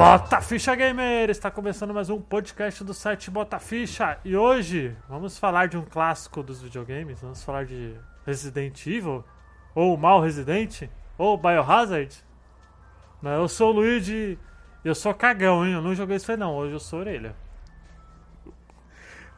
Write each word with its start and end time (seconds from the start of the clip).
Bota 0.00 0.40
Ficha 0.40 0.74
Gamer! 0.74 1.28
Está 1.28 1.50
começando 1.50 1.92
mais 1.92 2.08
um 2.08 2.18
podcast 2.18 2.82
do 2.82 2.94
site 2.94 3.30
Bota 3.30 3.58
Ficha 3.58 4.16
e 4.24 4.34
hoje 4.34 4.96
vamos 5.06 5.36
falar 5.36 5.68
de 5.68 5.76
um 5.76 5.84
clássico 5.84 6.42
dos 6.42 6.62
videogames. 6.62 7.20
Vamos 7.20 7.44
falar 7.44 7.66
de 7.66 7.94
Resident 8.24 8.86
Evil, 8.86 9.22
ou 9.74 9.98
Mal 9.98 10.22
Resident, 10.22 10.88
ou 11.18 11.36
Biohazard. 11.36 12.16
Não, 13.20 13.42
Eu 13.42 13.46
sou 13.46 13.68
o 13.68 13.72
Luigi 13.72 14.38
e 14.82 14.88
eu 14.88 14.94
sou 14.94 15.12
cagão, 15.12 15.66
hein? 15.66 15.74
Eu 15.74 15.82
não 15.82 15.94
joguei 15.94 16.16
isso 16.16 16.30
aí 16.30 16.38
não, 16.38 16.56
hoje 16.56 16.72
eu 16.72 16.80
sou 16.80 17.00
orelha. 17.00 17.36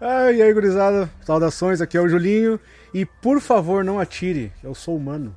Ah, 0.01 0.31
e 0.31 0.41
aí, 0.41 0.53
gurizada, 0.55 1.11
saudações, 1.23 1.81
aqui 1.81 1.97
é 1.97 2.01
o 2.01 2.09
Julinho. 2.09 2.61
E 2.95 3.05
por 3.05 3.41
favor, 3.41 3.83
não 3.85 3.99
atire, 3.99 4.53
eu 4.63 4.77
sou 4.77 4.97
humano. 4.97 5.35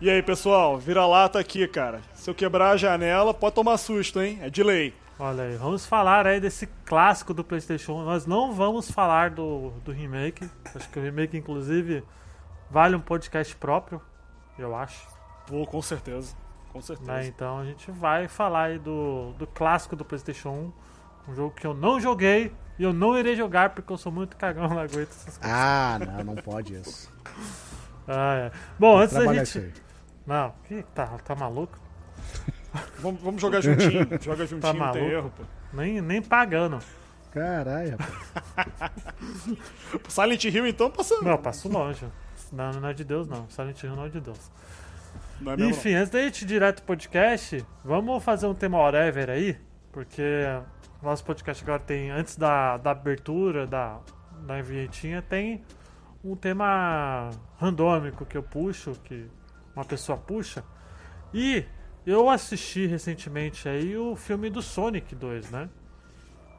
E 0.00 0.10
aí, 0.10 0.22
pessoal, 0.22 0.78
vira-lata 0.78 1.40
aqui, 1.40 1.66
cara. 1.66 2.00
Se 2.24 2.30
eu 2.30 2.34
quebrar 2.34 2.70
a 2.70 2.76
janela, 2.78 3.34
pode 3.34 3.54
tomar 3.54 3.76
susto, 3.76 4.18
hein? 4.18 4.38
É 4.40 4.48
de 4.48 4.62
lei. 4.62 4.94
Olha 5.18 5.44
aí, 5.44 5.56
vamos 5.56 5.84
falar 5.84 6.26
aí 6.26 6.40
desse 6.40 6.66
clássico 6.86 7.34
do 7.34 7.44
PlayStation 7.44 8.00
1. 8.00 8.02
Nós 8.06 8.24
não 8.24 8.54
vamos 8.54 8.90
falar 8.90 9.28
do, 9.28 9.72
do 9.84 9.92
remake. 9.92 10.48
Acho 10.74 10.88
que 10.88 10.98
o 10.98 11.02
remake, 11.02 11.36
inclusive, 11.36 12.02
vale 12.70 12.96
um 12.96 13.00
podcast 13.00 13.54
próprio, 13.56 14.00
eu 14.58 14.74
acho. 14.74 15.06
Pô, 15.46 15.66
com 15.66 15.82
certeza. 15.82 16.34
Com 16.72 16.80
certeza. 16.80 17.12
né? 17.12 17.26
Então 17.26 17.58
a 17.58 17.64
gente 17.66 17.90
vai 17.90 18.26
falar 18.26 18.68
aí 18.68 18.78
do, 18.78 19.34
do 19.34 19.46
clássico 19.46 19.94
do 19.94 20.02
PlayStation 20.02 20.72
1. 21.28 21.30
Um 21.30 21.34
jogo 21.34 21.54
que 21.54 21.66
eu 21.66 21.74
não 21.74 22.00
joguei 22.00 22.54
e 22.78 22.84
eu 22.84 22.94
não 22.94 23.18
irei 23.18 23.36
jogar 23.36 23.74
porque 23.74 23.92
eu 23.92 23.98
sou 23.98 24.10
muito 24.10 24.34
cagão, 24.34 24.66
não 24.66 24.78
aguento 24.78 25.10
essas 25.10 25.36
coisas. 25.36 25.40
Ah, 25.42 25.98
não, 26.00 26.24
não 26.24 26.36
pode 26.36 26.72
isso. 26.72 27.12
Ah, 28.08 28.34
é. 28.34 28.52
Bom, 28.78 28.98
antes 28.98 29.14
da 29.14 29.44
gente. 29.44 29.72
Não, 30.26 30.54
que 30.64 30.82
tá, 30.94 31.06
tá 31.24 31.34
maluco? 31.34 31.83
Vamos, 32.98 33.20
vamos 33.22 33.40
jogar 33.40 33.60
juntinho. 33.60 34.06
Joga 34.20 34.46
juntinho, 34.46 34.60
Tá 34.60 34.72
não 34.72 34.92
tem 34.92 35.02
maluco? 35.02 35.16
erro, 35.16 35.32
pô. 35.36 35.42
Nem, 35.72 36.00
nem 36.00 36.20
pagando. 36.22 36.78
Caralho, 37.30 37.96
rapaz. 37.96 38.92
Silent 40.08 40.44
Hill, 40.44 40.66
então, 40.66 40.90
passa. 40.90 41.20
Não, 41.20 41.36
passo 41.38 41.68
longe. 41.68 42.06
Não, 42.52 42.72
não 42.72 42.88
é 42.88 42.92
de 42.94 43.04
Deus, 43.04 43.26
não. 43.28 43.48
Silent 43.50 43.82
Hill 43.82 43.96
não 43.96 44.06
é 44.06 44.08
de 44.08 44.20
Deus. 44.20 44.50
Não 45.40 45.52
é 45.52 45.56
mesmo, 45.56 45.70
Enfim, 45.70 45.94
antes 45.94 46.10
da 46.10 46.22
gente 46.22 46.42
ir 46.42 46.46
direto 46.46 46.76
pro 46.78 46.86
podcast, 46.96 47.64
vamos 47.84 48.22
fazer 48.22 48.46
um 48.46 48.54
tema 48.54 48.78
whatever 48.78 49.30
aí, 49.30 49.58
porque 49.92 50.22
nosso 51.02 51.24
podcast 51.24 51.62
agora 51.62 51.80
tem, 51.80 52.10
antes 52.10 52.36
da, 52.36 52.76
da 52.76 52.92
abertura, 52.92 53.66
da, 53.66 53.98
da 54.46 54.62
vinhetinha, 54.62 55.20
tem 55.20 55.62
um 56.24 56.36
tema 56.36 57.30
randômico 57.58 58.24
que 58.24 58.36
eu 58.36 58.42
puxo, 58.42 58.92
que 59.04 59.26
uma 59.74 59.84
pessoa 59.84 60.16
puxa. 60.16 60.64
E 61.32 61.64
eu 62.06 62.28
assisti 62.28 62.86
recentemente 62.86 63.68
aí 63.68 63.96
o 63.96 64.14
filme 64.16 64.50
do 64.50 64.60
Sonic 64.62 65.14
2, 65.14 65.50
né? 65.50 65.68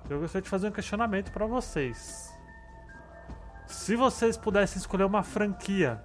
Eu 0.10 0.20
gostaria 0.20 0.44
de 0.44 0.50
fazer 0.50 0.68
um 0.68 0.72
questionamento 0.72 1.32
pra 1.32 1.46
vocês. 1.46 2.32
Se 3.68 3.96
vocês 3.96 4.38
pudessem 4.38 4.78
escolher 4.80 5.04
uma 5.04 5.24
franquia 5.24 6.00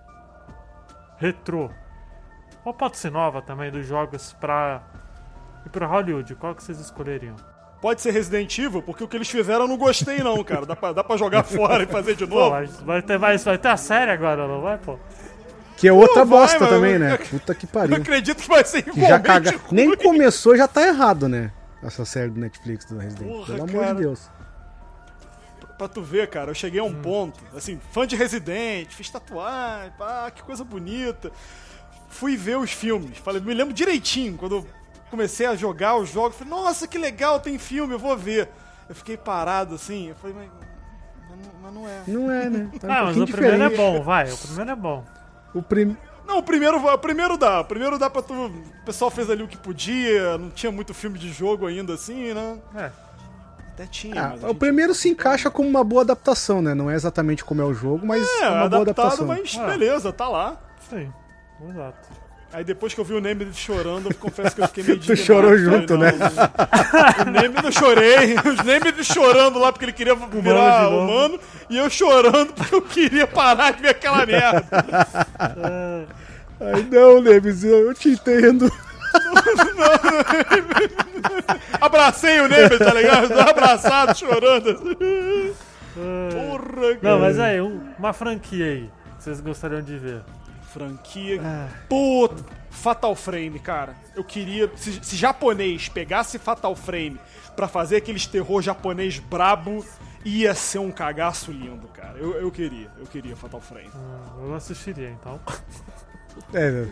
retrô 1.19 1.71
ou 2.65 2.73
pode 2.73 2.97
ser 2.97 3.11
nova 3.11 3.43
também 3.43 3.71
dos 3.71 3.87
jogos 3.87 4.33
pra 4.35 4.83
ir 5.67 5.69
pra 5.71 5.87
Hollywood, 5.87 6.35
qual 6.37 6.55
que 6.55 6.63
vocês 6.63 6.79
escolheriam? 6.81 7.37
Pode 7.81 8.03
ser 8.03 8.11
Resident 8.11 8.59
Evil, 8.59 8.83
porque 8.83 9.03
o 9.03 9.09
que 9.09 9.17
eles 9.17 9.31
fizeram 9.31 9.63
eu 9.63 9.69
não 9.69 9.79
gostei, 9.79 10.19
não, 10.19 10.43
cara. 10.45 10.67
Dá 10.67 10.77
pra, 10.77 10.93
dá 10.93 11.03
pra 11.03 11.17
jogar 11.17 11.43
fora 11.45 11.83
e 11.83 11.87
fazer 11.87 12.15
de 12.15 12.27
Pô, 12.27 12.35
novo. 12.35 12.51
mas 12.51 12.79
vai 12.81 13.01
ter, 13.01 13.17
vai, 13.19 13.39
vai 13.39 13.59
ter 13.59 13.69
a 13.69 13.77
série 13.77 14.11
agora, 14.11 14.47
não 14.47 14.61
vai, 14.61 14.77
pô? 14.77 14.99
Que 15.81 15.89
é 15.89 15.93
outra 15.93 16.25
vai, 16.25 16.39
bosta 16.41 16.59
mano. 16.61 16.71
também, 16.73 16.99
né? 16.99 17.17
Puta 17.17 17.55
que 17.55 17.65
Eu 17.65 17.71
pariu. 17.71 17.97
acredito 17.97 18.37
que 18.43 18.49
vai 18.49 18.65
ser 18.65 18.83
Que 18.83 19.01
já 19.01 19.19
caga... 19.19 19.51
ruim. 19.53 19.61
Nem 19.73 19.97
começou, 19.97 20.57
já 20.57 20.69
tá 20.69 20.87
errado, 20.87 21.29
né? 21.29 21.51
Essa 21.83 22.05
série 22.05 22.29
do 22.31 22.39
Netflix 22.39 22.85
do 22.85 22.99
Resident. 22.99 23.27
Porra, 23.33 23.47
Pelo 23.47 23.63
amor 23.63 23.81
cara. 23.83 23.95
de 23.95 24.01
Deus. 24.03 24.29
Pra 25.79 25.89
tu 25.89 26.03
ver, 26.03 26.29
cara, 26.29 26.51
eu 26.51 26.55
cheguei 26.55 26.79
a 26.79 26.85
Hum. 26.85 26.89
um 26.89 26.95
ponto, 27.01 27.41
assim, 27.57 27.81
fã 27.93 28.07
de 28.07 28.15
Resident, 28.15 28.89
fiz 28.91 29.09
tatuagem, 29.09 29.91
pá, 29.99 30.31
que 30.31 30.43
coisa 30.43 30.63
bonita. 30.63 31.33
Fui 32.11 32.37
ver 32.37 32.59
os 32.59 32.71
filmes, 32.71 33.17
falei, 33.17 33.41
me 33.41 33.55
lembro 33.55 33.73
direitinho, 33.73 34.37
quando 34.37 34.57
eu 34.57 34.67
comecei 35.11 35.47
a 35.47 35.55
jogar 35.57 35.97
os 35.97 36.11
jogos, 36.11 36.37
falei, 36.37 36.53
nossa, 36.53 36.87
que 36.87 36.99
legal, 36.99 37.41
tem 37.41 37.59
filme, 37.59 37.95
eu 37.95 37.99
vou 37.99 38.15
ver. 38.15 38.49
Eu 38.91 38.95
fiquei 38.95 39.17
parado 39.17 39.77
assim, 39.77 40.09
eu 40.11 40.15
falei, 40.17 40.37
mas, 40.37 40.51
mas 41.31 41.39
não- 41.47 41.61
mas 41.63 41.73
não 41.75 41.89
é. 41.89 42.03
Não 42.07 42.31
é, 42.31 42.51
né? 42.51 42.71
Tá 42.79 42.87
um 42.87 42.93
ah, 42.93 43.03
mas 43.05 43.17
o 43.17 43.27
primeiro 43.27 43.63
é 43.63 43.71
bom, 43.71 44.03
vai, 44.03 44.31
o 44.31 44.37
primeiro 44.37 44.71
é 44.73 44.77
bom. 44.77 45.03
O 45.55 45.63
prim... 45.63 45.97
Não, 46.27 46.39
o 46.39 46.43
primeiro, 46.43 46.77
o 46.79 46.99
primeiro 46.99 47.37
dá, 47.37 47.61
o 47.61 47.65
primeiro 47.65 47.99
dá 47.99 48.09
pra 48.09 48.23
tu. 48.23 48.33
O 48.35 48.85
pessoal 48.85 49.11
fez 49.11 49.29
ali 49.29 49.43
o 49.43 49.49
que 49.49 49.57
podia, 49.57 50.39
não 50.39 50.49
tinha 50.51 50.71
muito 50.71 50.95
filme 50.95 51.19
de 51.19 51.33
jogo 51.33 51.67
ainda 51.67 51.95
assim, 51.95 52.33
né? 52.33 52.59
É. 52.77 52.91
Até 53.73 53.87
tinha. 53.87 54.29
Mas 54.29 54.45
a 54.45 54.51
o 54.51 54.55
primeiro 54.55 54.95
se 54.95 55.09
encaixa 55.09 55.51
como 55.51 55.69
uma 55.69 55.83
boa 55.83 56.03
adaptação, 56.03 56.63
né? 56.63 56.73
Não 56.73 56.89
é 56.89 56.95
exatamente 56.95 57.45
como 57.45 57.61
é 57.61 57.65
o 57.65 57.75
jogo, 57.75 58.07
mas 58.07 58.23
É, 58.25 58.45
é 58.45 58.49
uma 58.49 58.69
boa 58.69 58.83
adaptado, 58.83 59.07
adaptação. 59.07 59.27
mas 59.27 59.59
Ah. 59.59 59.67
beleza, 59.67 60.13
tá 60.13 60.29
lá. 60.29 60.57
Sim, 60.89 61.13
exato. 61.69 62.09
Aí 62.53 62.65
depois 62.65 62.93
que 62.93 63.01
eu 63.01 63.05
vi 63.05 63.15
o 63.15 63.21
Nemesis 63.21 63.57
chorando, 63.57 64.09
eu 64.11 64.15
confesso 64.17 64.57
que 64.57 64.63
eu 64.63 64.67
fiquei 64.67 64.83
meio 64.83 64.99
Tu 65.07 65.17
chorou 65.17 65.51
Falei, 65.51 65.65
junto, 65.65 65.93
não, 65.93 66.01
né? 66.01 66.13
O 67.27 67.31
Nemesis 67.31 67.65
eu 67.65 67.73
chorei, 67.73 68.35
os 68.35 68.65
Nemesis 68.65 69.07
chorando 69.07 69.59
lá 69.61 69.71
porque 69.73 69.85
ele 69.85 69.93
queria 69.93 70.15
virar 70.17 70.89
humano, 70.89 71.39
e 71.69 71.77
eu 71.79 71.89
chorando 71.89 72.53
porque 72.53 72.75
eu 72.75 72.83
queria 72.83 73.27
parar 73.27 73.73
de 73.73 73.83
ver 73.83 73.91
aquela 73.91 74.27
merda. 74.27 74.67
Ai, 76.61 76.87
não, 76.91 77.23
Neves, 77.23 77.63
eu 77.63 77.95
te 77.95 78.09
entendo. 78.11 78.71
Abracei 81.81 82.41
o 82.41 82.49
Nemesis, 82.49 82.79
tá 82.79 82.93
ligado? 82.95 83.33
Abraçado, 83.41 84.17
chorando. 84.19 84.75
Porra, 85.95 86.97
cara. 86.97 86.99
Não, 87.03 87.19
mas 87.21 87.39
aí, 87.39 87.61
um- 87.61 87.81
uma 87.99 88.13
franquia 88.13 88.67
aí, 88.67 88.91
que 89.19 89.25
vocês 89.25 89.41
gostariam 89.41 89.83
de 89.83 89.97
ver. 89.99 90.21
Franquia. 90.73 91.41
Ah. 91.43 91.69
Pô, 91.89 92.31
Fatal 92.71 93.15
Frame, 93.15 93.59
cara. 93.59 93.95
Eu 94.15 94.25
queria. 94.25 94.71
Se, 94.77 94.99
se 95.03 95.17
japonês 95.17 95.89
pegasse 95.89 96.39
Fatal 96.39 96.75
Frame 96.77 97.19
pra 97.57 97.67
fazer 97.69 97.97
aqueles 97.97 98.27
terror 98.27 98.63
japonês 98.63 99.19
brabo, 99.19 99.85
ia 100.25 100.55
ser 100.55 100.79
um 100.79 100.91
cagaço 100.91 101.51
lindo, 101.53 101.89
cara. 101.89 102.19
Eu, 102.19 102.35
eu 102.35 102.51
queria, 102.51 102.89
eu 102.99 103.07
queria 103.07 103.35
Fatal 103.37 103.61
Frame. 103.61 103.91
Hum, 103.95 104.47
Eu 104.49 104.55
assistiria, 104.55 105.11
então. 105.11 105.41
É, 106.55 106.87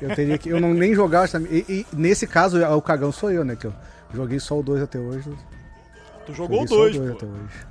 eu 0.00 0.14
teria 0.16 0.38
que. 0.38 0.48
Eu 0.48 0.60
não 0.60 0.72
nem 0.72 0.94
jogar. 0.94 1.28
sabe? 1.28 1.46
E, 1.68 1.72
e 1.72 1.86
nesse 1.96 2.26
caso, 2.26 2.62
o 2.64 2.80
cagão 2.82 3.12
sou 3.12 3.30
eu, 3.30 3.44
né? 3.44 3.54
Que 3.56 3.66
eu 3.66 3.74
joguei 4.12 4.40
só 4.40 4.58
o 4.58 4.62
2 4.62 4.82
até 4.82 4.98
hoje. 4.98 5.30
Tu 6.26 6.32
jogou 6.32 6.62
o 6.64 6.66
joguei 6.66 6.94
só 6.94 6.98
2, 6.98 7.10
até 7.16 7.26
pô. 7.26 7.32
hoje. 7.32 7.66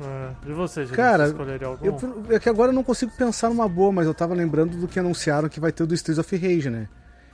É, 0.00 0.30
e 0.48 0.52
você, 0.52 0.84
gente? 0.86 0.96
Cara, 0.96 1.26
você 1.26 1.32
escolheria 1.32 1.66
algum? 1.66 1.84
Eu, 1.84 2.24
é 2.30 2.38
que 2.38 2.48
agora 2.48 2.70
eu 2.70 2.74
não 2.74 2.82
consigo 2.82 3.12
pensar 3.16 3.48
numa 3.50 3.68
boa, 3.68 3.92
mas 3.92 4.06
eu 4.06 4.14
tava 4.14 4.34
lembrando 4.34 4.76
do 4.78 4.88
que 4.88 4.98
anunciaram 4.98 5.48
que 5.48 5.60
vai 5.60 5.70
ter 5.72 5.82
o 5.82 5.86
do 5.86 5.94
Streets 5.94 6.18
of 6.18 6.36
Rage, 6.36 6.70
né? 6.70 6.88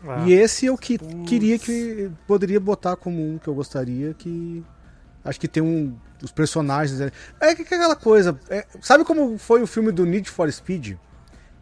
Ah, 0.06 0.24
E 0.26 0.32
esse 0.32 0.66
eu 0.66 0.76
que, 0.76 0.98
queria 1.26 1.58
que. 1.58 2.10
Poderia 2.26 2.60
botar 2.60 2.96
como 2.96 3.22
um 3.22 3.38
que 3.38 3.48
eu 3.48 3.54
gostaria, 3.54 4.12
que. 4.14 4.64
Acho 5.24 5.40
que 5.40 5.48
tem 5.48 5.62
um. 5.62 5.96
Os 6.22 6.32
personagens. 6.32 7.00
É, 7.00 7.10
é 7.40 7.54
que 7.54 7.62
é 7.62 7.76
aquela 7.76 7.96
coisa. 7.96 8.38
é, 8.50 8.64
sabe 8.80 9.04
como 9.04 9.38
foi 9.38 9.62
o 9.62 9.66
filme 9.66 9.92
do 9.92 10.04
Need 10.04 10.28
for 10.30 10.50
Speed? 10.52 10.94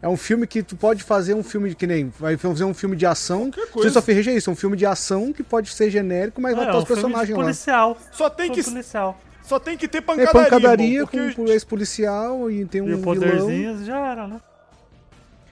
É 0.01 0.07
um 0.07 0.17
filme 0.17 0.45
que 0.45 0.61
tu 0.61 0.75
pode 0.75 1.01
fazer 1.03 1.33
um 1.33 1.41
filme 1.43 1.69
de 1.69 1.75
que 1.75 1.87
nem. 1.87 2.09
Vai 2.19 2.37
fazer 2.37 2.63
um 2.63 2.73
filme 2.73 2.95
de 2.95 3.05
ação. 3.05 3.49
Streets 3.49 3.95
of 3.95 4.13
Rage 4.13 4.29
é 4.29 4.35
isso, 4.35 4.49
é 4.49 4.53
um 4.53 4.55
filme 4.55 4.77
de 4.77 4.85
ação 4.85 5.33
que 5.33 5.41
pode 5.43 5.69
ser 5.71 5.89
genérico, 5.89 6.41
mas 6.41 6.55
vai 6.55 6.65
é, 6.65 6.67
estar 6.67 6.77
um 6.77 6.81
os 6.81 6.85
filme 6.87 7.01
de 7.01 7.07
personagens 7.07 7.37
lá. 7.37 7.43
policial. 7.43 7.97
Só 8.11 8.29
tem 8.29 8.47
Filme 8.47 8.63
que, 8.63 8.69
policial. 8.69 9.19
Só 9.45 9.59
tem 9.59 9.77
que 9.77 9.87
ter 9.87 9.99
É 9.99 10.01
pancadaria. 10.01 10.43
pancadaria 10.49 10.87
irmão, 10.87 11.07
com 11.07 11.17
porque, 11.27 11.41
um 11.41 11.47
ex-policial 11.47 12.49
e 12.51 12.65
tem 12.65 12.81
um 12.81 12.89
E 12.89 12.93
o 12.93 12.97
vilão. 12.97 13.13
poderzinho 13.15 13.85
já 13.85 13.97
era, 14.11 14.27
né? 14.27 14.41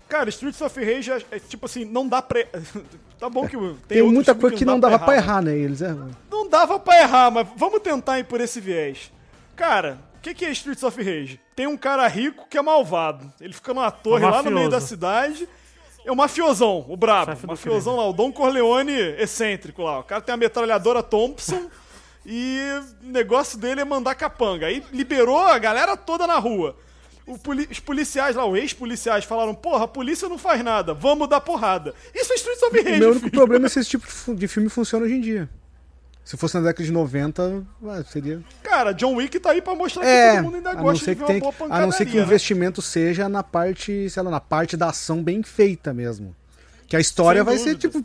Cara, 0.09 0.29
Streets 0.29 0.61
of 0.61 0.79
Rage 0.83 1.11
é, 1.11 1.21
é 1.31 1.39
tipo 1.39 1.65
assim, 1.65 1.85
não 1.85 2.07
dá 2.07 2.21
pra. 2.21 2.45
tá 3.19 3.29
bom 3.29 3.47
que 3.47 3.57
tem, 3.57 3.75
Tem 3.99 4.03
muita 4.03 4.35
coisa 4.35 4.55
que 4.55 4.65
não 4.65 4.79
dava 4.79 4.99
pra 4.99 5.07
mas- 5.07 5.17
errar, 5.17 5.41
né? 5.41 5.55
Eles 5.57 5.81
é. 5.81 5.95
Não 6.29 6.47
dava 6.47 6.79
pra 6.79 6.99
errar, 7.01 7.31
mas 7.31 7.47
vamos 7.55 7.79
tentar 7.81 8.19
ir 8.19 8.25
por 8.25 8.39
esse 8.39 8.59
viés. 8.61 9.11
Cara, 9.55 9.97
o 10.17 10.21
que, 10.21 10.33
que 10.33 10.45
é 10.45 10.51
Streets 10.51 10.83
of 10.83 11.01
Rage? 11.01 11.39
Tem 11.55 11.65
um 11.67 11.77
cara 11.77 12.07
rico 12.07 12.45
que 12.49 12.57
é 12.57 12.61
malvado. 12.61 13.31
Ele 13.41 13.53
fica 13.53 13.73
numa 13.73 13.89
torre 13.91 14.25
Um 14.25 14.29
lá 14.29 14.43
no 14.43 14.51
meio 14.51 14.69
da 14.69 14.79
cidade. 14.81 15.47
É 16.05 16.11
o 16.11 16.15
mafiosão, 16.15 16.85
o 16.89 16.97
brabo. 16.97 17.31
Chefe 17.31 17.45
O 17.45 17.47
mafiosão 17.49 17.95
lá, 17.95 18.07
o 18.07 18.13
Don 18.13 18.31
Corleone 18.31 18.91
excêntrico 19.17 19.81
lá. 19.83 19.99
O 19.99 20.03
cara 20.03 20.21
tem 20.21 20.33
a 20.33 20.37
metralhadora 20.37 21.01
Thompson 21.01 21.69
e 22.25 22.59
o 23.03 23.07
negócio 23.07 23.57
dele 23.57 23.81
é 23.81 23.85
mandar 23.85 24.15
capanga. 24.15 24.67
Aí 24.67 24.83
liberou 24.91 25.39
a 25.39 25.57
galera 25.59 25.95
toda 25.97 26.25
na 26.27 26.37
rua. 26.39 26.75
Poli- 27.41 27.67
os 27.71 27.79
policiais 27.79 28.35
lá, 28.35 28.45
os 28.45 28.57
ex-policiais, 28.59 29.23
falaram: 29.23 29.55
Porra, 29.55 29.85
a 29.85 29.87
polícia 29.87 30.27
não 30.27 30.37
faz 30.37 30.61
nada, 30.63 30.93
vamos 30.93 31.29
dar 31.29 31.39
porrada. 31.39 31.93
Isso 32.13 32.33
é 32.33 32.35
Streets 32.35 32.63
of 32.63 32.77
O 32.77 32.83
Rage. 32.83 32.99
meu 32.99 33.09
único 33.11 33.25
filho. 33.25 33.31
problema 33.31 33.65
é 33.65 33.69
se 33.69 33.79
esse 33.79 33.89
tipo 33.91 34.05
de 34.35 34.47
filme 34.47 34.67
funciona 34.69 35.05
hoje 35.05 35.15
em 35.15 35.21
dia. 35.21 35.49
Se 36.25 36.37
fosse 36.37 36.55
na 36.55 36.61
década 36.61 36.83
de 36.85 36.91
90, 36.91 37.65
ah, 37.85 38.03
seria. 38.09 38.41
Cara, 38.61 38.93
John 38.93 39.15
Wick 39.15 39.37
tá 39.41 39.51
aí 39.51 39.61
pra 39.61 39.75
mostrar 39.75 40.05
É, 40.05 40.29
que 40.29 40.35
todo 40.37 40.43
mundo 40.45 40.55
ainda 40.55 40.69
a 40.71 40.73
gosta 40.75 41.05
de 41.13 41.19
ver 41.19 41.23
uma 41.25 41.39
boa 41.39 41.49
a 41.49 41.53
pancadaria. 41.53 41.85
não 41.85 41.91
ser 41.91 42.05
que 42.05 42.13
o 42.13 42.19
né? 42.19 42.23
investimento 42.23 42.81
seja 42.81 43.27
na 43.27 43.43
parte, 43.43 44.09
sei 44.09 44.23
lá, 44.23 44.29
na 44.31 44.39
parte 44.39 44.77
da 44.77 44.87
ação 44.89 45.21
bem 45.21 45.43
feita 45.43 45.93
mesmo. 45.93 46.33
Que 46.87 46.95
a 46.95 46.99
história 46.99 47.39
Sem 47.43 47.45
vai 47.45 47.57
ser 47.57 47.77
tipo, 47.77 48.01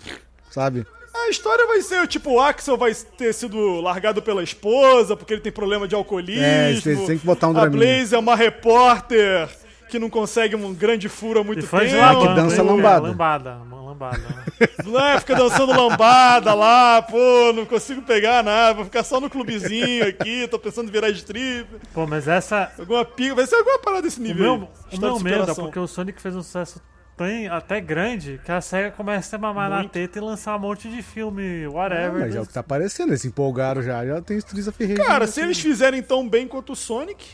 sabe? 0.50 0.84
A 1.24 1.28
a 1.28 1.30
história 1.30 1.66
vai 1.66 1.82
ser, 1.82 2.06
tipo, 2.06 2.32
o 2.32 2.40
Axel 2.40 2.76
vai 2.76 2.94
ter 2.94 3.34
sido 3.34 3.80
largado 3.80 4.22
pela 4.22 4.42
esposa 4.42 5.14
porque 5.16 5.34
ele 5.34 5.42
tem 5.42 5.52
problema 5.52 5.86
de 5.86 5.94
alcoolismo. 5.94 6.42
É, 6.42 6.72
você 6.74 6.96
tem 6.96 7.18
que 7.18 7.26
botar 7.26 7.48
um 7.48 7.50
A 7.50 7.60
draminha. 7.60 7.94
Blaze 7.96 8.14
é 8.14 8.18
uma 8.18 8.34
repórter 8.34 9.48
que 9.88 9.98
não 9.98 10.08
consegue 10.10 10.54
um 10.54 10.72
grande 10.74 11.08
furo 11.08 11.40
há 11.40 11.44
muito 11.44 11.64
E 11.64 11.66
fã 11.66 11.80
de 11.84 11.90
tempo. 11.92 12.02
lambada, 12.02 12.34
dança 12.42 12.62
hein? 12.62 12.68
lambada. 12.68 13.00
Lambada, 13.08 13.54
uma 13.56 13.82
lambada. 13.82 14.18
né? 14.18 14.44
Né, 14.84 15.20
fica 15.20 15.34
dançando 15.34 15.72
lambada 15.72 16.54
lá, 16.54 17.02
pô, 17.02 17.52
não 17.54 17.64
consigo 17.66 18.02
pegar 18.02 18.42
nada, 18.42 18.74
vou 18.74 18.84
ficar 18.84 19.02
só 19.02 19.20
no 19.20 19.28
clubezinho 19.30 20.06
aqui, 20.06 20.46
tô 20.48 20.58
pensando 20.58 20.88
em 20.88 20.92
virar 20.92 21.10
strip. 21.10 21.66
Pô, 21.92 22.06
mas 22.06 22.26
essa. 22.28 22.70
Alguma 22.78 23.04
pica, 23.04 23.34
vai 23.34 23.46
ser 23.46 23.56
alguma 23.56 23.78
parada 23.78 24.02
desse 24.02 24.20
O 24.20 24.22
nível. 24.22 24.58
meu, 24.58 24.68
aí. 24.92 24.98
o 24.98 25.00
meu 25.00 25.20
medo 25.20 25.50
é 25.50 25.54
porque 25.54 25.78
o 25.78 25.86
Sonic 25.86 26.20
fez 26.20 26.34
um 26.36 26.42
sucesso 26.42 26.80
tão, 27.18 27.48
até 27.48 27.80
grande 27.80 28.40
que 28.44 28.50
a 28.52 28.60
SEGA 28.60 28.90
começa 28.92 29.36
a 29.36 29.38
mamar 29.38 29.68
na 29.68 29.76
Muito. 29.78 29.90
teta 29.92 30.18
e 30.18 30.20
lançar 30.22 30.56
um 30.56 30.60
monte 30.60 30.88
de 30.88 31.02
filme, 31.02 31.64
Ah, 31.66 31.70
whatever. 31.70 32.20
mas 32.20 32.34
é 32.34 32.40
o 32.40 32.46
que 32.46 32.52
tá 32.52 32.60
aparecendo, 32.60 33.10
eles 33.10 33.20
se 33.20 33.28
empolgaram 33.28 33.82
já, 33.82 34.06
já 34.06 34.22
tem 34.22 34.38
of 34.68 34.82
Rage. 34.82 34.94
Cara, 34.96 35.26
né? 35.26 35.26
se 35.26 35.40
eles 35.40 35.58
fizerem 35.58 36.02
tão 36.02 36.28
bem 36.28 36.46
quanto 36.48 36.72
o 36.72 36.76
Sonic, 36.76 37.26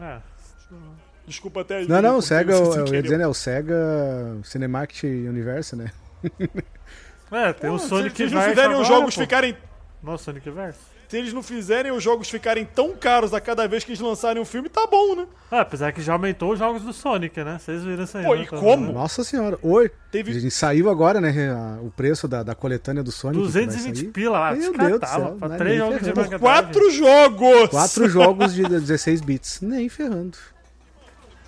É. 0.00 0.18
desculpa 1.26 1.62
até. 1.62 1.84
Não, 1.86 2.00
não, 2.02 2.10
o 2.10 2.12
porque 2.14 2.26
Sega, 2.28 2.52
eu, 2.52 2.94
ia 2.94 3.02
dizendo, 3.02 3.22
é 3.22 3.26
o 3.28 3.34
Sega 3.34 3.76
Cinematic 4.44 5.04
Universe, 5.04 5.74
né? 5.76 5.90
É, 7.30 7.52
tem 7.52 7.70
Pô, 7.70 7.76
o 7.76 7.78
se- 7.78 7.88
Sonic 7.88 8.14
se 8.16 8.22
eles 8.24 8.32
não 8.32 8.40
Verse 8.42 8.54
fizerem 8.54 8.76
os 8.76 8.86
jogos 8.86 9.14
pô. 9.14 9.20
ficarem. 9.22 9.56
Nossa, 10.02 10.24
Sonic 10.24 10.50
Verse. 10.50 10.78
Se 11.12 11.18
eles 11.18 11.34
não 11.34 11.42
fizerem 11.42 11.92
os 11.92 12.02
jogos 12.02 12.30
ficarem 12.30 12.64
tão 12.64 12.96
caros 12.96 13.34
a 13.34 13.40
cada 13.42 13.68
vez 13.68 13.84
que 13.84 13.90
eles 13.90 14.00
lançarem 14.00 14.40
um 14.40 14.46
filme, 14.46 14.70
tá 14.70 14.86
bom, 14.86 15.14
né? 15.14 15.26
Ah, 15.50 15.60
apesar 15.60 15.92
que 15.92 16.00
já 16.00 16.14
aumentou 16.14 16.54
os 16.54 16.58
jogos 16.58 16.80
do 16.80 16.90
Sonic, 16.90 17.38
né? 17.44 17.58
Vocês 17.60 17.84
viram 17.84 18.04
isso 18.04 18.16
aí. 18.16 18.24
Pô, 18.24 18.34
né? 18.34 18.44
e 18.44 18.46
como? 18.46 18.90
Nossa 18.94 19.22
senhora. 19.22 19.58
Oi, 19.60 19.90
Teve- 20.10 20.30
a 20.30 20.40
gente 20.40 20.50
saiu 20.50 20.88
agora, 20.88 21.20
né, 21.20 21.30
o 21.82 21.90
preço 21.90 22.26
da, 22.26 22.42
da 22.42 22.54
coletânea 22.54 23.02
do 23.02 23.12
Sonic. 23.12 23.44
que 23.44 23.52
vai 23.52 23.66
220 23.66 23.96
sair. 23.98 24.08
pila 24.08 24.38
lá. 24.38 24.52
Meu 24.54 24.72
Deus 24.72 25.00
do 25.00 25.06
céu, 25.06 25.36
Pra 25.38 25.48
não 25.48 25.54
é 25.54 25.58
três 25.58 25.76
jogos 25.76 25.98
de 25.98 26.00
ferrando. 26.04 26.20
Mega 26.22 26.38
Quatro 26.38 26.90
jogos! 26.90 27.68
Quatro 27.68 28.08
jogos 28.08 28.54
de 28.54 28.62
16 28.62 29.20
bits. 29.20 29.60
Nem 29.60 29.90
ferrando. 29.90 30.38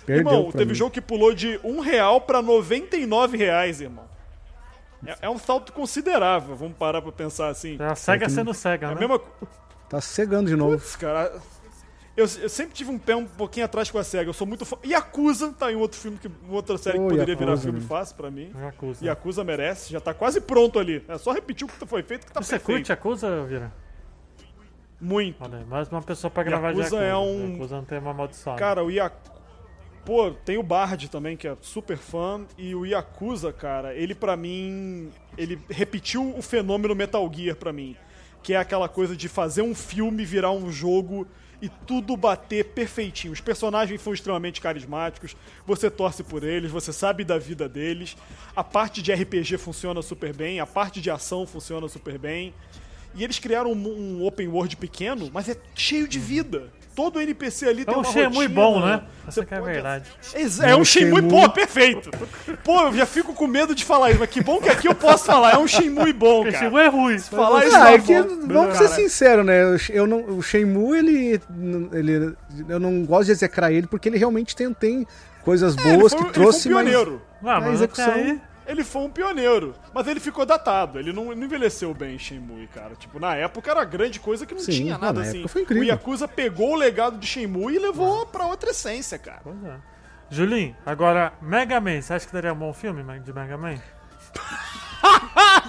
Perdeu 0.05 0.31
Irmão, 0.31 0.51
teve 0.51 0.65
mim. 0.65 0.75
jogo 0.75 0.91
que 0.91 1.01
pulou 1.01 1.33
de 1.33 1.59
um 1.63 1.79
real 1.79 2.21
pra 2.21 2.39
99 2.39 3.35
reais, 3.35 3.81
irmão. 3.81 4.05
É, 5.05 5.15
é 5.23 5.29
um 5.29 5.37
salto 5.37 5.73
considerável, 5.73 6.55
vamos 6.55 6.77
parar 6.77 7.01
pra 7.01 7.11
pensar 7.11 7.47
assim. 7.49 7.77
É 7.79 7.85
a 7.85 7.95
SEGA 7.95 8.29
sendo 8.29 8.53
SEGA, 8.53 8.87
É 8.87 8.91
a 8.91 8.93
né? 8.93 8.99
mesma 8.99 9.19
Tá 9.89 10.01
cegando 10.01 10.49
de 10.49 10.55
novo. 10.55 10.77
Putz, 10.77 10.95
cara. 10.95 11.31
Eu, 12.17 12.23
eu 12.41 12.49
sempre 12.49 12.73
tive 12.73 12.89
um 12.89 12.97
pé 12.97 13.13
um 13.15 13.25
pouquinho 13.25 13.65
atrás 13.65 13.91
com 13.91 13.97
a 13.99 14.03
SEGA. 14.03 14.29
Eu 14.29 14.33
sou 14.33 14.47
muito 14.47 14.65
fã. 14.65 14.77
Yakuza 14.85 15.51
tá 15.51 15.71
em 15.71 15.75
outro 15.75 15.99
filme, 15.99 16.17
que, 16.17 16.31
outra 16.49 16.77
série 16.77 16.97
Ô, 16.97 17.01
que 17.03 17.09
poderia 17.09 17.33
Yakuza, 17.33 17.45
virar 17.45 17.57
filme 17.61 17.79
né? 17.81 17.85
fácil 17.87 18.15
pra 18.15 18.31
mim. 18.31 18.51
Yakuza. 18.57 19.05
Yakuza 19.05 19.43
merece, 19.43 19.91
já 19.91 19.99
tá 19.99 20.13
quase 20.13 20.39
pronto 20.39 20.79
ali. 20.79 21.03
É 21.09 21.17
só 21.17 21.33
repetir 21.33 21.67
o 21.67 21.69
que 21.69 21.85
foi 21.85 22.01
feito 22.03 22.25
que 22.25 22.31
tá 22.31 22.41
Você 22.41 22.51
perfeito. 22.57 22.77
curte 22.77 22.91
Yakuza, 22.91 23.43
Vira? 23.43 23.71
Muito. 24.99 25.43
Olha 25.43 25.65
mais 25.65 25.89
uma 25.89 26.01
pessoa 26.01 26.31
pra 26.31 26.41
gravar 26.43 26.71
de 26.73 26.79
Yakuza 26.79 26.95
Yakuza. 27.03 27.11
é 27.11 27.17
um- 27.17 27.51
Yakuza 27.51 27.75
não 27.75 27.83
tem 27.85 27.99
uma 27.99 28.13
maldição. 28.13 28.55
Cara, 28.55 28.83
o 28.83 28.89
Yakuza. 28.89 29.35
Pô, 30.05 30.29
tem 30.29 30.55
o 30.57 30.63
Bard 30.63 31.09
também, 31.09 31.35
que 31.35 31.47
é 31.47 31.57
super 31.61 31.97
fã. 31.97 32.45
E 32.57 32.75
o 32.75 32.85
Yakuza, 32.85 33.51
cara, 33.51 33.95
ele 33.95 34.13
pra 34.13 34.37
mim. 34.37 35.11
Ele 35.35 35.59
repetiu 35.69 36.37
o 36.37 36.41
fenômeno 36.43 36.93
Metal 36.93 37.29
Gear 37.33 37.55
pra 37.55 37.73
mim. 37.73 37.97
Que 38.43 38.53
é 38.53 38.57
aquela 38.57 38.87
coisa 38.87 39.15
de 39.15 39.27
fazer 39.27 39.63
um 39.63 39.73
filme 39.73 40.23
virar 40.23 40.51
um 40.51 40.71
jogo 40.71 41.27
e 41.59 41.69
tudo 41.69 42.15
bater 42.15 42.65
perfeitinho. 42.65 43.33
Os 43.33 43.41
personagens 43.41 43.99
são 43.99 44.13
extremamente 44.13 44.61
carismáticos, 44.61 45.35
você 45.65 45.89
torce 45.89 46.23
por 46.23 46.43
eles, 46.43 46.69
você 46.69 46.93
sabe 46.93 47.23
da 47.23 47.39
vida 47.39 47.67
deles. 47.67 48.15
A 48.55 48.63
parte 48.63 49.01
de 49.01 49.11
RPG 49.11 49.57
funciona 49.57 50.01
super 50.03 50.35
bem, 50.35 50.59
a 50.59 50.67
parte 50.67 51.01
de 51.01 51.09
ação 51.09 51.47
funciona 51.47 51.87
super 51.87 52.19
bem. 52.19 52.53
E 53.15 53.23
eles 53.23 53.39
criaram 53.39 53.71
um, 53.71 53.87
um 54.19 54.25
open 54.25 54.47
world 54.49 54.77
pequeno, 54.77 55.31
mas 55.33 55.49
é 55.49 55.55
cheio 55.73 56.07
de 56.07 56.19
vida. 56.19 56.71
Todo 56.95 57.19
NPC 57.19 57.67
ali 57.67 57.81
é 57.81 57.85
tem 57.85 57.93
um 57.93 57.97
uma 57.97 58.05
Shenmue 58.05 58.29
rotina. 58.45 58.49
bom, 58.55 58.79
né? 58.79 59.01
Você 59.25 59.39
Essa 59.41 59.45
que 59.45 59.53
é 59.53 59.57
a 59.57 59.59
pode- 59.59 59.73
verdade. 59.73 60.05
Ex- 60.33 60.59
É, 60.61 60.75
um 60.75 60.79
um 60.79 60.85
Shenmue, 60.85 61.15
Shenmue. 61.21 61.29
pô, 61.41 61.49
perfeito. 61.49 62.09
Pô, 62.63 62.81
eu 62.83 62.93
já 62.93 63.05
fico 63.05 63.33
com 63.33 63.47
medo 63.47 63.75
de 63.75 63.83
falar 63.83 64.11
isso, 64.11 64.19
mas 64.19 64.29
que 64.29 64.41
bom 64.41 64.59
que 64.61 64.69
aqui 64.69 64.87
eu 64.87 64.95
posso 64.95 65.25
falar. 65.25 65.55
É 65.55 65.57
um 65.57 65.67
Shenmue 65.67 66.13
bom, 66.13 66.45
cara. 66.45 66.57
Shenmue 66.57 66.79
é 66.81 66.87
ruim. 66.87 67.19
falar 67.19 67.65
isso 67.65 67.75
Ah, 67.75 67.91
é 67.91 67.99
que, 67.99 68.21
voz, 68.21 68.45
vamos 68.47 68.77
ser 68.77 68.87
sinceros, 68.89 69.45
né? 69.45 69.61
Eu- 69.63 69.77
Eu 69.89 70.07
não, 70.07 70.37
o 70.37 70.41
Shenmue, 70.41 70.97
ele, 70.97 71.41
ele. 71.91 72.35
Eu 72.69 72.79
não 72.79 73.03
gosto 73.03 73.25
de 73.25 73.31
execrar 73.33 73.71
ele 73.73 73.87
porque 73.87 74.07
ele 74.07 74.17
realmente 74.17 74.55
tem, 74.55 74.73
tem 74.73 75.05
coisas 75.43 75.75
É, 75.77 75.97
boas 75.97 76.13
foi- 76.13 76.23
que 76.23 76.31
trouxe, 76.33 76.69
um 76.69 76.73
mas. 76.75 76.87
pioneiro. 76.87 77.21
Não, 77.41 77.51
A 77.51 77.59
mas 77.61 77.73
execução- 77.73 78.05
até 78.09 78.21
aí... 78.21 78.41
Ele 78.67 78.83
foi 78.83 79.03
um 79.03 79.09
pioneiro, 79.09 79.75
mas 79.93 80.07
ele 80.07 80.19
ficou 80.19 80.45
datado. 80.45 80.97
Ele 80.99 81.13
não, 81.13 81.25
não 81.25 81.43
envelheceu 81.45 81.93
bem 81.93 82.17
Shenmue, 82.17 82.67
cara. 82.67 82.95
Tipo, 82.95 83.19
na 83.19 83.35
época 83.35 83.69
era 83.69 83.83
grande 83.83 84.19
coisa 84.19 84.45
que 84.45 84.53
não 84.53 84.61
Sim, 84.61 84.71
tinha 84.71 84.97
nada 84.97 85.21
na 85.21 85.27
assim. 85.27 85.47
foi 85.47 85.61
incrível. 85.61 85.83
O 85.83 85.87
Yakuza 85.87 86.27
pegou 86.27 86.71
o 86.73 86.75
legado 86.75 87.17
de 87.17 87.27
Shenmue 87.27 87.75
e 87.75 87.79
levou 87.79 88.25
pra 88.25 88.45
outra 88.47 88.71
essência, 88.71 89.19
cara. 89.19 89.41
Pois 89.43 89.63
é. 89.63 89.75
Julinho, 90.29 90.75
agora, 90.85 91.33
Mega 91.41 91.79
Man, 91.79 92.01
você 92.01 92.13
acha 92.13 92.25
que 92.25 92.33
daria 92.33 92.51
um 92.51 92.57
bom 92.57 92.73
filme 92.73 93.03
de 93.19 93.31
Mega 93.33 93.57
Man? 93.57 93.75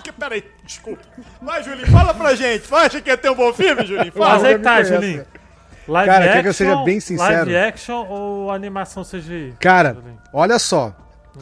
Que, 0.03 0.13
peraí, 0.13 0.45
desculpa. 0.65 1.03
Vai, 1.43 1.63
Julinho, 1.63 1.91
fala 1.91 2.15
pra 2.15 2.35
gente. 2.35 2.73
Acha 2.73 3.01
que 3.01 3.11
ia 3.11 3.17
ter 3.17 3.29
um 3.31 3.35
bom 3.35 3.53
filme, 3.53 3.85
Julinho? 3.85 4.13
Mas 4.15 4.27
Fala. 4.27 4.35
aí 4.47 4.53
já 4.53 4.59
que 4.59 4.65
tá. 4.65 4.83
Julinho. 4.83 5.27
Live 5.89 6.11
Cara, 6.11 6.25
quer 6.25 6.31
action, 6.31 6.43
que 6.43 6.49
eu 6.49 6.55
seja 6.55 6.77
bem 6.85 7.01
sincero? 7.01 7.51
Live 7.51 7.57
action 7.57 8.07
ou 8.09 8.51
animação 8.51 9.05
CGI? 9.05 9.55
Cara, 9.61 9.95
Julinho? 9.95 10.19
olha 10.33 10.59
só. 10.59 10.95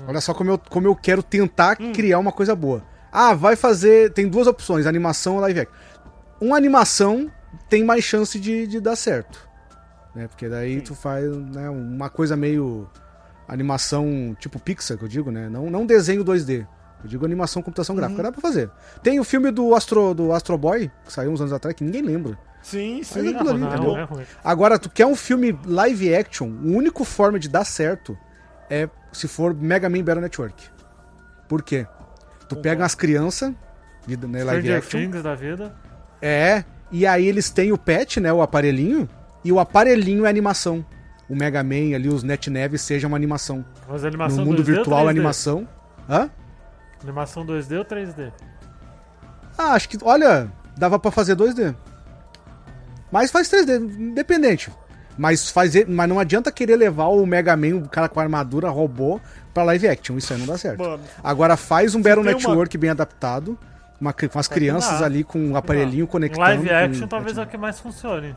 Olha 0.06 0.20
só 0.20 0.34
como 0.34 0.50
eu, 0.50 0.58
como 0.58 0.86
eu 0.86 0.96
quero 0.96 1.22
tentar 1.22 1.76
Hum. 1.80 1.92
criar 1.92 2.18
uma 2.18 2.32
coisa 2.32 2.54
boa. 2.54 2.82
Ah, 3.12 3.34
vai 3.34 3.54
fazer. 3.56 4.12
Tem 4.12 4.28
duas 4.28 4.46
opções: 4.46 4.86
animação 4.86 5.34
ou 5.34 5.40
live 5.40 5.60
action. 5.60 5.74
Uma 6.40 6.56
animação 6.56 7.30
tem 7.68 7.84
mais 7.84 8.04
chance 8.04 8.38
de, 8.40 8.66
de 8.66 8.80
dar 8.80 8.96
certo. 8.96 9.48
Né? 10.14 10.26
Porque 10.28 10.48
daí 10.48 10.80
tu 10.80 10.94
faz 10.94 11.24
né, 11.36 11.68
uma 11.70 12.08
coisa 12.10 12.36
meio. 12.36 12.88
Animação 13.46 14.34
tipo 14.40 14.58
Pixar, 14.58 14.96
que 14.96 15.04
eu 15.04 15.08
digo, 15.08 15.30
né? 15.30 15.48
Não, 15.48 15.70
não 15.70 15.84
desenho 15.86 16.24
2D. 16.24 16.66
Eu 17.02 17.08
digo 17.08 17.24
animação 17.26 17.60
computação 17.62 17.94
gráfica. 17.94 18.20
Uhum. 18.22 18.24
Dá 18.24 18.32
pra 18.32 18.40
fazer. 18.40 18.70
Tem 19.02 19.20
o 19.20 19.24
filme 19.24 19.50
do 19.50 19.74
Astro, 19.74 20.14
do 20.14 20.32
Astro 20.32 20.56
Boy, 20.56 20.90
que 21.04 21.12
saiu 21.12 21.30
uns 21.30 21.40
anos 21.40 21.52
atrás, 21.52 21.76
que 21.76 21.84
ninguém 21.84 22.00
lembra. 22.00 22.38
Sim, 22.62 22.96
Mas 22.98 23.08
sim. 23.08 23.28
aquilo 23.34 23.50
ali, 23.50 23.60
não, 23.60 23.68
entendeu? 23.68 23.92
não 24.10 24.20
é. 24.20 24.26
Agora, 24.42 24.78
tu 24.78 24.88
quer 24.88 25.04
um 25.04 25.14
filme 25.14 25.58
live 25.66 26.14
action, 26.14 26.46
a 26.48 26.66
única 26.66 27.04
forma 27.04 27.38
de 27.38 27.46
dar 27.50 27.66
certo 27.66 28.16
é 28.70 28.88
se 29.14 29.28
for 29.28 29.54
Mega 29.54 29.88
Man 29.88 30.02
Battle 30.02 30.22
Network. 30.22 30.68
Por 31.48 31.62
quê? 31.62 31.86
Tu 32.48 32.56
pega 32.56 32.82
umas 32.82 32.94
crianças 32.94 33.52
de 34.06 34.16
né, 34.16 34.44
live 34.44 34.72
action. 34.72 35.00
Things 35.00 35.22
da 35.22 35.34
vida. 35.34 35.74
É, 36.20 36.64
e 36.90 37.06
aí 37.06 37.26
eles 37.26 37.50
têm 37.50 37.72
o 37.72 37.78
pet, 37.78 38.20
né, 38.20 38.32
o 38.32 38.42
aparelhinho, 38.42 39.08
e 39.44 39.52
o 39.52 39.58
aparelhinho 39.58 40.26
é 40.26 40.28
animação. 40.28 40.84
O 41.28 41.34
Mega 41.34 41.62
Man 41.62 41.94
ali, 41.94 42.08
os 42.08 42.22
Net 42.22 42.50
Neves, 42.50 42.82
seja 42.82 43.06
uma 43.06 43.16
animação. 43.16 43.64
Mas 43.88 44.04
animação 44.04 44.38
no 44.38 44.46
mundo 44.46 44.62
2D 44.62 44.68
ou 44.68 44.74
virtual, 44.74 45.04
3D? 45.06 45.10
animação. 45.10 45.68
Hã? 46.08 46.30
Animação 47.02 47.46
2D 47.46 47.78
ou 47.78 47.84
3D? 47.84 48.32
Ah, 49.56 49.72
acho 49.72 49.88
que, 49.88 49.98
olha, 50.02 50.50
dava 50.76 50.98
pra 50.98 51.10
fazer 51.10 51.36
2D. 51.36 51.74
Mas 53.10 53.30
faz 53.30 53.48
3D, 53.48 53.80
independente. 53.98 54.70
Mas, 55.16 55.48
fazer, 55.50 55.86
mas 55.88 56.08
não 56.08 56.18
adianta 56.18 56.50
querer 56.50 56.76
levar 56.76 57.06
o 57.06 57.24
Mega 57.24 57.56
Man, 57.56 57.76
o 57.76 57.88
cara 57.88 58.08
com 58.08 58.18
armadura, 58.18 58.68
robô, 58.68 59.20
pra 59.52 59.62
live 59.62 59.86
action. 59.88 60.16
Isso 60.18 60.32
aí 60.32 60.38
não 60.40 60.46
dá 60.46 60.58
certo. 60.58 60.78
Mano. 60.82 61.02
Agora 61.22 61.56
faz 61.56 61.94
um 61.94 62.02
Battle 62.02 62.24
tem 62.24 62.32
uma- 62.34 62.38
Network 62.38 62.76
bem 62.76 62.90
adaptado, 62.90 63.56
uma, 64.00 64.12
com 64.12 64.38
as 64.38 64.48
crianças 64.48 64.98
dar. 64.98 65.06
ali 65.06 65.22
com 65.22 65.38
um 65.38 65.56
aparelhinho 65.56 66.04
Um 66.04 66.08
conectando. 66.08 66.40
live 66.42 66.68
action 66.70 67.06
talvez 67.06 67.38
é 67.38 67.42
o 67.42 67.46
que 67.46 67.56
mais 67.56 67.78
funcione. 67.78 68.34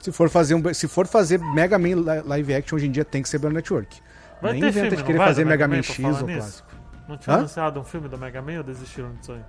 se, 0.00 0.12
for 0.12 0.28
fazer 0.28 0.54
um, 0.54 0.74
se 0.74 0.86
for 0.86 1.06
fazer 1.06 1.38
Mega 1.40 1.78
Man 1.78 1.88
li- 1.96 2.22
live 2.24 2.54
action, 2.54 2.76
hoje 2.76 2.86
em 2.86 2.90
dia 2.90 3.04
tem 3.04 3.22
que 3.22 3.28
ser 3.28 3.38
Battle 3.38 3.54
Network. 3.54 4.00
Vai 4.40 4.52
Nem 4.52 4.60
ter 4.60 4.68
inventa 4.68 4.80
filme, 4.90 4.96
de 4.98 5.04
querer 5.04 5.18
fazer 5.18 5.44
Mega 5.44 5.66
Mega 5.66 5.76
Man 5.76 5.82
X 5.82 5.98
ou 6.04 6.26
nisso? 6.26 6.38
clássico. 6.40 6.68
Não 7.08 7.16
tinha 7.16 7.34
Hã? 7.34 7.38
anunciado 7.38 7.80
um 7.80 7.84
filme 7.84 8.06
do 8.08 8.18
Mega 8.18 8.40
Man 8.42 8.58
ou 8.58 8.62
desistiram 8.62 9.12
disso 9.14 9.32
aí? 9.32 9.40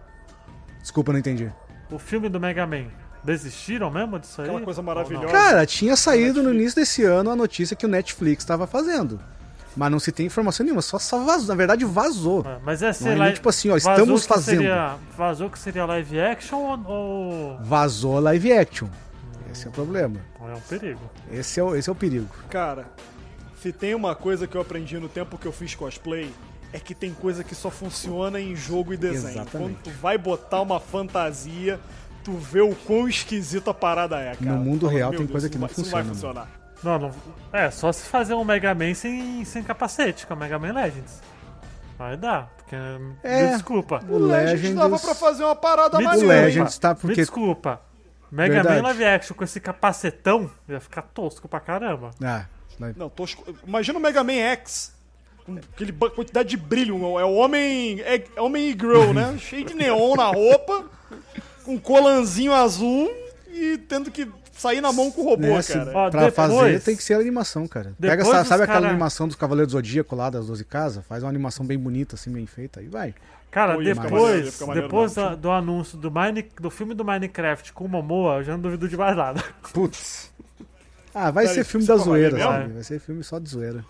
Desculpa, 0.81 1.11
não 1.11 1.19
entendi. 1.19 1.51
O 1.91 1.99
filme 1.99 2.29
do 2.29 2.39
Mega 2.39 2.65
Man, 2.65 2.85
desistiram 3.23 3.89
mesmo 3.89 4.19
disso 4.19 4.41
aí? 4.41 4.47
Aquela 4.47 4.63
coisa 4.63 4.81
maravilhosa. 4.81 5.27
Cara, 5.27 5.65
tinha 5.65 5.95
saído 5.95 6.41
no 6.41 6.53
início 6.53 6.75
desse 6.75 7.03
ano 7.03 7.31
a 7.31 7.35
notícia 7.35 7.75
que 7.75 7.85
o 7.85 7.89
Netflix 7.89 8.43
estava 8.43 8.65
fazendo. 8.65 9.19
Mas 9.75 9.91
não 9.91 9.99
se 9.99 10.11
tem 10.11 10.25
informação 10.25 10.63
nenhuma, 10.63 10.81
só, 10.81 10.97
só 10.97 11.23
vazou. 11.23 11.47
Na 11.47 11.55
verdade, 11.55 11.85
vazou. 11.85 12.43
É, 12.45 12.59
Mas 12.63 12.81
é 12.81 12.91
ser 12.91 13.05
Não 13.05 13.11
é 13.11 13.15
live... 13.17 13.35
tipo 13.35 13.49
assim, 13.49 13.69
ó, 13.69 13.73
vazou 13.73 13.91
estamos 13.91 14.21
que 14.23 14.27
fazendo. 14.27 14.57
Seria... 14.57 14.95
Vazou 15.15 15.49
que 15.49 15.59
seria 15.59 15.85
live 15.85 16.19
action 16.19 16.57
ou... 16.57 16.85
ou... 16.87 17.59
Vazou 17.61 18.19
live 18.19 18.51
action. 18.51 18.87
Esse 19.51 19.67
é 19.67 19.69
o 19.69 19.71
problema. 19.71 20.17
ou 20.39 20.49
É 20.49 20.55
um 20.55 20.61
perigo. 20.61 21.01
Esse 21.31 21.59
é 21.59 21.63
o, 21.63 21.75
esse 21.75 21.87
é 21.87 21.91
o 21.91 21.95
perigo. 21.95 22.27
Cara, 22.49 22.87
se 23.61 23.71
tem 23.71 23.93
uma 23.93 24.15
coisa 24.15 24.47
que 24.47 24.55
eu 24.55 24.61
aprendi 24.61 24.97
no 24.99 25.07
tempo 25.07 25.37
que 25.37 25.45
eu 25.45 25.51
fiz 25.51 25.75
cosplay, 25.75 26.31
é 26.71 26.79
que 26.79 26.93
tem 26.93 27.13
coisa 27.13 27.43
que 27.43 27.55
só 27.55 27.69
funciona 27.69 28.39
em 28.39 28.55
jogo 28.55 28.93
e 28.93 28.97
desenho. 28.97 29.41
Exatamente. 29.41 29.51
Quando 29.51 29.83
tu 29.83 29.89
vai 30.01 30.17
botar 30.17 30.61
uma 30.61 30.79
fantasia, 30.79 31.79
tu 32.29 32.37
vê 32.37 32.61
o 32.61 32.75
quão 32.75 33.07
esquisita 33.07 33.71
a 33.71 33.73
parada 33.73 34.17
é, 34.19 34.35
cara. 34.35 34.51
No 34.57 34.63
mundo 34.63 34.81
fala, 34.81 34.93
real 34.93 35.09
"Meu 35.09 35.17
tem 35.19 35.27
Deus, 35.27 35.31
coisa 35.31 35.49
que 35.49 35.57
não 35.57 35.67
vai- 35.67 35.71
isso 35.71 35.89
vai 35.91 36.03
funciona, 36.03 36.43
funcionar. 36.45 36.59
Não, 36.83 36.99
não... 36.99 37.11
É, 37.51 37.71
só 37.71 37.91
se 37.91 38.05
fazer 38.07 38.33
um 38.35 38.43
Mega 38.45 38.73
Man 38.75 38.93
sem, 38.93 39.43
sem 39.43 39.63
capacete, 39.63 40.25
que 40.25 40.31
é 40.31 40.35
o 40.35 40.39
Mega 40.39 40.59
Man 40.59 40.73
Legends. 40.73 41.21
Vai 41.97 42.15
dar, 42.15 42.49
porque. 42.55 42.75
É. 43.23 43.43
Me 43.47 43.51
desculpa. 43.53 44.01
O 44.07 44.13
O 44.15 44.17
Legends 44.19 44.51
Legends- 44.61 44.75
dava 44.75 44.99
pra 44.99 45.15
fazer 45.15 45.43
uma 45.43 45.55
parada 45.55 45.97
Me 45.97 46.03
O 46.05 46.07
maneira. 46.07 46.35
hein? 46.35 46.41
Legends 46.45 46.77
tá 46.77 46.89
Me 46.93 46.95
porque. 46.95 47.15
desculpa. 47.15 47.81
Mega 48.31 48.53
Verdade. 48.53 48.81
Man 48.81 48.87
live 48.89 49.03
action 49.05 49.35
com 49.35 49.43
esse 49.43 49.59
capacetão 49.59 50.49
ia 50.69 50.79
ficar 50.79 51.01
tosco 51.01 51.47
pra 51.49 51.59
caramba. 51.59 52.11
Ah, 52.23 52.45
vai- 52.79 52.93
Não, 52.95 53.09
tosco. 53.09 53.43
Imagina 53.67 53.97
o 53.97 54.01
Mega 54.01 54.23
Man 54.23 54.33
X. 54.33 54.93
Com 55.45 55.57
aquele 55.57 55.91
quantidade 55.91 56.47
de 56.49 56.55
brilho. 56.57 56.95
É 57.19 57.25
o 57.25 57.33
homem. 57.33 57.99
É, 58.01 58.23
é 58.35 58.41
homem 58.41 58.69
e-girl, 58.69 59.11
né? 59.13 59.35
Cheio 59.41 59.65
de 59.65 59.73
neon 59.73 60.15
na 60.15 60.27
roupa. 60.27 60.85
Um 61.69 61.77
colanzinho 61.79 62.53
azul. 62.53 63.09
E 63.51 63.77
tendo 63.89 64.09
que 64.11 64.27
sair 64.53 64.79
na 64.81 64.91
mão 64.93 65.11
com 65.11 65.21
o 65.21 65.25
robô, 65.25 65.47
né, 65.47 65.61
se- 65.61 65.73
cara. 65.73 65.91
Ó, 65.93 66.09
pra 66.09 66.25
depois- 66.25 66.33
fazer 66.35 66.81
tem 66.81 66.95
que 66.95 67.03
ser 67.03 67.13
a 67.15 67.19
animação, 67.19 67.67
cara. 67.67 67.93
Pega, 67.99 68.23
sabe, 68.25 68.47
sabe 68.47 68.63
aquela 68.63 68.79
cara- 68.81 68.89
animação 68.91 69.27
dos 69.27 69.35
Cavaleiros 69.35 69.73
do 69.73 69.77
Zodíaco 69.77 70.15
lá 70.15 70.29
das 70.29 70.47
12 70.47 70.63
casas? 70.63 71.03
Faz 71.05 71.23
uma 71.23 71.29
animação 71.29 71.65
bem 71.65 71.77
bonita, 71.77 72.15
assim, 72.15 72.31
bem 72.31 72.45
feita, 72.45 72.81
e 72.81 72.87
vai. 72.87 73.13
Cara, 73.51 73.73
maneiro, 73.75 73.97
ia 73.97 74.03
depois, 74.03 74.61
maneiro 74.61 74.81
depois 74.87 75.13
da- 75.15 75.33
do 75.35 75.49
anúncio 75.51 75.97
do, 75.97 76.11
Mine, 76.11 76.45
do 76.61 76.69
filme 76.69 76.93
do 76.93 77.03
Minecraft 77.03 77.73
com 77.73 77.85
o 77.85 77.89
Momoa, 77.89 78.35
eu 78.37 78.43
já 78.43 78.51
não 78.53 78.59
duvido 78.59 78.87
de 78.87 78.95
mais 78.95 79.17
nada. 79.17 79.43
Putz. 79.73 80.29
Ah, 81.13 81.31
vai 81.31 81.45
Peraí, 81.45 81.55
ser 81.55 81.63
filme 81.63 81.85
da 81.87 81.97
tá 81.97 82.03
zoeira, 82.03 82.37
sabe? 82.37 82.73
Vai 82.73 82.83
ser 82.83 82.99
filme 82.99 83.23
só 83.23 83.39
de 83.39 83.49
zoeira. 83.49 83.83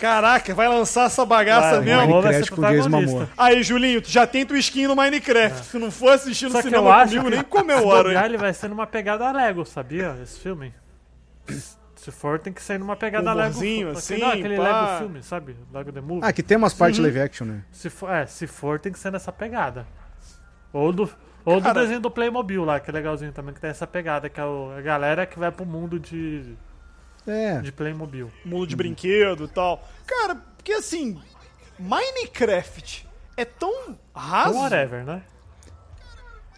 Caraca, 0.00 0.54
vai 0.54 0.68
lançar 0.68 1.06
essa 1.06 1.24
bagaça 1.24 1.76
Vai, 1.76 1.84
mesmo? 1.86 2.00
Minecraft 2.06 2.44
ser 2.44 2.50
com 2.54 2.62
Jason 2.62 2.74
protagonista. 2.84 3.12
Momoa. 3.14 3.28
Aí, 3.36 3.62
Julinho, 3.62 4.02
tu 4.02 4.10
já 4.10 4.26
tem 4.26 4.44
tua 4.44 4.58
skin 4.58 4.86
no 4.86 4.94
Minecraft. 4.96 5.64
Se 5.64 5.78
não 5.78 5.90
for 5.90 6.10
assistir 6.12 6.44
no 6.46 6.50
que 6.52 6.56
eu 6.58 6.62
cinema 6.62 6.94
acho 6.96 7.08
comigo, 7.16 7.24
que 7.24 7.30
nem 7.30 7.38
se 7.40 7.44
comemora. 7.46 8.02
bobear, 8.04 8.24
ele 8.26 8.36
vai 8.36 8.52
ser 8.52 8.68
numa 8.68 8.86
pegada 8.86 9.30
Lego, 9.32 9.64
sabia? 9.64 10.16
Esse 10.22 10.38
filme. 10.40 10.74
Se 11.94 12.10
for, 12.12 12.38
tem 12.38 12.52
que 12.52 12.62
ser 12.62 12.78
numa 12.78 12.94
pegada 12.94 13.32
Lego. 13.32 13.48
Humorzinho, 13.50 13.90
assim, 13.90 14.18
não, 14.18 14.28
aquele 14.28 14.56
pá. 14.56 14.62
Lego 14.62 14.98
filme, 14.98 15.22
sabe? 15.22 15.56
Lego 15.72 15.90
The 15.92 16.00
Movie. 16.00 16.20
Ah, 16.24 16.32
que 16.32 16.42
tem 16.42 16.56
umas 16.56 16.74
partes 16.74 16.98
Uhum. 16.98 17.04
live 17.04 17.20
action, 17.20 17.46
né? 17.46 17.62
Se 17.72 17.88
for, 17.90 18.10
é, 18.10 18.26
se 18.26 18.46
for, 18.46 18.78
tem 18.78 18.92
que 18.92 18.98
ser 18.98 19.10
nessa 19.10 19.32
pegada. 19.32 19.86
Ou 20.72 20.92
do, 20.92 21.10
ou 21.44 21.56
do 21.56 21.62
Cara- 21.62 21.80
desenho 21.80 22.00
do 22.00 22.10
Playmobil 22.10 22.64
lá, 22.64 22.78
que 22.78 22.90
é 22.90 22.92
legalzinho 22.92 23.32
também, 23.32 23.54
que 23.54 23.60
tem 23.60 23.70
essa 23.70 23.86
pegada, 23.86 24.28
que 24.28 24.38
é 24.38 24.44
o- 24.44 24.72
a 24.76 24.80
galera 24.82 25.24
que 25.24 25.38
vai 25.38 25.50
pro 25.50 25.64
mundo 25.64 25.98
de, 25.98 26.54
É. 27.26 27.60
de 27.60 27.72
Playmobil. 27.72 28.30
Mundo 28.44 28.66
de 28.66 28.76
brinquedo 28.76 29.44
e 29.44 29.48
tal. 29.48 29.86
Cara, 30.06 30.36
porque 30.56 30.72
assim, 30.72 31.20
Minecraft 31.78 33.06
é 33.36 33.44
tão 33.44 33.96
raso. 34.14 34.58
Whatever, 34.58 35.04
né? 35.04 35.22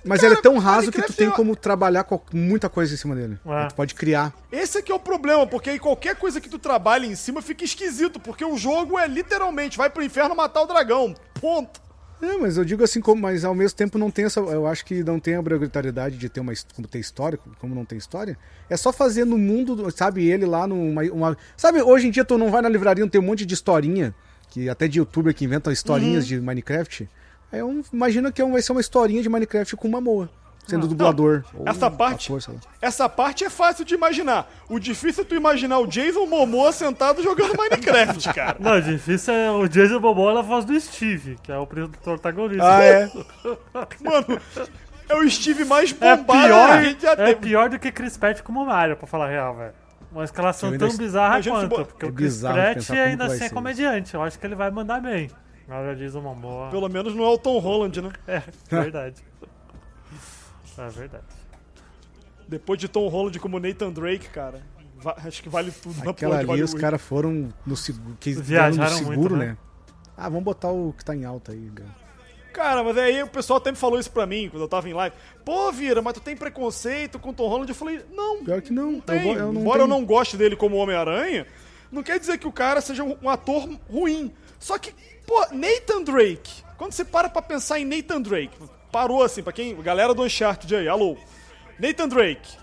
Mas 0.04 0.22
ele 0.22 0.34
é 0.34 0.40
tão 0.40 0.58
raso 0.58 0.92
que 0.92 1.02
tu 1.02 1.12
tem 1.12 1.28
é- 1.28 1.30
como 1.30 1.56
trabalhar 1.56 2.04
com 2.04 2.20
muita 2.32 2.68
coisa 2.68 2.94
em 2.94 2.96
cima 2.96 3.14
dele. 3.14 3.38
É. 3.44 3.66
Tu 3.66 3.74
pode 3.74 3.94
criar. 3.94 4.32
Esse 4.50 4.78
aqui 4.78 4.92
é 4.92 4.94
o 4.94 4.98
problema, 5.00 5.46
porque 5.46 5.70
aí 5.70 5.78
qualquer 5.78 6.16
coisa 6.16 6.40
que 6.40 6.48
tu 6.48 6.58
trabalha 6.58 7.04
em 7.04 7.16
cima 7.16 7.42
fica 7.42 7.64
esquisito, 7.64 8.20
porque 8.20 8.44
o 8.44 8.56
jogo 8.56 8.98
é 8.98 9.06
literalmente 9.08 9.76
vai 9.76 9.90
pro 9.90 10.02
inferno 10.02 10.34
matar 10.36 10.62
o 10.62 10.66
dragão. 10.66 11.14
Ponto. 11.40 11.80
É, 12.20 12.36
mas 12.36 12.56
eu 12.56 12.64
digo 12.64 12.82
assim, 12.82 13.00
como, 13.00 13.22
mas 13.22 13.44
ao 13.44 13.54
mesmo 13.54 13.76
tempo 13.76 13.96
não 13.96 14.10
tem 14.10 14.24
essa. 14.24 14.40
Eu 14.40 14.66
acho 14.66 14.84
que 14.84 15.04
não 15.04 15.20
tem 15.20 15.36
a 15.36 15.40
obrigatoriedade 15.40 16.16
de 16.18 16.28
ter 16.28 16.40
uma. 16.40 16.52
Como 16.74 16.88
tem 16.88 17.00
história, 17.00 17.38
como 17.60 17.74
não 17.74 17.84
tem 17.84 17.96
história. 17.96 18.36
É 18.68 18.76
só 18.76 18.92
fazer 18.92 19.24
no 19.24 19.38
mundo, 19.38 19.76
do- 19.76 19.90
sabe, 19.90 20.26
ele 20.28 20.44
lá 20.44 20.66
numa. 20.66 21.02
Uma, 21.04 21.36
sabe, 21.56 21.80
hoje 21.80 22.08
em 22.08 22.10
dia 22.10 22.24
tu 22.24 22.36
não 22.36 22.50
vai 22.50 22.60
na 22.60 22.68
livraria, 22.68 23.04
não 23.04 23.08
tem 23.08 23.20
um 23.20 23.24
monte 23.24 23.46
de 23.46 23.54
historinha, 23.54 24.12
que 24.50 24.68
até 24.68 24.88
de 24.88 24.98
youtuber 24.98 25.32
que 25.32 25.44
inventam 25.44 25.72
historinhas 25.72 26.24
Uhum. 26.24 26.28
de 26.28 26.40
Minecraft. 26.40 27.08
Aí 27.52 27.60
eu 27.60 27.84
imagino 27.92 28.32
que 28.32 28.42
é 28.42 28.48
vai 28.50 28.62
ser 28.62 28.72
uma 28.72 28.80
historinha 28.80 29.22
de 29.22 29.28
Minecraft 29.28 29.76
com 29.76 29.86
uma 29.86 30.00
moa. 30.00 30.28
Sendo 30.68 30.86
dublador. 30.86 31.44
essa 31.64 31.90
parte-. 31.90 32.30
Essa 32.80 33.08
parte 33.08 33.44
é 33.44 33.50
fácil 33.50 33.84
de 33.84 33.94
imaginar. 33.94 34.48
O 34.68 34.78
difícil 34.78 35.22
é 35.24 35.26
tu 35.26 35.34
imaginar 35.34 35.78
o 35.78 35.86
Jason 35.86 36.26
Momoa 36.26 36.72
sentado 36.72 37.22
jogando 37.22 37.56
Minecraft, 37.56 38.32
cara. 38.34 38.56
Não, 38.60 38.72
o 38.76 38.82
difícil 38.82 39.32
é 39.34 39.50
o 39.50 39.66
Jason 39.66 39.98
Momoa 39.98 40.34
na 40.34 40.42
voz 40.42 40.64
do 40.64 40.78
Steve, 40.78 41.36
que 41.42 41.50
é 41.50 41.56
o 41.58 41.66
protagonista. 41.66 42.64
Ah, 42.68 42.84
é. 42.84 43.10
Mano, 44.02 44.40
é 45.08 45.14
o 45.16 45.30
Steve 45.30 45.64
mais 45.64 45.90
É 46.00 46.16
bombado 46.16 46.42
pior, 46.46 46.66
que 46.68 46.72
a 46.74 46.82
gente 46.82 47.02
já 47.02 47.12
é 47.12 47.16
teve. 47.16 47.34
pior 47.36 47.70
do 47.70 47.78
que 47.78 47.90
Chris 47.90 48.16
Pratt 48.16 48.42
como 48.42 48.64
Mario, 48.66 48.96
pra 48.96 49.06
falar 49.06 49.26
a 49.26 49.28
real, 49.30 49.56
velho. 49.56 49.72
Uma 50.12 50.24
escalação 50.24 50.76
tão 50.76 50.94
bizarra 50.96 51.42
quanto, 51.42 51.68
bo- 51.68 51.84
porque 51.84 52.06
É 52.06 52.08
o 52.08 52.12
Chris 52.12 52.40
Pratt 52.40 52.90
ainda 52.90 53.24
assim 53.26 53.44
é 53.44 53.48
comediante. 53.50 54.14
Eu 54.14 54.22
acho 54.22 54.38
que 54.38 54.46
ele 54.46 54.54
vai 54.54 54.70
mandar 54.70 55.00
bem. 55.00 55.30
Agora 55.68 55.92
o 55.92 55.96
Jason 55.96 56.20
Momoa. 56.22 56.70
Pelo 56.70 56.88
menos 56.88 57.14
não 57.14 57.24
é 57.24 57.28
o 57.28 57.36
Tom 57.38 57.58
Holland, 57.58 58.00
né? 58.00 58.10
É, 58.26 58.42
verdade. 58.70 59.16
É 60.82 60.88
verdade. 60.90 61.24
Depois 62.46 62.78
de 62.80 62.88
Tom 62.88 63.06
Holland 63.08 63.38
como 63.38 63.58
Nathan 63.60 63.90
Drake, 63.90 64.28
cara, 64.28 64.62
va- 64.96 65.16
acho 65.24 65.42
que 65.42 65.48
vale 65.48 65.70
tudo 65.70 66.02
na 66.04 66.10
Aquela 66.10 66.36
porra 66.36 66.44
de 66.44 66.50
ali, 66.52 66.62
os 66.62 66.70
Hollywood. 66.70 66.80
caras 66.80 67.02
foram 67.02 67.48
no 67.66 67.76
seguro. 67.76 68.16
Que 68.18 68.34
deram 68.34 68.74
no 68.76 68.88
seguro, 68.88 69.18
muito, 69.18 69.36
né? 69.36 69.46
né? 69.46 69.56
Ah, 70.16 70.28
vamos 70.28 70.44
botar 70.44 70.70
o 70.70 70.92
que 70.96 71.04
tá 71.04 71.14
em 71.14 71.24
alta 71.24 71.52
aí. 71.52 71.70
cara. 71.74 72.08
Cara, 72.52 72.82
mas 72.82 72.96
aí 72.98 73.22
o 73.22 73.28
pessoal 73.28 73.58
até 73.58 73.70
me 73.70 73.76
falou 73.76 74.00
isso 74.00 74.10
pra 74.10 74.26
mim 74.26 74.48
quando 74.50 74.62
eu 74.62 74.68
tava 74.68 74.88
em 74.88 74.92
live. 74.94 75.14
Pô, 75.44 75.70
Vira, 75.70 76.00
mas 76.02 76.14
tu 76.14 76.20
tem 76.20 76.34
preconceito 76.36 77.18
com 77.18 77.30
o 77.30 77.32
Tom 77.32 77.46
Holland? 77.48 77.68
Eu 77.70 77.74
falei, 77.76 78.02
não, 78.12 78.42
Pior 78.42 78.60
que 78.62 78.72
não. 78.72 78.92
não 78.92 79.00
tem. 79.00 79.18
Eu, 79.18 79.22
go- 79.34 79.38
eu 79.40 79.52
não 79.52 79.60
Embora 79.60 79.82
eu 79.82 79.86
tenho- 79.86 79.98
não 80.00 80.04
goste 80.06 80.36
dele 80.36 80.56
como 80.56 80.76
Homem-Aranha, 80.76 81.46
não 81.92 82.02
quer 82.02 82.18
dizer 82.18 82.38
que 82.38 82.48
o 82.48 82.52
cara 82.52 82.80
seja 82.80 83.04
um, 83.04 83.16
um 83.22 83.28
ator 83.30 83.68
ruim. 83.88 84.32
Só 84.58 84.76
que, 84.78 84.92
pô, 85.26 85.38
Nathan 85.52 86.02
Drake, 86.02 86.62
quando 86.76 86.92
você 86.92 87.04
para 87.04 87.28
pra 87.28 87.42
pensar 87.42 87.78
em 87.78 87.84
Nathan 87.84 88.20
Drake, 88.22 88.56
parou 88.90 89.22
assim, 89.22 89.42
pra 89.42 89.52
quem. 89.52 89.74
Galera 89.80 90.14
do 90.14 90.22
Uncharted 90.22 90.74
aí, 90.76 90.88
alô. 90.88 91.16
Nathan 91.78 92.08
Drake, 92.08 92.56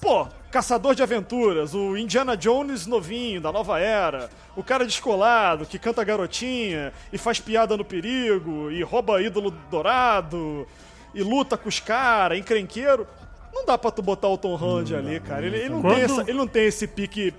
pô, 0.00 0.26
caçador 0.50 0.94
de 0.94 1.02
aventuras, 1.02 1.74
o 1.74 1.96
Indiana 1.96 2.36
Jones 2.36 2.86
novinho, 2.86 3.40
da 3.40 3.52
nova 3.52 3.78
era, 3.78 4.30
o 4.56 4.62
cara 4.62 4.86
descolado, 4.86 5.66
que 5.66 5.78
canta 5.78 6.02
garotinha 6.04 6.92
e 7.12 7.18
faz 7.18 7.40
piada 7.40 7.76
no 7.76 7.84
perigo, 7.84 8.70
e 8.70 8.82
rouba 8.82 9.20
ídolo 9.20 9.50
dourado, 9.70 10.66
e 11.14 11.22
luta 11.22 11.56
com 11.58 11.68
os 11.68 11.78
caras, 11.80 12.38
encrenqueiro. 12.38 13.06
Não 13.52 13.64
dá 13.66 13.76
pra 13.78 13.90
tu 13.90 14.00
botar 14.02 14.28
o 14.28 14.38
Tom 14.38 14.54
Holland 14.56 14.94
ali, 14.96 15.20
cara. 15.20 15.44
Ele, 15.46 15.56
ele 15.58 15.68
não 15.68 15.80
Quando- 15.82 15.94
tem 15.94 16.02
essa- 16.04 16.20
ele 16.22 16.32
não 16.38 16.46
tem 16.46 16.64
esse 16.66 16.86
pique 16.88 17.32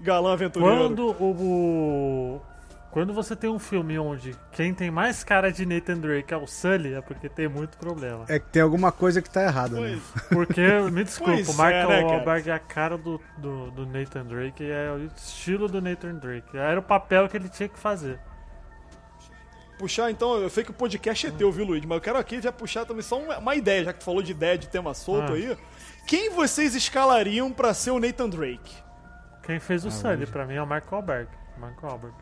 galã 0.00 0.32
aventureiro. 0.32 0.76
Quando 0.76 1.06
o, 1.18 1.24
o- 1.24 2.40
Quando 2.92 3.14
você 3.14 3.34
tem 3.34 3.48
um 3.48 3.58
filme 3.58 3.98
onde 3.98 4.36
quem 4.52 4.74
tem 4.74 4.90
mais 4.90 5.24
cara 5.24 5.50
de 5.50 5.64
Nathan 5.64 5.96
Drake 5.98 6.32
é 6.32 6.36
o 6.36 6.46
Sully, 6.46 6.92
é 6.92 7.00
porque 7.00 7.26
tem 7.26 7.48
muito 7.48 7.78
problema. 7.78 8.26
É 8.28 8.38
que 8.38 8.46
tem 8.50 8.60
alguma 8.60 8.92
coisa 8.92 9.22
que 9.22 9.30
tá 9.30 9.42
errada, 9.42 9.80
né? 9.80 9.98
Pois, 10.12 10.28
Porque, 10.28 10.60
me 10.90 11.02
desculpa, 11.02 11.32
Pois 11.32 11.48
o 11.48 11.52
Michael 11.52 11.74
é, 11.74 11.86
né, 11.88 12.02
cara? 12.02 12.06
Wahlberg 12.16 12.50
é 12.50 12.52
a 12.52 12.58
cara 12.58 12.98
do, 12.98 13.18
do, 13.38 13.70
do 13.70 13.86
Nathan 13.86 14.26
Drake, 14.26 14.70
é 14.70 14.92
o 14.92 15.06
estilo 15.16 15.68
do 15.68 15.80
Nathan 15.80 16.16
Drake. 16.16 16.54
Era 16.54 16.78
o 16.78 16.82
papel 16.82 17.26
que 17.30 17.36
ele 17.38 17.48
tinha 17.48 17.66
que 17.66 17.78
fazer. 17.78 18.20
puxar 19.78 20.10
então, 20.10 20.36
eu 20.36 20.50
sei 20.50 20.62
que 20.62 20.70
o 20.70 20.74
podcast 20.74 21.26
é 21.26 21.30
teu, 21.30 21.50
viu, 21.50 21.64
Luiz? 21.64 21.82
Mas 21.86 21.96
eu 21.96 22.00
quero 22.02 22.18
aqui 22.18 22.42
já 22.42 22.52
puxar 22.52 22.84
também 22.84 23.02
só 23.02 23.18
uma, 23.18 23.38
uma 23.38 23.54
ideia, 23.56 23.84
já 23.84 23.92
que 23.94 24.00
tu 24.00 24.04
falou 24.04 24.22
de 24.22 24.32
ideia 24.32 24.58
de 24.58 24.68
tema 24.68 24.92
solto 24.92 25.32
Ah. 25.32 25.36
aí. 25.36 25.56
Quem 26.06 26.28
vocês 26.30 26.74
escalariam 26.74 27.50
pra 27.50 27.72
ser 27.72 27.90
o 27.92 27.98
Nathan 27.98 28.28
Drake? 28.28 28.74
Quem 29.44 29.58
fez 29.58 29.82
o 29.86 29.88
Ah, 29.88 29.92
Sully, 29.92 30.26
pra 30.26 30.44
mim, 30.46 30.56
é 30.56 30.62
o 30.62 30.66
Mark 30.66 30.92
Wahlberg. 30.92 31.28
Mark 31.58 31.82
Wahlberg. 31.82 32.14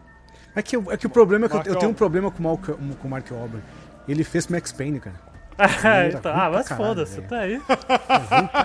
É 0.54 0.62
que, 0.62 0.76
é 0.76 0.96
que 0.96 1.06
o 1.06 1.10
problema 1.10 1.46
é 1.46 1.48
que 1.48 1.56
eu, 1.56 1.62
eu 1.74 1.76
tenho 1.76 1.90
um 1.92 1.94
problema 1.94 2.30
com 2.30 2.38
o, 2.38 2.42
Malca- 2.42 2.74
com 2.74 3.06
o 3.08 3.10
Mark 3.10 3.30
Wahlberg. 3.30 3.64
Ele 4.08 4.24
fez 4.24 4.48
Max 4.48 4.72
Payne, 4.72 5.00
cara. 5.00 5.16
É, 5.84 6.08
então, 6.08 6.32
ah, 6.32 6.48
pra 6.48 6.50
mas 6.50 6.68
caralho, 6.68 6.86
foda-se, 6.88 7.18
até 7.20 7.38
aí. 7.38 7.62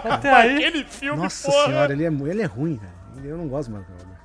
Até 0.09 0.31
aí. 0.33 0.55
Aquele 0.65 0.83
filme, 0.85 1.21
Nossa 1.21 1.51
porra! 1.51 1.65
senhora, 1.65 1.93
ele 1.93 2.05
é, 2.05 2.07
ele 2.07 2.41
é 2.41 2.45
ruim, 2.45 2.77
cara. 2.77 2.93
Eu 3.23 3.37
não 3.37 3.47
gosto 3.47 3.69
do 3.69 3.75
Mark 3.75 3.87
Wahlberg. 3.89 4.15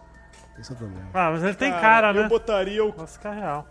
Esse 0.59 0.71
é 0.71 0.75
o 0.75 0.79
problema. 0.79 1.05
Ah, 1.13 1.31
mas 1.33 1.43
ele 1.43 1.55
tem 1.55 1.73
cara, 1.73 2.11
Eu 2.11 2.23
né? 2.23 2.29
botaria, 2.29 2.85
o, 2.85 2.95
Nossa, 2.97 3.19
cara 3.19 3.35
real. 3.35 3.69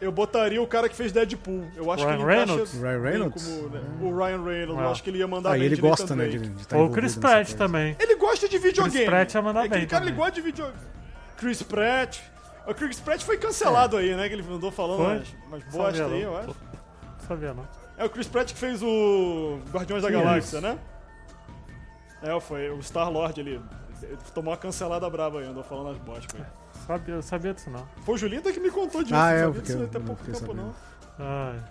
eu 0.00 0.12
botaria 0.12 0.62
o 0.62 0.66
cara 0.66 0.88
que 0.88 0.94
fez 0.94 1.10
Deadpool. 1.12 1.64
Eu 1.74 1.90
acho 1.90 2.04
Ryan 2.04 2.16
que 2.18 2.22
ele 2.22 2.32
encaixa 2.32 2.46
Reynolds? 2.46 2.72
Ryan 2.80 3.00
bem 3.00 3.10
Reynolds? 3.10 3.46
como, 3.46 3.68
né, 3.68 3.80
o 4.00 4.16
Ryan 4.16 4.44
Reynolds. 4.44 4.80
Eu 4.82 4.88
Ah. 4.88 4.90
acho 4.92 5.02
que 5.02 5.10
ele 5.10 5.18
ia 5.18 5.26
mandar 5.28 5.48
Ah, 5.50 5.52
bem 5.54 5.62
ele 5.62 5.76
de 5.76 5.82
Nathan 5.82 5.88
gosta, 5.96 6.16
né, 6.16 6.24
de, 6.28 6.38
Drake. 6.38 6.54
de 6.54 6.60
estar 6.62 6.76
Ou 6.76 6.86
o 6.86 6.90
Chris 6.90 7.16
Pratt 7.16 7.52
também. 7.54 7.96
Ele 7.98 8.14
gosta 8.16 8.48
de 8.48 8.58
videogame. 8.58 8.92
Chris 8.94 9.06
Pratt 9.08 9.34
ia 9.34 9.42
mandar 9.42 9.60
é 9.60 9.64
aquele 9.66 9.80
bem 9.80 9.88
cara 9.88 10.04
ele 10.04 10.10
também. 10.12 10.24
gosta 10.24 10.32
de 10.40 10.40
videogame. 10.46 10.78
Chris 11.36 11.62
Pratt. 11.62 12.18
O 12.66 12.74
Chris 12.74 13.00
Pratt 13.00 13.22
foi 13.22 13.36
cancelado 13.38 13.96
aí, 13.96 14.14
né? 14.14 14.28
Que 14.28 14.34
ele 14.34 14.44
andou 14.52 14.70
falando 14.70 14.98
Foi? 15.04 15.16
umas, 15.16 15.28
umas 15.46 15.64
bosta 15.64 15.98
Sabia, 15.98 16.04
aí, 16.16 16.22
não. 16.24 16.32
eu 16.32 16.36
acho. 16.38 16.46
Não 16.48 17.26
sabia, 17.28 17.54
não. 17.54 17.68
É 17.96 18.04
o 18.04 18.10
Chris 18.10 18.26
Pratt 18.28 18.52
que 18.52 18.58
fez 18.58 18.82
o 18.82 19.58
Guardiões 19.70 20.02
da 20.02 20.10
Galáxia, 20.10 20.58
isso. 20.58 20.60
né? 20.60 20.78
É, 22.22 22.38
foi 22.40 22.70
o 22.70 22.82
Star-Lord 22.82 23.40
ali. 23.40 23.60
Ele 24.02 24.16
Tomou 24.34 24.52
uma 24.52 24.56
cancelada 24.58 25.08
brava 25.10 25.40
aí, 25.40 25.46
andou 25.46 25.62
falando 25.62 25.90
as 25.90 25.98
bostas. 25.98 26.40
aí. 26.40 26.46
Sabia, 26.86 27.14
eu 27.14 27.22
sabia 27.22 27.52
disso, 27.54 27.70
não. 27.70 27.86
Foi 28.04 28.14
o 28.14 28.18
Julinho 28.18 28.42
que 28.42 28.60
me 28.60 28.70
contou 28.70 29.02
disso. 29.02 29.14
Ah, 29.14 29.30
não 29.30 29.36
é, 29.36 29.42
sabia 29.44 29.60
disso 29.62 29.78
eu 29.78 29.84
até 29.84 29.98
não 29.98 30.06
pouco 30.06 30.24
fiquei 30.24 30.40
tempo, 30.40 30.52
sabendo. 30.52 30.74
não. 31.18 31.26
Ai, 31.26 31.62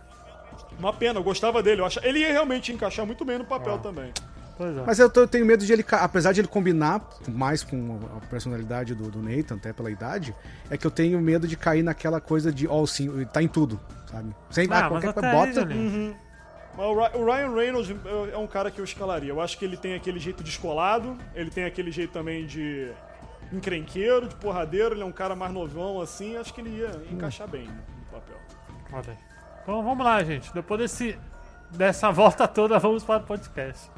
Uma 0.78 0.94
pena, 0.94 1.20
eu 1.20 1.24
gostava 1.24 1.64
dele. 1.64 1.82
Eu 1.82 1.86
acho... 1.86 2.00
Ele 2.04 2.20
ia 2.20 2.32
realmente 2.32 2.72
encaixar 2.72 3.06
muito 3.06 3.24
bem 3.26 3.38
no 3.40 3.46
papel 3.46 3.76
Ah. 3.76 3.78
também. 3.80 4.14
Pois 4.60 4.78
é. 4.78 4.84
Mas 4.86 5.00
eu, 5.00 5.10
tô- 5.10 5.22
eu 5.22 5.28
tenho 5.28 5.44
medo 5.46 5.66
de 5.66 5.74
ele, 5.74 5.84
apesar 5.92 6.34
de 6.34 6.42
ele 6.42 6.48
combinar 6.48 7.02
mais 7.28 7.64
com 7.64 7.98
a 8.16 8.20
personalidade 8.28 8.94
do, 8.94 9.10
do 9.10 9.22
Nathan, 9.24 9.56
até 9.56 9.74
pela 9.74 9.90
idade, 9.90 10.36
é 10.70 10.78
que 10.78 10.86
eu 10.86 10.92
tenho 10.92 11.20
medo 11.20 11.48
de 11.48 11.58
cair 11.58 11.82
naquela 11.82 12.22
coisa 12.22 12.52
de, 12.52 12.68
ó, 12.68 12.86
sim, 12.86 13.08
ele 13.10 13.26
tá 13.26 13.42
em 13.42 13.48
tudo, 13.48 13.80
sabe? 14.12 14.36
Sem 14.52 14.68
Ah, 14.70 14.86
ah, 14.86 14.90
qualquer 14.90 15.14
coisa, 15.14 15.32
bota. 15.32 15.66
Mas 16.78 16.86
o 16.86 16.94
Ry- 16.94 17.18
o 17.18 17.26
Ryan 17.26 17.56
Reynolds 17.56 17.96
é 18.32 18.38
um 18.38 18.48
cara 18.48 18.70
que 18.70 18.80
eu 18.80 18.86
escalaria. 18.86 19.30
Eu 19.32 19.42
acho 19.42 19.58
que 19.58 19.66
ele 19.66 19.76
tem 19.78 19.96
aquele 19.96 20.20
jeito 20.20 20.44
descolado, 20.44 21.18
ele 21.34 21.50
tem 21.50 21.66
aquele 21.66 21.92
jeito 21.92 22.12
também 22.14 22.46
de 22.46 22.92
encrenqueiro, 23.52 24.28
de 24.28 24.36
porradeiro, 24.36 24.94
ele 24.94 25.02
é 25.02 25.06
um 25.06 25.12
cara 25.12 25.36
mais 25.36 25.52
novão 25.52 26.00
assim, 26.02 26.38
acho 26.38 26.54
que 26.54 26.62
ele 26.62 26.70
ia 26.78 26.92
encaixar 27.12 27.48
bem. 27.48 27.68
papel. 28.12 28.38
Olha 28.94 29.04
aí. 29.10 29.18
Então 29.64 29.84
vamos 29.84 30.06
lá, 30.06 30.24
gente. 30.24 30.54
Depois 30.54 30.80
desse, 30.80 31.18
dessa 31.72 32.12
volta 32.14 32.48
toda, 32.48 32.78
vamos 32.80 33.04
para 33.04 33.22
o 33.22 33.26
podcast. 33.26 33.90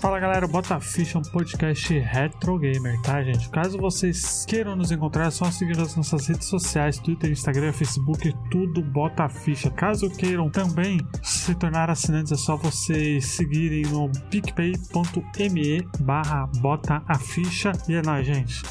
Fala 0.00 0.18
galera, 0.18 0.46
o 0.46 0.48
Bota 0.48 0.76
a 0.76 0.80
Ficha 0.80 1.18
é 1.18 1.20
um 1.20 1.22
podcast 1.22 1.98
retro 1.98 2.58
gamer, 2.58 2.98
tá 3.02 3.22
gente? 3.22 3.50
Caso 3.50 3.76
vocês 3.76 4.46
queiram 4.46 4.74
nos 4.74 4.90
encontrar, 4.90 5.26
é 5.26 5.30
só 5.30 5.50
seguir 5.50 5.76
nas 5.76 5.94
nossas 5.94 6.26
redes 6.26 6.48
sociais, 6.48 6.98
Twitter, 6.98 7.30
Instagram, 7.30 7.70
Facebook, 7.70 8.34
tudo 8.50 8.80
Bota 8.80 9.28
Ficha. 9.28 9.70
Caso 9.70 10.08
queiram 10.08 10.48
também 10.48 10.98
se 11.22 11.54
tornar 11.54 11.90
assinantes, 11.90 12.32
é 12.32 12.36
só 12.36 12.56
vocês 12.56 13.26
seguirem 13.26 13.82
no 13.92 14.10
picpay.me 14.30 15.86
barra 16.00 16.46
Bota 16.60 17.02
a 17.06 17.18
Ficha. 17.18 17.72
E 17.86 17.94
é 17.94 18.00
nóis, 18.00 18.26
gente. 18.26 18.62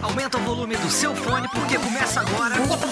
Aumenta 0.00 0.38
o 0.38 0.40
volume 0.40 0.74
do 0.76 0.90
seu 0.90 1.14
fone 1.14 1.46
porque 1.48 1.78
começa 1.78 2.22
agora. 2.22 2.54
Vamos 2.56 2.90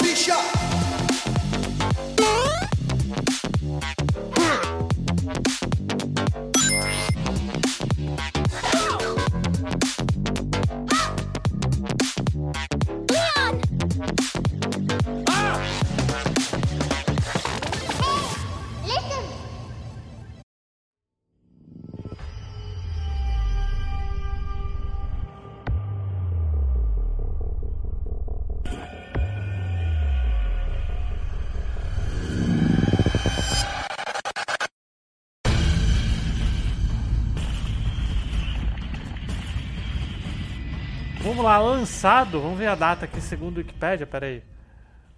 lá, 41.48 41.58
lançado, 41.58 42.42
vamos 42.42 42.58
ver 42.58 42.66
a 42.66 42.74
data 42.74 43.06
aqui 43.06 43.22
segundo 43.22 43.56
o 43.56 43.60
Wikipedia, 43.60 44.06
peraí. 44.06 44.42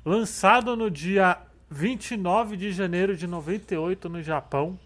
Lançado 0.05 0.77
no 0.77 0.89
dia 0.89 1.37
29 1.69 2.57
de 2.57 2.71
janeiro 2.71 3.17
de 3.17 3.27
98 3.27 4.09
no 4.09 4.23
Japão, 4.23 4.79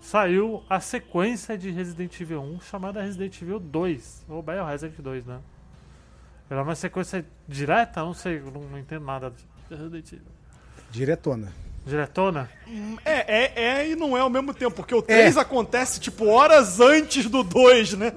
saiu 0.00 0.64
a 0.68 0.80
sequência 0.80 1.58
de 1.58 1.70
Resident 1.70 2.18
Evil 2.18 2.40
1 2.42 2.60
chamada 2.62 3.02
Resident 3.02 3.42
Evil 3.42 3.60
2, 3.60 4.24
ou 4.28 4.42
Biohazard 4.42 5.00
2, 5.00 5.26
né? 5.26 5.38
Ela 6.48 6.60
é 6.60 6.64
uma 6.64 6.74
sequência 6.74 7.26
direta? 7.46 8.00
Não 8.00 8.14
sei, 8.14 8.40
não, 8.40 8.62
não 8.62 8.78
entendo 8.78 9.04
nada 9.04 9.30
de 9.30 9.76
Resident 9.76 10.12
Evil. 10.12 10.26
Diretona. 10.90 11.52
Diretona? 11.84 12.50
É, 13.04 13.12
é, 13.12 13.64
é 13.64 13.90
e 13.90 13.96
não 13.96 14.16
é 14.16 14.20
ao 14.20 14.30
mesmo 14.30 14.54
tempo, 14.54 14.76
porque 14.76 14.94
o 14.94 15.02
3 15.02 15.36
acontece, 15.36 16.00
tipo, 16.00 16.26
horas 16.26 16.80
antes 16.80 17.28
do 17.28 17.42
2, 17.42 17.94
né? 17.94 18.14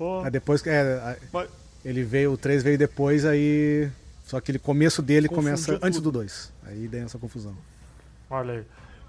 Pô, 0.00 0.22
Aí 0.24 0.30
depois 0.30 0.62
que. 0.62 0.70
É, 0.70 1.18
Mas- 1.30 1.50
ele 1.84 2.02
veio, 2.02 2.32
o 2.32 2.36
3 2.38 2.62
veio 2.62 2.78
depois, 2.78 3.26
aí. 3.26 3.90
Só 4.24 4.40
que 4.40 4.50
ele 4.50 4.58
começo 4.58 5.02
dele 5.02 5.28
Confundiu 5.28 5.50
começa 5.56 5.78
antes 5.86 5.98
tudo. 5.98 6.10
do 6.10 6.20
2. 6.20 6.50
Aí 6.64 6.88
deu 6.88 7.04
essa 7.04 7.18
confusão. 7.18 7.54
olha 8.30 8.54
aí. 8.54 8.64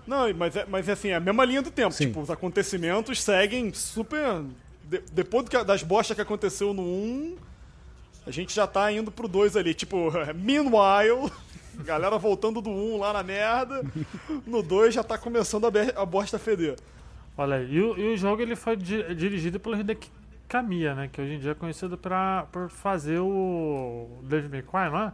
Não, 0.06 0.34
mas 0.34 0.54
é, 0.58 0.66
mas 0.68 0.90
é 0.90 0.92
assim, 0.92 1.08
é 1.10 1.16
a 1.16 1.20
mesma 1.22 1.46
linha 1.46 1.62
do 1.62 1.72
tempo. 1.72 1.94
Sim. 1.94 2.08
Tipo, 2.08 2.20
os 2.22 2.30
acontecimentos 2.30 3.24
seguem 3.24 3.72
super. 3.74 4.42
de- 4.84 5.02
depois 5.14 5.46
do 5.46 5.50
que- 5.52 5.64
das 5.64 5.82
bostas 5.82 6.14
que 6.16 6.22
aconteceu 6.22 6.74
no 6.74 6.82
1, 6.82 7.38
a 8.28 8.32
gente 8.32 8.54
já 8.54 8.68
tá 8.68 8.92
indo 8.92 9.10
pro 9.12 9.30
2 9.30 9.56
ali. 9.56 9.74
Tipo, 9.74 10.12
meanwhile, 10.36 11.32
galera 11.86 12.18
voltando 12.18 12.60
do 12.62 12.70
1 12.70 12.98
lá 12.98 13.14
na 13.14 13.24
merda. 13.24 13.82
No 14.46 14.62
2 14.62 14.94
já 14.94 15.04
tá 15.04 15.18
começando 15.18 15.66
a, 15.68 15.72
be- 15.72 15.94
a 15.96 16.06
bosta 16.06 16.36
a 16.36 16.40
feder. 16.40 16.76
Olha 17.38 17.56
aí. 17.56 17.74
E 17.76 17.82
o, 17.82 17.98
e 17.98 18.14
o 18.14 18.18
jogo 18.18 18.42
ele 18.42 18.58
foi 18.58 18.76
di- 18.76 19.16
dirigido 19.16 19.58
pelo 19.58 19.80
Hideki 19.80 20.10
Kamiya, 20.52 20.94
né? 20.96 21.10
Que 21.12 21.22
hoje 21.22 21.34
em 21.34 21.40
dia 21.40 21.52
é 21.52 21.56
conhecido 21.56 21.98
pra, 21.98 22.46
por 22.52 22.70
fazer 22.70 23.20
o 23.20 24.10
Devil 24.24 24.50
May 24.50 24.62
Cry, 24.62 24.92
não 24.92 25.00
é? 25.08 25.12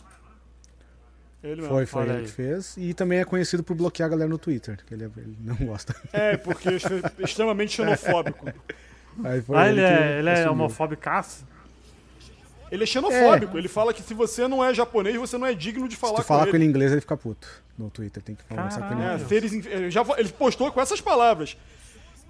Ele 1.44 1.62
mesmo. 1.62 1.70
Foi, 1.70 1.86
foi 1.86 2.04
ele 2.04 2.12
aí. 2.14 2.24
que 2.24 2.32
fez. 2.32 2.76
E 2.78 2.94
também 2.94 3.20
é 3.20 3.24
conhecido 3.26 3.64
por 3.64 3.76
bloquear 3.76 4.08
a 4.08 4.10
galera 4.10 4.28
no 4.30 4.38
Twitter, 4.40 4.80
que 4.86 4.94
ele, 4.96 5.04
ele 5.18 5.38
não 5.42 5.56
gosta. 5.56 5.96
É, 6.12 6.36
porque 6.38 6.70
é 6.70 6.78
extremamente 7.24 7.74
xenofóbico. 7.74 8.52
Aí 9.24 9.42
foi 9.42 9.58
Ah, 9.58 9.68
ele, 9.70 9.80
que 9.82 9.86
é, 9.86 10.20
ele 10.20 10.30
é 10.30 10.50
homofóbicaço? 10.50 11.46
Ele 12.72 12.84
é 12.84 12.88
xenofóbico. 12.88 13.58
Ele 13.58 13.68
fala 13.68 13.94
que 13.94 14.02
se 14.02 14.14
você 14.14 14.48
não 14.48 14.64
é 14.66 14.74
japonês, 14.74 15.16
você 15.16 15.38
não 15.38 15.46
é 15.46 15.54
digno 15.54 15.88
de 15.88 15.94
Se 15.96 16.00
falar 16.02 16.18
com 16.18 16.24
falar 16.24 16.42
ele. 16.44 16.52
com 16.52 16.58
ele 16.58 16.66
em 16.66 16.70
inglês, 16.70 16.92
ele 16.92 17.02
fica 17.02 17.16
puto. 17.16 17.48
No 17.78 17.90
Twitter, 17.92 18.22
tem 18.24 18.36
que 18.36 18.44
conversar 18.44 18.82
com 18.90 18.94
ele. 18.96 19.04
É, 19.04 19.14
inglês. 19.14 19.28
seres 19.30 19.54
inf- 19.54 19.68
ele 19.68 19.92
já 19.92 20.04
ele 20.18 20.30
postou 20.30 20.72
com 20.72 20.82
essas 20.82 21.00
palavras. 21.00 21.56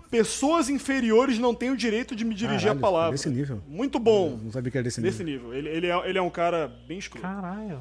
Pessoas 0.10 0.70
inferiores 0.70 1.38
não 1.38 1.54
têm 1.54 1.70
o 1.72 1.78
direito 1.78 2.16
de 2.16 2.24
me 2.24 2.34
dirigir 2.34 2.68
Caralho, 2.68 2.80
a 2.80 2.82
palavra. 2.82 3.12
Desse 3.12 3.30
nível. 3.30 3.62
Muito 3.68 4.00
bom. 4.00 4.40
Não 4.42 4.52
sabia 4.52 4.72
que 4.72 4.78
era 4.78 4.84
desse 4.84 5.02
Desse 5.02 5.24
nível. 5.24 5.50
nível. 5.50 5.54
Ele, 5.58 5.70
ele, 5.70 5.88
é, 5.88 6.10
ele 6.10 6.18
é 6.18 6.22
um 6.22 6.30
cara 6.30 6.72
bem 6.88 6.98
escuro. 6.98 7.22
Caralho. 7.22 7.80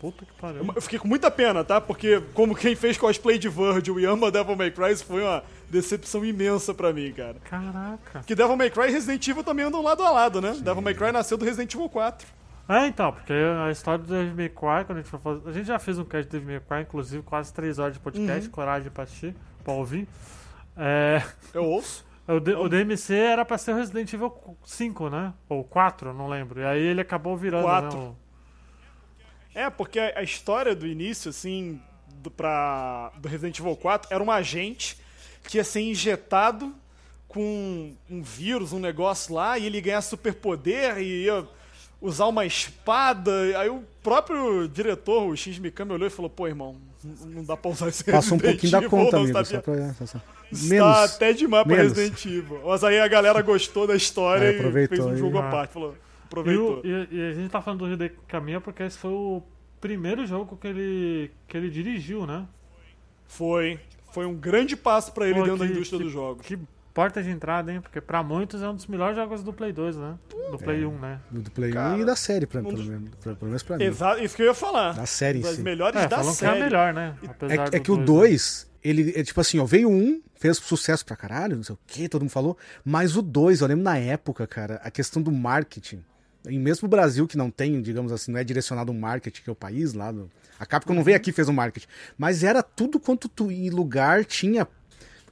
Puta 0.00 0.24
que 0.24 0.32
pariu. 0.40 0.64
Eu 0.76 0.80
fiquei 0.80 0.96
com 0.96 1.08
muita 1.08 1.28
pena, 1.28 1.64
tá? 1.64 1.80
Porque, 1.80 2.22
como 2.32 2.54
quem 2.54 2.76
fez 2.76 2.96
cosplay 2.96 3.36
de 3.36 3.48
Virgil 3.48 3.98
e 3.98 4.04
ama 4.04 4.30
Devil 4.30 4.54
May 4.54 4.70
Cry, 4.70 4.92
isso 4.92 5.04
foi 5.04 5.22
uma 5.24 5.42
decepção 5.68 6.24
imensa 6.24 6.72
pra 6.72 6.92
mim, 6.92 7.12
cara. 7.12 7.34
Caraca. 7.42 8.20
Que 8.24 8.32
Devil 8.36 8.56
May 8.56 8.70
Cry 8.70 8.84
e 8.88 8.90
Resident 8.92 9.26
Evil 9.26 9.42
também 9.42 9.64
andam 9.64 9.82
lado 9.82 10.04
a 10.04 10.10
lado, 10.12 10.40
né? 10.40 10.52
Devil 10.62 10.82
May 10.82 10.94
Cry 10.94 11.10
nasceu 11.10 11.36
do 11.36 11.44
Resident 11.44 11.74
Evil 11.74 11.88
4. 11.88 12.28
É, 12.68 12.86
então, 12.86 13.10
porque 13.10 13.32
a 13.32 13.72
história 13.72 14.04
do 14.04 14.08
Devil 14.08 14.34
May 14.36 14.48
Cry, 14.48 14.84
quando 14.86 14.98
a 14.98 15.00
gente 15.00 15.10
for 15.10 15.18
fazer... 15.18 15.40
A 15.48 15.52
gente 15.52 15.66
já 15.66 15.78
fez 15.80 15.98
um 15.98 16.04
cast 16.04 16.30
de 16.30 16.38
Devil 16.38 16.46
May 16.54 16.60
Cry, 16.60 16.82
inclusive 16.88 17.22
quase 17.24 17.52
3 17.52 17.78
horas 17.80 17.94
de 17.94 17.98
podcast, 17.98 18.44
Uhum. 18.46 18.52
coragem 18.52 18.90
pra 18.92 19.02
assistir, 19.02 19.34
pra 19.64 19.72
ouvir. 19.72 20.06
É... 20.78 21.22
Eu 21.52 21.64
ouço. 21.64 22.06
O, 22.28 22.38
D- 22.38 22.54
o 22.54 22.68
DMC 22.68 23.14
era 23.14 23.42
pra 23.42 23.56
ser 23.56 23.72
o 23.72 23.76
Resident 23.76 24.12
Evil 24.12 24.30
5, 24.62 25.08
né? 25.08 25.32
Ou 25.48 25.64
4, 25.64 26.12
não 26.12 26.28
lembro. 26.28 26.60
E 26.60 26.64
aí 26.66 26.78
ele 26.82 27.00
acabou 27.00 27.34
virando, 27.38 27.62
Quatro. 27.64 27.98
né? 27.98 28.04
o- 28.04 28.16
É, 29.58 29.70
porque 29.70 29.98
a 29.98 30.22
história 30.22 30.74
do 30.74 30.86
início, 30.86 31.30
assim, 31.30 31.80
do, 32.16 32.30
pra, 32.30 33.10
do 33.16 33.26
Resident 33.30 33.58
Evil 33.58 33.74
4 33.74 34.08
era 34.12 34.22
um 34.22 34.30
agente 34.30 34.98
que 35.44 35.56
ia 35.56 35.64
ser 35.64 35.80
injetado 35.80 36.74
com 37.26 37.94
um 38.10 38.20
vírus, 38.22 38.74
um 38.74 38.78
negócio 38.78 39.34
lá, 39.34 39.58
e 39.58 39.64
ele 39.64 39.80
ganhar 39.80 40.02
superpoder 40.02 40.98
e 40.98 41.24
ia 41.24 41.46
usar 41.98 42.26
uma 42.26 42.44
espada. 42.44 43.32
Aí 43.58 43.70
o 43.70 43.82
próprio 44.02 44.68
diretor, 44.68 45.22
o 45.28 45.34
X 45.34 45.58
Mikami, 45.58 45.92
olhou 45.92 46.06
e 46.06 46.10
falou: 46.10 46.28
pô, 46.28 46.46
irmão, 46.46 46.76
não 47.24 47.42
dá 47.42 47.56
pra 47.56 47.70
usar 47.70 47.88
esse 47.88 48.04
Passa 48.04 48.34
um 48.34 48.38
pouquinho 48.38 48.70
da 48.72 48.86
conta, 48.86 49.16
não, 49.16 49.22
amigo. 49.24 49.44
Só 49.46 49.60
pra, 49.62 49.94
só- 49.94 50.04
só- 50.06 50.20
Está 50.50 50.68
Menos. 50.74 51.14
até 51.14 51.32
demais 51.32 51.64
pra 51.66 51.76
Menos. 51.76 51.92
Resident 51.92 52.24
Evil. 52.26 52.60
Mas 52.64 52.82
aí 52.84 52.98
a 53.00 53.08
galera 53.08 53.42
gostou 53.42 53.86
da 53.86 53.94
história 53.96 54.46
É, 54.46 54.50
e 54.84 54.86
fez 54.88 55.00
um 55.00 55.16
jogo 55.16 55.38
Ah. 55.38 55.48
à 55.48 55.50
parte. 55.50 55.72
Falou, 55.72 55.92
E, 55.94 56.24
aproveitou. 56.26 56.80
o- 56.82 56.86
e- 56.86 57.08
e 57.10 57.30
a 57.30 57.32
gente 57.34 57.50
tá 57.50 57.60
falando 57.60 57.86
do 57.86 57.92
Hideki 57.92 58.16
Kamiya 58.26 58.60
porque 58.60 58.82
esse 58.82 58.96
foi 58.98 59.10
o 59.10 59.42
primeiro 59.80 60.26
jogo 60.26 60.56
que 60.56 60.66
ele, 60.66 61.30
que 61.46 61.56
ele 61.56 61.68
dirigiu, 61.70 62.26
né? 62.26 62.46
Foi. 63.26 63.78
Foi 64.12 64.26
um 64.26 64.34
grande 64.34 64.76
passo 64.76 65.12
pra 65.12 65.26
ele 65.26 65.34
Pô, 65.38 65.42
dentro 65.44 65.58
da 65.58 65.66
que- 65.66 65.72
indústria 65.72 65.98
que- 65.98 66.04
dos 66.04 66.12
jogos. 66.12 66.46
Que 66.46 66.58
porta 66.94 67.22
de 67.22 67.30
entrada, 67.30 67.70
hein? 67.72 67.80
Porque 67.80 68.00
pra 68.00 68.22
muitos 68.22 68.62
é 68.62 68.68
um 68.68 68.74
dos 68.74 68.86
melhores 68.86 69.14
jogos 69.16 69.42
do 69.42 69.52
Play 69.52 69.70
2, 69.72 69.96
né? 69.96 70.14
Do 70.50 70.58
Play 70.58 70.84
1, 70.84 70.98
né? 70.98 71.20
Do, 71.30 71.50
Play 71.50 71.70
1 71.70 71.74
Cara, 71.74 71.98
e 71.98 72.04
da 72.04 72.16
série, 72.16 72.46
pra, 72.46 72.60
um 72.60 72.64
pelo, 72.64 72.76
dos- 72.76 72.86
menos, 72.88 73.10
pra- 73.22 73.34
pelo 73.34 73.48
menos 73.50 73.62
pra 73.62 73.76
mim. 73.76 73.84
Exato, 73.84 74.22
isso 74.24 74.34
que 74.34 74.42
eu 74.42 74.46
ia 74.46 74.54
falar. 74.54 74.94
Da 74.94 75.06
série 75.06 75.38
em 75.38 75.42
Das 75.42 75.56
si. 75.56 75.62
melhores 75.62 76.00
É, 76.00 76.08
da 76.08 76.22
série. 76.24 76.36
que 76.38 76.44
é 76.44 76.48
a 76.62 76.64
melhor, 76.64 76.94
né? 76.94 77.14
É, 77.22 77.26
Apesar 77.26 77.68
que- 77.68 77.76
é 77.76 77.78
do 77.78 77.84
que 77.84 77.92
o 77.92 77.96
dois, 77.96 78.00
né? 78.00 78.04
2, 78.06 78.67
ele 78.82 79.12
é 79.16 79.22
tipo 79.22 79.40
assim, 79.40 79.58
ó, 79.58 79.64
veio 79.64 79.88
um, 79.90 80.20
fez 80.36 80.56
sucesso 80.58 81.04
pra 81.04 81.16
caralho, 81.16 81.56
não 81.56 81.62
sei 81.62 81.74
o 81.74 81.78
que, 81.86 82.08
todo 82.08 82.22
mundo 82.22 82.30
falou, 82.30 82.56
mas 82.84 83.16
o 83.16 83.22
2, 83.22 83.60
eu 83.60 83.66
lembro 83.66 83.84
na 83.84 83.98
época, 83.98 84.46
cara, 84.46 84.80
a 84.84 84.90
questão 84.90 85.20
do 85.20 85.32
marketing, 85.32 86.02
e 86.48 86.58
mesmo 86.58 86.86
o 86.86 86.88
Brasil 86.88 87.26
que 87.26 87.36
não 87.36 87.50
tem, 87.50 87.80
digamos 87.82 88.12
assim, 88.12 88.32
não 88.32 88.38
é 88.38 88.44
direcionado 88.44 88.92
um 88.92 88.98
marketing, 88.98 89.42
que 89.42 89.50
é 89.50 89.52
o 89.52 89.56
país 89.56 89.92
lá, 89.92 90.12
no, 90.12 90.30
a 90.58 90.64
Capcom 90.66 90.94
não 90.94 91.02
veio 91.04 91.16
aqui 91.16 91.30
e 91.30 91.32
fez 91.32 91.48
um 91.48 91.52
marketing, 91.52 91.88
mas 92.16 92.44
era 92.44 92.62
tudo 92.62 93.00
quanto 93.00 93.28
tu, 93.28 93.50
em 93.50 93.70
lugar 93.70 94.24
tinha 94.24 94.66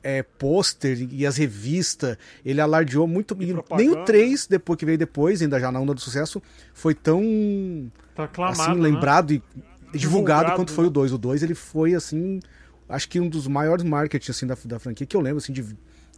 é, 0.03 0.23
pôster 0.23 1.09
e 1.11 1.27
as 1.27 1.37
revistas, 1.37 2.17
ele 2.45 2.61
alardeou 2.61 3.07
muito, 3.07 3.37
nem 3.77 3.91
o 3.91 4.05
3, 4.05 4.47
depois 4.47 4.79
que 4.79 4.85
veio 4.85 4.99
depois, 4.99 5.43
ainda 5.43 5.59
já 5.59 5.73
na 5.73 5.81
onda 5.81 5.95
do 5.95 6.01
sucesso, 6.01 6.43
foi 6.75 6.95
tão 6.95 7.91
Tá 8.15 8.25
aclamado, 8.25 8.61
assim, 8.61 8.75
né? 8.75 8.89
lembrado 8.89 9.33
e 9.33 9.43
divulgado, 9.93 9.99
Divulgado, 9.99 10.53
quanto 10.57 10.71
né? 10.71 10.77
foi 10.77 10.87
o 10.87 10.91
2. 10.91 11.13
O 11.13 11.19
2 11.19 11.43
ele 11.43 11.55
foi 11.55 11.95
assim, 11.95 12.41
acho 12.89 13.09
que 13.09 13.21
um 13.21 13.29
dos 13.29 13.47
maiores 13.47 13.85
marketing 13.85 14.31
assim 14.31 14.47
da, 14.47 14.57
da 14.65 14.79
franquia 14.79 15.07
que 15.07 15.17
eu 15.17 15.21
lembro 15.21 15.39
assim 15.39 15.53
de 15.53 15.65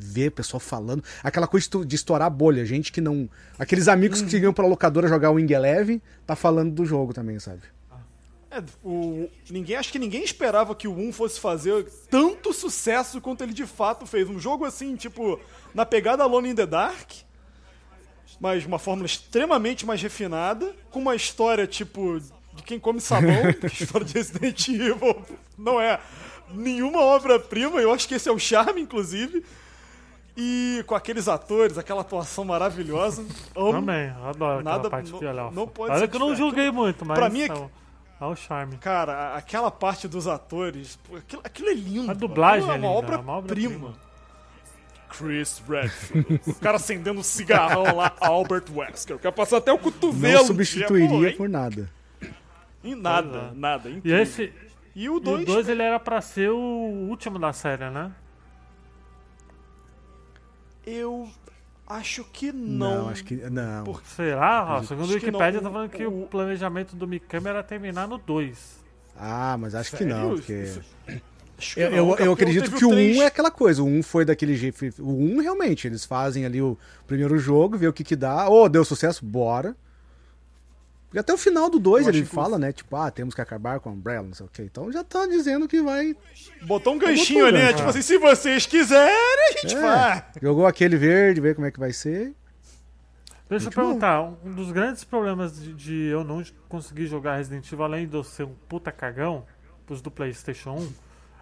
ver 0.01 0.31
pessoal 0.31 0.61
falando, 0.61 1.03
aquela 1.25 1.47
coisa 1.49 1.69
de, 1.85 1.97
estourar 1.97 2.27
a 2.29 2.31
bolha, 2.31 2.65
gente 2.65 2.93
que 2.93 3.01
não, 3.01 3.29
aqueles 3.59 3.89
amigos 3.89 4.21
Uhum. 4.21 4.29
que 4.29 4.37
iam 4.39 4.53
pra 4.53 4.65
locadora 4.67 5.09
jogar 5.09 5.31
o 5.31 5.35
Wing 5.35 5.53
Eleven, 5.53 6.01
tá 6.25 6.37
falando 6.37 6.73
do 6.73 6.87
jogo 6.87 7.13
também, 7.13 7.39
sabe? 7.41 7.63
É, 8.51 8.63
o, 8.83 9.29
ninguém, 9.51 9.77
acho 9.77 9.91
que 9.93 9.99
ninguém 9.99 10.23
esperava 10.23 10.75
que 10.75 10.89
o 10.89 10.93
1 10.97 11.13
fosse 11.13 11.39
fazer 11.41 11.85
tanto 12.11 12.53
sucesso 12.53 13.21
quanto 13.21 13.43
ele 13.43 13.53
de 13.53 13.67
fato 13.67 14.07
fez. 14.07 14.27
Um 14.29 14.39
jogo 14.39 14.65
assim, 14.65 14.97
tipo, 14.97 15.39
na 15.75 15.85
pegada 15.85 16.23
Alone 16.23 16.51
in 16.51 16.55
the 16.55 16.65
Dark. 16.67 17.11
mas 18.41 18.65
uma 18.65 18.79
fórmula 18.79 19.05
extremamente 19.07 19.85
mais 19.85 20.01
refinada, 20.01 20.75
com 20.91 21.01
uma 21.01 21.15
história 21.15 21.67
tipo 21.67 22.19
de 22.55 22.63
quem 22.63 22.79
come 22.79 23.01
sabão, 23.01 23.35
a 23.63 23.67
história 23.67 24.07
de 24.07 24.15
Resident 24.15 24.69
Evil 24.69 25.23
não 25.59 25.81
é 25.81 26.01
nenhuma 26.53 27.01
obra-prima, 27.01 27.81
eu 27.81 27.93
acho 27.93 28.07
que 28.09 28.15
esse 28.15 28.29
é 28.29 28.33
o 28.33 28.39
charme, 28.39 28.81
inclusive. 28.81 29.45
E 30.37 30.85
com 30.87 30.95
aqueles 30.95 31.27
atores, 31.27 31.77
aquela 31.79 32.03
atuação 32.03 32.45
maravilhosa. 32.45 33.25
Amo. 33.57 33.73
Também, 33.73 34.13
eu 34.17 34.29
adoro 34.29 34.63
Nada- 34.63 34.77
aquela 34.87 34.91
parte 34.91 35.11
não- 35.13 35.51
não 35.51 35.67
pode 35.67 35.91
Olha 35.91 36.01
ser 36.01 36.09
que 36.09 36.17
eu 36.17 36.21
não 36.21 36.35
julguei 36.37 36.71
muito, 36.71 37.05
mas 37.05 37.19
Pra 37.19 37.29
mim 37.29 37.41
é 37.41 37.45
é, 37.45 37.49
que- 37.49 37.55
o- 37.59 37.71
é 38.21 38.25
o 38.25 38.37
charme. 38.37 38.77
Cara, 38.79 39.35
aquela 39.35 39.71
parte 39.71 40.07
dos 40.07 40.29
atores, 40.29 40.97
pô, 41.09 41.17
aquilo, 41.17 41.43
aquilo 41.45 41.69
é 41.71 41.75
lindo. 41.75 42.11
A 42.11 42.15
dublagem 42.15 42.69
aquilo 42.71 42.73
é 42.73 42.77
é 42.77 42.79
uma 42.79 42.87
é 42.87 42.91
uma 42.91 42.99
obra-prima. 42.99 43.33
obra-prima. 43.33 43.95
Chris 45.09 45.63
Redfield. 45.67 46.41
o 46.47 46.55
cara 46.57 46.77
acendendo 46.77 47.19
um 47.19 47.23
cigarrão 47.23 47.97
lá, 47.97 48.13
Albert 48.21 48.65
Wesker. 48.73 49.17
O 49.17 49.19
cara 49.19 49.33
passou 49.35 49.59
até 49.59 49.73
o 49.73 49.79
cotovelo. 49.79 50.35
Não 50.35 50.41
Pô, 50.43 50.47
substituiria 50.49 51.31
hein? 51.31 51.37
por 51.37 51.49
nada. 51.49 51.91
Em 52.85 52.95
nada, 52.95 53.51
é. 53.53 53.55
nada. 53.59 53.89
E 53.89 53.97
incrível. 53.97 54.23
esse. 54.23 54.53
E 54.95 55.09
o 55.09 55.15
E 55.15 55.17
o 55.17 55.21
2. 55.21 55.45
2 55.47 55.69
ele 55.69 55.83
era 55.83 55.99
pra 56.01 56.21
ser 56.21 56.51
o 56.51 56.57
último 57.09 57.39
da 57.39 57.53
série, 57.53 57.89
né? 57.91 58.11
Eu 60.87 61.29
acho 61.87 62.25
que 62.25 62.51
não. 62.53 63.03
Não, 63.05 63.09
acho 63.11 63.25
que. 63.25 63.37
Não. 63.37 63.85
Por- 63.85 64.03
Será? 64.07 64.65
Ó, 64.79 64.83
segundo 64.83 65.05
o 65.05 65.09
que. 65.09 65.15
Wikipedia, 65.27 65.61
tá 65.61 65.69
O- 65.69 65.73
falando 65.73 65.91
que 65.91 66.07
o, 66.07 66.23
o- 66.23 66.27
planejamento 66.27 66.97
do 66.97 67.07
Mikami 67.07 67.49
era 67.49 67.63
terminar 67.63 68.09
no 68.09 68.19
2. 68.19 68.79
Ah, 69.17 69.57
mas 69.59 69.75
acho 69.75 69.91
que 69.91 69.99
Sério? 69.99 70.15
não, 70.17 70.31
porque. 70.31 70.53
Isso- 70.53 70.81
Acho 71.61 71.75
que 71.75 71.81
Eu, 71.81 71.91
não, 71.91 71.97
eu, 71.97 72.17
eu 72.27 72.33
acredito 72.33 72.71
que 72.71 72.85
o 72.85 72.89
1 72.89 72.91
três. 72.93 73.17
é 73.19 73.27
aquela 73.27 73.51
coisa. 73.51 73.83
O 73.83 73.87
1 73.87 74.01
foi 74.05 74.25
daquele 74.25 74.55
jeito. 74.55 74.81
O 75.03 75.11
1 75.11 75.41
realmente, 75.41 75.89
eles 75.89 76.05
fazem 76.05 76.47
ali 76.47 76.63
o 76.63 76.79
primeiro 77.05 77.37
jogo, 77.37 77.77
vê 77.77 77.89
o 77.89 77.93
que 77.93 78.05
que 78.05 78.15
dá. 78.15 78.49
Ô, 78.49 78.69
deu 78.69 78.85
sucesso, 78.85 79.27
bora. 79.27 79.75
E 81.13 81.19
até 81.19 81.33
o 81.33 81.39
final 81.39 81.71
do 81.71 81.79
2 81.79 82.05
Eu 82.07 82.11
ele 82.13 82.19
acho 82.21 82.29
que 82.29 82.35
fala, 82.35 82.59
né? 82.59 82.71
Tipo, 82.73 82.95
ah, 82.97 83.11
temos 83.11 83.35
que 83.35 83.41
acabar 83.41 83.81
com 83.81 83.89
a 83.89 83.93
Umbrella, 83.93 84.27
não 84.27 84.35
sei 84.35 84.45
o 84.45 84.49
quê. 84.53 84.63
Então 84.63 84.93
já 84.93 85.03
tá 85.03 85.27
dizendo 85.27 85.67
que 85.67 85.81
vai. 85.81 86.15
Botou 86.63 86.95
um 86.95 86.99
ganchinho 86.99 87.47
ali, 87.47 87.57
né? 87.59 87.73
Tipo 87.73 87.89
assim, 87.89 88.03
se 88.03 88.19
vocês 88.19 88.67
quiserem, 88.67 89.49
a 89.49 89.53
gente 89.61 89.75
É, 89.75 89.81
vai. 89.81 90.25
Jogou 90.43 90.67
aquele 90.67 90.97
verde, 90.97 91.41
vê 91.41 91.55
como 91.55 91.67
é 91.67 91.71
que 91.71 91.81
vai 91.81 91.93
ser. 91.93 92.35
Deixa 93.49 93.69
eu 93.69 93.73
perguntar, 93.73 94.21
um 94.45 94.53
dos 94.55 94.71
grandes 94.71 95.05
problemas 95.05 95.59
de, 95.59 95.73
de 95.73 95.95
eu 96.09 96.23
não 96.23 96.45
conseguir 96.69 97.07
jogar 97.07 97.37
Resident 97.37 97.67
Evil, 97.73 97.83
além 97.85 98.07
de 98.07 98.15
eu 98.15 98.23
ser 98.23 98.43
um 98.45 98.55
puta 98.69 98.93
cagão, 98.93 99.47
os 99.89 100.03
do 100.03 100.11
Playstation 100.11 100.75
1, 100.75 100.93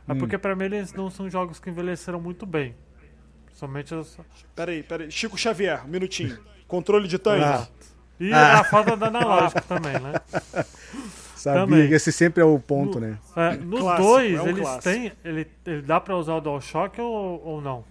é 0.08 0.12
Hum. 0.12 0.18
porque 0.18 0.38
pra 0.38 0.54
mim 0.54 0.66
eles 0.66 0.92
não 0.92 1.10
são 1.10 1.28
jogos 1.28 1.58
que 1.58 1.68
envelheceram 1.68 2.20
muito 2.20 2.46
bem. 2.46 2.76
Principalmente 3.46 3.92
os... 3.92 4.16
Peraí, 4.54 4.84
peraí. 4.84 5.10
Chico 5.10 5.36
Xavier, 5.36 5.84
um 5.84 5.88
minutinho. 5.88 6.38
Controle 6.68 7.08
de 7.08 7.18
tanque. 7.18 7.42
Ah. 7.44 7.66
E 8.18 8.32
Ah. 8.32 8.60
a 8.60 8.64
falta 8.64 8.96
do 8.96 9.04
analógico 9.04 9.60
também, 9.68 9.92
né? 10.00 10.14
Sabia 11.36 11.60
Também. 11.66 11.88
que 11.88 11.94
esse 11.94 12.10
sempre 12.10 12.42
é 12.42 12.44
o 12.44 12.58
ponto, 12.58 12.98
né? 12.98 13.18
É, 13.36 13.56
no 13.56 13.78
Clássico, 13.78 14.08
2, 14.08 14.34
é 14.38 14.42
um 14.42 14.48
eles 14.48 14.60
clássico. 14.62 14.82
têm. 14.82 15.12
Ele, 15.24 15.46
ele 15.66 15.82
dá 15.82 16.00
pra 16.00 16.16
usar 16.16 16.34
o 16.34 16.40
DualShock 16.40 17.00
ou, 17.00 17.42
ou 17.44 17.60
não? 17.60 17.84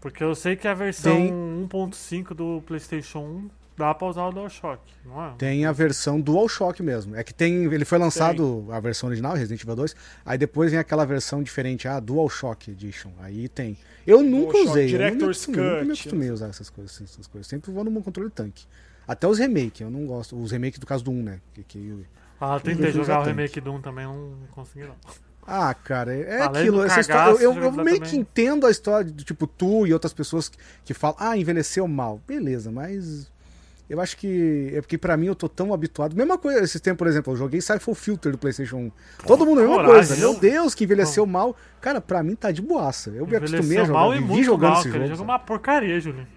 Porque 0.00 0.22
eu 0.22 0.34
sei 0.34 0.56
que 0.56 0.66
a 0.66 0.74
versão 0.74 1.14
Tem. 1.14 1.30
1.5 1.32 2.34
do 2.34 2.62
PlayStation 2.66 3.18
1 3.20 3.50
dá 3.76 3.92
pra 3.92 4.08
usar 4.08 4.26
o 4.28 4.32
DualShock, 4.32 4.80
não 5.04 5.24
é? 5.26 5.30
Tem 5.36 5.64
a 5.66 5.72
versão 5.72 6.20
DualShock 6.20 6.82
mesmo. 6.82 7.14
É 7.16 7.22
que 7.24 7.34
tem. 7.34 7.64
Ele 7.64 7.84
foi 7.84 7.98
lançado 7.98 8.66
a 8.70 8.80
versão 8.80 9.08
original, 9.08 9.34
Resident 9.34 9.62
Evil 9.62 9.76
2. 9.76 9.94
Aí 10.24 10.38
depois 10.38 10.70
vem 10.70 10.78
aquela 10.80 11.04
versão 11.04 11.42
diferente, 11.42 11.86
a 11.88 12.00
DualShock 12.00 12.70
Edition. 12.70 13.10
Aí 13.20 13.48
tem. 13.48 13.76
Eu 14.06 14.22
nunca 14.22 14.52
DualShock 14.52 14.70
usei. 14.70 14.84
Eu 14.86 14.92
não 14.92 14.98
me 14.98 14.98
Director's 15.10 15.36
acostumei, 15.42 15.60
nunca 15.64 15.74
me 15.82 15.88
Cut. 15.90 16.00
acostumei 16.00 16.28
a 16.30 16.32
usar 16.32 16.48
essas 16.48 16.70
coisas, 16.70 17.00
essas 17.02 17.26
coisas. 17.26 17.46
Sempre 17.46 17.70
vou 17.72 17.84
no 17.84 17.90
meu 17.90 18.00
controle 18.02 18.30
tanque. 18.30 18.64
Até 19.06 19.26
os 19.26 19.38
remakes, 19.38 19.80
eu 19.80 19.90
não 19.90 20.06
gosto. 20.06 20.40
Os 20.40 20.50
remakes 20.52 20.78
do 20.78 20.86
caso 20.86 21.02
do 21.04 21.10
1, 21.10 21.22
né? 21.22 21.40
Que, 21.54 21.62
que- 21.64 22.04
Ah, 22.40 22.54
eu 22.56 22.60
tentei 22.60 22.90
jogar 22.92 23.20
o 23.20 23.24
remake 23.24 23.60
do 23.60 23.72
1 23.72 23.80
também, 23.80 24.04
não 24.04 24.32
consegui 24.52 24.84
não. 24.86 24.94
Ah, 25.46 25.74
cara, 25.74 26.14
é 26.14 26.40
Além 26.42 26.60
aquilo. 26.62 26.82
Essa 26.84 27.00
história, 27.00 27.24
cagaço, 27.24 27.42
eu, 27.42 27.50
eu 27.50 27.54
jogabilidade 27.54 27.84
meio 27.84 28.00
que 28.00 28.16
entendo 28.16 28.64
a 28.66 28.70
história 28.70 29.10
do 29.10 29.24
tipo 29.24 29.46
tu 29.46 29.86
e 29.86 29.92
outras 29.92 30.12
pessoas 30.12 30.48
que, 30.48 30.56
que 30.84 30.94
falam, 30.94 31.16
ah, 31.18 31.36
envelheceu 31.36 31.86
mal. 31.88 32.20
Beleza, 32.28 32.70
mas 32.70 33.28
eu 33.90 34.00
acho 34.00 34.16
que 34.16 34.70
é 34.72 34.80
porque 34.80 34.96
pra 34.96 35.16
mim 35.16 35.26
eu 35.26 35.34
tô 35.34 35.48
tão 35.48 35.74
habituado. 35.74 36.14
Mesma 36.14 36.38
coisa, 36.38 36.60
esse 36.62 36.78
tempo, 36.78 36.98
por 36.98 37.08
exemplo, 37.08 37.32
eu 37.32 37.36
joguei 37.36 37.60
Cypher 37.60 37.92
Filter 37.96 38.30
do 38.30 38.38
PlayStation 38.38 38.76
1. 38.76 38.92
Todo 39.26 39.44
mundo 39.44 39.58
a 39.58 39.62
mesma 39.62 39.76
coragem, 39.84 40.06
coisa. 40.06 40.22
eu- 40.22 40.30
Meu 40.30 40.40
Deus, 40.40 40.76
que 40.76 40.84
envelheceu 40.84 41.26
mal. 41.26 41.56
Cara, 41.80 42.00
pra 42.00 42.22
mim 42.22 42.36
tá 42.36 42.52
de 42.52 42.62
boaça. 42.62 43.10
Eu 43.10 43.26
me 43.26 43.34
acostumei 43.34 43.60
a 43.60 43.62
Envelheceu 43.64 43.86
jogar, 43.86 43.98
mal 43.98 44.14
e 44.14 44.18
vivi 44.18 44.28
muito 44.28 44.44
jogando 44.44 44.70
mal, 44.70 44.80
esse 44.80 44.88
cara. 44.90 45.00
jogo. 45.00 45.12
É 45.12 45.16
sabe? 45.16 45.28
uma 45.28 45.38
porcaria, 45.40 46.00
Julinho. 46.00 46.28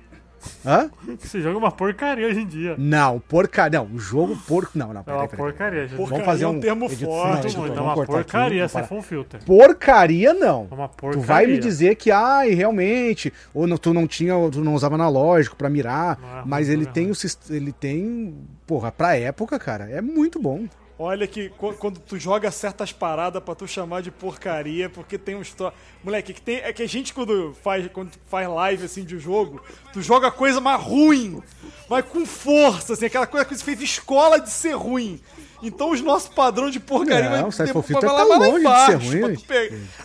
Hã? 0.65 0.89
Esse 1.23 1.41
jogo 1.41 1.55
é 1.55 1.59
uma 1.59 1.71
porcaria 1.71 2.27
hoje 2.27 2.39
em 2.41 2.45
dia. 2.45 2.75
Não, 2.77 3.19
porcaria. 3.19 3.79
Não, 3.79 3.87
o 3.93 3.99
jogo 3.99 4.35
porco. 4.47 4.71
Não, 4.75 4.93
não, 4.93 5.01
É 5.01 5.03
peraí, 5.03 5.19
uma 5.19 5.27
porcaria, 5.27 5.87
Julinho. 5.87 5.97
Porcaria 5.97 6.09
Vamos 6.09 6.25
fazer 6.25 6.43
é 6.43 6.47
um 6.47 6.51
um 6.51 6.59
termo 6.59 6.85
edito- 6.85 7.05
forte, 7.05 7.53
não, 7.55 7.61
muito, 7.63 7.77
é 7.77 7.81
uma 7.81 7.95
porcaria, 7.95 8.67
sem 8.67 8.83
full 8.83 9.01
filter. 9.01 9.43
Porcaria 9.43 10.33
não. 10.33 10.67
É 10.69 10.73
uma 10.73 10.87
Tu 10.87 10.95
porcaria. 10.97 11.25
vai 11.25 11.45
me 11.47 11.57
dizer 11.59 11.95
que, 11.95 12.11
ai, 12.11 12.49
realmente, 12.51 13.31
ou 13.53 13.67
não, 13.67 13.77
tu 13.77 13.93
não 13.93 14.07
tinha, 14.07 14.33
tu 14.51 14.61
não 14.63 14.73
usava 14.73 14.95
analógico 14.95 15.55
pra 15.55 15.69
mirar, 15.69 16.19
é 16.21 16.41
mas 16.45 16.69
ele 16.69 16.83
é 16.83 16.87
tem 16.91 17.05
ruim. 17.05 17.11
o 17.13 17.53
ele 17.53 17.71
tem, 17.71 18.35
porra, 18.65 18.91
pra 18.91 19.15
época, 19.17 19.57
cara, 19.59 19.89
é 19.89 20.01
muito 20.01 20.39
bom. 20.39 20.65
Olha 20.97 21.27
que 21.27 21.49
qu- 21.49 21.73
quando 21.73 21.99
tu 21.99 22.17
joga 22.17 22.49
certas 22.51 22.93
paradas 22.93 23.43
pra 23.43 23.53
tu 23.53 23.67
chamar 23.67 24.01
de 24.01 24.09
porcaria, 24.11 24.89
porque 24.89 25.17
tem 25.17 25.35
um 25.35 25.41
tro... 25.43 25.71
Moleque, 26.01 26.33
que 26.33 26.41
tem, 26.41 26.57
é 26.57 26.71
que 26.71 26.81
a 26.83 26.87
gente 26.87 27.13
quando 27.13 27.53
faz, 27.61 27.85
quando 27.91 28.11
faz 28.27 28.47
live 28.47 28.85
assim 28.85 29.03
de 29.03 29.19
jogo, 29.19 29.61
tu 29.91 30.01
joga 30.01 30.31
coisa 30.31 30.61
mais 30.61 30.81
ruim, 30.81 31.43
mas 31.89 32.05
com 32.05 32.25
força, 32.25 32.93
assim, 32.93 33.07
aquela 33.07 33.27
coisa 33.27 33.45
que 33.45 33.53
você 33.55 33.63
fez 33.63 33.81
escola 33.81 34.39
de 34.39 34.49
ser 34.49 34.73
ruim. 34.75 35.19
Então 35.61 35.91
os 35.91 35.99
nossos 35.99 36.29
padrões 36.29 36.71
de 36.71 36.79
porcaria 36.79 37.29
Não, 37.41 37.49
vai 37.49 37.51
Cypher 37.51 37.73
vai 38.01 38.11
lá- 38.11 38.17
tá 38.17 38.23
vai 38.25 38.39
lá 38.39 38.45
longe 38.47 38.63
de 38.63 38.85
ser 38.85 39.09
ruim. 39.27 39.35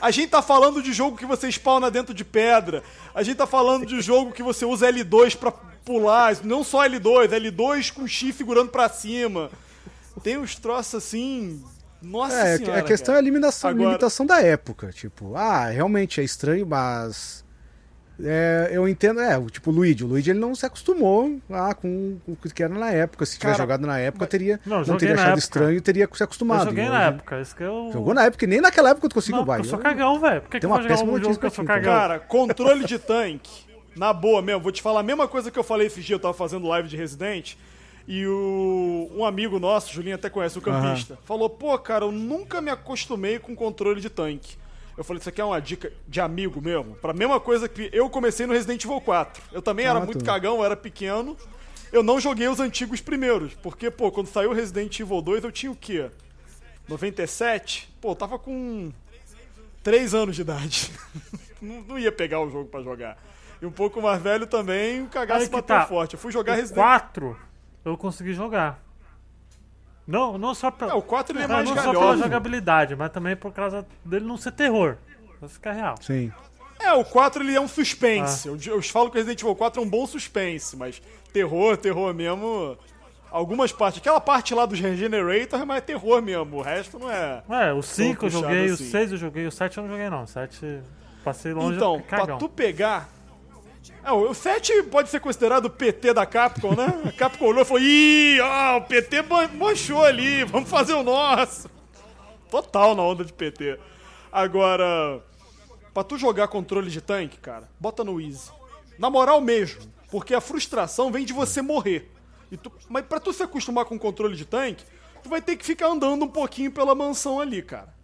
A 0.00 0.10
gente 0.10 0.28
tá 0.30 0.42
falando 0.42 0.82
de 0.82 0.92
jogo 0.92 1.16
que 1.16 1.26
você 1.26 1.48
spawna 1.52 1.88
dentro 1.90 2.12
de 2.14 2.24
pedra. 2.24 2.82
A 3.14 3.22
gente 3.22 3.36
tá 3.36 3.46
falando 3.46 3.86
de 3.86 4.00
jogo 4.00 4.32
que 4.32 4.42
você 4.42 4.64
usa 4.64 4.90
L2 4.90 5.36
pra 5.36 5.52
pular, 5.84 6.36
não 6.44 6.64
só 6.64 6.84
L2, 6.88 7.28
L2 7.28 7.92
com 7.92 8.06
X 8.08 8.34
figurando 8.34 8.70
pra 8.70 8.88
cima. 8.88 9.50
Tem 10.22 10.38
uns 10.38 10.54
troços 10.56 10.94
assim. 10.96 11.62
Nossa 12.02 12.34
É, 12.34 12.56
senhora. 12.56 12.80
a 12.80 12.82
questão 12.82 13.12
cara. 13.14 13.18
é 13.18 13.20
a 13.20 13.22
limitação, 13.22 13.70
Agora- 13.70 13.84
limitação 13.88 14.24
da 14.24 14.40
época, 14.42 14.90
tipo, 14.90 15.36
ah, 15.36 15.66
realmente 15.66 16.18
é 16.20 16.24
estranho, 16.24 16.66
mas 16.66 17.44
é, 18.22 18.70
eu 18.72 18.88
entendo, 18.88 19.20
é, 19.20 19.36
o 19.36 19.50
tipo 19.50 19.70
o 19.70 19.74
Luigi, 19.74 20.02
o 20.02 20.06
Luigi 20.06 20.30
ele 20.30 20.38
não 20.38 20.54
se 20.54 20.64
acostumou 20.64 21.38
lá 21.48 21.74
com, 21.74 22.18
com 22.24 22.32
o 22.32 22.36
que 22.36 22.62
era 22.62 22.72
na 22.72 22.90
época, 22.90 23.26
se 23.26 23.38
tivesse 23.38 23.58
jogado 23.58 23.86
na 23.86 23.98
época, 23.98 24.26
teria 24.26 24.58
Não, 24.64 24.78
não, 24.78 24.84
joguei 24.84 25.00
teria 25.00 25.14
na 25.14 25.20
achado 25.22 25.32
época. 25.32 25.44
estranho, 25.44 25.80
teria 25.82 26.08
se 26.12 26.22
Eu 26.22 26.24
acostumado. 26.24 26.64
joguei 26.64 26.84
E 26.84 26.88
na 26.88 26.94
hoje- 26.98 27.08
época, 27.08 27.40
isso 27.42 27.54
que 27.56 27.62
eu... 27.62 27.90
Jogou 27.92 28.14
na 28.14 28.24
época, 28.24 28.44
e 28.46 28.48
nem 28.48 28.60
naquela 28.62 28.90
época 28.90 29.06
tu 29.08 29.14
conseguiu 29.14 29.44
bug. 29.44 29.58
eu 29.58 29.64
sou 29.64 29.78
cagão, 29.78 30.18
velho. 30.20 30.40
Por 30.40 30.48
que, 30.50 30.56
que 30.56 30.60
Tem 30.66 30.70
eu 30.70 30.74
uma 30.76 30.82
péssima 30.88 31.12
um 31.12 31.22
jogo 31.22 31.38
que 31.38 31.46
eu 31.46 31.50
sou 31.50 31.64
cagão? 31.66 31.92
Cara, 31.92 32.18
controle 32.18 32.84
de 32.86 32.98
tanque. 32.98 33.68
Na 33.94 34.12
boa 34.14 34.40
mesmo, 34.40 34.60
vou 34.62 34.72
te 34.72 34.80
falar 34.80 35.00
a 35.00 35.02
mesma 35.02 35.26
coisa 35.28 35.50
que 35.50 35.58
eu 35.58 35.64
falei 35.64 35.88
esse 35.88 36.00
dia, 36.00 36.14
eu 36.14 36.20
tava 36.20 36.32
fazendo 36.32 36.66
live 36.68 36.88
de 36.88 36.96
Resident. 36.96 37.56
E 38.12 38.26
o, 38.26 39.08
um 39.14 39.24
amigo 39.24 39.60
nosso, 39.60 39.92
Julinho 39.92 40.16
até 40.16 40.28
conhece, 40.28 40.58
o 40.58 40.60
campista, 40.60 41.16
falou: 41.24 41.48
pô, 41.48 41.78
cara, 41.78 42.06
eu 42.06 42.10
nunca 42.10 42.60
me 42.60 42.68
acostumei 42.68 43.38
com 43.38 43.54
controle 43.54 44.00
de 44.00 44.10
tanque. 44.10 44.58
Eu 44.98 45.04
falei, 45.04 45.20
isso 45.20 45.28
aqui 45.28 45.40
é 45.40 45.44
uma 45.44 45.60
dica 45.60 45.92
de 46.08 46.20
amigo 46.20 46.60
mesmo. 46.60 46.96
Pra 46.96 47.12
mesma 47.12 47.38
coisa 47.38 47.68
que 47.68 47.88
eu 47.92 48.10
comecei 48.10 48.46
no 48.46 48.52
Resident 48.52 48.84
Evil 48.84 49.00
4. 49.00 49.40
Eu 49.52 49.62
também 49.62 49.86
era 49.86 50.00
muito 50.00 50.24
cagão, 50.24 50.56
eu 50.56 50.64
era 50.64 50.76
pequeno. 50.76 51.36
Eu 51.92 52.02
não 52.02 52.18
joguei 52.18 52.48
os 52.48 52.58
antigos 52.58 53.00
primeiros. 53.00 53.54
Porque, 53.54 53.92
pô, 53.92 54.10
quando 54.10 54.26
saiu 54.26 54.52
Resident 54.52 54.98
Evil 54.98 55.22
2, 55.22 55.44
eu 55.44 55.52
tinha 55.52 55.70
o 55.70 55.76
quê? 55.76 56.10
97? 56.88 57.94
Pô, 58.00 58.10
eu 58.10 58.16
tava 58.16 58.40
com 58.40 58.90
3 59.84 60.14
anos 60.14 60.34
de 60.34 60.42
idade. 60.42 60.90
não, 61.62 61.80
não 61.82 61.96
ia 61.96 62.10
pegar 62.10 62.40
o 62.40 62.50
jogo 62.50 62.68
pra 62.68 62.82
jogar. 62.82 63.16
E 63.62 63.66
um 63.66 63.70
pouco 63.70 64.02
mais 64.02 64.20
velho 64.20 64.48
também, 64.48 65.00
o 65.00 65.06
cagaço 65.06 65.48
bateu 65.48 65.76
tá. 65.76 65.86
forte. 65.86 66.14
Eu 66.14 66.18
fui 66.18 66.32
jogar 66.32 66.54
O 66.54 66.56
Resident 66.56 66.74
4 66.74 67.49
eu 67.84 67.96
consegui 67.96 68.32
jogar. 68.32 68.82
Não, 70.06 70.36
não 70.36 70.54
só 70.54 70.70
pra... 70.70 70.88
É, 70.88 70.94
o 70.94 71.02
4 71.02 71.36
ele 71.36 71.44
é 71.44 71.46
Não, 71.46 71.54
mais 71.56 71.68
não 71.68 71.76
só 71.76 71.92
pela 71.92 72.16
jogabilidade, 72.16 72.96
mas 72.96 73.10
também 73.12 73.36
por 73.36 73.52
causa 73.52 73.86
dele 74.04 74.24
não 74.24 74.36
ser 74.36 74.52
terror. 74.52 74.96
Vai 75.40 75.48
ficar 75.48 75.72
real. 75.72 75.94
Sim. 76.00 76.32
É, 76.80 76.92
o 76.94 77.04
4 77.04 77.42
ele 77.44 77.54
é 77.54 77.60
um 77.60 77.68
suspense. 77.68 78.48
Ah. 78.48 78.52
Eu, 78.52 78.74
eu 78.76 78.82
falo 78.82 79.10
que 79.10 79.16
o 79.16 79.18
Resident 79.18 79.40
Evil 79.42 79.54
4 79.54 79.80
é 79.80 79.84
um 79.84 79.88
bom 79.88 80.06
suspense, 80.06 80.76
mas 80.76 81.00
terror, 81.32 81.76
terror 81.76 82.12
mesmo. 82.14 82.76
Algumas 83.30 83.70
partes. 83.70 84.00
Aquela 84.00 84.20
parte 84.20 84.52
lá 84.54 84.66
dos 84.66 84.80
Regenerators 84.80 85.62
é 85.62 85.64
mais 85.64 85.84
terror 85.84 86.20
mesmo. 86.20 86.56
O 86.56 86.62
resto 86.62 86.98
não 86.98 87.08
é. 87.08 87.42
É, 87.48 87.72
o 87.72 87.80
5 87.82 88.26
eu 88.26 88.30
joguei, 88.30 88.64
assim. 88.64 88.84
o 88.84 88.90
6 88.90 89.12
eu 89.12 89.18
joguei, 89.18 89.46
o 89.46 89.52
7 89.52 89.78
eu 89.78 89.84
não 89.84 89.90
joguei 89.90 90.10
não. 90.10 90.24
O 90.24 90.26
7 90.26 90.80
passei 91.22 91.52
longe 91.52 91.76
Então, 91.76 92.02
cagão. 92.08 92.26
pra 92.26 92.36
tu 92.38 92.48
pegar. 92.48 93.08
É, 94.02 94.10
o 94.12 94.32
7 94.32 94.84
pode 94.84 95.08
ser 95.10 95.20
considerado 95.20 95.66
o 95.66 95.70
PT 95.70 96.14
da 96.14 96.24
Capcom, 96.24 96.74
né? 96.74 96.86
A 97.06 97.12
Capcom 97.12 97.46
olhou 97.46 97.62
e 97.62 97.64
falou: 97.64 97.82
ih, 97.82 98.40
ó, 98.40 98.78
o 98.78 98.82
PT 98.82 99.16
manchou 99.54 100.04
ali, 100.04 100.42
vamos 100.44 100.70
fazer 100.70 100.94
o 100.94 101.02
nosso. 101.02 101.68
Total 102.50 102.94
na 102.94 103.02
onda 103.02 103.24
de 103.24 103.32
PT. 103.32 103.78
Agora, 104.32 105.22
pra 105.92 106.02
tu 106.02 106.16
jogar 106.16 106.48
controle 106.48 106.90
de 106.90 107.00
tanque, 107.00 107.36
cara, 107.38 107.68
bota 107.78 108.02
no 108.02 108.20
Easy. 108.20 108.50
Na 108.98 109.10
moral 109.10 109.40
mesmo. 109.40 109.82
Porque 110.10 110.34
a 110.34 110.40
frustração 110.40 111.12
vem 111.12 111.24
de 111.24 111.32
você 111.32 111.62
morrer. 111.62 112.10
Tu- 112.62 112.72
mas 112.88 113.04
pra 113.04 113.20
tu 113.20 113.32
se 113.32 113.42
acostumar 113.42 113.84
com 113.84 113.96
controle 113.98 114.34
de 114.34 114.44
tanque, 114.44 114.84
tu 115.22 115.28
vai 115.28 115.40
ter 115.40 115.56
que 115.56 115.64
ficar 115.64 115.86
andando 115.88 116.24
um 116.24 116.28
pouquinho 116.28 116.72
pela 116.72 116.94
mansão 116.94 117.38
ali, 117.38 117.62
cara. 117.62 117.94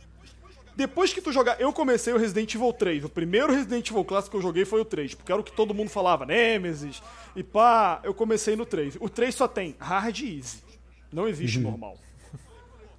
Depois 0.76 1.10
que 1.10 1.22
tu 1.22 1.32
jogar. 1.32 1.58
Eu 1.58 1.72
comecei 1.72 2.12
o 2.12 2.18
Resident 2.18 2.54
Evil 2.54 2.72
3. 2.72 3.04
O 3.04 3.08
primeiro 3.08 3.50
Resident 3.50 3.88
Evil 3.90 4.04
clássico 4.04 4.32
que 4.32 4.36
eu 4.36 4.42
joguei 4.42 4.66
foi 4.66 4.82
o 4.82 4.84
3, 4.84 5.14
porque 5.14 5.32
era 5.32 5.40
o 5.40 5.44
que 5.44 5.52
todo 5.52 5.72
mundo 5.72 5.88
falava, 5.88 6.26
Nemesis. 6.26 7.02
E 7.34 7.42
pá, 7.42 7.98
eu 8.04 8.12
comecei 8.12 8.54
no 8.54 8.66
3. 8.66 8.98
O 9.00 9.08
3 9.08 9.34
só 9.34 9.48
tem 9.48 9.74
hard 9.80 10.18
e 10.18 10.36
easy. 10.36 10.62
Não 11.10 11.26
existe 11.26 11.58
normal. 11.58 11.96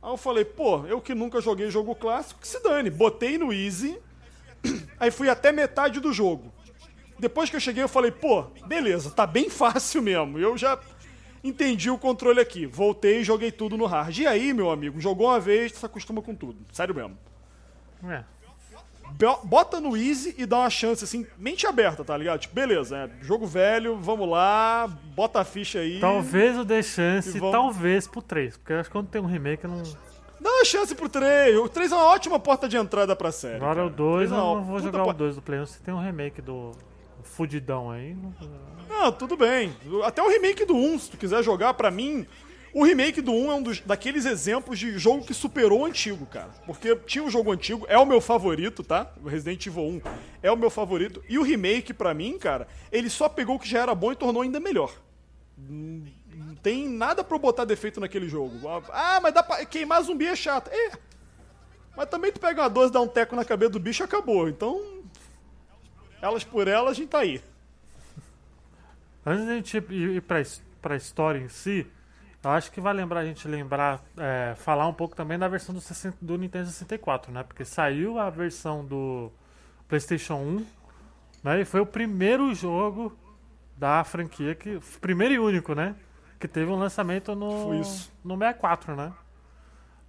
Aí 0.02 0.12
eu 0.12 0.18
falei, 0.18 0.44
pô, 0.44 0.86
eu 0.88 1.00
que 1.00 1.14
nunca 1.14 1.40
joguei 1.40 1.70
jogo 1.70 1.94
clássico, 1.94 2.42
que 2.42 2.48
se 2.48 2.62
dane. 2.64 2.90
Botei 2.90 3.38
no 3.38 3.54
easy. 3.54 4.00
Aí 5.00 5.12
fui 5.12 5.30
até 5.30 5.52
metade 5.52 6.00
do 6.00 6.12
jogo. 6.12 6.52
Depois 7.20 7.50
que 7.50 7.56
eu 7.56 7.60
cheguei, 7.60 7.84
eu 7.84 7.90
falei, 7.90 8.12
pô, 8.12 8.44
beleza, 8.66 9.12
tá 9.12 9.28
bem 9.28 9.50
fácil 9.52 10.02
mesmo. 10.02 10.40
Eu 10.40 10.58
já 10.58 10.80
entendi 11.44 11.92
o 11.92 11.98
controle 11.98 12.40
aqui. 12.40 12.66
Voltei 12.66 13.20
e 13.20 13.24
joguei 13.24 13.52
tudo 13.52 13.78
no 13.78 13.86
hard. 13.86 14.18
E 14.18 14.26
aí, 14.26 14.52
meu 14.52 14.72
amigo, 14.72 15.00
jogou 15.00 15.28
uma 15.28 15.40
vez, 15.40 15.72
tu 15.72 15.78
se 15.78 15.86
acostuma 15.86 16.24
com 16.24 16.34
tudo. 16.34 16.58
Sério 16.72 16.96
mesmo. 16.96 17.18
É. 18.04 18.24
Bo- 19.12 19.40
Bota 19.44 19.80
no 19.80 19.96
easy 19.96 20.36
e 20.38 20.46
dá 20.46 20.58
uma 20.60 20.70
chance, 20.70 21.04
assim, 21.04 21.26
mente 21.38 21.66
aberta, 21.66 22.04
tá 22.04 22.16
ligado? 22.18 22.40
Tipo, 22.42 22.54
beleza, 22.54 22.98
é 22.98 23.10
jogo 23.24 23.46
velho, 23.48 23.96
vamos 23.98 24.28
lá, 24.30 24.88
bota 25.16 25.40
a 25.40 25.46
ficha 25.46 25.80
aí. 25.80 26.00
Talvez 26.00 26.58
eu 26.58 26.66
dê 26.66 26.84
chance, 26.84 27.40
vamos- 27.40 27.52
talvez 27.54 28.06
pro 28.08 28.22
3. 28.22 28.58
Porque 28.58 28.74
eu 28.74 28.80
acho 28.80 28.90
que 28.90 28.94
quando 28.94 29.08
tem 29.08 29.22
um 29.22 29.26
remake, 29.26 29.64
eu 29.64 29.70
não. 29.70 29.82
Dá 30.40 30.50
uma 30.52 30.66
chance 30.66 30.94
pro 30.94 31.10
3. 31.10 31.58
O 31.58 31.68
3 31.70 31.92
é 31.92 31.96
uma 31.96 32.06
ótima 32.06 32.38
porta 32.40 32.68
de 32.70 32.78
entrada 32.78 33.16
pra 33.16 33.32
série. 33.32 33.56
Agora 33.56 33.86
o 33.86 33.90
2 33.90 34.30
Três 34.30 34.32
eu 34.32 34.38
é 34.38 34.42
uma 34.42 34.56
não 34.56 34.64
vou 34.66 34.80
jogar 34.80 35.02
o 35.02 35.06
porta- 35.06 35.18
2 35.20 35.36
do 35.36 35.42
Play 35.42 35.60
1 35.62 35.66
se 35.66 35.82
tem 35.82 35.94
um 35.94 36.00
remake 36.02 36.42
do 36.42 36.74
Fudidão 37.24 37.90
aí. 37.90 38.14
não- 38.14 38.34
Não, 38.90 39.12
tudo 39.12 39.36
bem. 39.36 39.74
Até 40.04 40.22
o 40.22 40.30
remake 40.30 40.64
do 40.66 40.76
1, 40.76 41.00
se 41.00 41.12
tu 41.12 41.18
quiser 41.18 41.44
jogar, 41.44 41.74
pra 41.74 41.90
mim, 41.92 42.26
o 42.74 42.84
remake 42.84 43.22
do 43.22 43.32
1 43.32 43.52
é 43.52 43.56
um 43.56 43.62
dos, 43.62 43.80
daqueles 43.82 44.26
exemplos 44.26 44.78
de 44.78 44.98
jogo 44.98 45.26
que 45.26 45.34
superou 45.34 45.82
o 45.82 45.86
antigo, 45.86 46.26
cara. 46.26 46.50
Porque 46.66 46.96
tinha 46.96 47.24
o 47.24 47.30
jogo 47.30 47.52
antigo, 47.52 47.86
é 47.90 47.98
o 47.98 48.06
meu 48.06 48.22
favorito, 48.22 48.84
tá? 48.84 49.12
Resident 49.26 49.66
Evil 49.66 49.84
1 49.84 50.02
é 50.44 50.52
o 50.52 50.58
meu 50.58 50.70
favorito. 50.70 51.24
E 51.28 51.38
o 51.40 51.44
remake, 51.44 51.94
pra 51.94 52.14
mim, 52.14 52.38
cara, 52.38 52.68
ele 52.92 53.10
só 53.10 53.28
pegou 53.30 53.56
o 53.56 53.60
que 53.60 53.68
já 53.68 53.80
era 53.80 53.96
bom 53.96 54.12
e 54.12 54.16
tornou 54.16 54.42
ainda 54.42 54.60
melhor. 54.60 54.94
Não 55.58 56.56
tem 56.62 56.88
nada 56.88 57.24
pra 57.24 57.38
botar 57.38 57.66
defeito 57.66 58.00
naquele 58.00 58.30
jogo. 58.30 58.68
Ah, 58.92 59.20
mas 59.22 59.34
dá 59.34 59.42
pra 59.42 59.66
queimar 59.66 60.04
zumbi 60.04 60.28
é 60.28 60.36
chato. 60.36 60.70
É. 60.72 60.92
Mas 61.96 62.10
também 62.10 62.32
tu 62.32 62.40
pega 62.40 62.62
uma 62.62 62.70
12, 62.70 62.92
dá 62.92 63.02
um 63.02 63.08
teco 63.08 63.36
na 63.36 63.44
cabeça 63.44 63.72
do 63.72 63.80
bicho 63.80 64.04
e 64.04 64.06
acabou. 64.06 64.48
Então, 64.48 65.02
elas 66.22 66.44
por 66.44 66.68
elas, 66.68 66.92
a 66.92 66.94
gente 66.94 67.10
tá 67.10 67.20
aí. 67.20 67.42
Antes 69.26 69.46
da 69.46 69.56
gente 69.56 69.78
ir 69.78 70.22
pra, 70.22 70.44
pra 70.80 70.96
história 70.96 71.40
em 71.40 71.50
si, 71.50 71.88
eu 72.48 72.52
acho 72.52 72.72
que 72.72 72.80
vai 72.80 72.94
lembrar 72.94 73.20
a 73.20 73.26
gente 73.26 73.46
lembrar, 73.46 74.02
é, 74.18 74.56
falar 74.56 74.88
um 74.88 74.94
pouco 74.94 75.16
também 75.16 75.38
da 75.38 75.50
versão 75.50 75.76
do, 75.76 75.82
60 75.82 76.18
do 76.22 76.38
Nintendo 76.38 76.68
64, 76.68 77.32
né? 77.32 77.44
Porque 77.44 77.66
saiu 77.66 78.18
a 78.18 78.30
versão 78.30 78.86
do 78.86 79.30
PlayStation 79.88 80.36
1, 80.36 80.66
né? 81.44 81.62
E 81.62 81.66
foi 81.66 81.82
o 81.82 81.86
primeiro 81.86 82.56
jogo 82.56 83.18
da 83.76 84.02
franquia 84.06 84.56
que. 84.56 84.80
Primeiro 85.02 85.34
e 85.34 85.40
único, 85.40 85.76
né? 85.76 85.94
Que 86.40 86.48
teve 86.48 86.72
um 86.72 86.78
lançamento 86.78 87.36
no, 87.36 87.74
no 87.74 87.84
64, 87.84 88.96
né? 88.96 89.12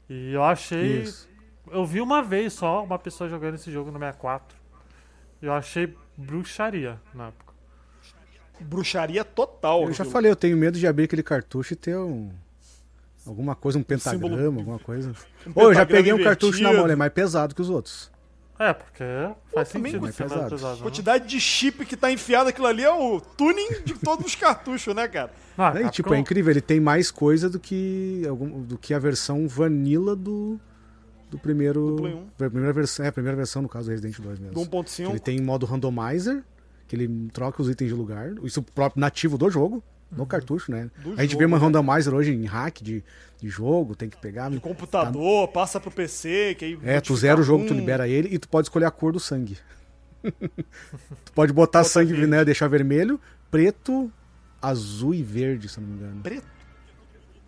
E 0.08 0.32
eu 0.32 0.44
achei. 0.44 1.02
Isso. 1.02 1.28
Eu 1.70 1.84
vi 1.84 2.00
uma 2.00 2.22
vez 2.22 2.52
só 2.52 2.84
uma 2.84 2.98
pessoa 3.00 3.28
jogando 3.28 3.56
esse 3.56 3.70
jogo 3.72 3.90
no 3.90 3.98
64. 3.98 4.56
E 5.42 5.46
eu 5.46 5.52
achei 5.52 5.96
bruxaria 6.16 7.00
na 7.12 7.28
época. 7.28 7.47
Bruxaria 8.60 9.24
total. 9.24 9.84
Eu 9.84 9.92
já 9.92 10.04
falei, 10.04 10.30
eu 10.30 10.36
tenho 10.36 10.56
medo 10.56 10.78
de 10.78 10.86
abrir 10.86 11.04
aquele 11.04 11.22
cartucho 11.22 11.72
e 11.72 11.76
ter 11.76 11.96
um. 11.96 12.30
Alguma 13.26 13.54
coisa, 13.54 13.78
um 13.78 13.82
símbolo- 13.82 13.98
pentagrama, 14.30 14.58
alguma 14.60 14.78
coisa. 14.78 15.12
Um 15.46 15.52
Ô, 15.54 15.62
eu 15.64 15.74
já 15.74 15.84
peguei 15.84 16.12
um 16.12 16.22
cartucho 16.22 16.52
na 16.62 16.70
invertido. 16.70 16.76
mão, 16.78 16.86
ele 16.86 16.92
é 16.94 16.96
mais 16.96 17.12
pesado 17.12 17.54
que 17.54 17.60
os 17.60 17.68
outros. 17.68 18.10
É, 18.58 18.72
porque 18.72 19.04
faz 19.54 19.68
também 19.68 19.92
sentido 19.92 20.08
é 20.08 20.12
ser 20.12 20.22
mais 20.24 20.32
pesado. 20.32 20.50
pesado. 20.50 20.76
né? 20.78 20.82
Quantidade 20.82 21.28
de 21.28 21.38
chip 21.40 21.84
que 21.86 21.96
tá 21.96 22.10
enfiado 22.10 22.48
aquilo 22.48 22.66
ali 22.66 22.82
é 22.82 22.90
o 22.90 23.20
tuning 23.20 23.82
de 23.84 23.94
todos 23.94 24.26
os 24.26 24.34
cartuchos, 24.34 24.92
né, 24.94 25.06
cara? 25.06 25.30
Não, 25.56 25.64
a 25.64 25.68
É, 25.68 25.70
e, 25.70 25.74
Capcom- 25.74 25.90
tipo, 25.90 26.14
é 26.14 26.18
incrível, 26.18 26.50
ele 26.50 26.60
tem 26.60 26.80
mais 26.80 27.10
coisa 27.10 27.48
do 27.50 27.60
que, 27.60 28.24
algum, 28.28 28.62
do 28.62 28.76
que 28.78 28.92
a 28.94 28.98
versão 28.98 29.46
vanilla 29.46 30.16
do, 30.16 30.58
do 31.30 31.38
primeiro. 31.38 31.86
Do 31.96 31.96
Play 32.02 32.14
1. 32.14 32.26
da 32.38 32.50
primeira 32.50 32.72
versão, 32.72 33.04
é, 33.04 33.08
a 33.08 33.12
primeira 33.12 33.36
versão, 33.36 33.62
no 33.62 33.68
caso 33.68 33.86
do 33.86 33.90
Resident 33.90 34.18
2 34.18 34.38
mesmo. 34.40 34.54
Do 34.54 34.62
Que 34.62 34.76
1.5. 34.76 35.10
Ele 35.10 35.20
tem 35.20 35.40
modo 35.40 35.64
randomizer, 35.66 36.42
que 36.88 36.96
ele 36.96 37.28
troca 37.32 37.62
os 37.62 37.68
itens 37.68 37.88
de 37.90 37.94
lugar. 37.94 38.32
Isso 38.42 38.62
próprio 38.62 39.00
nativo 39.00 39.36
do 39.38 39.48
jogo, 39.50 39.84
no 40.10 40.26
cartucho, 40.26 40.72
né? 40.72 40.90
Do 40.96 41.12
a 41.12 41.22
gente 41.22 41.32
jogo, 41.32 41.40
vê 41.40 41.44
uma 41.44 41.58
né? 41.58 41.64
randomizer 41.64 42.14
hoje 42.14 42.32
em 42.32 42.46
hack 42.46 42.80
de, 42.82 43.04
de 43.40 43.48
jogo, 43.48 43.94
tem 43.94 44.08
que 44.08 44.16
pegar. 44.16 44.50
De 44.50 44.58
computador, 44.58 45.48
passa 45.48 45.78
pro 45.78 45.90
PC, 45.90 46.56
que 46.58 46.64
aí. 46.64 46.78
É, 46.82 47.00
tu 47.00 47.14
zera 47.14 47.38
o 47.38 47.44
jogo, 47.44 47.66
tu 47.66 47.74
um. 47.74 47.76
libera 47.76 48.08
ele 48.08 48.34
e 48.34 48.38
tu 48.38 48.48
pode 48.48 48.64
escolher 48.66 48.86
a 48.86 48.90
cor 48.90 49.12
do 49.12 49.20
sangue. 49.20 49.58
tu 50.22 51.32
pode 51.34 51.52
botar 51.52 51.84
sangue, 51.84 52.12
verde. 52.12 52.26
né? 52.26 52.44
Deixar 52.44 52.68
vermelho, 52.68 53.20
preto, 53.50 54.10
azul 54.60 55.14
e 55.14 55.22
verde, 55.22 55.68
se 55.68 55.78
eu 55.78 55.82
não 55.82 55.90
me 55.90 55.96
engano. 55.96 56.22
Preto. 56.22 56.46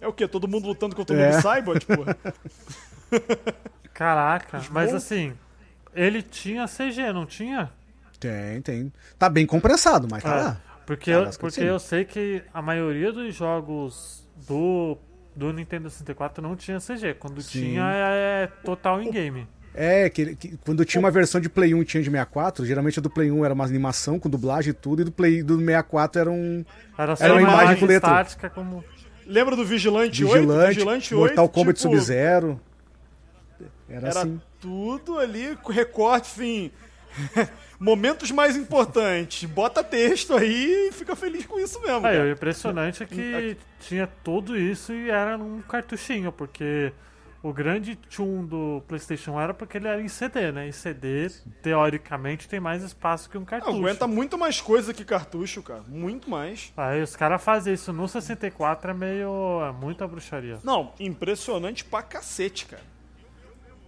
É 0.00 0.06
o 0.06 0.12
quê? 0.12 0.28
Todo 0.28 0.46
mundo 0.46 0.66
lutando 0.66 0.94
contra 0.94 1.16
o 1.16 1.18
É. 1.18 1.30
Noob 1.30 1.42
Cyborg? 1.42 1.80
Tipo, 1.80 2.04
Caraca, 3.92 4.62
mas 4.70 4.94
assim, 4.94 5.34
ele 5.94 6.22
tinha 6.22 6.66
CG, 6.66 7.12
não 7.12 7.26
tinha? 7.26 7.70
Tem, 8.20 8.60
tem. 8.60 8.92
Tá 9.18 9.28
bem 9.28 9.46
compressado, 9.46 10.06
mas 10.10 10.22
tá 10.22 10.30
É, 10.30 10.42
lá. 10.42 10.60
Porque, 10.86 11.10
Ah, 11.10 11.14
eu, 11.14 11.30
porque 11.38 11.60
eu 11.62 11.78
sei 11.78 12.04
que 12.04 12.42
a 12.52 12.60
maioria 12.60 13.10
dos 13.12 13.34
jogos 13.34 14.28
do, 14.46 14.98
do 15.34 15.52
Nintendo 15.52 15.88
64 15.88 16.42
não 16.42 16.54
tinha 16.54 16.78
CG. 16.78 17.14
Quando 17.14 17.40
Sim. 17.40 17.60
tinha, 17.60 17.82
é, 17.92 18.42
é 18.44 18.46
total 18.64 19.00
in-game. 19.02 19.48
É, 19.72 20.10
que, 20.10 20.34
que 20.34 20.56
quando 20.64 20.84
tinha 20.84 20.98
uma 21.00 21.12
versão 21.12 21.40
de 21.40 21.48
Play 21.48 21.72
1 21.74 21.82
e 21.82 21.84
tinha 21.84 22.02
de 22.02 22.10
64, 22.10 22.66
geralmente 22.66 22.98
a 22.98 23.02
do 23.02 23.08
Play 23.08 23.30
1 23.30 23.44
era 23.44 23.54
uma 23.54 23.64
animação 23.64 24.18
com 24.18 24.28
dublagem 24.28 24.70
e 24.70 24.74
tudo, 24.74 25.02
e 25.02 25.04
do 25.04 25.12
Play 25.12 25.44
do 25.44 25.56
64 25.58 26.20
era 26.20 26.30
um 26.30 26.64
Era 26.98 27.14
só 27.14 27.24
Era 27.24 27.34
uma 27.34 27.40
uma 27.40 27.48
imagem 27.48 27.64
imagem 27.66 27.80
com 27.80 27.86
letra. 27.86 28.10
estática 28.10 28.50
como... 28.50 28.84
lembra 29.24 29.54
do 29.54 29.64
Vigilante 29.64 30.24
8? 30.24 30.34
vigilante, 30.34 30.74
Vigilante 30.74 31.14
8. 31.14 31.20
Mortal 31.20 31.48
Kombat 31.48 31.78
tipo, 31.80 31.94
Sub-Zero. 31.94 32.60
Era, 33.88 34.08
Era 34.08 34.20
assim. 34.22 34.40
tudo 34.60 35.18
ali, 35.18 35.56
recorte, 35.68 36.28
enfim. 36.30 36.72
Momentos 37.80 38.30
mais 38.30 38.56
importantes. 38.56 39.48
Bota 39.48 39.82
texto 39.82 40.36
aí 40.36 40.88
e 40.88 40.92
fica 40.92 41.16
feliz 41.16 41.46
com 41.46 41.58
isso 41.58 41.80
mesmo. 41.80 42.06
Aí, 42.06 42.16
cara. 42.16 42.28
o 42.28 42.32
impressionante 42.32 43.02
é 43.02 43.06
que 43.06 43.56
tinha 43.80 44.06
tudo 44.22 44.54
isso 44.54 44.92
e 44.92 45.08
era 45.08 45.38
num 45.38 45.62
cartuchinho, 45.62 46.30
porque 46.30 46.92
o 47.42 47.54
grande 47.54 47.96
tchum 47.96 48.44
do 48.44 48.82
PlayStation 48.86 49.40
era 49.40 49.54
porque 49.54 49.78
ele 49.78 49.88
era 49.88 50.00
em 50.02 50.08
CD, 50.08 50.52
né? 50.52 50.68
E 50.68 50.72
CD, 50.74 51.30
teoricamente, 51.62 52.46
tem 52.46 52.60
mais 52.60 52.82
espaço 52.82 53.30
que 53.30 53.38
um 53.38 53.46
cartucho. 53.46 53.78
Aguenta 53.78 54.06
muito 54.06 54.36
mais 54.36 54.60
coisa 54.60 54.92
que 54.92 55.02
cartucho, 55.02 55.62
cara. 55.62 55.82
Muito 55.88 56.28
mais. 56.28 56.70
Aí 56.76 57.02
os 57.02 57.16
caras 57.16 57.42
fazem 57.42 57.72
isso 57.72 57.94
no 57.94 58.06
64 58.06 58.90
é 58.90 58.94
meio. 58.94 59.62
é 59.66 59.72
muita 59.72 60.06
bruxaria. 60.06 60.58
Não, 60.62 60.92
impressionante 61.00 61.82
pra 61.82 62.02
cacete, 62.02 62.66
cara. 62.66 62.82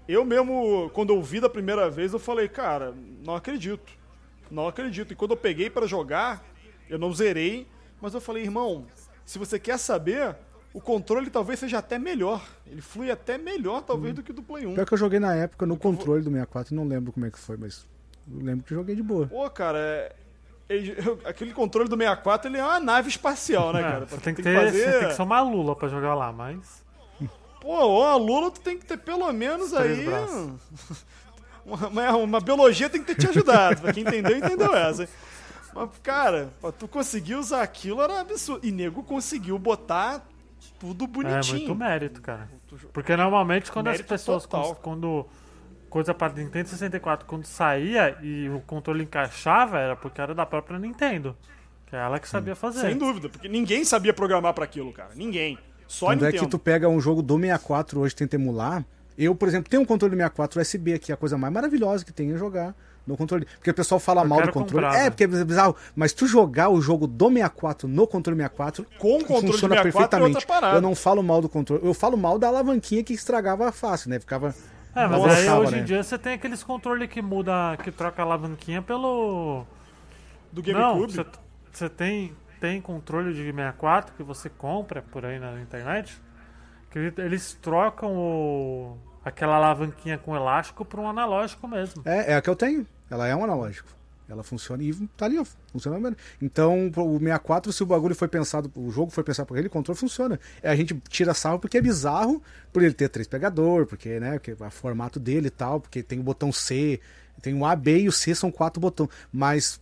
Eu 0.08 0.24
mesmo, 0.24 0.90
quando 0.92 1.12
eu 1.12 1.22
vi 1.22 1.40
da 1.40 1.48
primeira 1.48 1.88
vez, 1.88 2.12
eu 2.12 2.18
falei, 2.18 2.48
cara, 2.48 2.92
não 3.24 3.34
acredito. 3.36 3.92
Não 4.50 4.66
acredito. 4.68 5.12
E 5.12 5.16
quando 5.16 5.30
eu 5.32 5.36
peguei 5.36 5.70
pra 5.70 5.86
jogar, 5.86 6.44
eu 6.88 6.98
não 6.98 7.12
zerei, 7.12 7.66
mas 8.00 8.12
eu 8.14 8.20
falei, 8.20 8.42
irmão, 8.42 8.84
se 9.24 9.38
você 9.38 9.58
quer 9.58 9.78
saber, 9.78 10.36
o 10.74 10.80
controle 10.80 11.30
talvez 11.30 11.58
seja 11.60 11.78
até 11.78 11.98
melhor. 11.98 12.42
Ele 12.66 12.80
flui 12.82 13.10
até 13.10 13.38
melhor, 13.38 13.82
talvez, 13.82 14.14
do 14.14 14.22
que 14.22 14.32
do 14.32 14.42
Play 14.42 14.66
1. 14.66 14.74
Pior 14.74 14.86
que 14.86 14.92
eu 14.94 14.98
joguei 14.98 15.20
na 15.20 15.34
época 15.34 15.64
no 15.66 15.76
controle 15.76 16.22
do 16.22 16.30
64 16.30 16.74
e 16.74 16.76
não 16.76 16.84
lembro 16.86 17.12
como 17.12 17.24
é 17.26 17.30
que 17.30 17.38
foi, 17.38 17.56
mas 17.56 17.86
eu 18.30 18.44
lembro 18.44 18.64
que 18.64 18.74
joguei 18.74 18.94
de 18.96 19.02
boa. 19.02 19.26
Pô, 19.28 19.48
cara, 19.50 19.78
é- 19.78 20.12
ele- 20.68 20.96
aquele 21.24 21.52
controle 21.52 21.88
do 21.88 21.96
64 21.96 22.50
ele 22.50 22.58
é 22.58 22.64
uma 22.64 22.80
nave 22.80 23.08
espacial, 23.08 23.72
né, 23.72 23.80
É, 23.80 23.82
cara? 23.82 24.00
você 24.06 24.14
Porque 24.16 24.24
tem 24.24 24.34
que, 24.34 24.42
ter, 24.42 24.72
você 24.72 24.98
tem 24.98 25.08
que 25.08 25.14
ser 25.14 25.22
uma 25.22 25.40
lula 25.40 25.76
pra 25.76 25.88
jogar 25.88 26.14
lá, 26.14 26.32
mas. 26.32 26.82
Pô, 27.62 28.02
a 28.02 28.16
Lula 28.16 28.50
tu 28.50 28.60
tem 28.60 28.76
que 28.76 28.84
ter 28.84 28.98
pelo 28.98 29.32
menos 29.32 29.72
aí. 29.72 30.04
Uma, 31.64 32.16
uma- 32.16 32.40
biologia 32.40 32.90
tem 32.90 33.00
que 33.02 33.14
ter 33.14 33.20
te 33.20 33.28
ajudado. 33.28 33.80
pra 33.82 33.92
quem 33.92 34.02
entendeu, 34.02 34.36
entendeu 34.36 34.74
essa. 34.74 35.08
Mas, 35.72 35.90
cara, 36.02 36.50
pra 36.60 36.72
tu 36.72 36.88
conseguir 36.88 37.36
usar 37.36 37.62
aquilo 37.62 38.02
era 38.02 38.20
absurdo. 38.20 38.66
E 38.66 38.72
nego 38.72 39.02
conseguiu 39.04 39.56
botar 39.60 40.26
tudo 40.80 41.04
É 41.04 41.06
bonitinho. 41.06 41.58
muito 41.58 41.74
mérito, 41.76 42.20
cara. 42.20 42.50
Porque 42.92 43.16
normalmente 43.16 43.70
quando 43.70 43.86
as 43.86 43.92
Mérito 43.92 44.08
pessoas. 44.08 44.42
total. 44.44 44.74
Quando. 44.76 45.24
Coisa 45.88 46.12
para 46.14 46.32
Nintendo 46.32 46.68
64, 46.70 47.26
quando 47.26 47.44
saía 47.44 48.18
e 48.22 48.48
o 48.48 48.60
controle 48.62 49.04
encaixava, 49.04 49.78
era 49.78 49.94
porque 49.94 50.20
era 50.20 50.34
da 50.34 50.44
própria 50.46 50.78
Nintendo. 50.80 51.36
Que 51.86 51.94
é 51.94 51.98
ela 52.00 52.18
que 52.18 52.26
sabia 52.28 52.56
fazer. 52.56 52.80
Sem 52.80 52.96
dúvida, 52.98 53.28
porque 53.28 53.46
ninguém 53.46 53.84
sabia 53.84 54.12
programar 54.12 54.52
pra 54.54 54.64
aquilo, 54.64 54.90
cara. 54.92 55.10
Ninguém. 55.14 55.58
Só 55.92 56.06
Quando 56.06 56.22
é 56.22 56.26
Nintendo. 56.28 56.44
que 56.44 56.50
tu 56.50 56.58
pega 56.58 56.88
um 56.88 56.98
jogo 56.98 57.20
do 57.20 57.34
64 57.38 58.00
hoje 58.00 58.14
e 58.14 58.16
tenta 58.16 58.36
emular, 58.36 58.82
Eu, 59.18 59.34
por 59.34 59.46
exemplo, 59.46 59.68
tenho 59.68 59.82
um 59.82 59.84
controle 59.84 60.14
64 60.16 60.58
USB 60.58 60.94
aqui, 60.94 61.12
a 61.12 61.16
coisa 61.18 61.36
mais 61.36 61.52
maravilhosa 61.52 62.02
que 62.02 62.10
tem 62.12 62.32
é 62.32 62.36
jogar 62.38 62.74
no 63.06 63.14
controle. 63.14 63.44
Porque 63.56 63.70
o 63.70 63.74
pessoal 63.74 64.00
fala 64.00 64.22
Eu 64.22 64.28
mal 64.28 64.40
do 64.40 64.50
controle. 64.50 64.86
comprar, 64.86 64.98
é, 64.98 65.04
né? 65.04 65.10
porque 65.10 65.24
é 65.24 65.26
bizarro. 65.26 65.76
Mas 65.94 66.14
tu 66.14 66.26
jogar 66.26 66.70
o 66.70 66.80
jogo 66.80 67.06
do 67.06 67.28
64 67.28 67.86
no 67.86 68.06
controle 68.06 68.38
64 68.38 68.86
Com 68.98 69.16
o 69.16 69.18
controle 69.18 69.52
funciona 69.52 69.74
64 69.76 69.76
é 69.76 69.82
perfeitamente. 69.82 70.46
parada. 70.46 70.76
Eu 70.78 70.80
não 70.80 70.94
falo 70.94 71.22
mal 71.22 71.42
do 71.42 71.48
controle. 71.48 71.84
Eu 71.84 71.92
falo 71.92 72.16
mal 72.16 72.38
da 72.38 72.48
alavanquinha 72.48 73.04
que 73.04 73.12
estragava 73.12 73.70
fácil, 73.70 74.08
né? 74.08 74.18
Ficava. 74.18 74.54
É, 74.94 75.06
mas 75.06 75.10
Nossa, 75.22 75.34
aí 75.36 75.50
hoje 75.50 75.72
né? 75.72 75.78
em 75.80 75.84
dia 75.84 76.02
você 76.02 76.16
tem 76.16 76.32
aqueles 76.32 76.62
controles 76.62 77.08
que 77.10 77.20
muda, 77.20 77.76
que 77.84 77.90
troca 77.92 78.22
a 78.22 78.24
alavanquinha 78.24 78.80
pelo. 78.80 79.66
Do 80.50 80.62
GameCube. 80.62 81.26
você 81.70 81.88
tem, 81.88 82.32
tem 82.62 82.80
controle 82.80 83.34
de 83.34 83.42
64 83.42 84.14
que 84.14 84.22
você 84.22 84.48
compra 84.48 85.02
por 85.02 85.26
aí 85.26 85.40
na 85.40 85.60
internet. 85.60 86.22
Que 86.88 87.12
eles 87.18 87.58
trocam 87.60 88.16
o, 88.16 88.96
aquela 89.24 89.56
alavanquinha 89.56 90.16
com 90.16 90.36
elástico 90.36 90.84
por 90.84 91.00
um 91.00 91.08
analógico 91.08 91.66
mesmo. 91.66 92.02
É, 92.04 92.32
é 92.32 92.36
a 92.36 92.40
que 92.40 92.48
eu 92.48 92.54
tenho. 92.54 92.86
Ela 93.10 93.26
é 93.26 93.34
um 93.34 93.42
analógico. 93.42 93.88
Ela 94.28 94.44
funciona 94.44 94.80
e 94.80 94.94
tá 95.16 95.24
ali, 95.24 95.40
ó. 95.40 95.44
Funciona 95.72 95.98
mesmo. 95.98 96.16
Então, 96.40 96.86
o 96.86 97.18
64, 97.18 97.72
se 97.72 97.82
o 97.82 97.86
bagulho 97.86 98.14
foi 98.14 98.28
pensado, 98.28 98.70
o 98.76 98.92
jogo 98.92 99.10
foi 99.10 99.24
pensado 99.24 99.48
por 99.48 99.58
ele, 99.58 99.66
o 99.66 99.70
controle 99.70 99.98
funciona. 99.98 100.38
É, 100.62 100.70
a 100.70 100.76
gente 100.76 100.94
tira 101.08 101.34
sarro 101.34 101.58
porque 101.58 101.78
é 101.78 101.80
bizarro 101.80 102.40
por 102.72 102.80
ele 102.80 102.94
ter 102.94 103.08
três 103.08 103.26
pegador, 103.26 103.86
porque, 103.86 104.20
né, 104.20 104.34
porque 104.34 104.52
o 104.52 104.70
formato 104.70 105.18
dele 105.18 105.48
e 105.48 105.50
tal, 105.50 105.80
porque 105.80 106.00
tem 106.00 106.20
o 106.20 106.22
botão 106.22 106.52
C, 106.52 107.00
tem 107.42 107.54
o 107.54 107.66
A, 107.66 107.74
B 107.74 108.02
e 108.02 108.08
o 108.08 108.12
C 108.12 108.36
são 108.36 108.52
quatro 108.52 108.80
botões. 108.80 109.10
Mas 109.32 109.80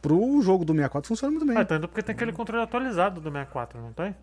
pro 0.00 0.40
jogo 0.42 0.64
do 0.64 0.72
64 0.72 1.08
funciona 1.08 1.30
muito 1.32 1.46
bem. 1.46 1.58
É, 1.58 1.64
tanto 1.64 1.88
porque 1.88 2.02
tem 2.02 2.14
aquele 2.14 2.32
controle 2.32 2.62
atualizado 2.62 3.20
do 3.20 3.30
64, 3.30 3.80
não 3.80 3.92
tem? 3.92 4.14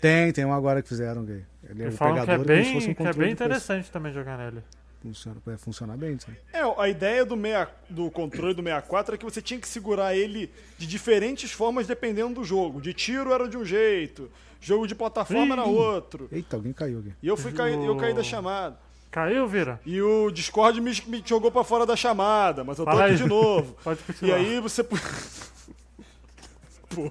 Tem, 0.00 0.32
tem 0.32 0.44
um 0.44 0.52
agora 0.52 0.80
que 0.82 0.88
fizeram, 0.88 1.24
gay. 1.24 1.44
Ele 1.68 1.84
é 1.84 1.88
o 1.88 1.92
falam 1.92 2.14
que 2.14 2.20
é 2.20 2.24
pegador 2.24 2.46
como 2.46 2.56
se 2.58 2.62
bem, 2.64 2.74
fosse 2.74 2.90
um 2.90 2.94
que 2.94 3.02
é 3.02 3.12
bem 3.12 3.32
interessante 3.32 3.90
também 3.90 4.12
jogar 4.12 4.38
nele. 4.38 4.62
Funciona, 5.02 5.36
vai 5.46 5.56
funcionar 5.56 5.96
bem, 5.96 6.18
sim. 6.18 6.32
É, 6.52 6.60
a 6.80 6.88
ideia 6.88 7.24
do, 7.24 7.36
meia- 7.36 7.68
do 7.88 8.10
controle 8.10 8.52
do 8.54 8.62
64 8.62 9.14
é 9.14 9.18
que 9.18 9.24
você 9.24 9.40
tinha 9.40 9.58
que 9.60 9.68
segurar 9.68 10.14
ele 10.16 10.52
de 10.76 10.86
diferentes 10.86 11.52
formas 11.52 11.86
dependendo 11.86 12.34
do 12.34 12.44
jogo. 12.44 12.80
De 12.80 12.92
tiro 12.92 13.32
era 13.32 13.48
de 13.48 13.56
um 13.56 13.64
jeito, 13.64 14.28
jogo 14.60 14.86
de 14.88 14.94
plataforma 14.96 15.54
era 15.54 15.64
Ih. 15.66 15.70
outro. 15.70 16.28
Eita, 16.32 16.56
alguém 16.56 16.72
caiu 16.72 16.98
aqui. 17.00 17.12
E 17.22 17.28
eu 17.28 17.36
fui 17.36 17.52
cair, 17.52 17.74
eu 17.78 17.96
caí 17.96 18.12
da 18.12 18.22
chamada. 18.24 18.76
Caiu, 19.10 19.46
Vira? 19.48 19.80
E 19.86 20.00
o 20.02 20.30
Discord 20.30 20.80
me, 20.80 20.90
me 21.06 21.22
jogou 21.24 21.50
pra 21.50 21.64
fora 21.64 21.86
da 21.86 21.96
chamada, 21.96 22.62
mas 22.62 22.78
eu 22.78 22.84
tô 22.84 22.90
Fala 22.90 23.04
aqui 23.04 23.12
aí. 23.12 23.16
de 23.18 23.24
novo. 23.26 23.74
Pode 23.82 24.00
E 24.00 24.04
continuar. 24.04 24.36
aí 24.36 24.60
você. 24.60 24.86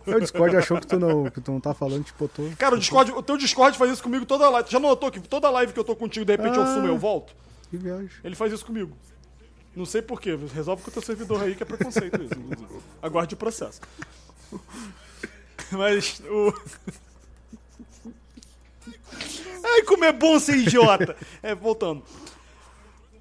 É, 0.07 0.15
O 0.15 0.19
Discord 0.19 0.55
achou 0.57 0.79
que 0.79 0.87
tu 0.87 0.99
não, 0.99 1.29
que 1.29 1.39
tu 1.39 1.51
não 1.51 1.59
tá 1.61 1.73
falando, 1.73 2.03
te 2.03 2.13
botou. 2.19 2.49
Cara, 2.57 2.75
o 2.75 2.79
Discord, 2.79 3.11
o 3.11 3.21
teu 3.21 3.37
Discord 3.37 3.77
faz 3.77 3.91
isso 3.91 4.01
comigo 4.03 4.25
toda 4.25 4.49
live. 4.49 4.69
Já 4.69 4.79
notou 4.79 5.09
que 5.11 5.19
toda 5.19 5.49
live 5.51 5.71
que 5.71 5.79
eu 5.79 5.83
tô 5.83 5.95
contigo, 5.95 6.25
de 6.25 6.31
repente 6.35 6.57
eu 6.57 6.63
Ah. 6.63 6.73
sumo 6.73 6.87
e 6.87 6.89
eu 6.89 6.97
volto? 6.97 7.33
Que 7.69 7.77
viagem. 7.77 8.09
Ele 8.23 8.35
faz 8.35 8.51
isso 8.51 8.65
comigo. 8.65 8.97
Não 9.75 9.85
sei 9.85 10.01
porquê. 10.01 10.35
Resolve 10.53 10.81
com 10.81 10.89
o 10.89 10.93
teu 10.93 11.01
servidor 11.01 11.43
aí, 11.43 11.55
que 11.55 11.61
é 11.61 11.65
preconceito 11.65 12.21
isso. 12.21 12.33
inclusive. 12.33 12.79
Aguarde 13.01 13.35
o 13.35 13.37
processo. 13.37 13.79
Mas 15.71 16.21
o. 16.27 16.53
Ai, 19.77 19.83
como 19.83 20.03
é 20.03 20.11
bom 20.11 20.39
ser 20.39 20.57
idiota! 20.57 21.15
É, 21.43 21.53
voltando. 21.53 22.03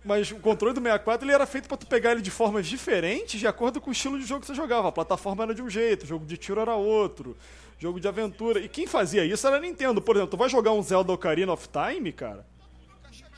Mas 0.05 0.31
o 0.31 0.37
controle 0.37 0.73
do 0.73 0.81
64 0.81 1.27
ele 1.27 1.35
era 1.35 1.45
feito 1.47 1.69
pra 1.69 1.77
tu 1.77 1.87
pegar 1.87 2.13
ele 2.13 2.23
de 2.23 2.31
formas 2.31 2.67
diferentes 2.67 3.41
de 3.41 3.47
acordo 3.47 3.81
com 3.81 3.91
o 3.91 3.93
estilo 3.93 4.19
de 4.19 4.25
jogo 4.25 4.41
que 4.41 4.47
você 4.47 4.55
jogava. 4.55 4.89
A 4.89 4.93
plataforma 4.93 5.43
era 5.43 5.55
de 5.55 5.61
um 5.61 5.69
jeito, 5.69 6.07
jogo 6.07 6.25
de 6.25 6.37
tiro 6.37 6.61
era 6.61 6.77
outro, 6.77 7.37
jogo 7.77 7.99
de 7.99 8.07
aventura. 8.07 8.61
E 8.61 8.69
quem 8.69 8.87
fazia 8.87 9.25
isso 9.25 9.47
era 9.47 9.57
a 9.57 9.61
Nintendo. 9.61 10.01
Por 10.01 10.15
exemplo, 10.15 10.31
tu 10.31 10.37
vai 10.37 10.49
jogar 10.49 10.73
um 10.73 10.83
Zelda 10.83 11.13
Ocarina 11.13 11.53
of 11.53 11.69
Time, 11.69 12.13
cara, 12.13 12.47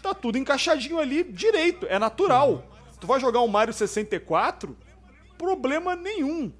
tá 0.03 0.13
tudo 0.13 0.39
encaixadinho 0.39 0.99
ali 0.99 1.25
direito, 1.25 1.87
é 1.87 1.99
natural. 1.99 2.63
Tu 3.01 3.07
vai 3.07 3.19
jogar 3.19 3.41
um 3.41 3.49
Mario 3.49 3.73
64, 3.73 4.77
problema 5.39 5.97
nenhum. 5.97 6.53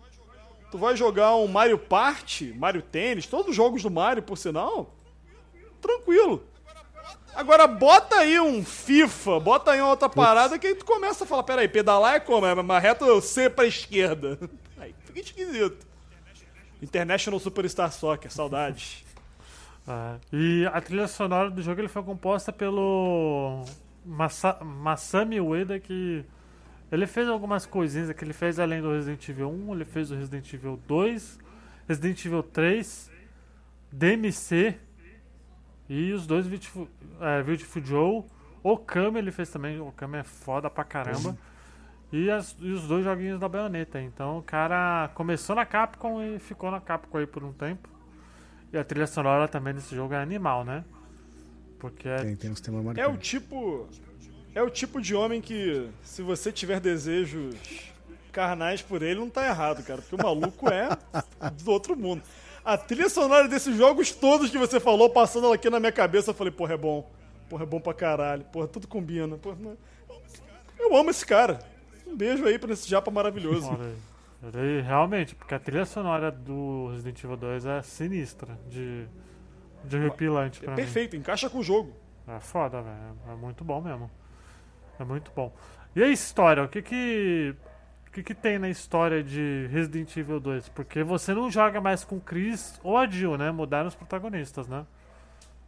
Tu 0.71 0.79
vai 0.79 0.97
jogar 0.97 1.37
um 1.37 1.47
Mario 1.47 1.79
Party, 1.79 2.55
Mario 2.57 2.81
Tênis, 2.81 3.27
todos 3.27 3.51
os 3.51 3.57
jogos 3.57 3.83
do 3.83 3.91
Mario, 3.91 4.23
por 4.23 4.39
sinal, 4.39 4.95
tranquilo. 5.83 6.48
Agora 7.35 7.67
bota 7.67 8.17
aí 8.17 8.41
um 8.41 8.65
FIFA, 8.65 9.39
bota 9.41 9.71
aí 9.71 9.81
uma 9.81 9.91
outra 9.91 10.09
parada 10.09 10.59
que 10.59 10.67
aí 10.67 10.75
tu 10.75 10.85
começa 10.85 11.25
a 11.25 11.27
falar, 11.27 11.45
peraí, 11.45 11.69
pedalar 11.69 12.17
é 12.17 12.21
como? 12.21 12.45
É 12.47 12.53
uma 12.53 12.79
reta 12.79 13.05
C 13.21 13.49
pra 13.49 13.67
esquerda. 13.67 14.39
Aí 14.79 14.95
fica 15.05 15.21
esquisito. 15.21 15.87
International 16.81 17.41
Superstar 17.41 17.93
Soccer, 17.93 18.33
saudades. 18.33 19.05
É, 19.87 20.17
e 20.37 20.67
a 20.73 20.81
trilha 20.81 21.09
sonora 21.09 21.51
do 21.51 21.63
jogo 21.63 21.81
ele 21.81 21.89
foi 21.89 22.03
composta 22.03 22.53
pelo 22.53 23.65
Masa- 24.05 24.59
Masami 24.63 25.41
Ueda, 25.41 25.79
que 25.81 26.25
ele 26.91 27.07
fez 27.07 27.29
algumas 27.29 27.67
coisinhas 27.67 28.13
que 28.13 28.25
ele 28.25 28.33
fez 28.33 28.59
além 28.59 28.81
do 28.81 28.91
Resident 28.93 29.29
Evil 29.29 29.51
1, 29.51 29.75
ele 29.75 29.85
fez 29.85 30.11
o 30.11 30.15
Resident 30.15 30.53
Evil 30.53 30.81
2, 30.87 31.39
Resident 31.89 32.25
Evil 32.25 32.43
3, 32.43 33.11
DMC 33.93 34.77
e 35.89 36.13
os 36.13 36.27
dois 36.27 36.47
Beautiful, 36.47 36.89
é, 37.21 37.43
Beautiful 37.43 37.85
Joe. 37.85 38.25
Okami 38.63 39.19
ele 39.19 39.31
fez 39.31 39.49
também, 39.51 39.81
Okami 39.81 40.19
é 40.19 40.23
foda 40.25 40.69
pra 40.69 40.85
caramba. 40.85 41.37
E, 42.13 42.31
as- 42.31 42.57
e 42.61 42.71
os 42.73 42.87
dois 42.89 43.05
joguinhos 43.05 43.39
da 43.39 43.49
Bayonetta. 43.49 44.01
Então 44.01 44.39
o 44.39 44.43
cara 44.43 45.11
começou 45.15 45.55
na 45.55 45.65
Capcom 45.67 46.23
e 46.23 46.39
ficou 46.39 46.71
na 46.71 46.81
Capcom 46.81 47.19
aí 47.19 47.27
por 47.27 47.45
um 47.45 47.53
tempo. 47.53 47.89
E 48.73 48.77
a 48.79 48.85
trilha 48.85 49.07
sonora 49.07 49.47
também 49.49 49.75
desse 49.75 49.95
jogo 49.95 50.13
é 50.15 50.19
animal, 50.23 50.65
né? 50.65 50.85
Porque 51.79 52.09
é, 52.09 52.17
Tem, 52.19 52.37
tem 52.37 52.51
uns 52.51 52.61
temas 52.61 52.97
É 52.97 53.07
o 53.07 53.17
tipo. 53.17 53.89
É 54.55 54.63
o 54.63 54.69
tipo 54.71 55.01
de 55.01 55.15
homem 55.15 55.41
que, 55.41 55.89
se 56.03 56.21
você 56.23 56.51
tiver 56.51 56.81
desejos 56.81 57.55
carnais 58.33 58.83
por 58.83 59.03
ele, 59.03 59.21
não 59.21 59.31
tá 59.31 59.47
errado, 59.47 59.85
cara. 59.85 60.01
Porque 60.03 60.15
o 60.17 60.19
maluco 60.23 60.69
é 60.69 60.89
do 61.63 61.71
outro 61.71 61.97
mundo. 61.97 62.23
A 62.69 62.77
trilha 62.77 63.09
sonora 63.09 63.49
desses 63.49 63.75
jogos 63.79 64.13
todos 64.13 64.51
que 64.51 64.59
você 64.59 64.79
falou, 64.79 65.09
passando 65.09 65.47
ela 65.47 65.55
aqui 65.55 65.71
na 65.71 65.81
minha 65.81 65.91
cabeça, 65.91 66.31
eu 66.31 66.35
falei, 66.35 66.53
porra, 66.53 66.75
é 66.75 66.77
bom. 66.77 67.11
Porra, 67.49 67.63
é 67.63 67.67
bom 67.67 67.81
pra 67.81 67.95
caralho. 67.95 68.45
Porra, 68.45 68.69
tudo 68.69 68.87
combina. 68.87 69.39
Porra, 69.39 69.57
não- 69.59 69.77
Eu 70.79 70.95
amo 70.95 71.09
esse 71.09 71.25
cara. 71.25 71.61
Um 72.07 72.15
beijo 72.15 72.45
aí 72.45 72.59
pra 72.59 72.71
esse 72.75 72.87
japa 72.87 73.11
maravilhoso. 73.11 73.71
Ele, 74.55 74.83
realmente, 74.83 75.35
porque 75.35 75.55
a 75.55 75.59
trilha 75.59 75.87
sonora 75.87 76.31
do 76.31 76.89
Resident 76.91 77.25
Evil 77.25 77.37
2 77.39 77.65
é 77.65 77.81
sinistra, 77.83 78.59
de, 78.69 79.07
de 79.85 79.97
arrepilante 79.97 80.61
pra 80.61 80.73
É 80.73 80.77
mim. 80.77 80.83
perfeito, 80.83 81.17
encaixa 81.17 81.49
com 81.49 81.59
o 81.61 81.63
jogo. 81.63 81.93
É 82.29 82.39
foda, 82.39 82.83
velho. 82.83 83.17
É 83.31 83.35
muito 83.35 83.65
bom 83.65 83.81
mesmo. 83.81 84.11
É 85.01 85.05
muito 85.05 85.33
bom. 85.35 85.51
E 85.97 86.03
a 86.03 86.09
história? 86.09 86.63
O 86.63 86.69
que 86.69 86.83
que. 86.83 87.55
O 88.09 88.11
que, 88.11 88.23
que 88.23 88.35
tem 88.35 88.59
na 88.59 88.69
história 88.71 89.23
de 89.23 89.69
Resident 89.71 90.17
Evil 90.17 90.41
2? 90.41 90.71
Porque 90.71 91.03
você 91.05 91.35
não 91.35 91.51
joga 91.51 91.81
mais 91.81 92.05
com 92.05 92.17
o 92.17 92.21
Chris 92.21 92.81
ou 92.83 92.97
a 92.97 93.07
Jill, 93.07 93.37
né? 93.37 93.51
Mudaram 93.51 93.87
os 93.87 93.95
protagonistas, 93.95 94.67
né? 94.67 94.85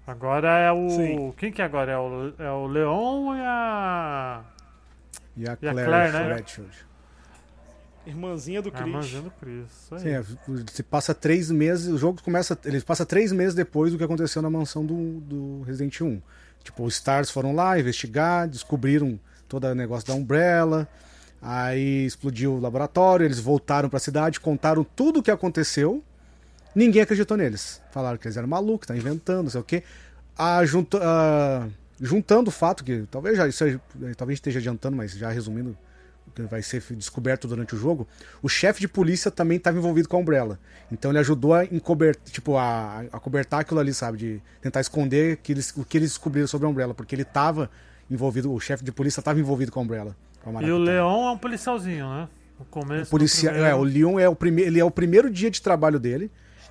Agora 0.07 0.49
é 0.59 0.73
o. 0.73 0.89
Sim. 0.91 1.33
Quem 1.37 1.53
que 1.53 1.61
é 1.61 1.65
agora? 1.65 1.93
É 1.93 1.99
o, 1.99 2.35
é 2.39 2.51
o 2.51 2.67
Leon 2.67 3.37
e 3.37 3.41
a. 3.41 4.43
E 5.37 5.49
a 5.49 5.59
E 5.61 5.69
a 5.69 5.73
Claire, 5.73 5.89
Claire, 5.89 6.13
né? 6.13 6.35
Redfield. 6.35 6.87
Irmãzinha 8.07 8.63
do 8.63 8.71
A 8.71 8.73
Chris. 8.73 8.87
irmãzinha 8.87 9.23
do 9.23 9.31
Chris. 9.33 9.67
Isso 9.71 9.95
aí. 9.95 10.01
Sim, 10.01 10.09
é, 10.09 10.23
você 10.23 10.83
passa 10.83 11.15
três 11.15 11.51
meses, 11.51 11.89
o 11.89 11.99
jogo 11.99 12.21
começa. 12.23 12.59
Ele 12.65 12.81
passa 12.81 13.05
três 13.05 13.31
meses 13.31 13.55
depois 13.55 13.93
do 13.93 13.99
que 13.99 14.05
aconteceu 14.05 14.41
na 14.41 14.49
mansão 14.51 14.85
do, 14.85 15.21
do 15.21 15.63
Resident 15.63 16.01
1. 16.01 16.21
Tipo, 16.65 16.85
os 16.85 16.95
Stars 16.95 17.31
foram 17.31 17.55
lá 17.55 17.79
investigar, 17.79 18.49
descobriram 18.49 19.21
todo 19.47 19.65
o 19.65 19.75
negócio 19.75 20.09
da 20.09 20.15
Umbrella, 20.15 20.89
aí 21.41 22.05
explodiu 22.05 22.55
o 22.55 22.61
laboratório, 22.61 23.25
eles 23.25 23.39
voltaram 23.39 23.89
pra 23.89 23.99
cidade, 23.99 24.41
contaram 24.41 24.85
tudo 24.85 25.21
o 25.21 25.23
que 25.23 25.31
aconteceu. 25.31 26.03
Ninguém 26.75 27.03
acreditou 27.03 27.37
neles. 27.37 27.81
Falaram 27.91 28.19
que 28.19 28.27
eles 28.27 28.37
eram 28.37 28.49
malucos, 28.49 28.87
tá 28.87 28.97
inventando, 28.97 29.45
não 29.45 29.51
sei 29.51 29.61
o 29.61 29.65
quê. 29.65 29.83
Ah, 30.37 30.65
junto, 30.65 30.99
ah, 31.03 31.67
juntando 32.01 32.49
o 32.49 32.53
fato 32.53 32.85
que 32.85 33.05
talvez 33.11 33.37
já 33.37 33.45
aí- 33.45 33.81
talvez 34.17 34.37
esteja 34.37 34.59
adiantando, 34.59 34.97
mas 34.97 35.13
já 35.13 35.31
resumindo 35.31 35.77
o 36.27 36.31
que 36.31 36.43
vai 36.43 36.63
ser 36.63 36.81
descoberto 36.91 37.49
durante 37.49 37.75
o 37.75 37.79
jogo, 37.79 38.07
o 38.41 38.49
chefe 38.49 38.81
de 38.81 38.87
polícia 38.87 39.31
também 39.31 39.57
estava 39.59 39.77
envolvido 39.79 40.09
com 40.09 40.17
a 40.17 40.21
Umbrella. 40.21 40.59
Então 40.93 41.11
ele 41.11 41.19
ajudou 41.19 41.55
a 41.55 41.65
encobertar, 41.65 42.23
tipo, 42.31 42.57
a, 42.57 43.01
a 43.13 43.19
cobertar 43.19 43.61
aquilo 43.61 43.81
ali, 43.81 43.93
sabe? 43.93 44.17
De 44.19 44.43
tentar 44.61 44.81
esconder 44.81 45.39
que 45.39 45.53
eles, 45.53 45.73
o 45.77 45.85
que 45.85 45.99
eles 45.99 46.11
descobriram 46.11 46.47
sobre 46.47 46.67
a 46.67 46.71
Umbrella, 46.71 46.95
porque 46.95 47.15
ele 47.15 47.23
estava 47.23 47.69
envolvido, 48.09 48.53
o 48.53 48.61
chefe 48.61 48.85
de 48.85 48.93
polícia 48.93 49.21
estava 49.21 49.41
envolvido 49.41 49.73
com 49.73 49.81
a 49.81 49.83
Umbrella. 49.83 50.17
E 50.63 50.71
o. 50.71 50.79
Leon 50.79 51.29
é 51.29 51.31
um 51.33 51.39
policialzinho, 51.39 52.09
né? 52.09 52.29
No 52.59 52.65
começo. 52.67 53.05
do 53.05 53.11
Policia... 53.11 53.51
primeiro- 53.51 53.71
É, 53.73 53.75
o 53.79 53.83
Leon 53.83 54.19
é 54.19 54.29
o 54.29 54.35
primeiro, 54.35 54.71
ele 54.71 54.81
é 54.81 54.85
o 54.85 54.91
primeiro 54.91 55.31
dia 55.31 55.51
de 55.51 55.61
trabalho 55.63 55.99
dele. 55.99 56.31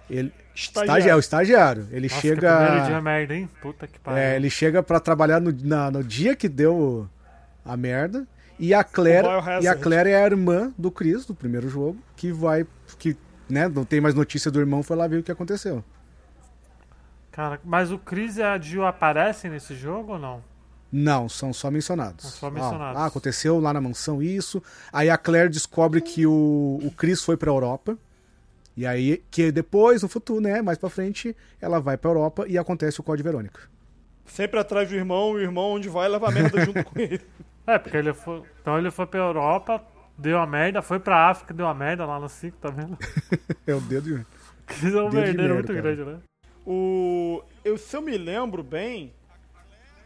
Ele 0.09 0.31
Estagiário. 0.55 0.91
Estagiário, 0.91 1.15
o 1.15 1.19
estagiário. 1.19 1.87
Ele 1.91 2.07
Nossa, 2.07 2.21
que 2.21 2.27
primeiro 2.35 2.73
dia 2.75 2.85
chega 2.85 2.97
é 2.97 3.01
merda, 3.01 3.35
hein? 3.35 3.49
Puta 3.61 3.87
que 3.87 3.99
pariu. 3.99 4.19
é, 4.19 4.35
ele 4.35 4.49
chega 4.49 4.83
pra 4.83 4.99
trabalhar 4.99 5.39
no, 5.39 5.51
na- 5.63 5.89
no 5.91 6.03
dia 6.03 6.35
que 6.35 6.49
deu 6.49 7.07
a 7.63 7.77
merda. 7.77 8.27
E 8.57 8.73
a 8.73 8.83
Claire, 8.83 9.25
O 9.25 9.29
Biohazard. 9.29 9.63
e 9.65 9.67
a 9.69 9.75
Claire 9.75 10.09
é 10.09 10.21
a 10.21 10.25
irmã 10.25 10.73
do 10.77 10.91
Chris, 10.91 11.25
do 11.25 11.33
primeiro 11.33 11.69
jogo, 11.69 11.97
que 12.17 12.31
vai. 12.31 12.65
que 12.97 13.15
né, 13.49 13.67
não 13.69 13.85
tem 13.85 14.01
mais 14.01 14.13
notícia 14.13 14.51
do 14.51 14.59
irmão, 14.59 14.83
foi 14.83 14.97
lá 14.97 15.07
ver 15.07 15.19
o 15.19 15.23
que 15.23 15.31
aconteceu. 15.31 15.83
Cara, 17.31 17.59
mas 17.63 17.91
o 17.91 17.97
Chris 17.97 18.37
e 18.37 18.43
a 18.43 18.57
Jill 18.59 18.85
aparecem 18.85 19.49
nesse 19.49 19.73
jogo 19.75 20.13
ou 20.13 20.19
não? 20.19 20.43
Não, 20.91 21.29
são 21.29 21.53
só 21.53 21.69
mencionados. 21.69 22.23
São 22.25 22.31
só 22.31 22.47
Ah, 22.47 22.51
mencionados. 22.51 23.01
Ah, 23.01 23.05
aconteceu 23.05 23.59
lá 23.59 23.71
na 23.73 23.79
mansão 23.81 24.21
isso. 24.23 24.61
Aí 24.91 25.09
a 25.09 25.17
Claire 25.17 25.49
descobre 25.49 26.01
que 26.01 26.25
o, 26.25 26.79
o 26.83 26.91
Chris 26.97 27.23
foi 27.23 27.37
pra 27.37 27.51
Europa. 27.51 27.97
E 28.75 28.85
aí, 28.85 29.21
que 29.29 29.51
depois, 29.51 30.01
no 30.01 30.07
futuro, 30.09 30.39
né, 30.41 30.61
mais 30.61 30.77
pra 30.77 30.89
frente, 30.89 31.35
ela 31.61 31.79
vai 31.79 31.97
pra 31.97 32.09
Europa 32.09 32.45
e 32.47 32.57
acontece 32.57 32.99
o 32.99 33.03
Código 33.03 33.27
Verônica. 33.27 33.61
Sempre 34.25 34.59
atrás 34.59 34.87
do 34.87 34.95
irmão, 34.95 35.31
o 35.31 35.39
irmão 35.39 35.71
onde 35.73 35.89
vai 35.89 36.07
leva 36.07 36.31
merda 36.31 36.63
junto 36.65 36.83
com 36.83 36.99
ele. 36.99 37.21
É, 37.67 37.77
porque 37.77 37.97
ele 37.97 38.13
foi. 38.13 38.41
Então 38.59 38.79
ele 38.79 38.89
foi 38.89 39.05
pra 39.05 39.19
Europa, 39.19 39.83
deu 40.17 40.37
uma 40.37 40.47
merda, 40.47 40.81
foi 40.81 40.97
pra 40.99 41.29
África, 41.29 41.53
deu 41.53 41.67
uma 41.67 41.73
merda 41.75 42.03
lá 42.03 42.19
no 42.19 42.27
5, 42.27 42.57
tá 42.57 42.71
vendo? 42.71 42.97
É 43.67 43.75
o 43.75 43.79
dedo 43.81 44.17
de... 44.17 44.25
Que 44.65 44.87
é 44.87 44.89
um 44.89 44.91
Dedo 44.91 45.09
de 45.11 45.15
merdeiro 45.17 45.37
merda, 45.37 45.53
muito 45.53 45.67
cara. 45.67 45.81
grande, 45.81 46.03
né? 46.03 46.17
O, 46.65 47.43
eu, 47.63 47.77
se 47.77 47.95
eu 47.95 48.01
me 48.01 48.17
lembro 48.17 48.63
bem, 48.63 49.13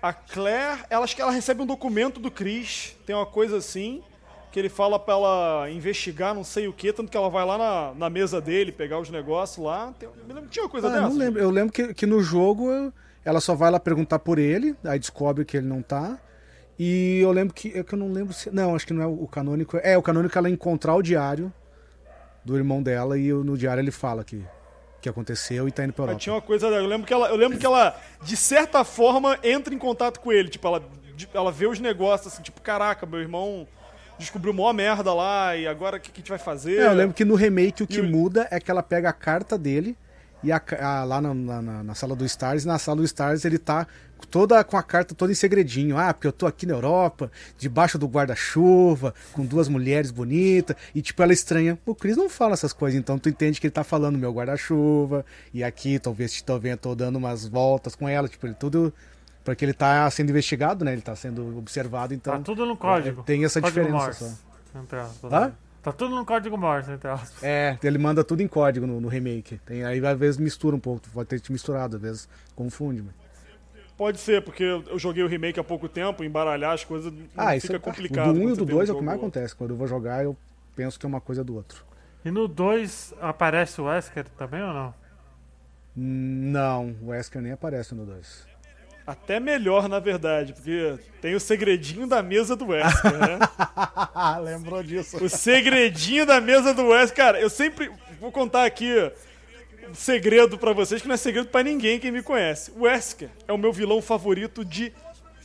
a 0.04 0.12
Claire, 0.14 0.82
ela, 0.89 1.04
acho 1.06 1.16
que 1.16 1.22
ela 1.22 1.32
recebe 1.32 1.62
um 1.62 1.66
documento 1.66 2.20
do 2.20 2.30
Chris, 2.30 2.95
tem 3.06 3.16
uma 3.16 3.26
coisa 3.26 3.58
assim, 3.58 4.04
que 4.51 4.60
ele 4.60 4.68
fala 4.70 4.99
pra 4.99 5.14
ela 5.14 5.70
investigar 5.72 6.36
não 6.36 6.43
sei 6.43 6.68
o 6.68 6.74
que, 6.74 6.91
tanto 6.91 7.10
que 7.10 7.16
ela 7.18 7.30
vai 7.30 7.45
lá 7.45 7.58
na, 7.58 7.93
na 7.95 8.10
mesa 8.10 8.41
dele 8.41 8.72
pegar 8.72 8.99
os 8.99 9.10
negócios 9.10 9.66
lá. 9.66 9.93
Tem, 9.97 10.10
me 10.28 10.34
lembro 10.34 10.49
tinha 10.49 10.64
uma 10.66 10.70
coisa 10.70 10.88
Ah, 10.89 10.91
dessa. 10.91 11.08
não 11.08 11.16
lembro. 11.16 11.41
Eu 11.41 11.49
lembro 11.49 11.72
que, 11.74 11.93
que 11.93 12.06
no 12.06 12.22
jogo 12.22 12.70
ela 13.24 13.39
só 13.39 13.56
vai 13.56 13.72
lá 13.72 13.80
perguntar 13.80 14.20
por 14.20 14.38
ele, 14.38 14.76
aí 14.84 14.99
descobre 14.99 15.45
que 15.45 15.56
ele 15.58 15.68
não 15.68 15.82
tá. 15.82 16.20
E 16.78 17.20
eu 17.22 17.32
lembro 17.32 17.54
que. 17.54 17.70
É 17.78 17.84
que 17.84 17.93
eu 17.93 17.97
não 17.99 18.12
lembro 18.12 18.34
se. 18.34 18.51
Não, 18.51 18.76
acho 18.76 18.86
que 18.86 18.93
não 18.93 19.01
é 19.04 19.08
o 19.08 19.26
canônico. 19.28 19.78
É, 19.82 19.97
o 19.97 20.01
canônico 20.01 20.38
é 20.38 20.39
ela 20.39 20.49
encontrar 20.49 20.95
o 20.95 21.01
diário 21.01 21.51
do 22.43 22.58
irmão 22.58 22.84
dela 22.84 23.18
e 23.18 23.32
no 23.32 23.58
diário 23.58 23.80
ele 23.80 23.91
fala 23.91 24.24
que, 24.24 24.43
que 25.04 25.10
aconteceu 25.10 25.68
e 25.68 25.72
tá 25.72 25.84
indo 25.84 25.93
pra 25.93 26.04
Europa. 26.06 26.20
tinha 26.20 26.34
uma 26.34 26.41
coisa. 26.41 26.68
Eu 26.68 26.88
lembro 26.88 27.06
que 27.06 27.14
ela, 27.14 27.28
eu 27.30 27.36
lembro 27.36 27.58
que 27.60 27.66
ela, 27.66 27.95
de 28.24 28.36
certa 28.36 28.84
forma, 28.84 29.38
entra 29.43 29.74
em 29.74 29.78
contato 29.78 30.20
com 30.20 30.32
ele. 30.32 30.49
Tipo, 30.49 30.68
ela, 30.68 30.84
ela 31.34 31.51
vê 31.51 31.68
os 31.68 31.80
negócios 31.80 32.34
assim, 32.34 32.41
tipo, 32.41 32.62
caraca, 32.62 33.06
meu 33.06 33.20
irmão 33.20 33.68
descobriu 34.18 34.54
mó 34.54 34.72
merda 34.72 35.14
lá, 35.14 35.56
e 35.58 35.68
agora 35.68 35.97
o 35.97 35.99
que, 35.99 36.10
que 36.12 36.20
a 36.20 36.22
gente 36.22 36.30
vai 36.30 36.38
fazer? 36.39 36.80
É, 36.80 36.86
eu 36.88 36.93
lembro 36.93 37.14
que 37.14 37.26
no 37.26 37.36
remake 37.36 37.84
o 37.84 37.88
que 37.88 37.97
E 37.99 38.01
muda 38.01 38.47
é 38.51 38.60
que 38.60 38.72
ela 38.72 38.82
pega 38.84 39.10
a 39.10 39.14
carta 39.14 39.58
dele 39.58 39.97
e 40.43 40.51
a 40.51 40.62
a- 40.80 41.04
lá 41.04 41.20
na, 41.20 41.34
na- 41.34 41.62
na- 41.62 41.84
na 41.84 41.95
sala 41.95 42.16
do 42.16 42.24
Stars, 42.24 42.64
e 42.64 42.68
na 42.68 42.78
sala 42.80 42.97
do 42.97 43.04
Stars 43.04 43.43
ele 43.43 43.58
tá 43.58 43.86
toda 44.28 44.63
com 44.63 44.78
a 44.78 44.84
carta 44.84 45.15
toda 45.15 45.32
em 45.32 45.36
segredinho. 45.36 45.97
Ah, 45.97 46.13
porque 46.13 46.28
eu 46.28 46.32
tô 46.32 46.45
aqui 46.45 46.65
na 46.65 46.74
Europa, 46.74 47.32
debaixo 47.57 47.97
do 47.97 48.07
guarda-chuva, 48.07 49.13
com 49.32 49.45
duas 49.45 49.67
mulheres 49.67 50.11
bonitas, 50.11 50.76
e 50.93 51.01
tipo, 51.01 51.21
ela 51.21 51.34
estranha. 51.34 51.78
O 51.86 51.95
Chris 51.95 52.17
não 52.17 52.30
fala 52.30 52.53
essas 52.53 52.74
coisas, 52.74 52.99
então 52.99 53.17
tu 53.17 53.30
entende 53.30 53.59
que 53.59 53.67
ele 53.67 53.71
tá 53.71 53.84
falando 53.84 54.17
meu 54.17 54.32
guarda-chuva, 54.32 55.26
e 55.53 55.63
aqui 55.63 55.99
talvez 55.99 56.41
talvez 56.41 56.78
tô 56.80 56.95
dando 56.95 57.17
umas 57.17 57.47
voltas 57.47 57.95
com 57.95 58.07
ela, 58.07 58.28
tipo, 58.28 58.45
ele 58.45 58.55
tudo. 58.55 58.93
Porque 59.43 59.65
ele 59.65 59.74
tá 59.74 60.09
sendo 60.09 60.30
investigado, 60.30 60.86
né? 60.86 60.93
Ele 60.93 61.01
tá 61.01 61.15
sendo 61.15 61.57
observado, 61.57 62.13
então. 62.13 62.34
Tá 62.34 62.39
tudo 62.39 62.65
no 62.65 62.78
código. 62.78 63.21
é, 63.21 63.24
tem 63.26 63.43
essa 63.43 63.59
Código 63.59 63.82
diferença 63.82 64.05
Morse, 64.05 64.38
Entre 64.74 64.99
aspas. 64.99 65.34
Hã? 65.34 65.39
né? 65.47 65.53
Tá 65.84 65.91
tudo 65.91 66.15
no 66.15 66.26
código 66.26 66.57
Morse, 66.57 66.91
entre 66.93 67.09
aspas. 67.09 67.43
É, 67.43 67.78
ele 67.84 67.97
manda 67.97 68.24
tudo 68.24 68.41
em 68.41 68.47
código 68.47 68.88
no, 68.88 69.01
no 69.01 69.09
remake. 69.09 69.59
Tem, 69.65 69.84
aí 69.84 70.03
às 70.05 70.17
vezes 70.17 70.38
mistura 70.38 70.78
um 70.78 70.80
pouco, 70.80 71.01
pode 71.13 71.28
ter 71.28 71.41
te 71.41 71.51
misturado, 71.51 71.97
às 71.97 72.01
vezes 72.01 72.30
confunde. 72.55 73.01
Mas... 73.01 73.22
Pode 73.98 74.20
ser, 74.20 74.41
porque 74.41 74.64
eu 74.64 74.98
joguei 74.98 75.24
o 75.24 75.28
remake 75.28 75.60
há 75.60 75.64
pouco 75.64 75.88
tempo, 75.88 76.24
embaralhar 76.24 76.74
as 76.74 76.84
coisas 76.84 77.14
Ah, 77.38 77.56
isso 77.56 77.68
fica 77.68 77.78
é 77.78 77.80
complicado. 77.80 78.34
Do 78.34 78.39
1 78.39 78.41
e 78.41 78.41
quando 78.41 78.52
o 78.52 78.56
você 78.56 78.62
do 78.62 78.66
tem 78.66 78.76
um 78.76 78.78
2 78.78 78.89
é 78.89 78.94
o 78.94 78.96
que 78.98 79.04
mais 79.04 79.18
acontece. 79.18 79.56
Quando 79.56 79.70
eu 79.72 79.78
vou 79.78 79.88
jogar, 79.88 80.24
eu 80.24 80.36
penso 80.76 81.00
que 81.00 81.06
é 81.06 81.10
uma 81.10 81.22
coisa 81.22 81.44
do 81.44 81.56
outro. 81.56 81.86
E 82.26 82.32
no 82.32 82.48
2 82.48 83.14
aparece 83.22 83.80
o 83.82 83.86
Wesker 83.86 84.26
também 84.38 84.62
ou 84.62 84.74
não? 84.74 84.94
Não, 85.96 86.96
o 87.04 87.10
Wesker 87.10 87.41
nem 87.41 87.52
aparece 87.52 87.94
no 87.94 88.06
2. 88.06 88.48
Até 89.06 89.39
melhor, 89.39 89.89
na 89.89 90.00
verdade, 90.00 90.54
porque 90.54 90.98
tem 91.22 91.36
o 91.36 91.39
segredinho 91.39 92.08
da 92.08 92.24
mesa 92.24 92.56
do 92.56 92.68
Wesker, 92.68 93.12
né? 93.12 93.39
Lembrou 94.41 94.82
disso. 94.82 95.24
O 95.24 95.30
segredinho 95.30 96.26
da 96.26 96.39
mesa 96.39 96.74
do 96.74 96.88
Wesker. 96.88 97.16
Cara, 97.16 97.41
eu 97.41 97.50
sempre 97.50 97.91
vou 98.20 98.32
contar 98.32 98.66
aqui 98.66 98.89
um 98.96 99.12
segredo 99.94 100.58
pra 100.58 100.74
vocês, 100.74 101.02
que 101.02 101.08
não 101.08 101.16
é 101.16 101.18
segredo 101.18 101.48
pra 101.48 101.64
ninguém 101.64 102.00
quem 102.00 102.12
me 102.12 102.22
conhece. 102.24 102.72
O 102.76 102.82
Wesker 102.84 103.30
é 103.48 103.54
o 103.54 103.58
meu 103.58 103.72
vilão 103.74 104.02
favorito 104.02 104.64
de 104.66 104.91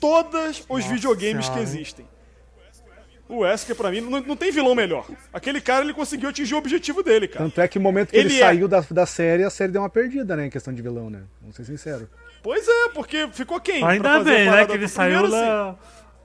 todos 0.01 0.61
os 0.69 0.85
Nossa 0.85 0.89
videogames 0.95 1.47
que 1.49 1.55
Senhora, 1.55 1.61
hein? 1.61 1.63
existem. 1.69 2.09
O 3.29 3.41
Wesker, 3.41 3.77
pra 3.77 3.91
mim, 3.91 4.01
não, 4.01 4.21
não 4.21 4.37
tem 4.37 4.51
vilão 4.51 4.75
melhor. 4.75 5.07
Aquele 5.33 5.61
cara, 5.61 5.85
ele 5.85 5.93
conseguiu 5.93 6.31
atingir 6.31 6.55
o 6.55 6.59
objetivo 6.59 7.03
dele, 7.03 7.29
cara. 7.29 7.45
Tanto 7.45 7.61
é 7.61 7.69
que 7.69 7.79
no 7.79 7.83
momento 7.83 8.09
que 8.11 8.17
ele, 8.17 8.29
Ele 8.31 8.37
é- 8.39 8.41
saiu 8.41 8.67
da, 8.67 8.81
da 8.91 9.05
série, 9.05 9.45
a 9.45 9.51
série 9.51 9.71
deu 9.71 9.83
uma 9.83 9.91
perdida, 9.91 10.35
né? 10.35 10.47
Em 10.47 10.51
questão 10.51 10.73
de 10.73 10.81
vilão, 10.81 11.11
né? 11.11 11.25
Vamos 11.43 11.55
ser 11.55 11.65
sincero. 11.65 12.09
Pois 12.43 12.67
é, 12.67 12.89
porque 12.95 13.29
ficou 13.33 13.61
quem? 13.61 13.81
pra 13.81 13.89
Ainda 13.91 14.21
bem, 14.25 14.51
né? 14.51 14.65
Que 14.65 14.73
ele 14.73 14.89
saiu 14.89 15.21
primeiro, 15.25 15.37
assim? 15.37 15.79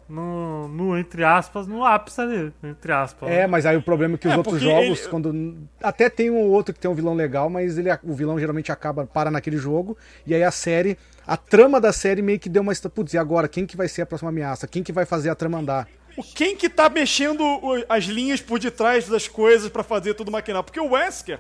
No, 0.10 0.68
no, 0.68 0.98
entre 0.98 1.24
aspas, 1.24 1.68
no 1.68 1.84
ápice 1.84 2.20
ali. 2.22 2.54
Entre 2.64 2.92
aspas. 2.92 3.30
É, 3.30 3.48
mas 3.48 3.66
aí 3.66 3.76
o 3.78 3.82
problema 3.82 4.16
é 4.16 4.18
que 4.18 4.28
os 4.28 4.34
É, 4.34 4.38
outros 4.38 4.62
jogos, 4.62 5.00
ele- 5.02 5.10
quando. 5.10 5.58
Até 5.82 6.10
tem 6.10 6.30
um 6.30 6.38
ou 6.38 6.50
outro 6.52 6.74
que 6.74 6.80
tem 6.80 6.90
um 6.90 6.94
vilão 6.94 7.14
legal, 7.14 7.50
mas 7.50 7.78
ele, 7.78 7.90
o 8.04 8.14
vilão 8.14 8.40
geralmente 8.40 8.72
acaba, 8.72 9.06
para 9.06 9.32
naquele 9.32 9.58
jogo. 9.58 9.98
E 10.26 10.34
aí 10.36 10.44
a 10.44 10.52
série. 10.52 10.98
A 11.26 11.38
trama 11.38 11.80
da 11.80 11.94
série 11.94 12.22
meio 12.22 12.40
que 12.40 12.50
deu 12.50 12.62
uma. 12.62 12.72
esta- 12.72 12.90
Putz, 12.90 13.14
e 13.14 13.18
agora? 13.18 13.48
Quem 13.48 13.66
que 13.66 13.78
vai 13.78 13.88
ser 13.88 14.02
a 14.02 14.06
próxima 14.06 14.30
ameaça? 14.30 14.68
Quem 14.68 14.84
que 14.84 14.92
vai 14.92 15.06
fazer 15.06 15.30
a 15.30 15.36
trama 15.36 15.58
andar? 15.60 15.88
O 16.18 16.22
quem 16.24 16.56
que 16.56 16.70
tá 16.70 16.90
mexendo 16.90 17.44
as 17.90 18.04
linhas 18.04 18.40
por 18.42 18.60
detrás 18.60 19.08
das 19.08 19.28
coisas 19.28 19.70
pra 19.70 19.82
fazer 19.84 20.14
tudo 20.14 20.30
maquinar? 20.32 20.62
Porque 20.64 20.80
o 20.80 20.92
Wesker, 20.92 21.40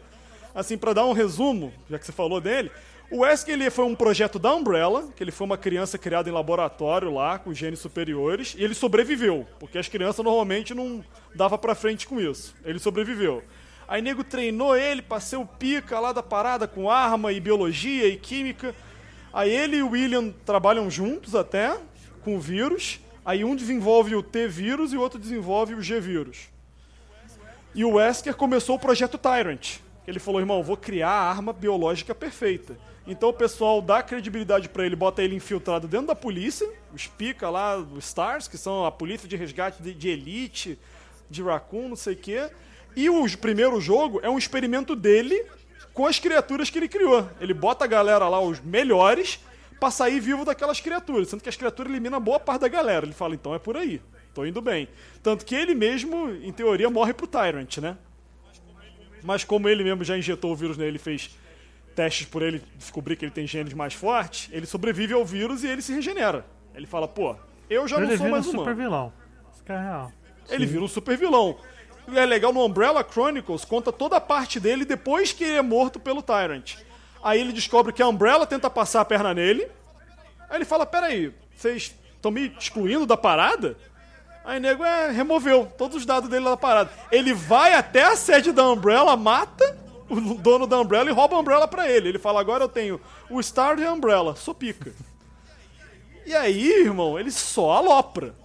assim, 0.55 0.77
pra 0.77 0.93
dar 0.93 1.05
um 1.05 1.11
resumo, 1.13 1.71
já 1.89 1.99
que 1.99 2.05
você 2.05 2.11
falou 2.11 2.41
dele, 2.41 2.71
o 3.13 3.19
Wesker 3.19 3.53
ele 3.53 3.69
foi 3.69 3.85
um 3.85 3.93
projeto 3.93 4.39
da 4.39 4.55
Umbrella, 4.55 5.07
que 5.15 5.23
ele 5.23 5.29
foi 5.29 5.45
uma 5.45 5.55
criança 5.55 5.99
criada 5.99 6.27
em 6.27 6.31
laboratório 6.31 7.13
lá, 7.13 7.37
com 7.37 7.53
genes 7.53 7.77
superiores, 7.77 8.55
e 8.57 8.63
ele 8.63 8.73
sobreviveu, 8.73 9.47
porque 9.59 9.77
as 9.77 9.87
crianças 9.87 10.25
normalmente 10.25 10.73
não 10.73 11.05
dava 11.35 11.55
pra 11.55 11.75
frente 11.75 12.07
com 12.07 12.19
isso. 12.19 12.55
Ele 12.65 12.79
sobreviveu. 12.79 13.43
Aí 13.87 14.01
nego 14.01 14.23
treinou 14.23 14.75
ele 14.75 15.03
pra 15.03 15.19
ser 15.19 15.35
o 15.35 15.45
pica 15.45 15.99
lá 15.99 16.11
da 16.11 16.23
parada 16.23 16.67
com 16.67 16.89
arma 16.89 17.31
e 17.31 17.39
biologia 17.39 18.07
e 18.07 18.17
química. 18.17 18.73
Aí 19.31 19.51
ele 19.51 19.77
e 19.77 19.83
o 19.83 19.91
William 19.91 20.33
trabalham 20.43 20.89
juntos 20.89 21.35
até, 21.35 21.77
com 22.23 22.35
o 22.35 22.39
vírus. 22.39 22.99
Aí 23.23 23.45
um 23.45 23.55
desenvolve 23.55 24.15
o 24.15 24.23
T-vírus 24.23 24.91
e 24.91 24.97
o 24.97 25.01
outro 25.01 25.19
desenvolve 25.19 25.75
o 25.75 25.83
G-vírus. 25.83 26.49
E 27.75 27.85
o 27.85 27.91
Wesker 27.91 28.35
começou 28.35 28.75
o 28.75 28.79
projeto 28.79 29.19
Tyrant. 29.19 29.77
Ele 30.07 30.17
falou, 30.17 30.41
irmão, 30.41 30.63
vou 30.63 30.75
criar 30.75 31.11
a 31.11 31.29
arma 31.29 31.53
biológica 31.53 32.15
perfeita. 32.15 32.75
Então 33.05 33.29
o 33.29 33.33
pessoal 33.33 33.81
dá 33.81 34.01
credibilidade 34.01 34.69
pra 34.69 34.85
ele, 34.85 34.95
bota 34.95 35.21
ele 35.21 35.35
infiltrado 35.35 35.87
dentro 35.87 36.07
da 36.07 36.15
polícia, 36.15 36.69
os 36.93 37.05
pica 37.07 37.49
lá, 37.49 37.77
os 37.77 38.05
STARS, 38.05 38.47
que 38.47 38.57
são 38.57 38.85
a 38.85 38.91
polícia 38.91 39.27
de 39.27 39.35
resgate 39.35 39.83
de, 39.83 39.93
de 39.93 40.09
elite, 40.09 40.79
de 41.29 41.41
Raccoon, 41.41 41.89
não 41.89 41.95
sei 41.95 42.13
o 42.13 42.17
quê. 42.17 42.49
E 42.95 43.09
o 43.09 43.37
primeiro 43.37 43.81
jogo 43.81 44.19
é 44.23 44.29
um 44.29 44.37
experimento 44.37 44.95
dele 44.95 45.45
com 45.93 46.05
as 46.05 46.19
criaturas 46.19 46.69
que 46.69 46.77
ele 46.77 46.87
criou. 46.87 47.29
Ele 47.41 47.53
bota 47.53 47.83
a 47.85 47.87
galera 47.87 48.29
lá, 48.29 48.39
os 48.39 48.61
melhores, 48.61 49.39
pra 49.79 49.91
sair 49.91 50.19
vivo 50.19 50.45
daquelas 50.45 50.79
criaturas. 50.79 51.27
Sendo 51.27 51.41
que 51.41 51.49
as 51.49 51.57
criaturas 51.57 51.91
eliminam 51.91 52.21
boa 52.21 52.39
parte 52.39 52.61
da 52.61 52.67
galera. 52.67 53.05
Ele 53.05 53.13
fala, 53.13 53.35
então 53.35 53.53
é 53.53 53.59
por 53.59 53.75
aí. 53.75 54.01
Tô 54.33 54.45
indo 54.45 54.61
bem. 54.61 54.87
Tanto 55.21 55.45
que 55.45 55.55
ele 55.55 55.75
mesmo, 55.75 56.29
em 56.29 56.51
teoria, 56.51 56.89
morre 56.89 57.13
pro 57.13 57.27
Tyrant, 57.27 57.77
né? 57.77 57.97
Mas 59.23 59.43
como 59.43 59.69
ele 59.69 59.83
mesmo 59.83 60.03
já 60.03 60.17
injetou 60.17 60.51
o 60.51 60.55
vírus 60.55 60.77
nele 60.77 60.97
e 60.97 60.99
fez 60.99 61.31
testes 61.93 62.27
por 62.27 62.41
ele 62.41 62.61
descobrir 62.75 63.15
que 63.15 63.25
ele 63.25 63.31
tem 63.31 63.47
genes 63.47 63.73
mais 63.73 63.93
fortes, 63.93 64.49
ele 64.51 64.65
sobrevive 64.65 65.13
ao 65.13 65.25
vírus 65.25 65.63
e 65.63 65.67
ele 65.67 65.81
se 65.81 65.93
regenera. 65.93 66.45
Ele 66.75 66.87
fala, 66.87 67.07
pô, 67.07 67.35
eu 67.69 67.87
já 67.87 67.97
ele 67.97 68.07
não 68.07 68.17
sou 68.17 68.17
vira 68.17 68.29
um 68.29 68.31
mais 68.31 68.45
super 68.45 68.59
humano. 68.59 68.75
vilão. 68.75 69.13
Isso 69.53 69.63
que 69.63 69.71
é 69.71 69.79
real. 69.79 70.11
Ele 70.49 70.65
vira 70.65 70.83
um 70.83 70.87
super 70.87 71.17
vilão. 71.17 71.57
E 72.07 72.17
é 72.17 72.25
legal, 72.25 72.51
no 72.51 72.65
Umbrella 72.65 73.03
Chronicles, 73.09 73.63
conta 73.63 73.91
toda 73.91 74.17
a 74.17 74.21
parte 74.21 74.59
dele 74.59 74.83
depois 74.83 75.31
que 75.31 75.43
ele 75.43 75.57
é 75.57 75.61
morto 75.61 75.99
pelo 75.99 76.21
Tyrant. 76.21 76.75
Aí 77.23 77.39
ele 77.39 77.53
descobre 77.53 77.93
que 77.93 78.01
a 78.01 78.07
Umbrella 78.07 78.45
tenta 78.45 78.69
passar 78.69 79.01
a 79.01 79.05
perna 79.05 79.33
nele. 79.33 79.67
Aí 80.49 80.57
ele 80.57 80.65
fala, 80.65 80.85
peraí, 80.85 81.33
vocês 81.55 81.95
estão 82.15 82.31
me 82.31 82.53
excluindo 82.59 83.05
da 83.05 83.15
parada? 83.15 83.77
Aí 84.43 84.57
o 84.57 84.61
nego 84.61 84.83
é, 84.83 85.09
removeu 85.09 85.65
todos 85.77 85.95
os 85.95 86.05
dados 86.05 86.29
dele 86.29 86.43
da 86.43 86.57
parada. 86.57 86.91
Ele 87.09 87.33
vai 87.33 87.73
até 87.73 88.03
a 88.03 88.15
sede 88.17 88.51
da 88.51 88.69
Umbrella, 88.69 89.15
mata 89.15 89.82
o 90.13 90.35
dono 90.35 90.65
da 90.67 90.79
Umbrella 90.79 91.09
e 91.09 91.13
rouba 91.13 91.35
a 91.35 91.39
Umbrella 91.39 91.67
pra 91.67 91.89
ele. 91.89 92.09
Ele 92.09 92.19
fala, 92.19 92.39
agora 92.39 92.63
eu 92.63 92.69
tenho 92.69 92.99
o 93.29 93.41
Star 93.41 93.77
e 93.79 93.85
a 93.85 93.93
Umbrella, 93.93 94.35
sou 94.35 94.53
pica. 94.53 94.93
E 96.25 96.33
aí, 96.33 96.81
irmão, 96.81 97.19
ele 97.19 97.31
só 97.31 97.71
alopra. 97.71 98.35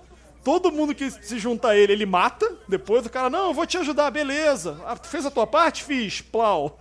Todo 0.42 0.72
mundo 0.72 0.94
que 0.94 1.10
se 1.10 1.38
junta 1.38 1.68
a 1.68 1.76
ele, 1.76 1.92
ele 1.92 2.06
mata. 2.06 2.56
Depois 2.66 3.04
o 3.04 3.10
cara, 3.10 3.28
não, 3.28 3.48
eu 3.48 3.54
vou 3.54 3.66
te 3.66 3.76
ajudar, 3.76 4.10
beleza. 4.10 4.80
Ah, 4.86 4.96
fez 4.96 5.26
a 5.26 5.30
tua 5.30 5.46
parte? 5.46 5.84
Fiz, 5.84 6.20
plau. 6.20 6.78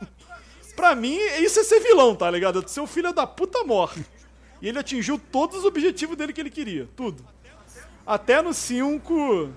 Pra 0.75 0.95
mim, 0.95 1.17
isso 1.41 1.59
é 1.59 1.63
ser 1.63 1.79
vilão, 1.79 2.15
tá 2.15 2.29
ligado? 2.29 2.63
O 2.63 2.87
filho 2.87 3.11
da 3.11 3.27
puta 3.27 3.63
morre. 3.63 4.05
E 4.61 4.67
ele 4.67 4.79
atingiu 4.79 5.19
todos 5.19 5.57
os 5.57 5.65
objetivos 5.65 6.15
dele 6.15 6.33
que 6.33 6.41
ele 6.41 6.49
queria, 6.49 6.87
tudo. 6.95 7.25
Até 8.05 8.41
no 8.41 8.53
5, 8.53 9.49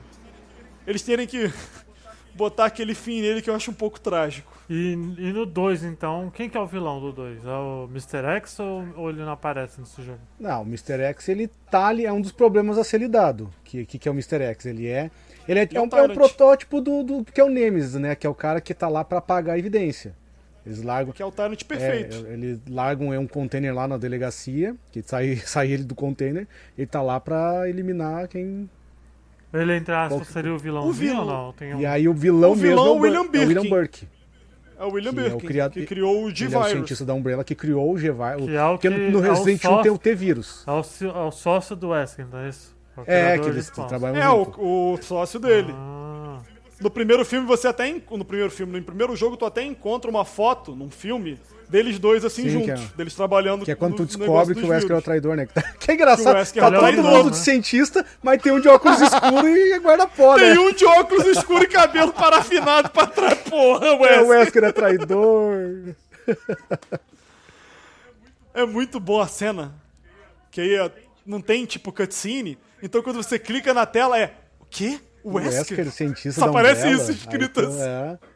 eles 0.86 1.02
terem 1.02 1.26
que 1.26 1.52
botar 2.34 2.66
aquele 2.66 2.94
fim 2.94 3.20
nele 3.20 3.40
que 3.40 3.48
eu 3.48 3.54
acho 3.54 3.70
um 3.70 3.74
pouco 3.74 4.00
trágico. 4.00 4.49
E, 4.72 4.92
e 4.92 5.32
no 5.32 5.44
2, 5.44 5.82
então, 5.82 6.30
quem 6.32 6.48
que 6.48 6.56
é 6.56 6.60
o 6.60 6.66
vilão 6.66 7.00
do 7.00 7.10
2? 7.10 7.44
É 7.44 7.48
o 7.48 7.88
Mr. 7.90 8.24
X 8.36 8.60
ou, 8.60 8.86
ou 8.94 9.10
ele 9.10 9.18
não 9.20 9.32
aparece 9.32 9.80
nesse 9.80 10.00
jogo? 10.00 10.20
Não, 10.38 10.62
o 10.62 10.64
Mr. 10.64 11.02
X, 11.02 11.28
ele 11.28 11.50
tá 11.68 11.88
ali, 11.88 12.06
é 12.06 12.12
um 12.12 12.20
dos 12.20 12.30
problemas 12.30 12.78
a 12.78 12.84
ser 12.84 12.98
lidado. 12.98 13.50
O 13.60 13.64
que, 13.64 13.84
que, 13.84 13.98
que 13.98 14.08
é 14.08 14.12
o 14.12 14.14
Mr. 14.14 14.40
X? 14.44 14.66
Ele 14.66 14.86
é. 14.86 15.10
Ele 15.48 15.58
é, 15.58 15.68
é, 15.74 15.80
um, 15.80 15.88
é 15.92 16.02
um 16.02 16.14
protótipo 16.14 16.80
do, 16.80 17.02
do 17.02 17.24
que 17.24 17.40
é 17.40 17.44
o 17.44 17.48
Nemesis, 17.48 17.94
né? 17.96 18.14
Que 18.14 18.28
é 18.28 18.30
o 18.30 18.34
cara 18.34 18.60
que 18.60 18.72
tá 18.72 18.88
lá 18.88 19.02
pra 19.02 19.18
apagar 19.18 19.56
a 19.56 19.58
evidência. 19.58 20.14
Eles 20.64 20.84
largam. 20.84 21.12
Que 21.12 21.22
é 21.22 21.26
o 21.26 21.32
Tyrant 21.32 21.64
perfeito. 21.64 22.26
É, 22.28 22.32
eles 22.34 22.60
largam 22.68 23.12
é 23.12 23.18
um 23.18 23.26
container 23.26 23.74
lá 23.74 23.88
na 23.88 23.96
delegacia, 23.96 24.76
que 24.92 25.02
sai, 25.02 25.34
sai 25.44 25.72
ele 25.72 25.82
do 25.82 25.96
container, 25.96 26.46
ele 26.78 26.86
tá 26.86 27.02
lá 27.02 27.18
pra 27.18 27.68
eliminar 27.68 28.28
quem. 28.28 28.70
Ele, 29.52 29.76
entre 29.76 29.92
aspas, 29.92 30.20
Qual 30.20 30.24
seria 30.26 30.54
o 30.54 30.58
vilãozinho 30.58 30.90
O 30.90 30.92
vilão- 30.92 31.26
ou 31.38 31.46
não? 31.46 31.52
Tem 31.54 31.74
um... 31.74 31.80
E 31.80 31.86
aí 31.86 32.08
o 32.08 32.14
vilão, 32.14 32.52
O 32.52 32.54
vilão 32.54 33.00
mesmo 33.00 33.16
é 33.16 33.18
o 33.18 33.24
é 33.24 33.24
o, 33.24 33.24
William 33.24 33.26
Bur- 33.26 33.36
é 33.36 33.44
o 33.44 33.48
William. 33.48 33.68
Burke. 33.68 34.06
É 34.80 34.84
o 34.84 34.92
William 34.92 35.12
que 35.12 35.18
é 35.18 35.22
o 35.22 35.24
Birkin, 35.30 35.46
criado- 35.46 35.72
que 35.72 35.86
criou 35.86 36.14
o 36.14 36.16
Ele 36.16 36.24
é 36.28 36.32
o 36.32 36.34
G-Virus. 36.34 36.66
cientista 36.70 37.04
da 37.04 37.12
Umbrella 37.14 37.44
que 37.44 37.54
criou 37.54 37.92
o 37.92 37.98
G-Virus. 37.98 38.46
Que 38.46 38.56
é 38.56 38.64
o 38.64 38.70
Porque 38.72 38.88
que 38.88 38.94
no 39.10 39.24
é 39.24 39.28
Resident 39.28 39.64
1 39.64 39.82
tem 39.82 39.90
o 39.92 39.98
T-Vírus. 39.98 40.64
É 40.66 40.70
o, 40.70 40.82
é 41.14 41.26
o 41.26 41.30
sócio 41.30 41.76
do 41.76 41.88
Wesker, 41.90 42.26
não 42.30 42.38
é 42.40 42.48
isso? 42.48 42.74
o 42.96 43.02
É, 43.02 43.04
criador 43.04 43.44
que 43.44 43.50
eles 43.50 43.70
trabalham 43.70 44.16
É, 44.16 44.28
o, 44.30 44.92
o 44.94 44.98
sócio 45.02 45.38
dele. 45.38 45.72
Ah, 45.76 46.38
No 46.80 46.90
primeiro 46.90 47.24
filme, 47.26 47.46
você 47.46 47.68
até. 47.68 47.92
No 48.10 48.24
primeiro 48.24 48.50
filme, 48.50 48.78
no 48.78 48.84
primeiro 48.84 49.14
jogo, 49.14 49.36
tu 49.36 49.44
até 49.44 49.62
encontra 49.62 50.10
uma 50.10 50.24
foto 50.24 50.74
num 50.74 50.90
filme 50.90 51.38
deles 51.70 51.98
dois 51.98 52.24
assim 52.24 52.42
Sim, 52.42 52.50
juntos. 52.50 52.68
é- 52.84 52.96
Deles 52.96 53.14
trabalhando 53.14 53.64
Que 53.64 53.70
é 53.70 53.74
quando 53.74 53.96
tu 53.96 54.04
descobre 54.04 54.54
que 54.54 54.60
o 54.64 54.68
Wesker 54.68 54.90
é 54.90 54.94
o 54.94 54.96
vírus. 54.96 55.04
traidor, 55.04 55.36
né? 55.36 55.46
Que, 55.46 55.54
tá- 55.60 55.62
que 55.78 55.90
é 55.90 55.94
engraçado. 55.94 56.32
Que 56.34 56.38
Wesker 56.40 56.62
tá 56.62 56.68
é 56.68 56.70
todo 56.72 56.80
traidor, 56.80 57.04
mundo 57.04 57.24
né? 57.26 57.30
de 57.30 57.36
cientista, 57.38 58.04
mas 58.22 58.42
tem 58.42 58.52
um 58.52 58.60
de 58.60 58.68
óculos 58.68 59.00
escuro 59.00 59.48
e 59.48 59.78
guarda-pó, 59.78 60.36
né? 60.36 60.42
Tem 60.54 60.58
um 60.58 60.72
de 60.72 60.84
óculos 60.84 61.26
escuros 61.26 61.64
e 61.64 61.68
cabelo 61.68 62.12
parafinado 62.12 62.90
pra 62.90 63.06
trás. 63.06 63.38
Porra, 63.48 63.86
É, 63.86 63.92
o 63.92 63.98
Wesker. 64.00 64.26
Wesker 64.28 64.64
é 64.64 64.72
traidor. 64.72 65.94
É 68.52 68.64
muito 68.66 68.98
boa 68.98 69.24
a 69.24 69.28
cena. 69.28 69.72
Que 70.50 70.60
aí 70.60 70.78
ó, 70.80 70.90
não 71.24 71.40
tem 71.40 71.64
tipo 71.64 71.92
cutscene. 71.92 72.58
Então 72.82 73.02
quando 73.02 73.16
você 73.22 73.38
clica 73.38 73.72
na 73.72 73.86
tela 73.86 74.18
é. 74.18 74.34
O 74.58 74.64
quê? 74.68 74.98
O 75.22 75.30
O 75.30 75.34
Wesker? 75.34 75.78
Wesker, 75.78 75.90
cientista 75.92 76.40
Só 76.40 76.48
aparece 76.48 76.88
isso 76.90 77.10
escrito 77.12 77.60
Aí, 77.60 77.66
então, 77.66 77.74
assim. 77.76 77.88
É. 77.88 78.29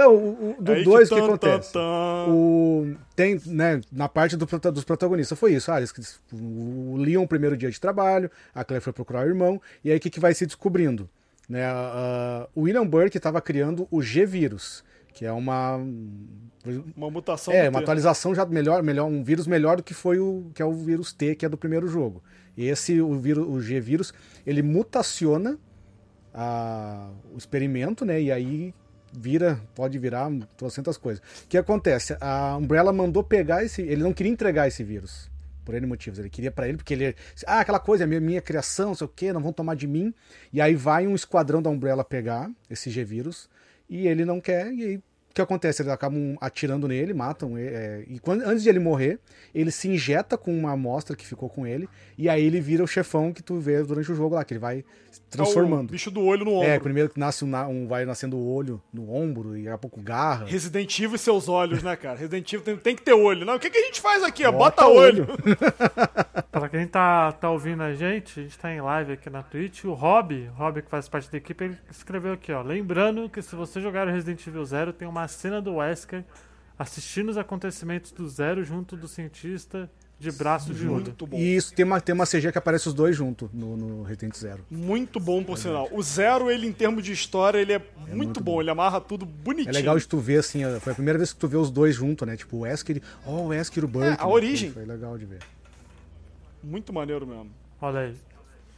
É, 0.00 0.06
o, 0.06 0.12
o- 0.12 0.56
do 0.60 0.72
Aí 0.72 0.84
2 0.84 1.10
o 1.10 1.14
que 1.14 1.20
tan, 1.20 1.26
acontece? 1.26 1.72
tan, 1.72 1.80
tan. 1.80 2.32
O, 2.32 2.94
tem, 3.16 3.40
né, 3.46 3.80
na 3.90 4.08
parte 4.08 4.36
do 4.36 4.46
dos 4.46 4.84
protagonistas 4.84 5.38
foi 5.38 5.54
isso. 5.54 5.72
Ah, 5.72 5.78
eles, 5.78 6.20
o 6.32 6.96
Leon, 6.96 7.26
primeiro 7.26 7.56
dia 7.56 7.70
de 7.70 7.80
trabalho, 7.80 8.30
a 8.54 8.62
Claire 8.64 8.82
foi 8.84 8.92
procurar 8.92 9.26
o 9.26 9.28
irmão, 9.28 9.60
e 9.84 9.90
aí 9.90 9.96
o 9.96 10.00
que, 10.00 10.08
que 10.10 10.20
vai 10.20 10.32
se 10.34 10.46
descobrindo? 10.46 11.08
Né, 11.48 11.64
a- 11.64 11.72
a- 12.44 12.48
o 12.54 12.62
William 12.62 12.86
Burke 12.86 13.16
estava 13.16 13.40
criando 13.40 13.88
o 13.90 14.00
G-Vírus, 14.02 14.84
que 15.12 15.24
é 15.26 15.32
uma. 15.32 15.80
Uma 16.96 17.10
mutação 17.10 17.52
É, 17.54 17.68
uma 17.68 17.80
atualização 17.80 18.34
já 18.34 18.44
melhor, 18.44 18.82
melhor, 18.82 19.06
um 19.06 19.24
vírus 19.24 19.46
melhor 19.46 19.78
do 19.78 19.82
que 19.82 19.94
foi 19.94 20.18
o 20.18 20.50
que 20.54 20.60
é 20.60 20.64
o 20.64 20.72
vírus 20.72 21.12
T, 21.12 21.34
que 21.34 21.46
é 21.46 21.48
do 21.48 21.56
primeiro 21.56 21.88
jogo. 21.88 22.22
E 22.56 22.66
esse, 22.66 23.00
o, 23.00 23.14
vírus, 23.18 23.46
o 23.48 23.60
G-vírus, 23.60 24.12
ele 24.46 24.62
mutaciona 24.62 25.58
a- 26.34 27.10
o 27.34 27.38
experimento, 27.38 28.04
né? 28.04 28.20
E 28.20 28.30
aí 28.30 28.74
vira, 29.12 29.60
pode 29.74 29.98
virar 29.98 30.30
trocentas 30.56 30.96
coisas. 30.96 31.22
O 31.44 31.48
que 31.48 31.58
acontece? 31.58 32.16
A 32.20 32.56
Umbrella 32.56 32.92
mandou 32.92 33.22
pegar 33.22 33.64
esse, 33.64 33.82
ele 33.82 34.02
não 34.02 34.12
queria 34.12 34.32
entregar 34.32 34.68
esse 34.68 34.82
vírus. 34.84 35.30
Por 35.64 35.74
N 35.74 35.86
motivos. 35.86 36.18
Ele 36.18 36.30
queria 36.30 36.50
pra 36.50 36.66
ele, 36.66 36.78
porque 36.78 36.94
ele. 36.94 37.14
Ah, 37.46 37.60
aquela 37.60 37.78
coisa, 37.78 38.04
é 38.04 38.06
minha, 38.06 38.20
minha 38.20 38.40
criação, 38.40 38.88
não 38.88 38.94
sei 38.94 39.04
o 39.06 39.10
quê, 39.10 39.32
não 39.34 39.42
vão 39.42 39.52
tomar 39.52 39.76
de 39.76 39.86
mim. 39.86 40.14
E 40.50 40.62
aí 40.62 40.74
vai 40.74 41.06
um 41.06 41.14
esquadrão 41.14 41.60
da 41.60 41.68
Umbrella 41.68 42.02
pegar 42.02 42.50
esse 42.70 42.88
G-vírus. 42.88 43.50
E 43.88 44.06
ele 44.06 44.24
não 44.24 44.40
quer, 44.40 44.72
e 44.72 44.82
aí 44.82 45.00
que 45.38 45.42
acontece? 45.42 45.82
Eles 45.82 45.92
acabam 45.92 46.36
atirando 46.40 46.86
nele, 46.88 47.14
matam 47.14 47.58
ele. 47.58 47.74
é, 47.74 48.04
e 48.08 48.18
quando, 48.18 48.42
antes 48.42 48.62
de 48.62 48.68
ele 48.68 48.78
morrer, 48.78 49.18
ele 49.54 49.70
se 49.70 49.88
injeta 49.88 50.36
com 50.36 50.56
uma 50.56 50.72
amostra 50.72 51.14
que 51.16 51.26
ficou 51.26 51.48
com 51.48 51.66
ele. 51.66 51.88
E 52.16 52.28
aí 52.28 52.44
ele 52.44 52.60
vira 52.60 52.82
o 52.82 52.86
chefão 52.86 53.32
que 53.32 53.42
tu 53.42 53.58
vê 53.58 53.82
durante 53.82 54.10
o 54.10 54.14
jogo 54.14 54.34
lá, 54.34 54.44
que 54.44 54.52
ele 54.54 54.60
vai 54.60 54.84
se 55.10 55.20
É 55.20 55.24
o 55.24 55.30
transformando. 55.30 55.90
bicho 55.90 56.10
do 56.10 56.22
olho 56.22 56.44
no 56.44 56.52
ombro. 56.54 56.68
É, 56.68 56.78
primeiro 56.78 57.08
que 57.08 57.18
nasce 57.18 57.44
um, 57.44 57.56
um- 57.68 57.86
vai 57.88 58.04
nascendo 58.04 58.36
o 58.36 58.52
olho 58.54 58.80
no 58.92 59.12
ombro 59.12 59.56
e 59.56 59.62
daqui 59.62 59.74
a 59.74 59.78
pouco 59.78 60.00
garra. 60.02 60.44
Resident 60.46 60.98
Evil 60.98 61.14
e 61.16 61.18
seus 61.18 61.48
olhos, 61.48 61.82
né, 61.82 61.96
cara? 61.96 62.18
Resident 62.18 62.52
Evil 62.52 62.64
tem, 62.64 62.76
tem 62.76 62.96
que 62.96 63.02
ter 63.02 63.12
olho. 63.14 63.44
Não, 63.46 63.56
o 63.56 63.58
que, 63.60 63.70
que 63.70 63.78
a 63.78 63.82
gente 63.86 64.00
faz 64.00 64.22
aqui? 64.22 64.44
ó? 64.44 64.52
Bota 64.52 64.82
Bota, 64.82 64.86
olho. 64.88 65.26
pra 66.50 66.68
quem 66.68 66.86
tá, 66.86 67.32
tá 67.32 67.50
ouvindo 67.50 67.82
a 67.82 67.94
gente, 67.94 68.40
a 68.40 68.42
gente 68.42 68.58
tá 68.58 68.72
em 68.72 68.80
live 68.80 69.12
aqui 69.12 69.30
na 69.30 69.42
Twitch. 69.42 69.84
O 69.84 69.92
Rob, 69.92 70.34
o 70.48 70.52
Rob 70.58 70.82
que 70.82 70.90
faz 70.90 71.08
parte 71.08 71.30
da 71.30 71.38
equipe, 71.38 71.64
ele 71.64 71.78
escreveu 71.90 72.32
aqui, 72.32 72.52
ó. 72.52 72.62
Lembrando 72.62 73.28
que 73.28 73.40
se 73.42 73.54
você 73.54 73.80
jogar 73.80 74.06
o 74.06 74.10
Resident 74.10 74.44
Evil 74.46 74.64
Zero, 74.64 74.92
tem 74.92 75.06
uma 75.06 75.27
cena 75.28 75.60
do 75.60 75.76
Wesker 75.76 76.24
assistindo 76.78 77.28
os 77.28 77.36
acontecimentos 77.36 78.12
do 78.12 78.28
Zero 78.28 78.64
junto 78.64 78.96
do 78.96 79.08
cientista 79.08 79.90
de 80.18 80.32
braço 80.32 80.74
de 80.74 80.86
olho. 80.86 81.04
Muito 81.04 81.26
bom. 81.26 81.36
E 81.36 81.56
isso 81.56 81.72
tem 81.72 81.84
uma, 81.84 82.00
tem 82.00 82.12
uma 82.12 82.26
CG 82.26 82.50
que 82.50 82.58
aparece 82.58 82.88
os 82.88 82.94
dois 82.94 83.16
juntos 83.16 83.48
no, 83.52 83.76
no 83.76 84.02
Resident 84.02 84.36
Zero. 84.36 84.64
Muito 84.68 85.20
bom, 85.20 85.44
por 85.44 85.56
sinal. 85.56 85.88
O 85.92 86.02
Zero, 86.02 86.50
ele, 86.50 86.66
em 86.66 86.72
termos 86.72 87.04
de 87.04 87.12
história, 87.12 87.58
ele 87.58 87.72
é, 87.72 87.78
muito, 87.78 88.16
muito 88.16 88.40
bom. 88.40 88.54
bom. 88.54 88.60
Ele 88.60 88.70
amarra 88.70 89.00
tudo 89.00 89.24
bonitinho. 89.24 89.70
É 89.70 89.72
legal 89.72 89.96
de 89.96 90.06
tu 90.06 90.18
ver 90.18 90.38
assim, 90.38 90.64
ó, 90.64 90.80
foi 90.80 90.92
a 90.92 90.94
primeira 90.94 91.18
vez 91.18 91.32
que 91.32 91.38
tu 91.38 91.46
vê 91.46 91.56
os 91.56 91.70
dois 91.70 91.94
juntos, 91.94 92.26
né? 92.26 92.36
Tipo, 92.36 92.58
o 92.58 92.60
Wesker 92.60 92.96
e. 92.96 93.02
Oh, 93.24 93.32
o 93.32 93.46
Wesker 93.48 93.82
e 93.82 93.84
o 93.84 93.88
Burke. 93.88 94.08
É, 94.08 94.12
a 94.14 94.16
né? 94.16 94.32
origem. 94.32 94.72
Foi, 94.72 94.84
foi 94.84 94.92
legal 94.92 95.16
de 95.16 95.24
ver. 95.24 95.38
Muito 96.62 96.92
maneiro 96.92 97.24
mesmo. 97.24 97.50
Olha 97.80 98.00
aí. 98.00 98.14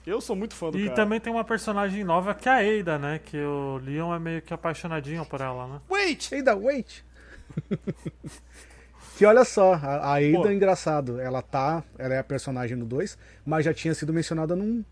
Eu 0.06 0.20
sou 0.20 0.34
muito 0.34 0.54
fã 0.54 0.70
do 0.70 0.78
E 0.78 0.84
cara. 0.84 0.96
também 0.96 1.20
tem 1.20 1.32
uma 1.32 1.44
personagem 1.44 2.02
nova 2.04 2.34
que 2.34 2.48
é 2.48 2.52
a 2.52 2.80
Ada, 2.80 2.98
né? 2.98 3.20
Que 3.24 3.36
o 3.38 3.78
Leon 3.84 4.14
é 4.14 4.18
meio 4.18 4.42
que 4.42 4.52
apaixonadinho 4.52 5.24
por 5.26 5.40
ela, 5.40 5.66
né? 5.66 5.80
Wait! 5.90 6.30
Ada, 6.32 6.56
wait! 6.56 7.04
que 9.16 9.26
olha 9.26 9.44
só, 9.44 9.74
a, 9.74 10.12
a 10.12 10.14
Ada 10.16 10.32
Pô. 10.42 10.48
é 10.48 10.54
engraçado. 10.54 11.20
Ela 11.20 11.42
tá. 11.42 11.82
Ela 11.98 12.14
é 12.14 12.18
a 12.18 12.24
personagem 12.24 12.76
no 12.76 12.86
2, 12.86 13.18
mas 13.44 13.64
já 13.64 13.74
tinha 13.74 13.94
sido 13.94 14.12
mencionada 14.12 14.56
num. 14.56 14.84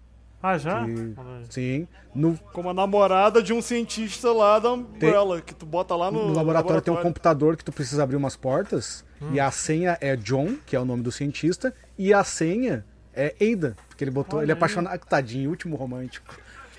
Ah, 0.43 0.57
já? 0.57 0.85
que- 0.85 1.15
sim. 1.51 1.89
No, 2.15 2.39
Como 2.53 2.71
a 2.71 2.75
namorada 2.75 3.43
de 3.43 3.53
um 3.53 3.61
cientista 3.61 4.33
lá 4.33 4.59
da 4.61 4.73
Umbrella, 4.73 5.41
que 5.41 5.53
tu 5.55 5.67
bota 5.67 5.97
lá 5.97 6.11
no, 6.13 6.29
no 6.29 6.35
laboratório 6.35 6.81
tem 6.81 6.95
um 6.95 7.03
computador 7.03 7.57
que 7.57 7.65
tu 7.65 7.73
precisa 7.73 8.05
abrir 8.05 8.17
umas 8.17 8.37
portas. 8.37 9.05
E 9.33 9.41
a 9.41 9.51
senha 9.51 9.99
é 10.01 10.15
John, 10.15 10.57
que 10.65 10.77
é 10.77 10.81
o 10.81 10.85
nome 10.85 11.03
do 11.03 11.11
cientista, 11.11 11.75
e 11.99 12.15
a 12.15 12.23
senha 12.23 12.85
é 13.13 13.35
Ada. 13.53 13.77
Porque 13.99 14.05
ele 14.05 14.11
botou. 14.13 14.39
Olha 14.39 14.45
ele 14.45 14.53
é 14.53 14.55
apaixonado. 14.55 15.01
Tadinho, 15.07 15.51
último 15.51 15.75
romântico. 15.75 16.33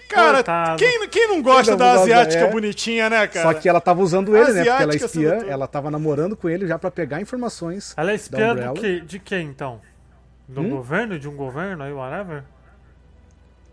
Cara, 0.08 0.36
Coitado. 0.36 0.78
quem, 0.78 1.08
quem 1.10 1.28
não 1.28 1.42
gosta 1.42 1.64
Quem 1.64 1.72
não 1.72 1.78
da 1.78 2.02
asiática 2.02 2.46
é. 2.46 2.50
bonitinha, 2.50 3.10
né, 3.10 3.28
cara? 3.28 3.52
Só 3.52 3.60
que 3.60 3.68
ela 3.68 3.82
tava 3.82 4.02
usando 4.02 4.36
ele, 4.38 4.54
né? 4.54 4.64
Porque 4.64 4.84
ela 4.84 4.94
é 4.94 4.96
espiã, 4.96 5.38
ela 5.46 5.68
tava 5.68 5.92
namorando 5.92 6.36
com 6.38 6.50
ele 6.50 6.66
já 6.66 6.80
pra 6.80 6.90
pegar 6.90 7.20
informações. 7.20 7.94
Ela 7.98 8.12
é 8.12 8.14
da 8.14 8.16
espiã 8.16 8.56
do 8.56 8.74
que, 8.80 9.02
de 9.02 9.20
quem, 9.20 9.48
então? 9.48 9.82
Do 10.48 10.62
Hum? 10.62 10.70
governo? 10.70 11.20
De 11.20 11.28
um 11.28 11.36
governo 11.36 11.84
aí, 11.84 11.92
whatever? 11.92 12.44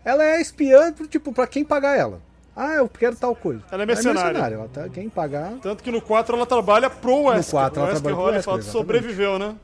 Ela 0.03 0.25
é 0.25 0.41
espiã, 0.41 0.93
tipo, 1.09 1.31
pra 1.31 1.47
quem 1.47 1.63
pagar 1.63 1.97
ela. 1.97 2.19
Ah, 2.53 2.73
eu 2.75 2.89
quero 2.89 3.15
tal 3.15 3.33
coisa. 3.33 3.61
Ela 3.71 3.83
é 3.83 3.85
mercenária. 3.85 4.37
Ela 4.37 4.67
tá, 4.67 4.89
quem 4.89 5.07
pagar. 5.09 5.53
Tanto 5.61 5.81
que 5.81 5.89
no 5.91 6.01
4 6.01 6.35
ela 6.35 6.45
trabalha 6.45 6.89
pro 6.89 7.23
Wesker. 7.23 7.51
4 7.51 7.79
ela 7.79 7.87
o 7.87 7.93
Wesker 7.93 8.13
trabalha 8.13 8.41
pro 8.43 8.51
Wesker, 8.53 8.71
sobreviveu, 8.71 9.39
né? 9.39 9.55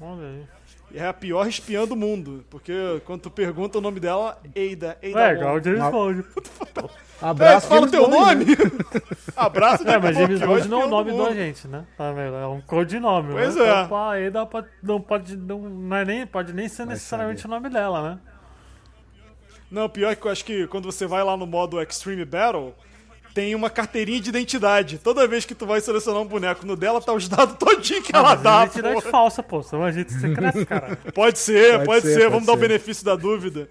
Olha 0.00 0.26
aí. 0.26 0.55
É 0.94 1.06
a 1.06 1.12
pior 1.12 1.46
espiã 1.46 1.84
do 1.86 1.96
mundo. 1.96 2.44
Porque 2.48 2.72
quando 3.04 3.22
tu 3.22 3.30
pergunta 3.30 3.78
o 3.78 3.80
nome 3.80 4.00
dela, 4.00 4.38
Ada. 4.54 4.90
Ada 4.92 4.98
É, 5.02 5.32
igual 5.34 5.50
o 5.50 5.54
Wong. 5.54 5.64
James 5.64 5.80
Não. 5.80 5.90
Bond. 5.90 6.24
É, 7.18 7.24
Abraço, 7.28 7.66
fala 7.68 7.86
o 7.86 7.88
James 7.88 7.90
teu 7.92 8.10
Bond, 8.10 8.34
nome. 8.34 8.44
né? 8.44 8.56
Abraço 9.34 9.88
É, 9.88 9.98
mas 9.98 10.16
James 10.18 10.38
Bond 10.38 10.68
não 10.68 10.82
é 10.82 10.84
o 10.84 10.88
nome 10.88 11.10
do 11.10 11.16
do 11.16 11.22
mundo. 11.22 11.30
agente, 11.32 11.66
né? 11.66 11.86
Tá? 11.96 12.04
É 12.08 12.46
um 12.46 12.60
codinome. 12.60 13.32
Pois 13.32 13.56
né? 13.56 13.62
é. 13.64 13.82
Então, 13.84 14.08
aí 14.10 14.30
dá 14.30 14.44
pra, 14.44 14.64
não 14.82 15.00
pode, 15.00 15.34
não, 15.34 15.60
não 15.60 15.96
é 15.96 16.04
nem, 16.04 16.26
pode 16.26 16.52
nem 16.52 16.68
ser 16.68 16.84
necessariamente 16.84 17.40
saber. 17.40 17.54
o 17.54 17.56
nome 17.56 17.72
dela, 17.72 18.10
né? 18.10 18.18
Não, 19.70 19.88
pior 19.88 20.14
que 20.14 20.26
eu 20.26 20.30
acho 20.30 20.44
que 20.44 20.66
quando 20.66 20.92
você 20.92 21.06
vai 21.06 21.24
lá 21.24 21.36
no 21.38 21.46
modo 21.46 21.80
Extreme 21.80 22.24
Battle, 22.26 22.74
tem 23.36 23.54
uma 23.54 23.68
carteirinha 23.68 24.18
de 24.18 24.30
identidade. 24.30 24.96
Toda 24.96 25.28
vez 25.28 25.44
que 25.44 25.54
tu 25.54 25.66
vai 25.66 25.78
selecionar 25.78 26.22
um 26.22 26.26
boneco 26.26 26.64
no 26.64 26.74
dela, 26.74 27.02
tá 27.02 27.12
os 27.12 27.28
dados 27.28 27.54
todinho 27.60 28.02
que 28.02 28.16
ela 28.16 28.30
Ah, 28.30 28.34
mas 28.34 28.42
dá. 28.42 28.60
é 28.60 28.62
identidade 28.64 29.02
pô. 29.02 29.10
falsa, 29.10 29.42
pô. 29.42 29.62
São 29.62 29.84
agentes 29.84 30.18
secretos, 30.18 30.64
cara. 30.64 30.96
Pode 31.14 31.38
ser, 31.38 31.74
pode, 31.74 31.84
Pode 31.84 32.00
ser, 32.02 32.14
ser, 32.14 32.20
pode 32.20 32.30
vamos 32.30 32.46
dar 32.46 32.52
o 32.54 32.56
ser. 32.56 32.60
benefício 32.62 33.04
da 33.04 33.14
dúvida. 33.14 33.68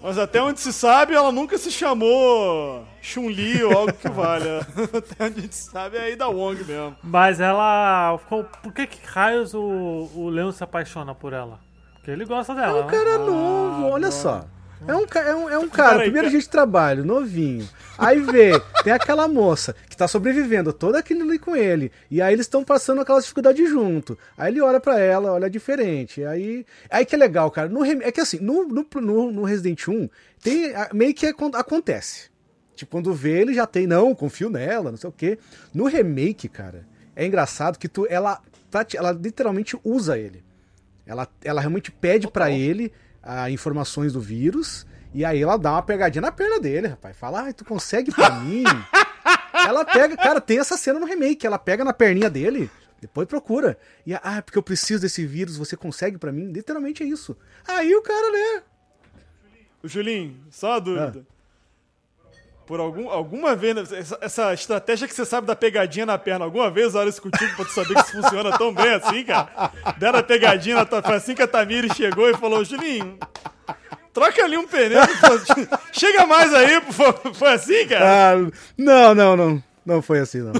Mas 0.00 0.16
até 0.16 0.40
onde 0.40 0.60
se 0.60 0.72
sabe, 0.72 1.12
ela 1.14 1.32
nunca 1.32 1.58
se 1.58 1.72
chamou 1.72 2.86
Chun-Li 3.02 3.64
ou 3.64 3.76
algo 3.76 3.92
que 3.94 4.08
valha. 4.08 4.60
até 4.96 5.24
onde 5.24 5.38
a 5.40 5.42
gente 5.42 5.56
sabe 5.56 5.96
é 5.96 6.08
a 6.08 6.12
Ada 6.12 6.28
Wong 6.28 6.62
mesmo. 6.62 6.96
Mas 7.02 7.40
ela. 7.40 8.16
ficou- 8.18 8.44
Por 8.62 8.72
que, 8.72 8.86
que 8.86 9.04
raios 9.06 9.54
o, 9.54 10.08
o 10.14 10.28
Leon 10.28 10.52
se 10.52 10.62
apaixona 10.62 11.14
por 11.16 11.32
ela? 11.32 11.58
Porque 11.94 12.12
ele 12.12 12.24
gosta 12.24 12.52
É 12.52 12.56
dela. 12.56 12.82
um 12.82 12.86
né? 12.86 12.90
cara 12.92 13.18
novo, 13.18 13.86
olha 13.88 14.12
só. 14.12 14.44
É 14.86 14.94
um, 14.94 15.06
ca- 15.06 15.20
é 15.22 15.34
um, 15.34 15.48
é 15.48 15.58
um 15.58 15.68
cara, 15.68 16.00
primeiro 16.00 16.28
dia 16.30 16.38
de 16.38 16.48
trabalho, 16.48 17.04
novinho. 17.04 17.66
Aí 17.96 18.20
vê, 18.20 18.60
tem 18.84 18.92
aquela 18.92 19.26
moça 19.26 19.74
que 19.88 19.96
tá 19.96 20.06
sobrevivendo 20.06 20.72
toda 20.72 20.98
aquele 20.98 21.22
ali 21.22 21.38
com 21.38 21.56
ele. 21.56 21.90
E 22.10 22.20
aí 22.20 22.34
eles 22.34 22.44
estão 22.44 22.62
passando 22.62 23.00
aquelas 23.00 23.24
dificuldades 23.24 23.68
junto. 23.70 24.18
Aí 24.36 24.52
ele 24.52 24.60
olha 24.60 24.78
pra 24.78 24.98
ela, 25.00 25.32
olha 25.32 25.48
diferente. 25.48 26.22
Aí, 26.24 26.66
aí 26.90 27.06
que 27.06 27.14
é 27.14 27.18
legal, 27.18 27.50
cara. 27.50 27.68
No, 27.70 27.84
é 27.84 28.12
que 28.12 28.20
assim, 28.20 28.38
no, 28.38 28.64
no, 28.68 28.86
no, 29.30 29.44
Resident 29.44 29.88
1, 29.88 30.08
tem, 30.42 30.72
meio 30.92 31.14
que 31.14 31.26
acon- 31.26 31.50
acontece. 31.54 32.28
Tipo, 32.74 32.92
quando 32.92 33.14
vê, 33.14 33.40
ele 33.40 33.54
já 33.54 33.66
tem, 33.66 33.86
não, 33.86 34.14
confio 34.14 34.50
nela, 34.50 34.90
não 34.90 34.98
sei 34.98 35.08
o 35.08 35.12
quê. 35.12 35.38
No 35.72 35.86
remake, 35.86 36.48
cara, 36.50 36.86
é 37.16 37.24
engraçado 37.24 37.78
que 37.78 37.88
tu, 37.88 38.06
ela, 38.10 38.42
ela 38.94 39.10
literalmente 39.12 39.78
usa 39.82 40.18
ele. 40.18 40.44
Ela, 41.06 41.26
ela 41.42 41.60
realmente 41.62 41.90
pede 41.90 42.28
pra 42.28 42.50
ele 42.50 42.92
ah, 43.26 43.50
informações 43.50 44.12
do 44.12 44.20
vírus, 44.20 44.86
e 45.12 45.24
aí 45.24 45.42
ela 45.42 45.56
dá 45.58 45.72
uma 45.72 45.82
pegadinha 45.82 46.22
na 46.22 46.32
perna 46.32 46.60
dele, 46.60 46.86
rapaz. 46.88 47.16
Fala, 47.16 47.42
ai, 47.42 47.52
tu 47.52 47.64
consegue 47.64 48.12
pra 48.12 48.30
mim? 48.40 48.64
ela 49.52 49.84
pega, 49.84 50.16
cara, 50.16 50.40
tem 50.40 50.58
essa 50.58 50.76
cena 50.76 51.00
no 51.00 51.06
remake, 51.06 51.46
ela 51.46 51.58
pega 51.58 51.84
na 51.84 51.92
perninha 51.92 52.30
dele, 52.30 52.70
depois 53.00 53.26
procura. 53.26 53.76
E, 54.06 54.14
ah, 54.14 54.40
porque 54.44 54.58
eu 54.58 54.62
preciso 54.62 55.02
desse 55.02 55.26
vírus, 55.26 55.56
você 55.56 55.76
consegue 55.76 56.16
pra 56.16 56.32
mim? 56.32 56.52
Literalmente 56.52 57.02
é 57.02 57.06
isso. 57.06 57.36
Aí 57.66 57.94
o 57.94 58.02
cara, 58.02 58.30
né? 58.30 58.62
O 59.82 59.88
Julinho, 59.88 60.36
só 60.50 60.72
uma 60.74 60.80
dúvida. 60.80 61.26
Ah. 61.28 61.35
Por 62.66 62.80
algum, 62.80 63.08
alguma 63.08 63.54
vez, 63.54 63.76
né, 63.76 63.84
essa, 63.98 64.18
essa 64.20 64.52
estratégia 64.52 65.06
que 65.06 65.14
você 65.14 65.24
sabe 65.24 65.46
da 65.46 65.54
pegadinha 65.54 66.04
na 66.04 66.18
perna, 66.18 66.44
alguma 66.44 66.68
vez 66.68 66.88
usaram 66.88 67.08
isso 67.08 67.22
contigo 67.22 67.54
pra 67.54 67.64
tu 67.64 67.70
saber 67.70 67.94
que 67.94 68.00
isso 68.00 68.20
funciona 68.20 68.58
tão 68.58 68.74
bem 68.74 68.92
assim, 68.92 69.22
cara? 69.22 69.72
Deram 69.96 70.18
a 70.18 70.22
pegadinha 70.22 70.74
na 70.74 70.84
tua. 70.84 71.00
Foi 71.00 71.14
assim 71.14 71.34
que 71.34 71.42
a 71.42 71.46
Tamires 71.46 71.96
chegou 71.96 72.28
e 72.28 72.34
falou: 72.34 72.64
Julinho, 72.64 73.18
troca 74.12 74.42
ali 74.42 74.56
um 74.56 74.66
pneu. 74.66 75.00
Chega 75.92 76.26
mais 76.26 76.52
aí. 76.52 76.80
Foi 77.34 77.52
assim, 77.52 77.86
cara? 77.86 78.32
Ah, 78.32 78.50
não, 78.76 79.14
não, 79.14 79.36
não. 79.36 79.62
Não 79.84 80.02
foi 80.02 80.18
assim, 80.18 80.40
não. 80.40 80.52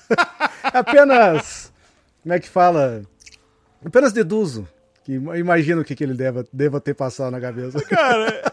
Apenas. 0.62 1.72
Como 2.22 2.34
é 2.34 2.38
que 2.38 2.48
fala? 2.48 3.02
Apenas 3.82 4.12
deduzo. 4.12 4.68
Que 5.02 5.14
imagino 5.14 5.80
o 5.80 5.84
que, 5.84 5.94
que 5.94 6.04
ele 6.04 6.12
deva, 6.12 6.44
deva 6.52 6.78
ter 6.78 6.92
passado 6.92 7.30
na 7.30 7.40
cabeça. 7.40 7.80
Cara, 7.86 8.52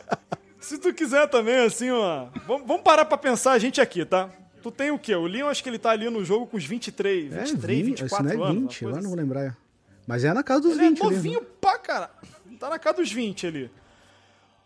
se 0.65 0.77
tu 0.79 0.93
quiser 0.93 1.27
também, 1.27 1.57
assim, 1.57 1.91
ó. 1.91 2.27
Vamos, 2.47 2.67
vamos 2.67 2.81
parar 2.81 3.05
pra 3.05 3.17
pensar 3.17 3.51
a 3.51 3.59
gente 3.59 3.79
aqui, 3.79 4.03
tá? 4.03 4.29
Tu 4.63 4.71
tem 4.71 4.89
o 4.89 4.97
quê? 4.97 5.15
O 5.15 5.27
Leon, 5.27 5.47
acho 5.47 5.61
que 5.61 5.69
ele 5.69 5.77
tá 5.77 5.91
ali 5.91 6.09
no 6.09 6.25
jogo 6.25 6.47
com 6.47 6.57
os 6.57 6.65
23, 6.65 7.31
23, 7.31 7.85
20, 7.85 7.85
24 7.85 8.05
isso 8.05 8.23
não 8.23 8.45
é 8.45 8.49
anos. 8.49 8.61
20, 8.63 8.81
uma 8.85 8.89
agora 8.89 8.93
coisa 8.93 9.01
não 9.01 9.09
vou 9.09 9.19
lembrar. 9.19 9.57
Mas 10.07 10.23
é 10.23 10.33
na 10.33 10.43
casa 10.43 10.61
dos 10.61 10.71
Ele 10.71 10.89
20 10.89 11.01
é 11.01 11.05
ali, 11.05 11.15
novinho 11.15 11.41
né? 11.41 11.47
pra 11.61 11.77
cara. 11.77 12.09
Tá 12.59 12.69
na 12.69 12.79
casa 12.79 12.97
dos 12.97 13.11
20 13.11 13.47
ali. 13.47 13.71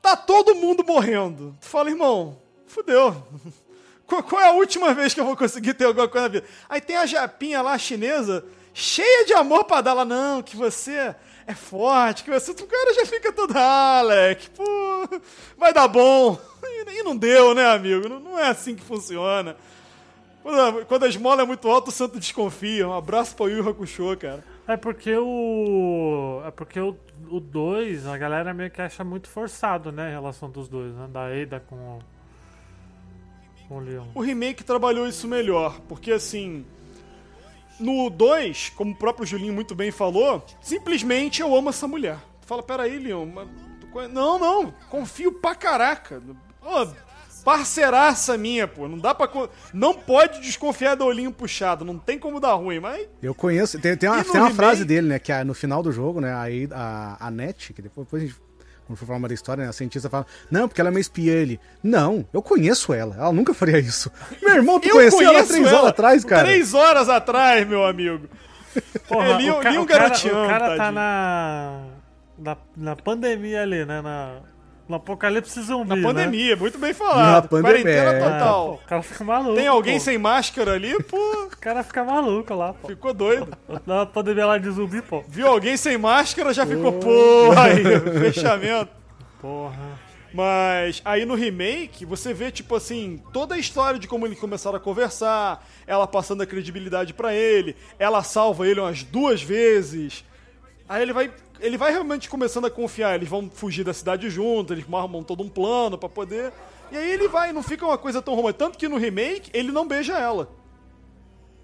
Tá 0.02 0.16
todo 0.16 0.56
mundo 0.56 0.86
morrendo. 0.86 1.56
Tu 1.60 1.68
fala, 1.68 1.90
irmão, 1.90 2.38
fudeu. 2.66 3.22
Qual, 4.08 4.24
qual 4.24 4.42
é 4.42 4.48
a 4.48 4.54
última 4.54 4.92
vez 4.92 5.14
que 5.14 5.20
eu 5.20 5.26
vou 5.26 5.38
conseguir 5.38 5.76
ter 5.76 5.86
alguma 5.86 6.08
coisa 6.08 6.28
na 6.28 6.34
vida? 6.34 6.48
Aí 6.68 6.82
tem 6.82 6.96
a 6.96 7.06
japinha 7.06 7.62
lá, 7.62 7.78
chinesa, 7.78 8.44
cheia 8.74 9.24
de 9.24 9.34
amor 9.34 9.66
pra 9.66 9.82
dar 9.82 9.94
lá. 9.94 10.04
Não, 10.04 10.42
que 10.42 10.56
você 10.56 11.14
é 11.50 11.56
forte, 11.56 12.24
que 12.24 12.30
você... 12.30 12.52
O 12.52 12.68
cara 12.68 12.94
já 12.94 13.08
fica 13.08 13.34
todo, 13.34 13.58
ah, 13.58 14.00
Alec, 14.00 14.52
pô, 14.52 14.64
vai 15.58 15.74
dar 15.74 15.88
bom. 15.88 16.40
E, 16.64 16.92
e 17.02 17.04
não 17.04 17.18
deu, 17.18 17.56
né, 17.56 17.66
amigo? 17.66 18.08
Não, 18.08 18.20
não 18.20 18.38
é 18.38 18.50
assim 18.50 18.76
que 18.76 18.84
funciona. 18.84 19.58
Quando 20.44 20.62
a, 20.62 20.86
quando 20.86 21.04
a 21.06 21.08
esmola 21.08 21.42
é 21.42 21.46
muito 21.46 21.68
alta, 21.68 21.90
o 21.90 21.92
santo 21.92 22.20
desconfia. 22.20 22.88
Um 22.88 22.94
abraço 22.94 23.36
pra 23.36 23.48
Yu 23.48 23.68
Hakusho, 23.68 24.16
cara. 24.18 24.44
É 24.68 24.78
porque 24.78 25.16
o. 25.18 26.42
É 26.46 26.52
porque 26.52 26.80
o 26.80 26.96
2, 27.40 28.06
a 28.06 28.18
galera 28.18 28.54
meio 28.54 28.70
que 28.70 28.82
acha 28.82 29.04
muito 29.04 29.28
forçado, 29.28 29.92
né? 29.92 30.08
A 30.08 30.12
relação 30.12 30.50
dos 30.52 30.70
dois, 30.70 30.94
né? 30.94 31.08
Da 31.12 31.26
Ada 31.26 31.60
com 31.60 31.76
o. 31.76 32.00
Com 33.68 33.78
o 33.78 33.80
Leon. 33.80 34.06
O 34.14 34.22
remake 34.22 34.64
trabalhou 34.64 35.08
isso 35.08 35.28
melhor, 35.28 35.80
porque 35.90 36.12
assim. 36.12 36.64
No 37.80 38.10
2, 38.10 38.74
como 38.76 38.92
o 38.92 38.96
próprio 38.96 39.26
Julinho 39.26 39.54
muito 39.54 39.74
bem 39.74 39.92
falou, 39.92 40.46
simplesmente 40.62 41.42
eu 41.42 41.56
amo 41.56 41.70
essa 41.70 41.88
mulher. 41.88 42.18
Tu 42.42 42.48
fala, 42.48 42.62
peraí, 42.64 43.00
Leon, 43.00 43.26
mas 43.26 43.48
não, 44.12 44.38
não, 44.38 44.74
confio 44.90 45.32
pra 45.32 45.56
caraca. 45.56 46.22
Ô, 46.62 46.88
parceiraça 47.44 48.38
minha, 48.38 48.68
pô, 48.68 48.88
não 48.88 48.98
dá 48.98 49.16
pra. 49.16 49.28
co- 49.28 49.50
Não 49.74 49.94
pode 49.94 50.40
desconfiar 50.42 50.96
do 50.96 51.06
olhinho 51.06 51.32
puxado, 51.32 51.84
não 51.86 51.98
tem 51.98 52.20
como 52.20 52.40
dar 52.40 52.54
ruim, 52.54 52.80
mas. 52.80 53.08
Eu 53.22 53.34
conheço. 53.34 53.80
Tem, 53.80 53.96
tem 53.98 54.10
uma, 54.10 54.24
tem 54.24 54.40
uma 54.42 54.52
frase 54.52 54.84
dele, 54.86 55.08
né? 55.08 55.20
Que 55.20 55.32
é 55.32 55.44
no 55.44 55.54
final 55.54 55.82
do 55.82 55.92
jogo, 55.92 56.20
né? 56.22 56.34
Aí 56.36 56.68
a, 56.72 57.28
a 57.28 57.32
Net, 57.32 57.74
que 57.74 57.82
depois, 57.82 58.06
depois 58.06 58.24
a 58.24 58.26
gente. 58.28 58.49
Quando 58.90 58.98
for 58.98 59.06
falar 59.06 59.20
uma 59.20 59.28
da 59.28 59.36
história, 59.36 59.64
né, 59.66 59.70
a 59.70 59.72
cientista 59.74 60.10
fala: 60.10 60.26
Não, 60.50 60.68
porque 60.68 60.82
ela 60.82 60.90
é 60.90 60.92
uma 60.92 61.00
espiã. 61.00 61.32
Ele: 61.34 61.60
Não, 61.84 62.26
eu 62.34 62.42
conheço 62.42 62.92
ela. 62.92 63.16
Ela 63.16 63.32
nunca 63.32 63.54
faria 63.54 63.78
isso. 63.78 64.12
Meu 64.42 64.56
irmão, 64.56 64.80
tu 64.80 64.88
Eu 64.88 64.96
conheceu 64.96 65.22
ela 65.22 65.44
três 65.46 65.68
ela 65.68 65.78
horas 65.78 65.90
atrás, 65.92 66.26
cara. 66.26 66.44
Três 66.46 66.74
horas 66.74 67.08
atrás, 67.08 67.68
meu 67.68 67.86
amigo. 67.86 68.28
Porra, 69.08 69.28
É, 69.28 69.38
Leon- 69.38 69.60
o, 69.60 69.62
ca- 69.62 69.70
Leon 69.70 69.82
o 69.84 69.86
cara, 69.86 70.08
o 70.08 70.48
cara 70.48 70.76
tá 70.76 70.92
na, 70.92 71.82
na. 72.38 72.58
Na 72.76 72.96
pandemia 72.96 73.62
ali, 73.62 73.86
né? 73.86 74.02
Na, 74.02 74.38
no 74.90 74.96
apocalipse 74.96 75.62
zumbi. 75.62 75.90
Na 75.90 75.96
né? 75.96 76.02
pandemia, 76.02 76.56
muito 76.56 76.80
bem 76.80 76.94
falado. 76.96 77.32
Na 77.32 77.42
pandemia, 77.48 77.84
Quarentena 77.84 78.12
é. 78.12 78.16
É, 78.16 78.20
pô, 78.20 78.30
total. 78.32 78.74
o 78.74 78.88
cara 78.88 79.04
fica 79.04 79.24
maluco. 79.24 79.56
Tem 79.56 79.68
alguém 79.68 80.00
pô. 80.00 80.04
sem 80.04 80.18
máscara 80.18 80.74
ali, 80.74 81.04
pô, 81.04 81.18
O 81.44 81.58
cara 81.62 81.84
fica 81.84 82.04
maluco 82.04 82.54
lá, 82.56 82.74
pô. 82.74 82.88
ficou 82.88 83.14
doido. 83.14 83.48
Na 83.86 84.08
pandemia 84.08 84.48
lá 84.48 84.58
de 84.58 84.70
zumbi, 84.72 85.02
pô. 85.04 85.24
Viu 85.28 85.48
alguém 85.48 85.78
sem 85.78 85.96
máscara, 85.96 86.52
já 86.52 86.66
ficou, 86.66 86.94
porra, 86.94 87.66
aí, 87.66 87.84
fechamento. 88.20 88.90
Porra. 89.40 90.00
Mas 90.34 91.02
aí 91.06 91.26
no 91.26 91.36
remake, 91.36 92.06
você 92.06 92.34
vê, 92.34 92.52
tipo 92.52 92.76
assim, 92.76 93.22
toda 93.32 93.56
a 93.56 93.58
história 93.58 94.00
de 94.00 94.08
como 94.08 94.26
eles 94.26 94.40
começaram 94.40 94.78
a 94.78 94.80
conversar, 94.80 95.66
ela 95.86 96.08
passando 96.08 96.42
a 96.42 96.46
credibilidade 96.46 97.14
pra 97.14 97.34
ele, 97.34 97.76
ela 97.98 98.24
salva 98.24 98.68
ele 98.68 98.80
umas 98.80 99.04
duas 99.04 99.42
vezes. 99.42 100.24
Aí 100.88 101.04
ele 101.04 101.14
vai. 101.14 101.32
Ele 101.62 101.78
vai 101.78 101.92
realmente 101.92 102.30
começando 102.30 102.66
a 102.66 102.70
confiar, 102.72 103.16
eles 103.16 103.28
vão 103.30 103.50
fugir 103.50 103.84
da 103.84 103.94
cidade 103.94 104.30
juntos, 104.30 104.72
eles 104.78 104.86
armam 104.94 105.24
todo 105.24 105.44
um 105.44 105.50
plano 105.50 105.98
pra 105.98 106.08
poder. 106.08 106.54
E 106.92 106.98
aí 106.98 107.12
ele 107.12 107.28
vai, 107.28 107.52
não 107.54 107.62
fica 107.62 107.86
uma 107.86 107.98
coisa 107.98 108.22
tão 108.22 108.34
romântica. 108.36 108.66
Tanto 108.66 108.78
que 108.78 108.88
no 108.88 108.98
remake 108.98 109.50
ele 109.54 109.72
não 109.72 109.88
beija 109.88 110.18
ela. 110.18 110.50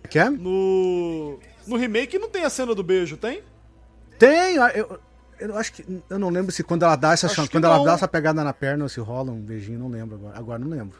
Quer? 0.09 0.29
No. 0.29 1.39
No 1.65 1.77
remake 1.77 2.19
não 2.19 2.29
tem 2.29 2.43
a 2.43 2.49
cena 2.49 2.75
do 2.75 2.83
beijo, 2.83 3.17
tem? 3.17 3.41
Tem, 4.19 4.55
eu, 4.75 4.99
eu 5.39 5.57
acho 5.57 5.73
que. 5.73 5.85
Eu 6.09 6.19
não 6.19 6.29
lembro 6.29 6.51
se 6.51 6.63
quando 6.63 6.83
ela 6.83 6.95
dá 6.95 7.13
essa 7.13 7.25
Acho 7.25 7.35
chan- 7.35 7.43
que 7.45 7.51
quando 7.53 7.65
ela 7.65 7.83
dá 7.83 7.93
essa 7.93 8.07
pegada 8.07 8.43
na 8.43 8.53
perna 8.53 8.83
ou 8.85 8.89
se 8.89 8.99
rola 8.99 9.31
um 9.31 9.41
beijinho, 9.41 9.79
não 9.79 9.87
lembro 9.89 10.15
agora. 10.15 10.37
Agora 10.37 10.59
não 10.59 10.69
lembro. 10.69 10.99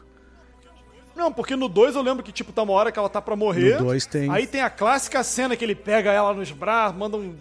Não, 1.14 1.32
porque 1.32 1.56
no 1.56 1.66
2 1.68 1.94
eu 1.96 2.02
lembro 2.02 2.22
que, 2.22 2.30
tipo, 2.30 2.52
tá 2.52 2.62
uma 2.62 2.74
hora 2.74 2.92
que 2.92 2.98
ela 2.98 3.08
tá 3.08 3.22
pra 3.22 3.34
morrer. 3.36 3.78
No 3.78 3.86
dois 3.86 4.04
tem. 4.04 4.30
Aí 4.30 4.46
tem 4.46 4.60
a 4.60 4.68
clássica 4.68 5.22
cena 5.24 5.56
que 5.56 5.64
ele 5.64 5.74
pega 5.74 6.12
ela 6.12 6.34
nos 6.34 6.50
braços, 6.50 6.98
manda 6.98 7.16
um 7.16 7.34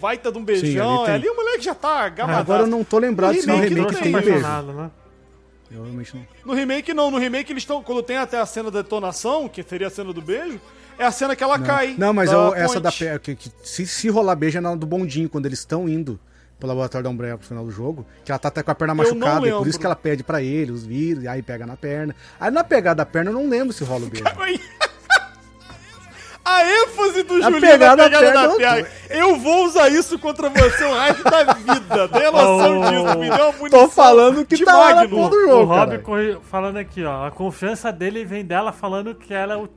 baita 0.00 0.30
de 0.32 0.38
um 0.38 0.44
beijão. 0.44 0.96
ali 0.98 1.04
tem. 1.06 1.14
ali, 1.14 1.26
ali 1.26 1.28
o 1.30 1.36
moleque 1.36 1.64
já 1.64 1.74
tá 1.74 2.08
gamadaço. 2.08 2.40
Agora 2.42 2.62
eu 2.62 2.66
não 2.66 2.82
tô 2.84 2.98
lembrado 2.98 3.34
se 3.34 3.46
no 3.46 3.54
remake 3.54 3.74
remake 3.74 3.92
não 3.94 4.00
tem 4.02 4.12
tem 4.12 4.22
beijo. 4.32 4.46
né? 4.72 4.90
Eu 5.70 5.82
realmente 5.82 6.16
não. 6.16 6.26
No 6.46 6.54
remake 6.54 6.94
não, 6.94 7.10
no 7.10 7.18
remake 7.18 7.52
eles 7.52 7.62
estão. 7.62 7.82
Quando 7.82 8.02
tem 8.02 8.16
até 8.16 8.38
a 8.38 8.46
cena 8.46 8.70
da 8.70 8.80
detonação, 8.82 9.48
que 9.48 9.62
seria 9.62 9.88
a 9.88 9.90
cena 9.90 10.12
do 10.14 10.22
beijo, 10.22 10.58
é 10.98 11.04
a 11.04 11.10
cena 11.10 11.36
que 11.36 11.44
ela 11.44 11.58
cai. 11.58 11.94
Não, 11.98 12.12
mas 12.14 12.30
da 12.30 12.36
eu- 12.36 12.54
essa 12.54 12.80
da. 12.80 12.90
Que, 12.90 13.34
que 13.36 13.50
se, 13.62 13.86
se 13.86 14.08
rolar 14.08 14.34
beijo 14.34 14.56
é 14.56 14.60
na 14.62 14.74
do 14.74 14.86
bondinho, 14.86 15.28
quando 15.28 15.44
eles 15.44 15.58
estão 15.58 15.86
indo 15.88 16.18
pro 16.58 16.66
laboratório 16.66 17.04
da 17.04 17.10
Umbrella 17.10 17.36
pro 17.38 17.46
final 17.46 17.64
do 17.64 17.70
jogo, 17.70 18.04
que 18.24 18.32
ela 18.32 18.38
tá 18.38 18.48
até 18.48 18.62
com 18.62 18.70
a 18.70 18.74
perna 18.74 18.92
Eu 18.92 18.96
não 18.96 19.04
machucada, 19.14 19.46
e 19.46 19.52
por 19.52 19.66
isso 19.68 19.78
que 19.78 19.86
ela 19.86 19.94
pede 19.94 20.24
pra 20.24 20.42
ele 20.42 20.72
os 20.72 20.84
vírus, 20.86 21.22
e 21.22 21.28
aí 21.28 21.40
pega 21.42 21.66
na 21.66 21.76
perna. 21.76 22.16
Aí 22.40 22.50
na 22.50 22.64
pegada 22.64 22.96
da 22.96 23.06
perna 23.06 23.30
eu 23.30 23.34
não 23.34 23.48
lembro 23.48 23.72
se 23.72 23.84
rola 23.84 24.06
o 24.06 24.08
beijo. 24.10 24.24
Aí- 24.40 24.58
A 26.50 26.64
ênfase 26.82 27.22
do 27.24 27.34
A 27.34 27.40
Julinho 27.42 27.60
pegada 27.60 28.08
na 28.08 28.18
pegada 28.18 28.48
da 28.48 28.56
piada. 28.56 28.90
Eu 29.10 29.36
vou 29.38 29.66
usar 29.66 29.88
isso 29.90 30.18
contra 30.18 30.48
você 30.48 30.84
o 30.84 30.94
resto 30.98 31.24
da 31.24 31.52
vida. 31.52 32.08
Tenha 32.08 32.30
noção 32.32 32.80
Oh. 32.80 32.90
disso. 32.90 33.18
Me 33.18 33.30
deu 33.30 33.44
uma 33.48 33.52
munição 33.52 33.68
Tô 33.70 33.88
falando 33.88 34.46
que 34.46 34.64
tá 34.64 34.76
lá 34.78 34.94
na 34.94 35.08
porra 35.08 35.30
do 35.30 35.36
O 35.36 35.40
jogo, 35.46 35.64
Rob 35.64 35.88
cara. 35.90 35.98
corri- 35.98 36.38
falando 36.50 36.76
aqui, 36.78 37.04
ó. 37.04 37.26
A 37.26 37.30
confiança 37.30 37.92
dele 37.92 38.24
vem 38.24 38.44
dela 38.44 38.72
falando 38.72 39.14
que 39.14 39.34
ela 39.34 39.54
é, 39.54 39.56
o, 39.58 39.68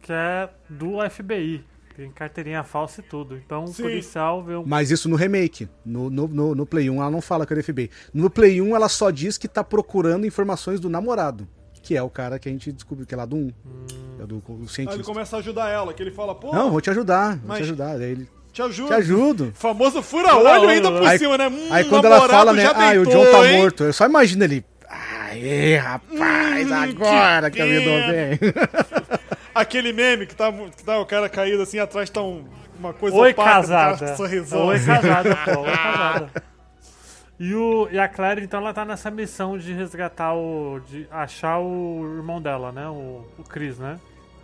que 0.00 0.12
é 0.12 0.48
do 0.68 0.98
FBI. 1.08 1.64
Tem 1.96 2.10
carteirinha 2.10 2.64
falsa 2.64 3.00
e 3.00 3.04
tudo. 3.04 3.36
Então 3.36 3.64
o 3.64 3.68
Sim. 3.68 3.82
policial 3.82 4.42
vê 4.42 4.56
um. 4.56 4.64
Mas 4.66 4.90
isso 4.90 5.08
no 5.08 5.14
remake. 5.14 5.68
No, 5.84 6.08
no, 6.10 6.26
no, 6.26 6.54
no 6.54 6.66
Play 6.66 6.88
1 6.90 6.96
ela 7.00 7.10
não 7.10 7.20
fala 7.20 7.46
que 7.46 7.52
é 7.52 7.56
do 7.56 7.62
FBI. 7.62 7.90
No 8.12 8.28
Play 8.30 8.60
1 8.62 8.74
ela 8.74 8.88
só 8.88 9.10
diz 9.10 9.36
que 9.38 9.46
tá 9.46 9.62
procurando 9.62 10.26
informações 10.26 10.80
do 10.80 10.88
namorado. 10.88 11.46
Que 11.82 11.96
é 11.96 12.02
o 12.02 12.08
cara 12.08 12.38
que 12.38 12.48
a 12.48 12.52
gente 12.52 12.72
descobriu 12.72 13.06
que 13.06 13.12
é 13.14 13.16
lá 13.16 13.24
do 13.26 13.36
1. 13.36 13.50
É 14.22 14.26
do, 14.26 14.36
do 14.38 14.44
Aí 14.52 14.56
ele 14.60 14.68
cientista. 14.68 15.02
começa 15.04 15.36
a 15.36 15.38
ajudar 15.40 15.68
ela, 15.68 15.92
que 15.92 16.02
ele 16.02 16.10
fala, 16.12 16.34
pô, 16.34 16.52
Não, 16.54 16.70
vou 16.70 16.80
te 16.80 16.90
ajudar, 16.90 17.30
vou 17.38 17.48
Mas- 17.48 17.58
te 17.58 17.62
ajudar. 17.64 17.96
Aí 17.96 18.02
ele, 18.02 18.28
te 18.52 18.62
ajudo. 18.62 18.88
te 18.88 18.94
ajudo. 18.94 19.52
Famoso 19.54 20.02
fura-olho 20.02 20.68
ainda 20.68 20.90
por 20.92 21.06
Aí- 21.06 21.18
cima, 21.18 21.36
né? 21.38 21.48
Hum, 21.48 21.68
Aí 21.70 21.84
quando 21.86 22.04
ela 22.04 22.28
fala, 22.28 22.52
né? 22.52 22.64
Ah, 22.66 22.92
o 23.00 23.04
John 23.06 23.24
tá 23.30 23.48
hein? 23.50 23.58
morto. 23.62 23.84
Eu 23.84 23.92
só 23.92 24.06
imagino 24.06 24.44
ele. 24.44 24.64
Aê, 24.88 25.76
rapaz, 25.76 26.70
Hum, 26.70 26.74
agora 26.74 27.50
que 27.50 27.56
que, 27.56 27.62
eu 27.62 27.66
me 27.66 27.80
dou 27.84 27.94
pena." 27.94 28.12
bem. 28.12 28.38
Aquele 29.54 29.92
meme 29.92 30.26
que 30.26 30.34
tá, 30.34 30.52
que 30.52 30.84
tá 30.84 30.98
o 30.98 31.06
cara 31.06 31.28
caído 31.28 31.62
assim, 31.62 31.78
atrás 31.78 32.08
tá 32.10 32.22
um- 32.22 32.44
uma 32.78 32.92
coisa 32.92 33.16
Oi, 33.16 33.30
opaca, 33.32 33.42
um 33.42 33.44
cara 33.44 33.60
casada. 33.62 34.08
com 34.10 34.16
sorrisão. 34.16 34.66
Oi, 34.66 34.80
casada, 34.80 35.36
pô. 35.44 35.60
Oi, 35.60 35.70
casada. 35.76 36.30
E, 37.40 37.54
o, 37.54 37.88
e 37.90 37.98
a 37.98 38.06
Claire, 38.08 38.42
então, 38.44 38.60
ela 38.60 38.72
tá 38.72 38.84
nessa 38.84 39.10
missão 39.10 39.58
de 39.58 39.72
resgatar 39.72 40.34
o. 40.34 40.80
de 40.86 41.06
achar 41.10 41.58
o 41.58 42.04
irmão 42.18 42.40
dela, 42.40 42.70
né? 42.70 42.86
O, 42.88 43.24
o 43.38 43.42
Chris, 43.48 43.78
né? 43.78 43.98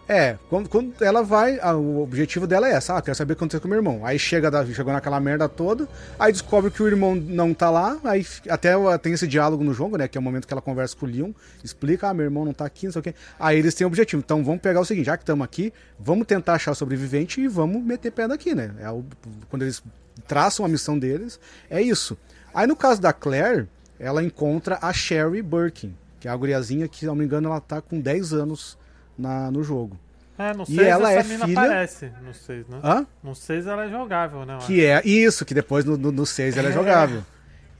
É, 0.09 0.39
quando, 0.49 0.71
quando 0.71 0.95
ela 1.05 1.23
vai, 1.23 1.59
ah, 1.61 1.77
o 1.77 2.03
objetivo 2.03 2.47
dela 2.47 2.67
é 2.67 2.73
essa, 2.73 2.97
ah, 2.97 3.03
quero 3.03 3.15
saber 3.15 3.35
o 3.35 3.37
que 3.37 3.41
aconteceu 3.41 3.61
com 3.61 3.67
o 3.67 3.71
meu 3.71 3.79
irmão. 3.79 4.07
Aí 4.07 4.19
chega 4.19 4.51
da, 4.51 4.65
chegou 4.65 4.91
naquela 4.91 5.21
merda 5.21 5.47
toda, 5.51 5.87
aí 6.19 6.33
descobre 6.33 6.71
que 6.71 6.83
o 6.83 6.87
irmão 6.87 7.15
não 7.15 7.53
tá 7.53 7.69
lá, 7.69 7.99
aí 8.05 8.27
até 8.49 8.73
tem 9.03 9.13
esse 9.13 9.27
diálogo 9.27 9.63
no 9.63 9.75
jogo, 9.75 9.99
né, 9.99 10.09
que 10.09 10.17
é 10.17 10.21
o 10.21 10.25
momento 10.25 10.47
que 10.47 10.55
ela 10.55 10.63
conversa 10.63 10.97
com 10.97 11.05
o 11.05 11.09
Leon, 11.11 11.33
explica, 11.63 12.09
ah, 12.09 12.15
meu 12.15 12.25
irmão 12.25 12.43
não 12.47 12.55
tá 12.55 12.65
aqui, 12.65 12.87
não 12.87 12.93
sei 12.93 13.01
o 13.01 13.03
quê. 13.03 13.15
Aí 13.39 13.59
eles 13.59 13.75
têm 13.75 13.85
o 13.85 13.89
objetivo, 13.89 14.23
então 14.25 14.43
vamos 14.43 14.63
pegar 14.63 14.81
o 14.81 14.85
seguinte, 14.85 15.05
já 15.05 15.17
que 15.17 15.25
estamos 15.25 15.45
aqui, 15.45 15.75
vamos 16.01 16.27
tentar 16.27 16.55
achar 16.55 16.71
o 16.71 16.75
sobrevivente 16.75 17.43
e 17.43 17.47
vamos 17.47 17.83
meter 17.85 18.11
pé 18.11 18.27
daqui, 18.27 18.55
né. 18.55 18.71
É 18.81 18.91
o- 18.91 19.05
quando 19.51 19.61
eles 19.63 19.83
traçam 20.27 20.65
a 20.65 20.69
missão 20.71 20.99
deles, 20.99 21.39
é 21.69 21.83
isso. 21.83 22.17
Aí 22.55 22.67
no 22.67 22.75
caso 22.77 22.99
da 22.99 23.13
Claire, 23.13 23.69
ela 24.01 24.25
encontra 24.25 24.79
a 24.81 24.91
Sherry 24.91 25.43
Birkin, 25.43 25.95
que 26.19 26.29
é 26.29 26.31
a 26.31 26.37
guriazinha 26.37 26.89
que, 26.89 27.01
se 27.01 27.05
não 27.07 27.15
me 27.15 27.27
engano, 27.27 27.51
ela 27.51 27.61
tá 27.61 27.83
com 27.83 28.01
10 28.01 28.33
anos 28.33 28.79
na, 29.19 29.51
no 29.51 29.63
jogo. 29.63 29.99
É, 30.39 30.55
no 30.55 30.63
E 30.63 30.67
6 30.67 30.79
ela 30.87 31.13
essa 31.13 31.29
é 31.29 31.33
mina 31.33 31.47
filha- 31.47 31.61
aparece. 31.61 32.13
No 32.25 32.33
6, 32.33 32.69
né? 32.69 32.79
Hã? 32.85 33.07
No 33.23 33.35
6 33.35 33.67
ela 33.67 33.85
é 33.87 33.89
jogável, 33.91 34.45
né? 34.47 34.59
Que 34.67 34.85
é 34.85 35.03
isso, 35.05 35.45
que 35.45 35.53
depois 35.53 35.85
no, 35.85 35.97
no, 35.99 36.13
no 36.13 36.25
6 36.25 36.57
ela 36.57 36.69
é 36.69 36.73
jogável. 36.73 37.23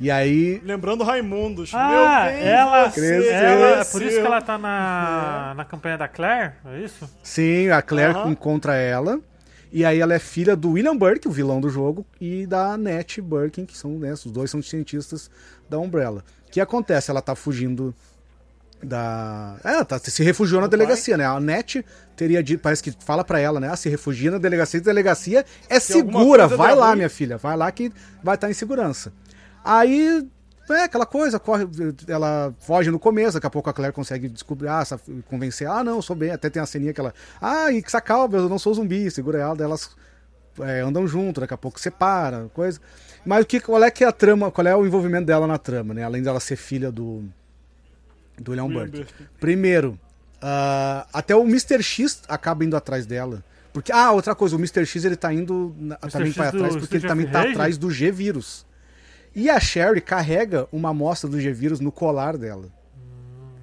E 0.01 0.11
aí. 0.11 0.61
Lembrando 0.65 1.03
Raimundos. 1.05 1.73
Ah, 1.75 1.89
Meu 1.89 2.33
bem, 2.35 2.49
ela, 2.49 2.91
Cresceu. 2.91 3.33
ela, 3.33 3.81
é 3.81 3.85
por 3.85 4.03
isso 4.03 4.21
que 4.21 4.27
ela 4.27 4.41
tá 4.41 4.57
na, 4.59 5.55
na 5.57 5.65
campanha 5.65 5.99
da 5.99 6.07
Claire, 6.09 6.53
é 6.67 6.81
isso? 6.81 7.09
Sim, 7.23 7.69
a 7.71 7.81
Claire 7.83 8.17
encontra 8.29 8.75
ela. 8.77 9.21
E 9.73 9.85
aí 9.85 10.01
ela 10.01 10.15
é 10.15 10.19
filha 10.19 10.57
do 10.57 10.71
William 10.73 10.97
Burke, 10.97 11.29
o 11.29 11.31
vilão 11.31 11.61
do 11.61 11.69
jogo, 11.69 12.07
e 12.21 12.47
da 12.47 12.73
Annette 12.73 13.21
Birkin, 13.21 13.67
que 13.67 13.77
são, 13.77 13.99
né, 13.99 14.13
os 14.13 14.25
dois 14.25 14.51
são 14.51 14.63
cientistas 14.63 15.31
da 15.69 15.79
Umbrella. 15.79 16.25
O 16.47 16.51
que 16.51 16.61
acontece? 16.61 17.11
Ela 17.11 17.21
tá 17.21 17.35
fugindo 17.35 17.95
da. 18.83 19.57
É, 19.65 19.75
ela 19.75 19.85
tá, 19.85 19.99
se 19.99 20.23
refugiou 20.23 20.61
na 20.61 20.67
delegacia, 20.67 21.17
né? 21.17 21.25
A 21.25 21.33
Annette 21.33 21.85
teria 22.17 22.43
dito, 22.43 22.61
parece 22.61 22.83
que 22.83 22.93
fala 23.01 23.25
pra 23.25 23.41
ela, 23.41 23.61
né? 23.61 23.69
Ah, 23.71 23.77
se 23.77 23.89
refugia 23.89 24.31
na 24.31 24.39
delegacia, 24.39 24.81
a 24.81 24.83
delegacia 24.83 25.45
é 25.69 25.81
Se 25.81 25.95
segura, 25.95 26.47
vai 26.47 26.75
lá, 26.75 26.89
ruim. 26.89 26.97
minha 26.97 27.11
filha, 27.11 27.37
vai 27.37 27.57
lá 27.57 27.71
que 27.71 27.93
vai 28.23 28.35
estar 28.35 28.51
em 28.51 28.55
segurança. 28.55 29.13
Aí 29.65 30.27
é 30.71 30.85
aquela 30.85 31.07
coisa, 31.07 31.39
corre, 31.39 31.67
ela 32.07 32.55
foge 32.59 32.91
no 32.91 32.99
começo, 32.99 33.35
daqui 33.35 33.47
a 33.47 33.51
pouco 33.51 33.71
a 33.71 33.73
Claire 33.73 33.95
consegue 33.95 34.29
descobrir, 34.29 34.69
ah, 34.69 34.83
convencer, 35.29 35.67
ah, 35.67 35.83
não, 35.83 35.97
eu 35.97 36.03
sou 36.03 36.15
bem, 36.15 36.31
até 36.31 36.51
tem 36.51 36.61
a 36.61 36.67
ceninha 36.67 36.93
que 36.93 37.01
ela, 37.01 37.15
ah, 37.41 37.73
e 37.73 37.83
que 37.83 37.91
sacalva, 37.91 38.37
eu 38.37 38.49
não 38.49 38.59
sou 38.59 38.75
zumbi, 38.75 39.11
segura 39.11 39.39
ela, 39.39 39.57
daí 39.57 39.65
elas 39.65 39.91
é, 40.61 40.81
andam 40.81 41.07
junto, 41.07 41.41
daqui 41.41 41.55
a 41.55 41.59
pouco 41.59 41.81
separa, 41.81 42.51
coisa. 42.53 42.81
Mas 43.25 43.45
o 43.45 43.47
que, 43.47 43.61
qual 43.61 43.83
é 43.83 43.91
que 43.91 44.05
é 44.05 44.07
a 44.07 44.13
trama, 44.13 44.51
qual 44.51 44.67
é 44.67 44.77
o 44.77 44.87
envolvimento 44.87 45.27
dela 45.27 45.47
na 45.47 45.59
trama, 45.59 45.95
né? 45.95 46.05
Além 46.05 46.23
dela 46.23 46.41
ser 46.41 46.57
filha 46.57 46.91
do 46.91 47.25
do 48.41 48.53
Leon 48.53 48.69
Burke. 48.69 48.99
Burke. 48.99 49.15
Primeiro, 49.41 49.99
ah, 50.41 51.07
até 51.13 51.35
o 51.35 51.43
Mr. 51.43 51.83
X 51.83 52.23
acaba 52.29 52.65
indo 52.65 52.77
atrás 52.77 53.07
dela. 53.07 53.43
Porque, 53.73 53.93
ah, 53.93 54.11
outra 54.13 54.35
coisa, 54.35 54.57
o 54.57 54.59
Mr. 54.59 54.85
X 54.87 55.05
ele 55.05 55.17
tá 55.17 55.33
indo 55.33 55.75
na- 55.79 55.97
também 55.97 56.29
X 56.29 56.37
para 56.37 56.51
do 56.51 56.57
atrás 56.57 56.77
porque 56.77 56.97
ele 56.97 57.07
também 57.07 57.27
tá 57.27 57.41
Rage? 57.41 57.51
atrás 57.53 57.79
do 57.79 57.91
G-Vírus. 57.91 58.67
E 59.35 59.49
a 59.51 59.61
Sherry 59.61 60.01
carrega 60.01 60.67
uma 60.73 60.89
amostra 60.91 61.29
do 61.31 61.41
G-Vírus 61.41 61.79
no 61.79 61.93
colar 61.93 62.37
dela. 62.37 62.67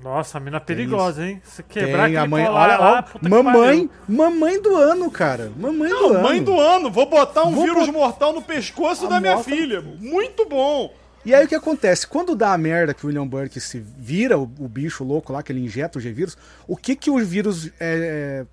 Nossa, 0.03 0.37
a 0.37 0.39
mina 0.39 0.61
perigosa, 0.61 1.25
hein? 1.25 1.41
Se 1.43 1.63
quebrar 1.63 2.05
Tem 2.05 2.15
a 2.17 2.27
mãe, 2.27 2.45
colar 2.45 2.69
olha, 2.69 2.77
lá, 2.77 2.99
ó, 2.99 3.01
puta 3.01 3.27
mamãe, 3.27 3.89
mamãe 4.07 4.61
do 4.61 4.75
ano, 4.75 5.09
cara. 5.09 5.51
Mamãe 5.57 5.89
do 5.89 5.95
ano. 6.13 6.21
Mãe 6.21 6.43
do 6.43 6.59
ano, 6.59 6.91
vou 6.91 7.09
botar 7.09 7.43
um 7.43 7.51
Vou 7.51 7.63
vírus 7.65 7.87
bot- 7.87 7.91
mortal 7.91 8.31
no 8.31 8.41
pescoço 8.43 9.07
da 9.09 9.19
minha 9.19 9.39
filha. 9.39 9.81
Muito 9.81 10.47
bom. 10.47 10.93
E 11.25 11.33
aí 11.33 11.43
o 11.45 11.47
que 11.47 11.55
acontece? 11.55 12.05
Quando 12.05 12.35
dá 12.35 12.53
a 12.53 12.57
merda 12.57 12.93
que 12.93 13.03
o 13.03 13.07
William 13.07 13.25
Burke 13.27 13.59
se 13.59 13.79
vira 13.79 14.37
o, 14.37 14.43
o 14.43 14.67
bicho 14.69 15.03
louco 15.03 15.33
lá, 15.33 15.41
que 15.41 15.51
ele 15.51 15.59
injeta 15.61 15.97
o 15.97 16.01
G-Vírus, 16.01 16.37
o 16.67 16.77
que 16.77 16.95
que 16.95 17.09
o 17.09 17.17
vírus 17.25 17.71
é, 17.79 18.45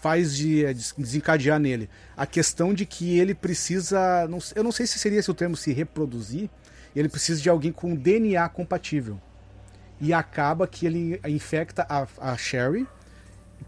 faz 0.00 0.36
de 0.36 0.64
é, 0.64 0.74
des- 0.74 0.92
desencadear 0.98 1.60
nele? 1.60 1.88
A 2.16 2.26
questão 2.26 2.74
de 2.74 2.84
que 2.84 3.16
ele 3.18 3.32
precisa, 3.32 4.26
não 4.28 4.38
eu 4.56 4.64
não 4.64 4.72
sei 4.72 4.86
se 4.88 4.98
seria 4.98 5.20
esse 5.20 5.30
o 5.30 5.34
termo, 5.34 5.56
se 5.56 5.72
reproduzir, 5.72 6.50
ele 6.96 7.08
precisa 7.08 7.40
de 7.40 7.48
alguém 7.48 7.70
com 7.70 7.94
DNA 7.94 8.48
compatível. 8.48 9.20
E 10.00 10.12
acaba 10.12 10.66
que 10.66 10.84
ele 10.84 11.20
infecta 11.28 11.86
a, 11.88 12.06
a 12.18 12.36
Sherry, 12.36 12.88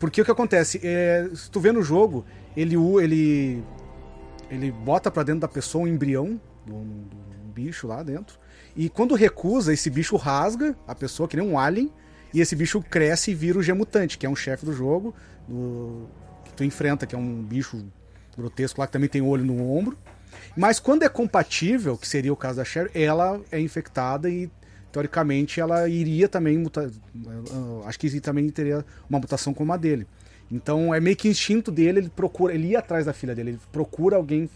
porque 0.00 0.20
o 0.20 0.24
que 0.24 0.30
acontece? 0.32 0.80
É, 0.82 1.28
se 1.32 1.48
tu 1.48 1.60
vê 1.60 1.70
no 1.70 1.82
jogo, 1.82 2.24
ele, 2.56 2.74
ele, 3.00 3.62
ele 4.50 4.72
bota 4.72 5.10
pra 5.12 5.22
dentro 5.22 5.42
da 5.42 5.48
pessoa 5.48 5.84
um 5.84 5.86
embrião 5.86 6.40
do, 6.66 6.72
do 6.74 7.48
bicho 7.54 7.86
lá 7.86 8.02
dentro. 8.02 8.36
E 8.78 8.88
quando 8.88 9.14
recusa, 9.16 9.72
esse 9.72 9.90
bicho 9.90 10.14
rasga 10.16 10.74
a 10.86 10.94
pessoa, 10.94 11.28
que 11.28 11.36
nem 11.36 11.44
um 11.44 11.58
alien, 11.58 11.92
e 12.32 12.40
esse 12.40 12.54
bicho 12.54 12.80
cresce 12.80 13.32
e 13.32 13.34
vira 13.34 13.58
o 13.58 13.62
Gemutante, 13.62 14.16
que 14.16 14.24
é 14.24 14.30
um 14.30 14.36
chefe 14.36 14.64
do 14.64 14.72
jogo, 14.72 15.12
do- 15.48 16.06
que 16.44 16.52
tu 16.52 16.62
enfrenta, 16.62 17.04
que 17.04 17.14
é 17.14 17.18
um 17.18 17.42
bicho 17.42 17.84
grotesco 18.36 18.80
lá, 18.80 18.86
que 18.86 18.92
também 18.92 19.08
tem 19.08 19.20
olho 19.20 19.44
no 19.44 19.68
ombro. 19.68 19.98
Mas 20.56 20.78
quando 20.78 21.02
é 21.02 21.08
compatível, 21.08 21.98
que 21.98 22.06
seria 22.06 22.32
o 22.32 22.36
caso 22.36 22.58
da 22.58 22.64
Sherry, 22.64 22.90
ela 22.94 23.40
é 23.50 23.58
infectada 23.60 24.30
e 24.30 24.48
teoricamente 24.92 25.60
ela 25.60 25.88
iria 25.88 26.28
também 26.28 26.56
mutar. 26.56 26.88
Acho 27.84 27.98
que 27.98 28.20
também 28.20 28.48
teria 28.48 28.84
uma 29.10 29.18
mutação 29.18 29.52
como 29.52 29.72
a 29.72 29.76
dele. 29.76 30.06
Então 30.50 30.94
é 30.94 31.00
meio 31.00 31.16
que 31.16 31.28
instinto 31.28 31.72
dele, 31.72 31.98
ele 31.98 32.08
procura, 32.08 32.54
ele 32.54 32.68
ia 32.68 32.78
atrás 32.78 33.04
da 33.06 33.12
filha 33.12 33.34
dele, 33.34 33.50
ele 33.50 33.60
procura 33.72 34.16
alguém, 34.16 34.48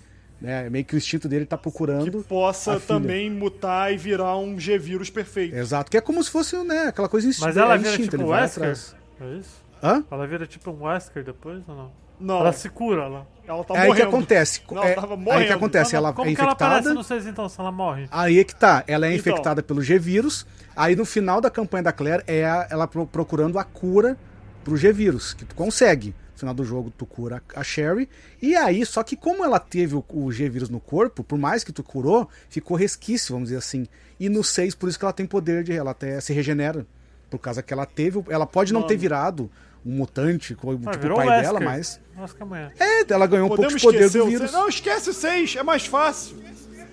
né? 0.43 0.66
É 0.66 0.70
meio 0.70 0.84
que 0.84 0.95
o 0.95 0.99
instinto 0.99 1.28
dele 1.28 1.47
tá 1.47 1.57
procurando. 1.57 2.11
Que 2.11 2.28
possa 2.28 2.78
também 2.80 3.30
mutar 3.30 3.93
e 3.93 3.97
virar 3.97 4.36
um 4.36 4.59
G-vírus 4.59 5.09
perfeito. 5.11 5.55
Exato, 5.57 5.90
que 5.90 5.97
é 5.97 6.01
como 6.01 6.22
se 6.22 6.30
fosse, 6.30 6.57
né, 6.64 6.88
aquela 6.88 7.09
coisa 7.09 7.26
instinto. 7.28 7.47
Mas 7.47 7.57
ela 7.57 7.74
é 7.74 7.78
vira 7.78 7.90
instinto, 7.90 8.11
tipo 8.18 8.22
um 8.24 8.28
Wesker? 8.30 8.62
atrás. 8.62 8.97
É 9.20 9.34
isso? 9.38 9.62
Hã? 9.82 10.05
Ela 10.11 10.26
vira 10.26 10.47
tipo 10.47 10.70
um 10.70 10.82
Wesker 10.84 11.24
depois 11.24 11.62
ou 11.68 11.74
não? 11.74 12.03
Não, 12.20 12.38
Ela 12.40 12.53
se 12.53 12.68
cura 12.68 13.09
lá. 13.09 13.26
ela 13.49 13.64
tá 13.64 13.74
é 13.74 13.78
aí 13.78 13.82
que 13.82 13.88
morrendo. 13.88 14.09
acontece. 14.09 14.62
Não, 14.70 14.84
é, 14.84 14.93
tava 14.95 15.14
aí 15.14 15.18
que 15.18 15.24
morrendo. 15.24 15.53
acontece, 15.55 15.97
ela 15.97 16.12
Como 16.12 16.30
é 16.30 16.34
que 16.34 16.40
ela 16.40 16.53
aparece 16.53 16.78
infectada. 16.80 16.95
no 16.95 17.03
6 17.03 17.26
então, 17.26 17.49
se 17.49 17.59
ela 17.61 17.72
morre? 17.72 18.07
Aí 18.12 18.38
é 18.38 18.45
que 18.45 18.55
tá, 18.55 18.84
ela 18.86 19.07
é 19.07 19.09
Então. 19.09 19.18
infectada 19.32 19.61
pelo 19.61 19.82
G-Vírus. 19.82 20.47
Aí 20.76 20.95
no 20.95 21.05
final 21.05 21.40
da 21.40 21.51
campanha 21.51 21.82
da 21.82 21.93
Claire 21.93 22.22
é 22.28 22.43
ela 22.70 22.86
pro- 22.86 23.07
procurando 23.09 23.59
a 23.59 23.64
cura 23.64 24.16
pro 24.62 24.76
G-Vírus, 24.76 25.34
que 25.34 25.45
tu 25.45 25.57
consegue. 25.57 26.14
No 26.43 26.47
final 26.49 26.55
do 26.55 26.64
jogo 26.64 26.93
tu 26.97 27.07
cura 27.07 27.40
a 27.55 27.62
Sherry. 27.62 28.09
E 28.40 28.57
aí, 28.57 28.84
só 28.84 29.03
que 29.05 29.16
como 29.16 29.45
ela 29.45 29.61
teve 29.61 29.95
o, 29.95 30.05
o 30.09 30.32
G-Vírus 30.32 30.68
no 30.68 30.80
corpo, 30.80 31.22
por 31.22 31.38
mais 31.38 31.62
que 31.62 31.72
tu 31.72 31.84
curou, 31.84 32.28
ficou 32.49 32.76
resquício, 32.76 33.32
vamos 33.32 33.49
dizer 33.49 33.59
assim. 33.59 33.86
E 34.18 34.28
no 34.28 34.43
6, 34.43 34.74
por 34.74 34.88
isso 34.88 34.99
que 34.99 35.05
ela 35.05 35.12
tem 35.12 35.24
poder 35.24 35.62
de. 35.62 35.72
Ela 35.72 35.93
até 35.93 36.20
se 36.20 36.32
regenera. 36.32 36.84
Por 37.30 37.38
causa 37.38 37.62
que 37.62 37.72
ela 37.72 37.86
teve. 37.86 38.22
Ela 38.28 38.47
pode 38.47 38.72
não 38.72 38.82
ter 38.82 38.97
virado 38.97 39.49
um 39.86 39.93
mutante, 39.93 40.55
como 40.55 40.72
Ah, 40.88 40.93
tipo, 40.93 41.07
o 41.07 41.14
pai 41.16 41.28
Wesker. 41.28 41.43
dela, 41.43 41.61
mas. 41.61 42.01
Nossa, 42.16 42.34
amanhã. 42.40 42.72
É, 42.78 43.12
ela 43.12 43.26
ganhou 43.26 43.47
um 43.47 43.49
pouco 43.49 43.62
Podemos 43.62 43.80
de 43.80 43.86
poder 43.86 44.11
do 44.11 44.26
vírus. 44.26 44.51
6. 44.51 44.53
Não, 44.53 44.68
esquece 44.68 45.11
o 45.11 45.14
6, 45.14 45.57
é 45.57 45.62
mais 45.62 45.86
fácil. 45.86 46.43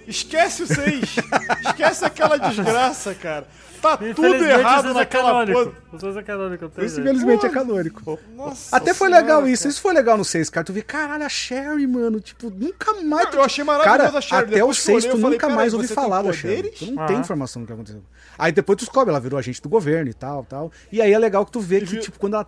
Esquece 0.07 0.63
o 0.63 0.67
6. 0.67 1.15
esquece 1.67 2.05
aquela 2.05 2.37
desgraça, 2.37 3.13
cara. 3.15 3.47
Tá 3.81 3.97
tudo 3.97 4.35
errado 4.43 4.79
o 4.79 4.81
6 4.83 4.95
é 4.95 4.99
naquela 4.99 5.31
canônico. 5.31 5.59
porra. 5.65 5.77
O 5.93 5.99
6 5.99 6.17
é 6.17 6.23
canônico, 6.23 6.65
Isso, 6.79 6.99
infelizmente, 6.99 7.45
é 7.45 7.49
canônico. 7.49 8.19
Nossa 8.35 8.75
Até 8.75 8.93
foi 8.93 9.07
senhora, 9.07 9.23
legal 9.23 9.39
cara. 9.41 9.51
isso. 9.51 9.67
Isso 9.67 9.81
foi 9.81 9.93
legal 9.93 10.17
no 10.17 10.25
6, 10.25 10.49
cara. 10.49 10.65
Tu 10.65 10.73
vê, 10.73 10.81
caralho, 10.81 11.23
a 11.23 11.29
Sherry, 11.29 11.87
mano. 11.87 12.19
Tipo, 12.19 12.49
nunca 12.49 12.93
mais. 13.01 13.33
Eu 13.33 13.41
achei 13.43 13.63
maravilhosa 13.63 14.03
cara, 14.07 14.17
a 14.17 14.21
Sherry. 14.21 14.43
Até 14.43 14.51
o 14.55 14.57
Depois 14.57 14.77
que 14.77 14.81
eu 14.81 14.85
6 14.85 14.97
olhei, 14.97 15.09
tu 15.11 15.17
eu 15.17 15.21
falei, 15.21 15.35
nunca 15.37 15.47
"Peraí, 15.47 15.55
mais 15.57 15.73
ouvi 15.73 15.87
falar 15.87 16.21
da 16.21 16.33
Sherry. 16.33 16.55
poderes?" 16.57 16.79
Tu 16.79 16.91
não 16.91 17.03
Ah. 17.03 17.05
tem 17.05 17.17
informação 17.17 17.61
do 17.61 17.65
que 17.67 17.73
aconteceu. 17.73 18.01
Aí 18.37 18.51
depois 18.51 18.77
tu 18.77 18.81
descobre, 18.81 19.09
ela 19.11 19.19
virou 19.19 19.37
agente 19.39 19.61
do 19.61 19.69
governo 19.69 20.09
e 20.09 20.13
tal, 20.13 20.43
tal. 20.45 20.71
E 20.91 21.01
aí 21.01 21.11
é 21.13 21.19
legal 21.19 21.45
que 21.45 21.51
tu 21.51 21.59
vê 21.59 21.77
E 21.79 21.85
que, 21.85 21.97
tipo, 21.97 22.19
quando 22.19 22.35
ela. 22.35 22.47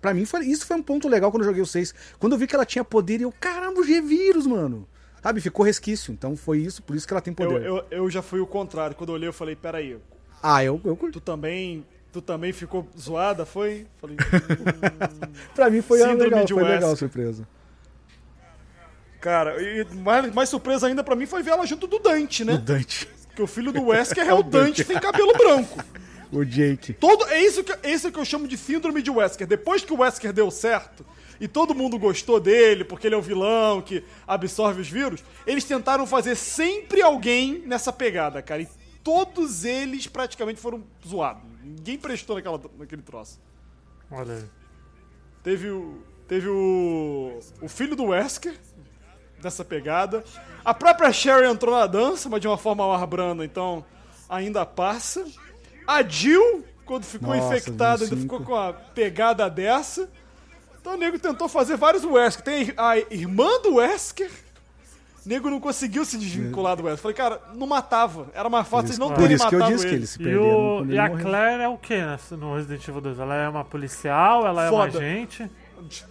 Pra 0.00 0.12
mim, 0.12 0.24
foi, 0.24 0.44
isso 0.46 0.66
foi 0.66 0.76
um 0.76 0.82
ponto 0.82 1.08
legal 1.08 1.30
quando 1.30 1.42
eu 1.44 1.48
joguei 1.48 1.62
o 1.62 1.66
6. 1.66 1.94
Quando 2.18 2.32
eu 2.32 2.38
vi 2.38 2.46
que 2.48 2.56
ela 2.56 2.64
tinha 2.66 2.82
poder 2.82 3.20
e 3.20 3.22
eu, 3.22 3.32
caramba, 3.38 3.80
o 3.80 3.84
G-Vírus, 3.84 4.46
mano. 4.48 4.86
Sabe, 5.22 5.40
ficou 5.40 5.64
resquício. 5.64 6.12
Então 6.12 6.34
foi 6.34 6.58
isso, 6.58 6.82
por 6.82 6.96
isso 6.96 7.06
que 7.06 7.14
ela 7.14 7.20
tem 7.20 7.32
Eu, 7.38 7.48
poder. 7.48 7.64
eu, 7.64 7.84
eu 7.88 8.10
já 8.10 8.20
fui 8.20 8.40
o 8.40 8.46
contrário. 8.46 8.96
Quando 8.96 9.10
eu 9.10 9.14
olhei, 9.14 9.28
eu 9.28 9.32
falei, 9.32 9.54
peraí, 9.54 9.96
Ah, 10.42 10.64
eu, 10.64 10.80
eu 10.84 10.96
curti. 10.96 11.12
tu 11.14 11.20
também. 11.20 11.86
Tu 12.12 12.20
também 12.20 12.52
ficou 12.52 12.86
zoada, 12.98 13.46
foi? 13.46 13.86
Falei, 13.98 14.16
hum, 14.16 15.32
Pra 15.54 15.70
mim 15.70 15.80
foi, 15.80 15.98
Síndrome 15.98 16.24
legal, 16.24 16.44
de 16.44 16.52
foi 16.52 16.62
legal 16.62 16.94
surpresa. 16.94 17.48
cara, 19.20 19.62
e 19.62 19.84
mais, 19.94 20.34
mais 20.34 20.48
surpresa 20.48 20.86
ainda 20.88 21.02
pra 21.04 21.14
mim 21.16 21.24
foi 21.26 21.42
ver 21.42 21.52
ela 21.52 21.64
junto 21.66 21.86
do 21.86 21.98
Dante, 21.98 22.42
O 22.42 22.46
né? 22.46 22.56
Dante, 22.58 23.08
Porque 23.28 23.42
o 23.42 23.46
filho 23.46 23.72
do 23.72 23.84
Wesker 23.88 24.26
é 24.28 24.34
o 24.34 24.42
Dante, 24.42 24.84
tem 24.84 24.98
cabelo 25.00 25.32
branco. 25.32 25.78
o 26.32 26.44
Jake. 26.44 26.92
Todo, 26.94 27.24
é 27.28 27.40
isso 27.40 27.62
que, 27.64 27.72
é 27.82 27.90
isso 27.92 28.10
que 28.12 28.18
eu 28.18 28.24
chamo 28.24 28.46
de 28.48 28.58
síndrome 28.58 29.00
de 29.00 29.10
Wesker. 29.10 29.46
Depois 29.46 29.82
que 29.84 29.92
o 29.92 30.00
Wesker 30.00 30.32
deu 30.34 30.50
certo 30.50 31.06
e 31.40 31.48
todo 31.48 31.74
mundo 31.74 31.98
gostou 31.98 32.38
dele, 32.38 32.84
porque 32.84 33.06
ele 33.06 33.14
é 33.14 33.18
o 33.18 33.22
vilão 33.22 33.80
que 33.80 34.04
absorve 34.26 34.80
os 34.82 34.88
vírus, 34.88 35.24
eles 35.46 35.64
tentaram 35.64 36.06
fazer 36.06 36.36
sempre 36.36 37.00
alguém 37.00 37.62
nessa 37.64 37.92
pegada, 37.92 38.42
cara. 38.42 38.62
E 38.62 38.68
todos 39.02 39.64
eles 39.64 40.06
praticamente 40.06 40.60
foram 40.60 40.82
zoados. 41.06 41.42
Ninguém 41.62 41.98
prestou 41.98 42.36
naquela, 42.36 42.60
naquele 42.78 43.02
troço. 43.02 43.40
Olha 44.10 44.34
aí. 44.34 44.44
Teve 45.42 45.70
o. 45.70 46.02
Teve 46.28 46.48
o. 46.48 47.40
O 47.60 47.68
filho 47.68 47.96
do 47.96 48.06
Wesker 48.06 48.54
dessa 49.40 49.64
pegada. 49.64 50.24
A 50.64 50.72
própria 50.72 51.12
Sherry 51.12 51.46
entrou 51.46 51.74
na 51.74 51.86
dança, 51.86 52.28
mas 52.28 52.40
de 52.40 52.46
uma 52.46 52.56
forma 52.56 52.86
mais 52.86 53.08
branda, 53.08 53.44
então 53.44 53.84
ainda 54.28 54.64
passa. 54.64 55.26
A 55.86 56.02
Jill, 56.02 56.64
quando 56.84 57.04
ficou 57.04 57.34
Nossa, 57.34 57.48
infectada, 57.48 58.04
ainda 58.04 58.16
25. 58.16 58.22
ficou 58.22 58.46
com 58.46 58.54
a 58.54 58.72
pegada 58.72 59.50
dessa. 59.50 60.08
Então 60.80 60.94
o 60.94 60.96
nego 60.96 61.18
tentou 61.18 61.48
fazer 61.48 61.76
vários 61.76 62.04
Wesker. 62.04 62.44
Tem 62.44 62.72
a 62.76 62.98
irmã 62.98 63.60
do 63.62 63.74
Wesker. 63.74 64.30
Nego 65.24 65.48
não 65.50 65.60
conseguiu 65.60 66.04
se 66.04 66.18
desvincular 66.18 66.76
do 66.76 66.82
Wesker. 66.84 67.00
Falei, 67.02 67.16
cara, 67.16 67.40
não 67.54 67.66
matava. 67.66 68.26
Era 68.34 68.48
mais 68.50 68.66
fácil 68.66 68.88
eles 68.88 68.98
não 68.98 69.08
Por 69.08 69.18
terem 69.18 69.36
isso 69.36 69.48
que 69.48 69.54
eu 69.54 69.58
matado 69.60 69.74
disse 69.74 69.86
que 69.86 69.90
ele. 69.92 70.00
eles 70.00 70.10
se 70.10 70.22
E, 70.22 70.36
o, 70.36 70.78
quando 70.78 70.88
e 70.88 70.92
ele 70.92 70.98
a 70.98 71.08
morreu. 71.08 71.24
Claire 71.26 71.62
é 71.62 71.68
o 71.68 71.78
que 71.78 71.96
nessa- 71.96 72.36
no 72.36 72.56
Resident 72.56 72.88
Evil 72.88 73.00
2? 73.00 73.18
Ela 73.20 73.34
é 73.36 73.48
uma 73.48 73.64
policial, 73.64 74.46
ela 74.46 74.66
é 74.66 74.68
Foda. 74.70 74.98
uma 74.98 75.04
agente. 75.04 75.50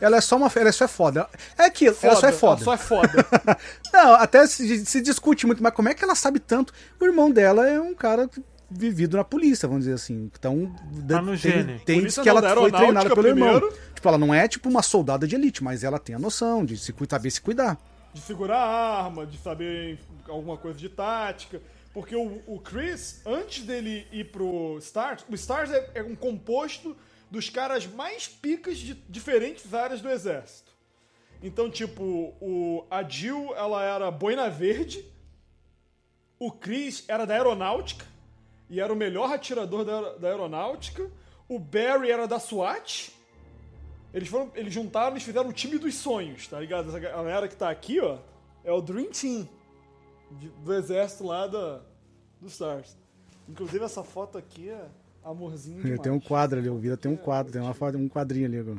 Ela 0.01 0.17
é 0.17 0.21
só 0.21 0.35
uma. 0.37 0.51
Ela 0.53 0.71
só 0.73 0.83
é 0.85 0.87
foda. 0.87 1.27
É 1.57 1.63
aquilo, 1.65 1.95
ela 2.01 2.15
só 2.15 2.27
é 2.27 2.31
foda. 2.33 2.55
Ela 2.61 2.65
só 2.65 2.73
é 2.73 2.77
foda. 2.77 3.27
Não, 3.93 4.13
até 4.15 4.45
se, 4.45 4.85
se 4.85 5.01
discute 5.01 5.45
muito, 5.47 5.63
mas 5.63 5.73
como 5.73 5.87
é 5.89 5.93
que 5.93 6.03
ela 6.03 6.15
sabe 6.15 6.39
tanto? 6.39 6.73
O 6.99 7.05
irmão 7.05 7.31
dela 7.31 7.67
é 7.69 7.79
um 7.79 7.93
cara 7.93 8.29
vivido 8.69 9.15
na 9.17 9.23
polícia, 9.23 9.67
vamos 9.67 9.83
dizer 9.85 9.95
assim. 9.95 10.29
Então, 10.37 10.73
Tá 11.07 11.21
no 11.21 11.27
tem, 11.31 11.37
gene. 11.37 11.79
tem 11.85 12.05
que 12.05 12.27
ela 12.29 12.41
da 12.41 12.53
foi 12.55 12.71
treinada 12.71 13.09
pelo 13.15 13.27
irmão. 13.27 13.59
primeiro. 13.59 13.77
Tipo, 13.93 14.07
ela 14.09 14.17
não 14.17 14.33
é 14.33 14.47
tipo 14.47 14.67
uma 14.69 14.81
soldada 14.81 15.25
de 15.27 15.35
elite, 15.35 15.63
mas 15.63 15.83
ela 15.83 15.99
tem 15.99 16.15
a 16.15 16.19
noção 16.19 16.65
de 16.65 16.77
se, 16.77 16.91
cu- 16.91 17.05
saber 17.09 17.29
se 17.31 17.39
cuidar. 17.41 17.77
De 18.13 18.21
segurar 18.21 18.57
a 18.57 19.03
arma, 19.03 19.25
de 19.25 19.37
saber 19.37 19.99
alguma 20.27 20.57
coisa 20.57 20.77
de 20.77 20.89
tática. 20.89 21.61
Porque 21.93 22.15
o, 22.15 22.41
o 22.47 22.59
Chris, 22.59 23.21
antes 23.25 23.63
dele 23.65 24.07
ir 24.11 24.31
pro 24.31 24.77
Stars, 24.79 25.25
o 25.29 25.35
Stars 25.35 25.71
é, 25.71 25.91
é 25.95 26.03
um 26.03 26.15
composto 26.15 26.95
dos 27.29 27.49
caras 27.49 27.85
mais 27.85 28.27
picas 28.27 28.77
de 28.77 28.93
diferentes 28.93 29.73
áreas 29.73 30.01
do 30.01 30.09
exército. 30.09 30.71
Então, 31.43 31.71
tipo, 31.71 32.35
o, 32.39 32.85
a 32.89 33.01
Jill, 33.03 33.53
ela 33.55 33.83
era 33.83 34.11
boina 34.11 34.49
verde, 34.49 35.03
o 36.37 36.51
Chris 36.51 37.03
era 37.07 37.25
da 37.25 37.33
aeronáutica, 37.33 38.05
e 38.69 38.79
era 38.79 38.91
o 38.91 38.95
melhor 38.95 39.31
atirador 39.31 39.83
da, 39.83 40.13
da 40.13 40.27
aeronáutica, 40.29 41.09
o 41.47 41.59
Barry 41.59 42.11
era 42.11 42.27
da 42.27 42.39
SWAT, 42.39 43.11
eles, 44.13 44.27
foram, 44.29 44.51
eles 44.55 44.73
juntaram 44.73 45.15
e 45.15 45.19
fizeram 45.19 45.49
o 45.49 45.53
time 45.53 45.77
dos 45.77 45.95
sonhos, 45.95 46.47
tá 46.47 46.59
ligado? 46.59 46.89
Essa 46.89 46.99
galera 46.99 47.47
que 47.47 47.55
tá 47.55 47.69
aqui, 47.69 47.99
ó, 47.99 48.17
é 48.63 48.71
o 48.71 48.81
Dream 48.81 49.09
Team 49.11 49.47
de- 50.31 50.49
do 50.49 50.73
exército 50.73 51.25
lá 51.25 51.47
da, 51.47 51.79
do 52.39 52.47
Stars. 52.47 52.97
Inclusive, 53.49 53.83
essa 53.83 54.03
foto 54.03 54.37
aqui 54.37 54.69
é 54.69 54.85
amorzinho 55.23 55.81
demais. 55.83 55.99
Tem 56.01 56.11
um 56.11 56.19
quadro 56.19 56.59
ali, 56.59 56.69
o 56.69 56.97
tem 56.97 57.11
um 57.11 57.17
quadro, 57.17 57.51
tem 57.51 57.61
uma 57.61 57.73
foto, 57.73 57.97
um 57.97 58.07
quadrinho 58.09 58.45
ali. 58.47 58.57
agora. 58.59 58.77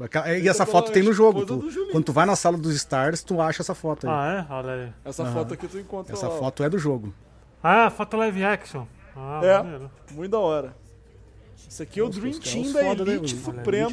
Aquela- 0.00 0.36
E 0.36 0.48
essa 0.48 0.64
pela 0.66 0.80
foto 0.80 0.92
tem 0.92 1.02
no 1.02 1.12
jogo. 1.12 1.46
tu- 1.46 1.62
quando 1.92 2.04
tu 2.04 2.12
vai 2.12 2.26
na 2.26 2.34
sala 2.34 2.58
dos 2.58 2.74
Stars, 2.74 3.22
tu 3.22 3.40
acha 3.40 3.62
essa 3.62 3.74
foto 3.74 4.06
aí. 4.08 4.12
Ah, 4.12 4.46
é? 4.50 4.52
Olha 4.52 4.72
aí. 4.72 4.92
Essa 5.04 5.24
foto 5.26 5.54
aqui 5.54 5.68
tu 5.68 5.78
encontra 5.78 6.12
essa 6.14 6.26
lá, 6.28 6.34
ó. 6.34 6.38
foto 6.38 6.62
é 6.64 6.68
do 6.68 6.78
jogo. 6.78 7.14
Ah, 7.62 7.88
foto 7.90 8.16
live 8.16 8.42
action. 8.44 8.86
Ah, 9.16 9.40
É, 9.44 9.58
maneiro. 9.58 9.90
muito 10.12 10.32
da 10.32 10.38
hora. 10.40 10.76
Isso 11.68 11.82
aqui 11.82 12.00
é 12.00 12.02
o 12.02 12.08
Dream 12.08 12.38
Team 12.38 12.72
da? 12.72 13.12
Elite 13.12 13.36
Suprema. 13.36 13.90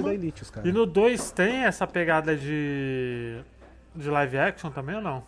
E 0.63 0.71
no 0.71 0.85
2 0.85 1.31
tem 1.31 1.63
essa 1.63 1.85
pegada 1.87 2.35
de. 2.35 3.39
de 3.95 4.09
live 4.09 4.37
action 4.37 4.69
também 4.71 4.95
ou 4.95 5.01
não? 5.01 5.23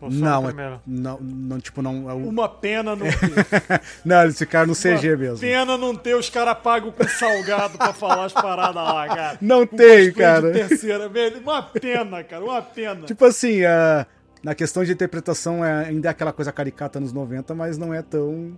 Ou 0.00 0.08
Não, 0.08 0.48
é, 0.48 0.78
não, 0.86 1.18
não, 1.20 1.58
tipo, 1.58 1.82
não. 1.82 2.08
É 2.08 2.14
o... 2.14 2.18
Uma 2.28 2.48
pena 2.48 2.94
não 2.94 3.04
ter. 3.10 3.82
Não, 4.04 4.22
eles 4.22 4.38
ficaram 4.38 4.68
no 4.68 4.74
CG 4.74 5.16
mesmo. 5.16 5.38
Pena 5.40 5.76
não 5.76 5.92
ter 5.96 6.14
os 6.14 6.30
caras 6.30 6.56
pagos 6.58 6.94
com 6.94 7.02
salgado 7.08 7.76
pra 7.76 7.92
falar 7.92 8.26
as 8.26 8.32
paradas 8.32 8.76
lá, 8.76 9.08
cara. 9.08 9.38
Não 9.40 9.66
Com 9.66 9.76
tem, 9.76 10.12
cara. 10.12 10.52
Terceira, 10.52 11.08
velho. 11.08 11.40
Uma 11.40 11.62
pena, 11.64 12.22
cara, 12.22 12.44
uma 12.44 12.62
pena. 12.62 13.06
Tipo 13.06 13.24
assim, 13.24 13.64
a- 13.64 14.06
na 14.40 14.54
questão 14.54 14.84
de 14.84 14.92
interpretação 14.92 15.64
é, 15.64 15.86
ainda 15.86 16.06
é 16.06 16.10
aquela 16.12 16.32
coisa 16.32 16.52
caricata 16.52 17.00
nos 17.00 17.12
90, 17.12 17.52
mas 17.56 17.76
não 17.76 17.92
é 17.92 18.00
tão 18.00 18.56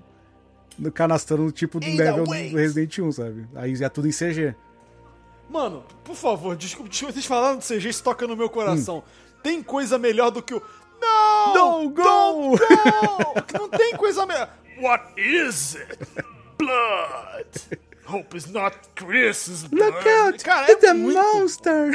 no 0.81 0.91
canastrão 0.91 1.51
tipo 1.51 1.79
do 1.79 1.87
Ainda 1.87 2.05
level 2.05 2.25
do 2.25 2.33
Resident 2.33 2.99
1, 2.99 3.13
sabe? 3.13 3.47
Aí 3.55 3.75
é 3.83 3.89
tudo 3.89 4.09
em 4.09 4.11
CG. 4.11 4.55
Mano, 5.49 5.85
por 6.03 6.17
favor, 6.17 6.57
desculpa, 6.57 6.89
desculpa, 6.89 7.13
vocês 7.13 7.27
falaram 7.27 7.59
de 7.59 7.67
CG, 7.67 7.89
isso 7.89 8.03
toca 8.03 8.27
no 8.27 8.37
meu 8.37 8.49
coração. 8.49 8.99
Hum. 8.99 9.03
Tem 9.43 9.63
coisa 9.63 9.99
melhor 9.99 10.31
do 10.31 10.43
que 10.43 10.55
o. 10.55 10.63
Não! 11.01 11.53
Don't 11.55 11.95
go! 11.95 12.03
Don't 12.03 13.53
go! 13.53 13.59
Não 13.59 13.69
tem 13.69 13.97
coisa 13.97 14.25
melhor. 14.27 14.49
What 14.81 15.21
is 15.21 15.77
it? 15.77 15.99
Blood! 16.59 17.79
Hope 18.07 18.37
it's 18.37 18.51
not 18.51 18.77
Chris's 18.95 19.65
blood. 19.65 19.93
Look 19.93 20.09
out! 20.09 20.45
Cara, 20.45 20.71
it's 20.71 20.85
é 20.85 20.89
a 20.89 20.95
muito... 20.95 21.17
monster! 21.17 21.91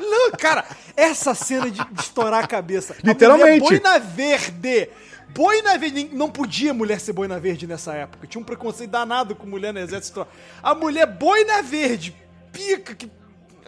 Look, 0.00 0.38
cara, 0.38 0.64
essa 0.96 1.34
cena 1.34 1.70
de, 1.70 1.82
de 1.84 2.00
estourar 2.00 2.44
a 2.44 2.46
cabeça. 2.46 2.94
A 3.02 3.06
Literalmente. 3.06 3.62
mulher 3.62 3.80
boina 3.80 3.98
verde. 3.98 4.88
Boina 5.34 5.78
verde. 5.78 6.10
Não 6.12 6.30
podia 6.30 6.72
mulher 6.74 7.00
ser 7.00 7.12
boina 7.12 7.38
verde 7.40 7.66
nessa 7.66 7.94
época. 7.94 8.26
Tinha 8.26 8.40
um 8.40 8.44
preconceito 8.44 8.90
danado 8.90 9.34
com 9.34 9.46
mulher 9.46 9.72
no 9.72 9.80
exército. 9.80 10.26
A 10.62 10.74
mulher 10.74 11.06
boina 11.06 11.62
verde, 11.62 12.14
pica, 12.52 12.94
que 12.94 13.10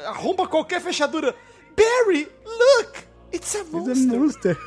arromba 0.07 0.47
qualquer 0.47 0.81
fechadura. 0.81 1.35
Barry, 1.77 2.29
look! 2.45 2.99
It's 3.33 3.55
a 3.57 3.61
It's 3.61 3.69
a 3.73 3.77
monster. 3.77 4.19
monster. 4.19 4.59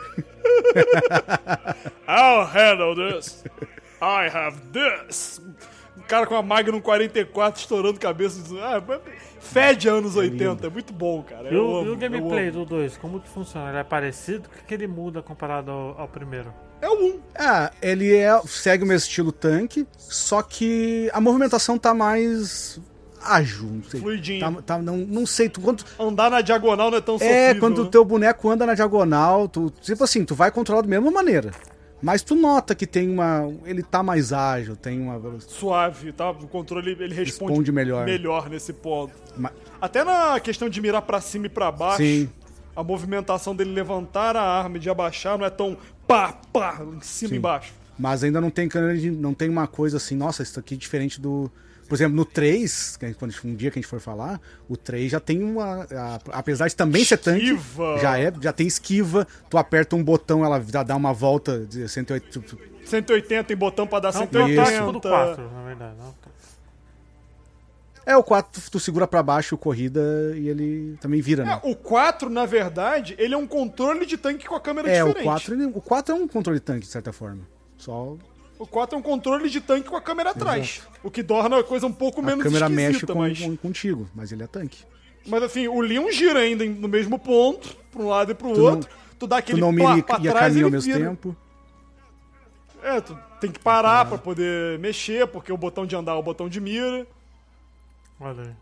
I'll 2.08 2.46
handle 2.46 2.96
this. 2.96 3.44
I 4.02 4.28
have 4.30 4.60
this. 4.74 5.42
Um 5.98 6.02
cara 6.02 6.26
com 6.28 6.36
a 6.36 6.44
Magnum 6.44 6.80
44 6.82 7.60
estourando 7.62 8.00
cabeça. 8.00 8.40
Ah, 8.62 8.82
fede 9.40 9.88
anos 9.88 10.16
80. 10.16 10.68
É 10.68 10.70
muito 10.70 10.94
bom, 10.94 11.24
cara. 11.24 11.50
E 11.50 11.56
Eu 11.56 11.66
o, 11.66 11.78
amo, 11.78 11.88
e 11.88 11.92
o 11.92 11.96
gameplay 11.98 12.52
do 12.52 12.66
2, 12.66 12.98
como 12.98 13.20
que 13.20 13.30
funciona? 13.30 13.70
Ele 13.70 13.80
é 13.80 13.84
parecido? 13.84 14.48
O 14.48 14.52
que, 14.52 14.64
que 14.66 14.74
ele 14.74 14.88
muda 14.88 15.22
comparado 15.22 15.72
ao, 15.72 16.02
ao 16.02 16.08
primeiro? 16.08 16.54
É 16.82 16.88
o 16.90 16.94
1. 17.16 17.20
Ah, 17.36 17.72
ele 17.82 18.16
é, 18.16 18.40
segue 18.46 18.84
o 18.84 18.88
mesmo 18.88 19.08
estilo 19.08 19.32
tanque, 19.32 19.88
só 19.98 20.42
que 20.42 21.10
a 21.14 21.20
movimentação 21.20 21.78
tá 21.78 21.94
mais 21.94 22.80
ágil, 23.22 23.66
não 23.68 23.84
sei. 23.84 24.00
Fluidinho. 24.00 24.40
Tá, 24.40 24.62
tá- 24.62 24.82
não, 24.82 24.98
não 24.98 25.26
sei, 25.26 25.50
tu, 25.50 25.60
quanto, 25.60 25.84
Andar 26.00 26.30
na 26.30 26.42
diagonal 26.42 26.92
não 26.92 26.98
é 26.98 27.02
tão 27.02 27.16
É, 27.16 27.18
sofrível, 27.20 27.60
quando 27.60 27.80
o 27.80 27.84
né? 27.86 27.90
teu 27.92 28.06
boneco 28.06 28.50
anda 28.50 28.66
na 28.66 28.74
diagonal, 28.76 29.48
tu, 29.48 29.72
tipo 29.82 30.04
assim, 30.04 30.24
tu 30.24 30.36
vai 30.36 30.52
controlar 30.52 30.82
da 30.84 30.88
mesma 30.88 31.10
maneira. 31.12 31.52
Mas 32.00 32.22
tu 32.22 32.36
nota 32.36 32.76
que 32.76 32.86
tem 32.86 33.10
uma. 33.10 33.52
Ele 33.66 33.82
tá 33.82 34.04
mais 34.04 34.32
ágil, 34.32 34.76
tem 34.76 35.02
uma. 35.02 35.20
Suave, 35.40 36.12
tá? 36.14 36.30
O 36.30 36.48
controle 36.48 36.92
ele 36.92 37.08
responde, 37.16 37.50
Responde 37.50 37.72
melhor. 37.72 38.06
melhor 38.06 38.48
nesse 38.52 38.72
ponto. 38.72 39.12
Ma- 39.36 39.52
Até 39.82 40.04
na 40.04 40.40
questão 40.40 40.70
de 40.70 40.80
mirar 40.80 41.02
pra 41.02 41.20
cima 41.20 41.48
e 41.48 41.50
pra 41.50 41.72
baixo, 41.72 41.98
Sim. 42.04 42.30
a 42.76 42.84
movimentação 42.84 43.56
dele 43.56 43.72
levantar 43.74 44.36
a 44.38 44.44
arma 44.44 44.78
e 44.78 44.80
de 44.80 44.92
abaixar 44.92 45.40
não 45.40 45.46
é 45.46 45.50
tão 45.50 45.76
pá, 46.08 46.34
pá, 46.54 46.82
em 46.96 47.02
cima 47.02 47.34
e 47.34 47.38
embaixo. 47.38 47.74
Mas 48.00 48.24
ainda 48.24 48.40
não 48.40 48.50
tem 48.50 48.68
câmera 48.70 48.98
de- 48.98 49.10
não 49.12 49.34
tem 49.34 49.50
uma 49.50 49.68
coisa 49.68 49.98
assim, 49.98 50.16
nossa, 50.16 50.44
isso 50.44 50.60
aqui 50.60 50.76
é 50.76 50.78
diferente 50.78 51.20
do. 51.20 51.52
Por 51.90 51.96
exemplo, 51.96 52.16
no 52.18 52.26
3, 52.26 52.98
que 52.98 53.06
a 53.06 53.08
gente- 53.08 53.18
quando 53.18 53.34
um 53.46 53.56
dia 53.56 53.72
que 53.72 53.80
a 53.80 53.82
gente 53.82 53.90
for 53.90 54.00
falar, 54.02 54.42
o 54.68 54.76
3 54.76 55.10
já 55.12 55.20
tem 55.22 55.42
uma. 55.42 55.84
a- 55.90 56.20
apesar 56.34 56.68
de 56.68 56.76
também 56.76 57.04
ser 57.06 57.18
tanque, 57.18 57.46
Esquiva. 57.46 57.98
já 58.02 58.20
é, 58.20 58.32
já 58.42 58.52
tem 58.52 58.68
esquiva, 58.68 59.26
tu 59.50 59.58
aperta 59.58 59.96
um 59.96 60.04
botão, 60.04 60.44
ela 60.44 60.62
já 60.62 60.84
dá 60.84 60.96
uma 60.96 61.14
volta 61.14 61.66
de 61.66 61.88
180. 61.88 62.58
180 62.86 63.44
tem 63.46 63.56
botão 63.58 63.88
pra 63.88 64.00
dar 64.00 64.10
É 64.10 64.12
um 64.12 64.14
180. 64.20 64.62
protótipo 64.64 64.92
do 64.92 65.02
4, 65.02 65.50
na 65.52 65.64
verdade. 65.64 65.96
Não? 65.98 66.16
É, 68.10 68.16
o 68.16 68.24
4 68.24 68.62
tu 68.72 68.80
segura 68.80 69.06
pra 69.06 69.22
baixo 69.22 69.56
o 69.56 69.58
corrida 69.58 70.02
e 70.38 70.48
ele 70.48 70.96
também 71.02 71.20
vira, 71.20 71.44
né? 71.44 71.60
É, 71.62 71.70
o 71.70 71.76
4, 71.76 72.30
na 72.30 72.46
verdade, 72.46 73.16
ele 73.20 73.34
é 73.34 73.38
um 73.38 73.46
controle 73.46 74.06
de 74.06 74.16
tanque 74.18 74.48
com 74.48 74.56
a 74.56 74.62
câmera 74.62 74.90
É, 74.90 75.04
o 75.04 75.08
diferente. 75.08 75.26
4, 75.26 75.54
ele- 75.54 75.66
o 75.66 75.82
4 75.82 76.16
é 76.16 76.18
um 76.18 76.26
controle 76.26 76.58
de 76.60 76.64
tanque, 76.66 76.86
de 76.86 76.92
certa 76.92 77.12
forma. 77.12 77.42
Só 77.78 78.16
O 78.58 78.66
4 78.66 78.96
é 78.96 79.00
um 79.00 79.02
controle 79.04 79.50
de 79.50 79.60
tanque 79.60 79.90
com 79.90 79.96
a 79.98 80.02
câmera 80.02 80.30
atrás. 80.32 80.82
O 81.04 81.12
que 81.12 81.22
torna 81.22 81.60
a 81.60 81.64
coisa 81.66 81.86
um 81.86 81.92
pouco 81.92 82.22
a 82.22 82.24
menos 82.24 82.44
câmera 82.44 82.70
mexe 82.70 82.92
esquisita, 82.92 83.12
com, 83.14 83.20
mas... 83.20 83.40
com- 83.40 83.56
contigo, 83.58 84.10
mas 84.16 84.32
ele 84.32 84.42
é 84.42 84.48
tanque. 84.48 84.84
Mas 85.28 85.44
assim, 85.44 85.68
o 85.68 85.82
Leon 85.82 86.10
gira 86.10 86.40
ainda 86.40 86.64
no 86.66 86.88
mesmo 86.88 87.20
ponto, 87.20 87.76
pra 87.92 88.02
um 88.02 88.08
lado 88.08 88.32
e 88.32 88.36
pro 88.36 88.54
Tu 88.54 88.60
não- 88.62 88.66
outro. 88.72 88.90
tu 89.20 89.28
dá 89.28 89.38
aquele 89.40 89.60
Tu 89.60 89.62
não 89.62 89.72
mira 89.74 90.02
pra 90.02 90.18
e 90.22 90.28
a 90.30 90.32
trás 90.32 90.56
ele 90.56 90.64
ao 90.64 90.72
mesmo 90.72 90.92
vira. 90.94 91.10
tempo. 91.10 91.36
É, 92.82 93.02
tu 93.02 93.18
tem 93.42 93.52
que 93.52 93.60
parar 93.60 94.06
pra 94.06 94.18
poder 94.18 94.80
mexer, 94.80 95.28
porque 95.28 95.52
o 95.52 95.58
botão 95.58 95.86
de 95.86 95.96
andar 95.96 96.14
é 96.14 96.16
o 96.16 96.24
botão 96.24 96.48
de 96.48 96.62
mira. 96.62 97.06
Olha 98.20 98.44
aí. 98.44 98.56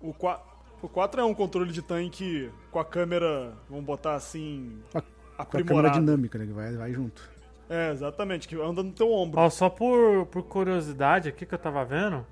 O 0.00 0.12
4, 0.12 0.44
o 0.82 0.88
4 0.88 1.20
é 1.20 1.24
um 1.24 1.34
controle 1.34 1.72
de 1.72 1.82
tanque 1.82 2.50
com 2.70 2.78
a 2.78 2.84
câmera, 2.84 3.54
vamos 3.68 3.84
botar 3.84 4.14
assim, 4.14 4.78
a, 4.94 5.00
com 5.00 5.06
a 5.38 5.46
câmera 5.46 5.62
aprimorada. 5.62 6.00
dinâmica, 6.00 6.38
né? 6.38 6.46
Que 6.46 6.52
vai, 6.52 6.76
vai 6.76 6.92
junto. 6.92 7.30
É, 7.68 7.90
exatamente, 7.90 8.46
que 8.46 8.56
anda 8.56 8.82
no 8.82 8.92
teu 8.92 9.10
ombro. 9.10 9.40
Ó, 9.40 9.48
só 9.48 9.70
por, 9.70 10.26
por 10.26 10.42
curiosidade 10.42 11.28
aqui 11.28 11.46
que 11.46 11.54
eu 11.54 11.58
tava 11.58 11.84
vendo, 11.84 12.26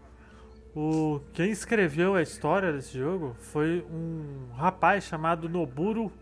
o, 0.75 1.21
quem 1.33 1.51
escreveu 1.51 2.15
a 2.15 2.23
história 2.23 2.73
desse 2.73 2.99
jogo 2.99 3.35
foi 3.39 3.85
um 3.91 4.51
rapaz 4.55 5.05
chamado 5.05 5.49
Noburo 5.49 6.13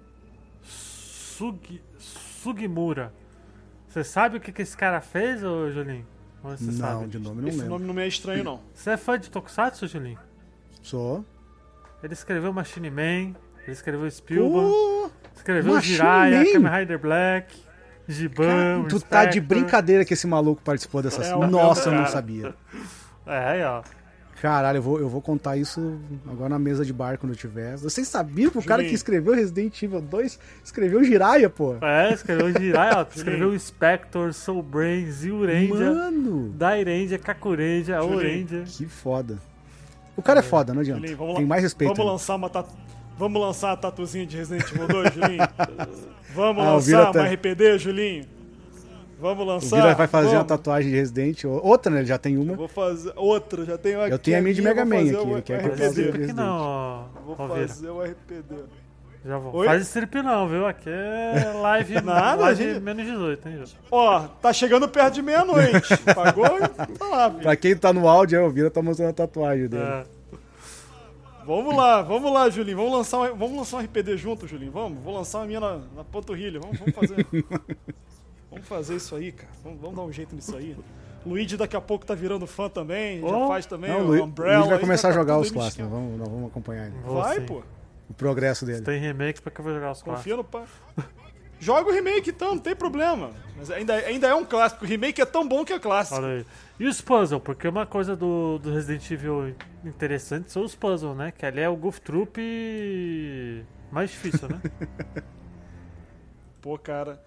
Sugi, 0.63 1.83
Sugimura. 1.99 3.13
Você 3.89 4.05
sabe 4.05 4.37
o 4.37 4.41
que, 4.41 4.53
que 4.53 4.63
esse 4.63 4.77
cara 4.77 5.01
fez, 5.01 5.43
ô 5.43 5.71
Julinho? 5.71 6.07
Ou 6.43 6.57
você 6.57 6.65
Não, 6.65 6.73
sabe? 6.73 7.07
de 7.09 7.19
nome 7.19 7.43
não 7.43 7.49
Esse 7.49 7.59
lembro. 7.59 7.73
nome 7.73 7.87
não 7.87 7.95
me 7.95 8.03
é 8.03 8.09
estranho, 8.09 8.43
não. 8.45 8.61
Você 8.75 8.91
é 8.91 8.97
fã 8.97 9.19
de 9.19 9.31
Tokusatsu, 9.31 9.87
Julinho? 9.87 10.19
Só. 10.83 11.23
Ele 12.03 12.15
escreveu 12.15 12.53
Machine 12.53 12.91
Man, 12.91 13.03
ele 13.63 13.73
escreveu 13.73 14.11
Spielberg, 14.11 14.53
Pô, 14.71 15.11
escreveu 15.37 15.75
Machine 15.75 15.97
Jiraiya, 15.97 16.39
Man? 16.45 16.53
Kamen 16.53 16.73
Rider 16.81 16.99
Black, 16.99 17.57
Giban, 18.09 18.85
tu 18.89 18.99
tá 19.01 19.27
de 19.27 19.41
brincadeira 19.41 20.05
que 20.05 20.15
esse 20.15 20.27
maluco 20.27 20.63
participou 20.63 21.03
dessa 21.03 21.23
É, 21.23 21.37
Nossa, 21.47 21.91
eu 21.91 21.95
não 21.95 22.07
sabia. 22.07 22.55
É, 23.27 23.39
aí 23.51 23.63
ó. 23.63 23.83
Caralho, 24.41 24.79
eu 24.79 24.83
vou, 24.83 24.99
eu 24.99 25.09
vou 25.09 25.21
contar 25.21 25.59
isso 25.59 25.99
agora 26.27 26.49
na 26.49 26.59
mesa 26.59 26.83
de 26.83 26.93
bar 26.95 27.19
quando 27.19 27.33
eu 27.33 27.37
tiver. 27.37 27.77
Vocês 27.77 28.09
sabiam 28.09 28.51
que 28.51 28.57
o 28.59 28.63
cara 28.65 28.83
que 28.83 28.95
escreveu 28.95 29.35
Resident 29.35 29.83
Evil 29.83 30.01
2 30.01 30.39
escreveu 30.65 31.05
Jiraiya, 31.05 31.51
pô? 31.51 31.77
É, 31.83 32.15
escreveu 32.15 32.51
Jiraiya, 32.51 32.99
ó, 32.99 33.07
escreveu 33.15 33.59
Spector, 33.59 34.33
Soul 34.33 34.63
Brain, 34.63 35.11
Zyuranger, 35.11 35.95
Mano, 35.95 36.49
Dairendia, 36.57 37.21
Julinho. 37.43 38.03
Orendia. 38.17 38.65
que 38.67 38.87
foda. 38.87 39.39
O 40.17 40.23
cara 40.23 40.41
é 40.41 40.43
foda, 40.43 40.73
não 40.73 40.81
adianta. 40.81 41.07
Julinho, 41.07 41.35
Tem 41.37 41.47
mais 41.47 41.63
respeito. 41.63 41.91
Vamos 41.91 42.07
né? 42.07 42.13
lançar 42.13 42.35
uma 42.37 42.49
tatu... 42.49 42.71
Vamos 43.19 43.43
lançar 43.43 43.73
a 43.73 43.77
tatuzinha 43.77 44.25
de 44.25 44.39
Resident 44.39 44.73
Evil 44.73 44.89
2, 44.89 45.15
Julinho? 45.15 45.49
Vamos 46.35 46.65
Ah, 46.65 46.73
lançar 46.73 47.11
uma 47.11 47.27
RPD, 47.27 47.79
Julinho? 47.79 48.40
Vamos 49.21 49.45
O 49.45 49.47
lançar? 49.47 49.77
Vira 49.77 49.95
vai 49.95 50.07
fazer 50.07 50.29
uma 50.29 50.35
Vamos. 50.37 50.49
tatuagem 50.49 50.91
de 50.91 50.97
Resident, 50.97 51.45
outra, 51.45 51.93
né? 51.93 51.99
Ele 52.01 52.07
já 52.07 52.19
tem 52.19 52.39
uma. 52.39 52.55
Vou 52.55 52.69
fazer 52.69 53.13
outra, 53.17 53.65
já 53.65 53.77
tenho 53.77 54.01
aqui. 54.03 54.13
Eu 54.13 54.19
tenho 54.19 54.39
a 54.39 54.41
minha 54.41 54.55
de 54.55 54.63
Mega 54.63 54.85
Man 54.85 54.97
aqui, 55.01 55.15
o 55.15 55.33
ele 55.33 55.43
quer 55.43 55.61
que 55.61 55.67
eu 55.67 55.77
Faz 55.77 55.81
faça 55.81 56.01
aqui 56.01 56.11
Resident. 56.19 56.37
não, 56.37 57.09
Vou 57.27 57.37
fazer 57.37 57.89
o 57.91 58.03
RPD. 58.03 58.55
Já 59.23 59.37
vou. 59.37 59.55
Oi? 59.57 59.67
Faz 59.67 59.83
strip 59.83 60.15
não, 60.23 60.49
viu? 60.49 60.67
Aqui 60.67 60.89
é 60.89 61.53
live, 61.61 62.01
Nada, 62.01 62.41
live 62.43 62.65
gente. 62.65 62.81
menos 62.81 63.05
18, 63.05 63.49
hein? 63.51 63.65
Ó, 63.91 64.21
tá 64.41 64.51
chegando 64.53 64.89
perto 64.89 65.15
de 65.15 65.23
meia-noite. 65.23 65.95
Pagou? 66.15 66.47
Tá 66.99 67.07
lá, 67.07 67.31
filho. 67.31 67.43
Pra 67.43 67.55
quem 67.57 67.77
tá 67.77 67.93
no 67.93 68.09
áudio, 68.09 68.39
é, 68.39 68.43
o 68.43 68.51
Vira 68.51 68.71
tá 68.71 68.81
mostrando 68.81 69.11
a 69.11 69.13
tatuagem 69.13 69.69
dele. 69.69 69.83
É. 69.83 70.05
Vamos 71.45 71.77
lá, 71.77 72.01
vamos 72.01 72.33
lá, 72.33 72.49
Julinho. 72.49 72.79
Vamos 72.79 72.93
lançar 72.93 73.19
um, 73.19 73.37
vamos 73.37 73.57
lançar 73.59 73.77
um 73.77 73.81
RPD 73.81 74.17
junto, 74.17 74.47
Julinho. 74.47 74.73
Vamos, 74.73 74.99
vou 75.03 75.15
lançar 75.15 75.39
uma 75.41 75.47
minha 75.47 75.61
na, 75.61 75.79
na 75.97 76.05
panturrilha. 76.05 76.59
Vamos, 76.59 76.79
vamos 76.79 76.95
fazer. 76.95 77.27
vamos 78.51 78.67
fazer 78.69 78.97
isso 78.97 79.15
aí, 79.15 79.33
cara. 79.33 79.53
Vamos, 79.63 79.81
vamos 79.81 79.97
dar 79.97 80.03
um 80.03 80.13
jeito 80.13 80.35
nisso 80.35 80.57
aí. 80.57 80.77
Luigi 81.25 81.57
daqui 81.57 81.77
a 81.77 81.81
pouco 81.81 82.07
tá 82.07 82.15
virando 82.15 82.47
fã 82.47 82.69
também. 82.69 83.21
Já 83.21 83.27
Oh. 83.27 83.49
faz 83.49 83.67
também 83.67 83.91
Não, 83.91 84.07
o 84.09 84.23
Umbrella. 84.25 84.57
Luiz 84.59 84.69
vai 84.69 84.77
aí 84.79 84.81
começar 84.81 85.09
a 85.09 85.11
já 85.13 85.17
tá 85.19 85.21
jogar 85.23 85.35
tudo 85.35 85.45
os 85.45 85.51
clássicos, 85.51 85.85
esquema. 85.85 85.91
vamos, 85.91 86.19
nós 86.19 86.29
vamos 86.29 86.51
acompanhar 86.51 86.87
ele. 86.87 86.97
Vou 87.05 87.23
Vai, 87.23 87.41
sim. 87.41 87.47
pô. 87.47 87.63
o 88.09 88.15
progresso 88.15 88.65
dele. 88.65 88.81
Tem 88.83 88.99
remake 88.99 89.41
pra 89.43 89.51
que 89.53 89.61
eu 89.61 89.65
vou 89.65 89.75
jogar 89.75 89.93
os 89.93 90.03
clássicos. 90.03 90.33
Confia 90.33 90.37
no 90.37 90.45
pai. 90.45 90.65
Joga 91.63 91.91
o 91.91 91.93
remake 91.93 92.31
então, 92.31 92.55
não 92.55 92.59
tem 92.59 92.75
problema. 92.75 93.33
Mas 93.55 93.71
ainda, 93.71 93.93
ainda 93.93 94.27
é 94.29 94.35
um 94.35 94.47
clássico. 94.47 94.83
O 94.83 94.89
remake 94.89 95.21
é 95.21 95.27
tão 95.27 95.47
bom 95.47 95.63
que 95.63 95.75
é 95.75 95.79
clássico. 95.79 96.17
Olha 96.19 96.39
aí. 96.39 96.47
E 96.79 96.87
os 96.87 97.03
puzzles? 97.03 97.43
Porque 97.43 97.69
uma 97.69 97.85
coisa 97.85 98.17
do, 98.17 98.59
do 98.59 98.73
Resident 98.73 99.11
Evil 99.11 99.55
interessante 99.85 100.51
são 100.51 100.65
os 100.65 100.75
puzzles, 100.75 101.15
né? 101.15 101.31
Que 101.37 101.45
ali 101.45 101.61
é 101.61 101.69
o 101.69 101.77
Goof 101.77 102.01
Troop 102.01 102.41
mais 103.93 104.09
difícil, 104.09 104.49
né? 104.49 104.59
Pô, 106.63 106.79
cara, 106.79 107.23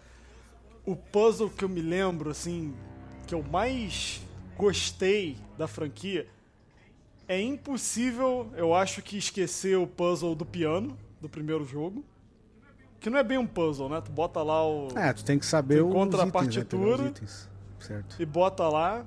o 0.85 0.95
puzzle 0.95 1.49
que 1.49 1.63
eu 1.63 1.69
me 1.69 1.81
lembro, 1.81 2.29
assim, 2.29 2.73
que 3.25 3.33
eu 3.33 3.43
mais 3.43 4.21
gostei 4.57 5.37
da 5.57 5.67
franquia, 5.67 6.27
é 7.27 7.41
impossível, 7.41 8.51
eu 8.55 8.73
acho 8.73 9.01
que 9.01 9.17
esquecer 9.17 9.77
o 9.77 9.87
puzzle 9.87 10.35
do 10.35 10.45
piano, 10.45 10.97
do 11.21 11.29
primeiro 11.29 11.65
jogo. 11.65 12.03
Que 12.99 13.09
não 13.09 13.17
é 13.17 13.23
bem 13.23 13.37
um 13.37 13.47
puzzle, 13.47 13.89
né? 13.89 14.01
Tu 14.01 14.11
bota 14.11 14.41
lá 14.41 14.65
o. 14.65 14.87
É, 14.97 15.11
tu 15.11 15.25
tem 15.25 15.37
que 15.37 15.45
saber 15.45 15.83
os 15.83 15.89
encontra 15.89 16.23
a 16.23 16.27
itens, 16.27 16.33
né, 16.33 16.39
os 16.39 16.55
partitura. 16.55 17.07
itens. 17.09 17.49
Certo. 17.79 18.15
E 18.21 18.25
bota 18.25 18.67
lá. 18.69 19.05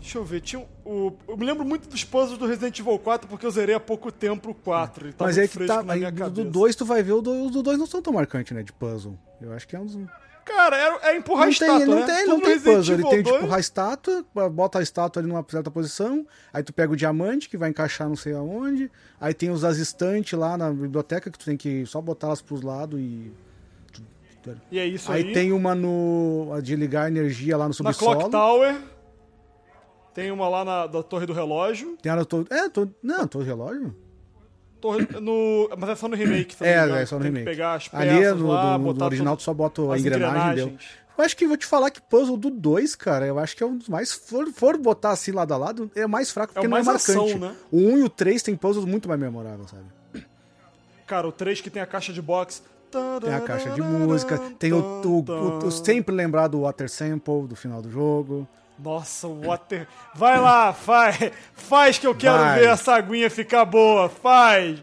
Deixa 0.00 0.16
eu 0.18 0.24
ver, 0.24 0.40
tinha 0.40 0.66
o, 0.84 1.12
eu 1.28 1.36
me 1.36 1.44
lembro 1.44 1.64
muito 1.64 1.86
dos 1.88 2.02
puzzles 2.02 2.38
do 2.38 2.46
Resident 2.46 2.78
Evil 2.78 2.98
4 2.98 3.28
porque 3.28 3.44
eu 3.44 3.50
zerei 3.50 3.74
há 3.74 3.80
pouco 3.80 4.10
tempo 4.10 4.50
o 4.50 4.54
4. 4.54 5.06
Ele 5.06 5.12
tá 5.12 5.24
Mas 5.26 5.36
aí 5.38 5.46
que 5.46 5.66
tá. 5.66 5.82
na 5.82 5.92
Aí, 5.92 5.98
minha 6.00 6.10
do- 6.10 6.18
cabeça. 6.18 6.44
do 6.44 6.50
2 6.50 6.74
tu 6.76 6.84
vai 6.86 7.02
ver, 7.02 7.12
o 7.12 7.20
do- 7.20 7.44
os 7.44 7.50
do 7.52 7.62
2 7.62 7.78
não 7.78 7.86
são 7.86 8.00
tão 8.00 8.12
marcantes, 8.14 8.56
né? 8.56 8.62
De 8.62 8.72
puzzle. 8.72 9.16
Eu 9.40 9.52
acho 9.52 9.68
que 9.68 9.76
é 9.76 9.78
um 9.78 9.84
dos. 9.84 9.98
Cara, 10.42 10.76
é, 11.04 11.10
é 11.10 11.16
empurrar 11.16 11.44
não 11.44 11.50
estátua, 11.52 11.78
tem, 11.78 11.86
não 11.86 11.94
né? 12.00 12.06
tem, 12.06 12.24
Tudo 12.24 12.28
não 12.30 12.40
tem 12.40 12.52
Resident 12.54 12.76
puzzle. 12.78 12.94
Ele 12.94 13.02
tem, 13.02 13.10
2 13.10 13.24
tipo, 13.24 13.36
empurrar 13.36 13.56
a 13.56 13.60
estátua, 13.60 14.24
bota 14.50 14.78
a 14.78 14.82
estátua 14.82 15.20
ali 15.22 15.28
numa 15.28 15.44
certa 15.48 15.70
posição, 15.70 16.26
aí 16.52 16.62
tu 16.62 16.72
pega 16.72 16.92
o 16.92 16.96
diamante, 16.96 17.48
que 17.48 17.56
vai 17.58 17.68
encaixar 17.68 18.08
não 18.08 18.16
sei 18.16 18.32
aonde, 18.32 18.90
aí 19.20 19.32
tem 19.34 19.50
os 19.50 19.62
as 19.64 19.76
estantes 19.76 20.36
lá 20.36 20.56
na 20.56 20.72
biblioteca, 20.72 21.30
que 21.30 21.38
tu 21.38 21.44
tem 21.44 21.56
que 21.58 21.84
só 21.86 22.00
botar 22.00 22.28
elas 22.28 22.40
pros 22.42 22.62
lados 22.62 22.98
e... 22.98 23.30
E 24.72 24.78
é 24.78 24.86
isso 24.86 25.12
Aí 25.12 25.22
aí. 25.26 25.32
tem 25.34 25.52
uma 25.52 25.74
no... 25.74 26.58
de 26.62 26.74
ligar 26.74 27.08
energia 27.08 27.58
lá 27.58 27.64
no 27.64 27.68
Na 27.68 27.92
subsolo. 27.92 28.16
Clock 28.16 28.30
Tower. 28.30 28.80
Tem 30.20 30.30
uma 30.30 30.48
lá 30.48 30.64
na 30.64 30.86
da 30.86 31.02
Torre 31.02 31.26
do 31.26 31.32
Relógio. 31.32 31.96
Tem 32.02 32.10
a 32.12 32.16
na 32.16 32.24
to... 32.24 32.46
É, 32.50 32.68
tô... 32.68 32.88
não, 33.02 33.26
tô 33.26 33.40
relógio. 33.40 33.94
Torre, 34.80 35.06
no, 35.20 35.68
mas 35.78 35.90
é 35.90 35.94
só 35.96 36.08
no 36.08 36.16
remake, 36.16 36.56
não 36.58 36.66
É, 36.66 37.02
é 37.02 37.06
só 37.06 37.16
no 37.16 37.22
Tem 37.22 37.30
remake. 37.32 37.44
pegar 37.50 37.74
as 37.74 37.88
peças 37.88 38.08
Ali 38.08 38.24
é 38.24 38.32
no, 38.32 38.48
lá, 38.48 38.72
do- 38.76 38.78
no 38.78 38.92
botar 38.92 39.04
original 39.06 39.36
tu 39.36 39.42
só 39.42 39.52
bota 39.52 39.82
a 39.82 39.98
engrenagem 39.98 40.52
engrenagens. 40.52 40.82
Eu 41.18 41.24
acho 41.24 41.36
que 41.36 41.46
vou 41.46 41.56
te 41.56 41.66
falar 41.66 41.90
que 41.90 42.00
puzzle 42.00 42.36
do 42.38 42.48
2, 42.48 42.94
cara, 42.94 43.26
eu 43.26 43.38
acho 43.38 43.54
que 43.54 43.62
é 43.62 43.66
um 43.66 43.76
dos 43.76 43.90
mais. 43.90 44.10
For, 44.10 44.50
for 44.52 44.78
botar 44.78 45.10
assim 45.10 45.32
lado 45.32 45.52
a 45.52 45.56
lado, 45.58 45.90
é 45.94 46.06
mais 46.06 46.30
fraco 46.30 46.54
porque 46.54 46.66
o 46.66 46.70
não 46.70 46.78
é 46.78 46.82
mais 46.82 47.06
marcante. 47.06 47.34
ação, 47.34 47.38
né? 47.38 47.54
O 47.70 47.76
1 47.78 47.92
um 47.92 47.98
e 47.98 48.02
o 48.02 48.08
3 48.08 48.42
tem 48.42 48.56
puzzles 48.56 48.86
muito 48.86 49.06
mais 49.06 49.20
memoráveis, 49.20 49.68
sabe? 49.68 49.84
Cara, 51.06 51.28
o 51.28 51.32
3 51.32 51.60
que 51.60 51.68
tem 51.68 51.82
a 51.82 51.86
caixa 51.86 52.10
de 52.12 52.22
box. 52.22 52.62
Tem 53.22 53.34
a 53.34 53.40
caixa 53.40 53.70
de 53.70 53.82
música, 53.82 54.38
tem 54.58 54.72
o, 54.72 54.78
o, 55.04 55.24
o, 55.30 55.66
o 55.66 55.70
sempre 55.70 56.14
lembrado 56.14 56.52
do 56.52 56.60
Water 56.62 56.88
Sample 56.90 57.46
do 57.46 57.54
final 57.54 57.82
do 57.82 57.90
jogo. 57.90 58.48
Nossa, 58.82 59.26
o 59.28 59.40
Water. 59.42 59.86
Vai 60.14 60.38
lá, 60.40 60.72
faz. 60.72 61.16
Faz 61.54 61.98
que 61.98 62.06
eu 62.06 62.14
quero 62.14 62.38
Vai. 62.38 62.60
ver 62.60 62.68
essa 62.68 62.94
aguinha 62.94 63.28
ficar 63.30 63.64
boa. 63.64 64.08
Faz. 64.08 64.78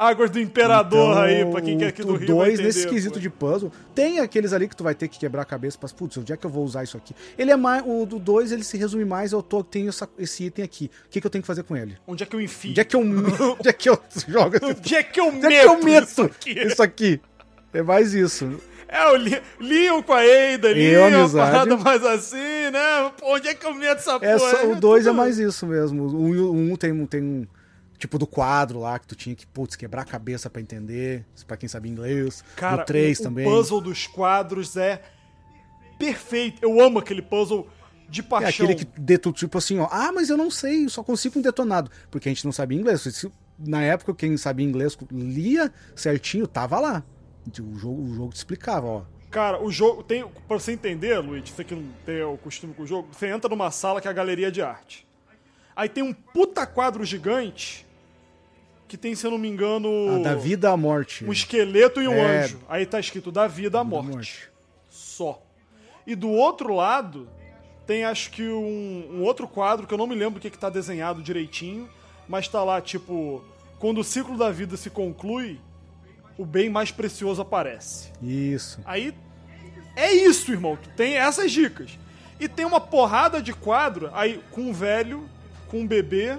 Águas 0.00 0.30
do 0.30 0.38
Imperador 0.38 1.10
Então, 1.10 1.22
aí, 1.22 1.44
pra 1.50 1.60
quem 1.60 1.76
quer 1.76 1.88
aqui 1.88 2.04
do 2.04 2.12
o 2.12 2.16
Rio. 2.16 2.36
vai 2.36 2.46
2, 2.50 2.60
nesse 2.60 2.78
entender, 2.82 2.94
quesito 2.94 3.14
pô. 3.14 3.20
de 3.20 3.28
puzzle, 3.28 3.72
tem 3.96 4.20
aqueles 4.20 4.52
ali 4.52 4.68
que 4.68 4.76
tu 4.76 4.84
vai 4.84 4.94
ter 4.94 5.08
que 5.08 5.18
quebrar 5.18 5.42
a 5.42 5.44
cabeça 5.44 5.76
para 5.76 5.88
putz, 5.88 6.16
onde 6.18 6.32
é 6.32 6.36
que 6.36 6.46
eu 6.46 6.50
vou 6.50 6.64
usar 6.64 6.84
isso 6.84 6.96
aqui? 6.96 7.12
Ele 7.36 7.50
é 7.50 7.56
mais. 7.56 7.82
O 7.84 8.06
do 8.06 8.16
2 8.20 8.52
ele 8.52 8.62
se 8.62 8.76
resume 8.76 9.04
mais, 9.04 9.32
eu 9.32 9.42
tô, 9.42 9.64
tenho 9.64 9.88
essa- 9.88 10.08
esse 10.16 10.44
item 10.44 10.64
aqui. 10.64 10.88
O 11.06 11.08
que, 11.10 11.20
que 11.20 11.26
eu 11.26 11.30
tenho 11.30 11.42
que 11.42 11.48
fazer 11.48 11.64
com 11.64 11.76
ele? 11.76 11.96
Onde 12.06 12.22
é 12.22 12.26
que 12.26 12.36
eu 12.36 12.40
enfio? 12.40 12.70
Onde 12.70 12.80
é 12.80 12.84
que 12.84 12.94
eu, 12.94 13.00
onde 13.58 13.68
é 13.68 13.72
que 13.72 13.88
eu 13.90 14.00
jogo 14.28 14.56
Onde 14.62 14.94
é 14.94 15.02
que 15.02 15.18
eu 15.18 15.26
Onde 15.26 15.46
é 15.46 15.60
que 15.62 15.66
eu 15.66 15.82
meto 15.82 15.84
meto 15.84 16.04
isso 16.08 16.22
aqui? 16.22 16.50
isso 16.60 16.82
aqui? 16.82 17.20
É 17.74 17.82
mais 17.82 18.14
isso. 18.14 18.60
É 18.88 19.06
o 19.08 19.16
Li- 19.16 19.42
Leon 19.60 20.02
com 20.02 20.14
a 20.14 20.20
Ada 20.20 20.68
ali, 20.68 20.96
uma 20.96 21.28
parada 21.30 21.76
mais 21.76 22.02
assim, 22.04 22.70
né? 22.72 23.12
Pô, 23.18 23.34
onde 23.34 23.46
é 23.48 23.54
que 23.54 23.66
eu 23.66 23.74
meto 23.74 23.98
essa 23.98 24.12
É 24.22 24.36
porra? 24.38 24.50
só, 24.50 24.70
o 24.72 24.76
2 24.76 25.06
é 25.06 25.10
tudo- 25.10 25.16
mais 25.16 25.38
isso 25.38 25.66
mesmo. 25.66 26.04
O 26.04 26.22
1 26.24 26.50
um, 26.50 26.72
um 26.72 26.76
tem, 26.76 26.90
um- 26.92 27.06
tem 27.06 27.22
um. 27.22 27.46
Tipo 27.98 28.16
do 28.16 28.28
quadro 28.28 28.78
lá 28.78 28.96
que 28.98 29.08
tu 29.08 29.16
tinha 29.16 29.34
que, 29.34 29.44
putz, 29.44 29.74
quebrar 29.74 30.02
a 30.02 30.04
cabeça 30.04 30.48
pra 30.48 30.62
entender. 30.62 31.24
Pra 31.48 31.56
quem 31.56 31.68
sabe 31.68 31.88
inglês. 31.88 32.44
Cara, 32.56 32.82
o 32.82 32.84
3 32.84 33.18
o, 33.18 33.22
também. 33.24 33.44
o 33.46 33.50
puzzle 33.50 33.80
dos 33.80 34.06
quadros 34.06 34.76
é 34.76 35.02
perfeito. 35.98 36.58
Eu 36.62 36.80
amo 36.80 36.98
aquele 36.98 37.22
puzzle 37.22 37.66
de 38.08 38.20
É 38.20 38.24
paixão. 38.24 38.66
aquele 38.66 38.74
que 38.84 39.00
detu, 39.00 39.32
tipo 39.32 39.58
assim, 39.58 39.78
ó. 39.80 39.88
Ah, 39.90 40.12
mas 40.12 40.30
eu 40.30 40.36
não 40.36 40.50
sei, 40.50 40.84
eu 40.84 40.88
só 40.88 41.02
consigo 41.02 41.38
um 41.38 41.42
detonado. 41.42 41.90
Porque 42.10 42.28
a 42.28 42.32
gente 42.32 42.44
não 42.44 42.52
sabia 42.52 42.78
inglês. 42.78 43.26
Na 43.58 43.82
época, 43.82 44.14
quem 44.14 44.36
sabia 44.36 44.64
inglês 44.64 44.96
lia 45.10 45.72
certinho, 45.96 46.46
tava 46.46 46.78
lá. 46.78 47.02
O 47.60 47.76
jogo, 47.78 48.02
o 48.02 48.14
jogo 48.14 48.32
te 48.32 48.36
explicava, 48.36 48.86
ó. 48.86 49.02
Cara, 49.30 49.62
o 49.62 49.70
jogo 49.70 50.02
tem. 50.02 50.26
Pra 50.46 50.58
você 50.58 50.72
entender, 50.72 51.18
Luiz, 51.18 51.48
você 51.50 51.62
que 51.64 51.74
não 51.74 51.84
tem 52.06 52.22
o 52.22 52.36
costume 52.38 52.72
com 52.74 52.82
o 52.82 52.86
jogo, 52.86 53.08
você 53.12 53.26
entra 53.28 53.48
numa 53.50 53.70
sala 53.70 54.00
que 54.00 54.08
é 54.08 54.10
a 54.10 54.14
galeria 54.14 54.50
de 54.50 54.62
arte. 54.62 55.06
Aí 55.76 55.88
tem 55.88 56.02
um 56.02 56.12
puta 56.12 56.66
quadro 56.66 57.04
gigante 57.04 57.86
que 58.88 58.96
tem, 58.96 59.14
se 59.14 59.26
eu 59.26 59.30
não 59.30 59.38
me 59.38 59.48
engano. 59.48 59.88
A 60.16 60.18
da 60.20 60.34
vida 60.34 60.70
à 60.70 60.76
morte. 60.76 61.24
Um 61.24 61.32
esqueleto 61.32 62.00
e 62.00 62.08
um 62.08 62.12
É. 62.14 62.44
anjo. 62.44 62.58
Aí 62.68 62.86
tá 62.86 62.98
escrito 62.98 63.30
da 63.30 63.46
vida 63.46 63.78
à 63.78 63.84
morte. 63.84 64.08
morte. 64.10 64.48
Só. 64.88 65.42
E 66.06 66.14
do 66.14 66.30
outro 66.30 66.74
lado, 66.74 67.28
tem 67.86 68.02
acho 68.04 68.30
que 68.30 68.42
um, 68.48 69.08
um 69.18 69.22
outro 69.22 69.46
quadro 69.46 69.86
que 69.86 69.92
eu 69.92 69.98
não 69.98 70.06
me 70.06 70.14
lembro 70.14 70.38
o 70.38 70.40
que, 70.40 70.48
que 70.50 70.58
tá 70.58 70.70
desenhado 70.70 71.22
direitinho, 71.22 71.86
mas 72.26 72.48
tá 72.48 72.64
lá, 72.64 72.80
tipo, 72.80 73.44
quando 73.78 73.98
o 73.98 74.04
ciclo 74.04 74.38
da 74.38 74.50
vida 74.50 74.74
se 74.76 74.88
conclui, 74.88 75.60
o 76.38 76.46
bem 76.46 76.70
mais 76.70 76.90
precioso 76.92 77.42
aparece. 77.42 78.12
Isso. 78.22 78.80
Aí 78.84 79.12
é 79.96 80.12
isso, 80.12 80.52
irmão. 80.52 80.78
Tu 80.80 80.88
tem 80.90 81.16
essas 81.16 81.50
dicas. 81.50 81.98
E 82.38 82.48
tem 82.48 82.64
uma 82.64 82.80
porrada 82.80 83.42
de 83.42 83.52
quadro 83.52 84.10
aí 84.14 84.40
com 84.52 84.62
um 84.62 84.72
velho, 84.72 85.28
com 85.66 85.80
um 85.80 85.86
bebê, 85.86 86.38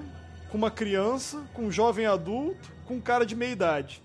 com 0.50 0.58
uma 0.58 0.72
criança, 0.72 1.44
com 1.54 1.64
um 1.66 1.72
jovem 1.72 2.06
adulto, 2.06 2.72
com 2.86 2.96
um 2.96 3.02
cara 3.02 3.26
de 3.26 3.36
meia 3.36 3.52
idade. 3.52 4.02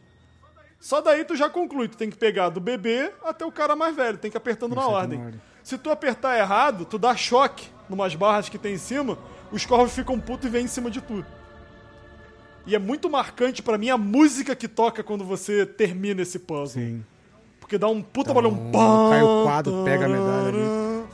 Só 0.81 1.01
daí 1.01 1.25
tu 1.25 1.37
já 1.37 1.49
conclui, 1.49 1.89
tu 1.89 1.97
tem 1.97 2.11
que 2.11 2.17
pegar 2.17 2.51
do 2.51 2.61
bebê 2.61 3.13
até 3.25 3.47
o 3.47 3.53
cara 3.53 3.75
mais 3.77 3.95
velho, 3.97 4.19
tem 4.19 4.31
que 4.31 4.37
ir 4.37 4.39
apertando 4.39 4.75
na 4.75 4.83
Isso 4.83 4.91
ordem. 4.91 5.19
na 5.19 5.25
ordem. 5.27 5.41
Se 5.63 5.79
tu 5.79 5.89
apertar 5.89 6.37
errado, 6.37 6.85
tu 6.85 6.99
dá 6.99 7.17
choque 7.17 7.69
numas 7.89 8.15
barras 8.15 8.49
que 8.51 8.59
tem 8.59 8.75
em 8.75 8.79
cima, 8.79 9.17
os 9.51 9.65
corvos 9.65 9.95
ficam 9.95 10.21
putos 10.21 10.47
e 10.47 10.51
vêm 10.51 10.65
em 10.65 10.69
cima 10.69 10.91
de 10.91 11.01
tudo. 11.01 11.25
E 12.67 12.75
é 12.75 12.79
muito 12.79 13.11
marcante 13.11 13.63
pra 13.63 13.77
mim 13.77 13.91
a 13.91 13.99
música 13.99 14.55
que 14.57 14.67
toca 14.67 15.03
quando 15.03 15.25
você 15.25 15.67
termina 15.67 16.23
esse 16.23 16.39
puzzle. 16.39 16.83
Sim. 16.83 17.05
Porque 17.61 17.77
dá 17.79 17.89
um 17.89 18.03
puta 18.03 18.31
Então, 18.31 18.43
barulho. 18.43 18.71
cai 19.11 19.23
o 19.23 19.43
quadro, 19.45 19.85
pega 19.85 20.07
a 20.07 20.09
medalha 20.09 20.49
ali. 20.49 21.05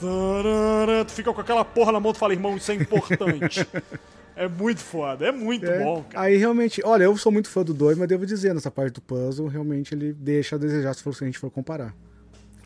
Tarará, 0.00 1.04
Tu 1.04 1.12
fica 1.12 1.32
com 1.32 1.40
aquela 1.40 1.64
porra 1.64 1.92
na 1.92 2.00
mão 2.00 2.12
e 2.12 2.14
fala, 2.14 2.32
irmão, 2.32 2.56
isso 2.56 2.70
é 2.70 2.74
importante. 2.74 3.66
é 4.36 4.46
muito 4.48 4.80
foda, 4.80 5.26
é 5.26 5.32
muito 5.32 5.66
É, 5.66 5.82
bom, 5.82 6.04
cara. 6.08 6.26
Aí 6.26 6.36
realmente, 6.36 6.80
olha, 6.84 7.04
eu 7.04 7.16
sou 7.16 7.32
muito 7.32 7.48
fã 7.50 7.62
do 7.64 7.74
2, 7.74 7.98
mas 7.98 8.08
devo 8.08 8.24
dizer, 8.24 8.54
nessa 8.54 8.70
parte 8.70 8.94
do 8.94 9.00
puzzle, 9.00 9.48
realmente 9.48 9.94
ele 9.94 10.12
deixa 10.12 10.56
a 10.56 10.58
desejar 10.58 10.94
se, 10.94 11.02
for, 11.02 11.14
se 11.14 11.24
a 11.24 11.26
gente 11.26 11.38
for 11.38 11.50
comparar. 11.50 11.94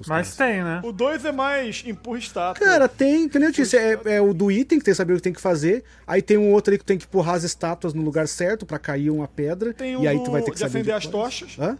Pros 0.02 0.08
Mas 0.08 0.34
caras. 0.34 0.52
tem, 0.54 0.62
né? 0.64 0.80
O 0.84 0.92
2 0.92 1.24
é 1.24 1.32
mais 1.32 1.82
empurra 1.86 2.18
estátua. 2.18 2.64
Cara, 2.66 2.88
tem, 2.88 3.28
que 3.28 3.38
nem 3.38 3.48
eu 3.48 3.52
disse, 3.52 3.76
é, 3.76 3.98
é 4.04 4.20
o 4.20 4.34
do 4.34 4.50
item 4.50 4.78
que 4.78 4.84
tem 4.84 4.92
que 4.92 4.96
saber 4.96 5.12
o 5.14 5.16
que 5.16 5.22
tem 5.22 5.32
que 5.32 5.40
fazer. 5.40 5.82
Aí 6.06 6.20
tem 6.20 6.36
um 6.36 6.52
outro 6.52 6.70
ali 6.72 6.78
que 6.78 6.84
tem 6.84 6.98
que 6.98 7.04
empurrar 7.04 7.34
as 7.36 7.44
estátuas 7.44 7.94
no 7.94 8.02
lugar 8.02 8.26
certo 8.28 8.66
pra 8.66 8.78
cair 8.78 9.10
uma 9.10 9.26
pedra. 9.28 9.72
Tem 9.72 9.96
um 9.96 10.02
e 10.02 10.08
aí 10.08 10.22
tu 10.22 10.30
vai 10.30 10.42
ter 10.42 10.50
que 10.50 10.56
de 10.56 10.60
saber. 10.60 10.78
acender 10.80 10.94
as 10.94 11.06
tochas. 11.06 11.56
Hã? 11.58 11.78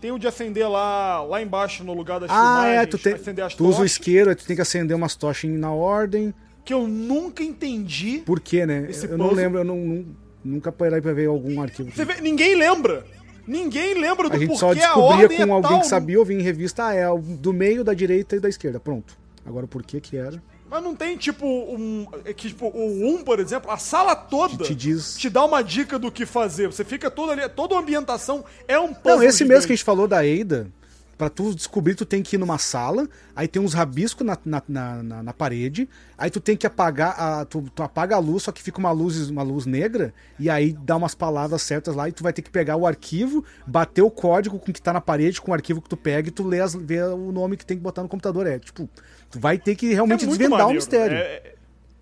Tem 0.00 0.12
o 0.12 0.18
de 0.18 0.28
acender 0.28 0.68
lá, 0.70 1.22
lá 1.24 1.42
embaixo 1.42 1.82
no 1.82 1.92
lugar 1.92 2.20
das 2.20 2.30
Ah, 2.30 2.34
filmagens. 2.34 2.82
é, 2.82 2.86
tu, 2.86 2.98
tem, 2.98 3.12
acender 3.14 3.44
as 3.44 3.54
tu 3.54 3.64
usa 3.64 3.72
o 3.72 3.80
tochas. 3.80 3.92
isqueiro, 3.92 4.30
aí 4.30 4.36
tu 4.36 4.44
tem 4.46 4.54
que 4.54 4.62
acender 4.62 4.96
umas 4.96 5.16
tochas 5.16 5.50
na 5.50 5.72
ordem. 5.72 6.32
Que 6.64 6.72
eu 6.72 6.86
nunca 6.86 7.42
entendi. 7.42 8.22
Por 8.24 8.38
quê, 8.38 8.64
né? 8.64 8.86
Esse 8.88 9.06
eu 9.06 9.18
não 9.18 9.28
puzzle- 9.30 9.42
lembro, 9.42 9.58
eu 9.58 9.64
não, 9.64 9.76
não- 9.76 10.06
nunca 10.44 10.70
parei 10.70 11.00
pra 11.00 11.12
ver 11.12 11.26
algum 11.26 11.60
arquivo. 11.60 11.90
Você 11.90 12.04
vê, 12.04 12.20
ninguém 12.20 12.54
lembra. 12.54 13.04
Ninguém 13.48 13.94
lembra 13.94 14.28
do 14.28 14.34
A 14.36 14.38
gente 14.38 14.48
porquê 14.48 14.60
só 14.60 14.74
descobria 14.74 15.28
com 15.28 15.34
é 15.42 15.50
alguém 15.50 15.70
tal. 15.70 15.80
que 15.80 15.86
sabia 15.86 16.18
ou 16.18 16.24
vinha 16.24 16.38
em 16.40 16.42
revista, 16.42 16.86
ah, 16.88 16.94
é 16.94 17.08
o 17.10 17.18
do 17.18 17.52
meio, 17.52 17.82
da 17.82 17.94
direita 17.94 18.36
e 18.36 18.40
da 18.40 18.48
esquerda. 18.48 18.78
Pronto. 18.78 19.16
Agora 19.44 19.66
por 19.66 19.82
que 19.82 20.00
que 20.00 20.16
era? 20.16 20.42
Mas 20.70 20.82
não 20.82 20.94
tem, 20.94 21.16
tipo, 21.16 21.46
um. 21.46 22.06
é 22.26 22.34
que, 22.34 22.48
tipo, 22.48 22.66
o 22.66 23.14
1, 23.14 23.24
por 23.24 23.40
exemplo, 23.40 23.70
a 23.70 23.78
sala 23.78 24.14
toda 24.14 24.62
Te 24.64 24.74
diz- 24.74 25.16
te 25.16 25.30
dá 25.30 25.42
uma 25.42 25.62
dica 25.62 25.98
do 25.98 26.12
que 26.12 26.26
fazer. 26.26 26.66
Você 26.66 26.84
fica 26.84 27.10
todo 27.10 27.32
ali. 27.32 27.48
Toda 27.48 27.74
a 27.74 27.78
ambientação 27.78 28.44
é 28.68 28.78
um 28.78 28.92
puzzle. 28.92 29.16
Não, 29.16 29.22
esse 29.22 29.46
mesmo 29.46 29.66
que 29.66 29.72
a 29.72 29.76
gente 29.76 29.84
falou 29.84 30.06
da 30.06 30.26
Eida, 30.26 30.70
pra 31.18 31.28
tu 31.28 31.52
descobrir, 31.52 31.96
tu 31.96 32.06
tem 32.06 32.22
que 32.22 32.36
ir 32.36 32.38
numa 32.38 32.56
sala, 32.58 33.08
aí 33.34 33.48
tem 33.48 33.60
uns 33.60 33.74
rabiscos 33.74 34.24
na, 34.24 34.38
na, 34.44 34.62
na, 34.68 35.22
na- 35.24 35.32
parede, 35.32 35.88
aí 36.16 36.30
tu 36.30 36.40
tem 36.40 36.56
que 36.56 36.64
apagar, 36.66 37.20
a, 37.20 37.44
tu, 37.44 37.62
tu 37.74 37.82
apaga 37.82 38.14
a 38.14 38.18
luz, 38.20 38.44
só 38.44 38.52
que 38.52 38.62
fica 38.62 38.78
uma 38.78 38.92
luz, 38.92 39.28
uma 39.28 39.42
luz 39.42 39.66
negra, 39.66 40.14
e 40.38 40.48
aí 40.48 40.72
dá 40.84 40.96
umas 40.96 41.16
palavras 41.16 41.60
certas 41.62 41.96
lá, 41.96 42.08
e 42.08 42.12
tu 42.12 42.22
vai 42.22 42.32
ter 42.32 42.42
que 42.42 42.50
pegar 42.50 42.76
o 42.76 42.86
arquivo, 42.86 43.44
bater 43.66 44.02
o 44.02 44.10
código 44.10 44.58
com 44.60 44.70
o 44.70 44.74
que 44.74 44.80
tá 44.80 44.92
na 44.92 45.00
parede, 45.00 45.40
com 45.40 45.50
o 45.50 45.54
arquivo 45.54 45.82
que 45.82 45.88
tu 45.88 45.96
pega, 45.96 46.28
e 46.28 46.30
tu 46.30 46.46
lê, 46.46 46.60
as, 46.60 46.74
vê 46.74 47.02
o 47.02 47.32
nome 47.32 47.56
que 47.56 47.66
tem 47.66 47.76
que 47.76 47.82
botar 47.82 48.02
no 48.02 48.08
computador. 48.08 48.46
É, 48.46 48.58
tipo, 48.60 48.88
tu 49.28 49.40
vai 49.40 49.58
ter 49.58 49.74
que 49.74 49.90
É 49.90 49.94
realmente 49.94 50.24
muito 50.24 50.38
desvendar 50.38 50.60
o 50.60 50.62
maneiro. 50.68 50.76
mistério. 50.76 51.16
É- 51.18 51.54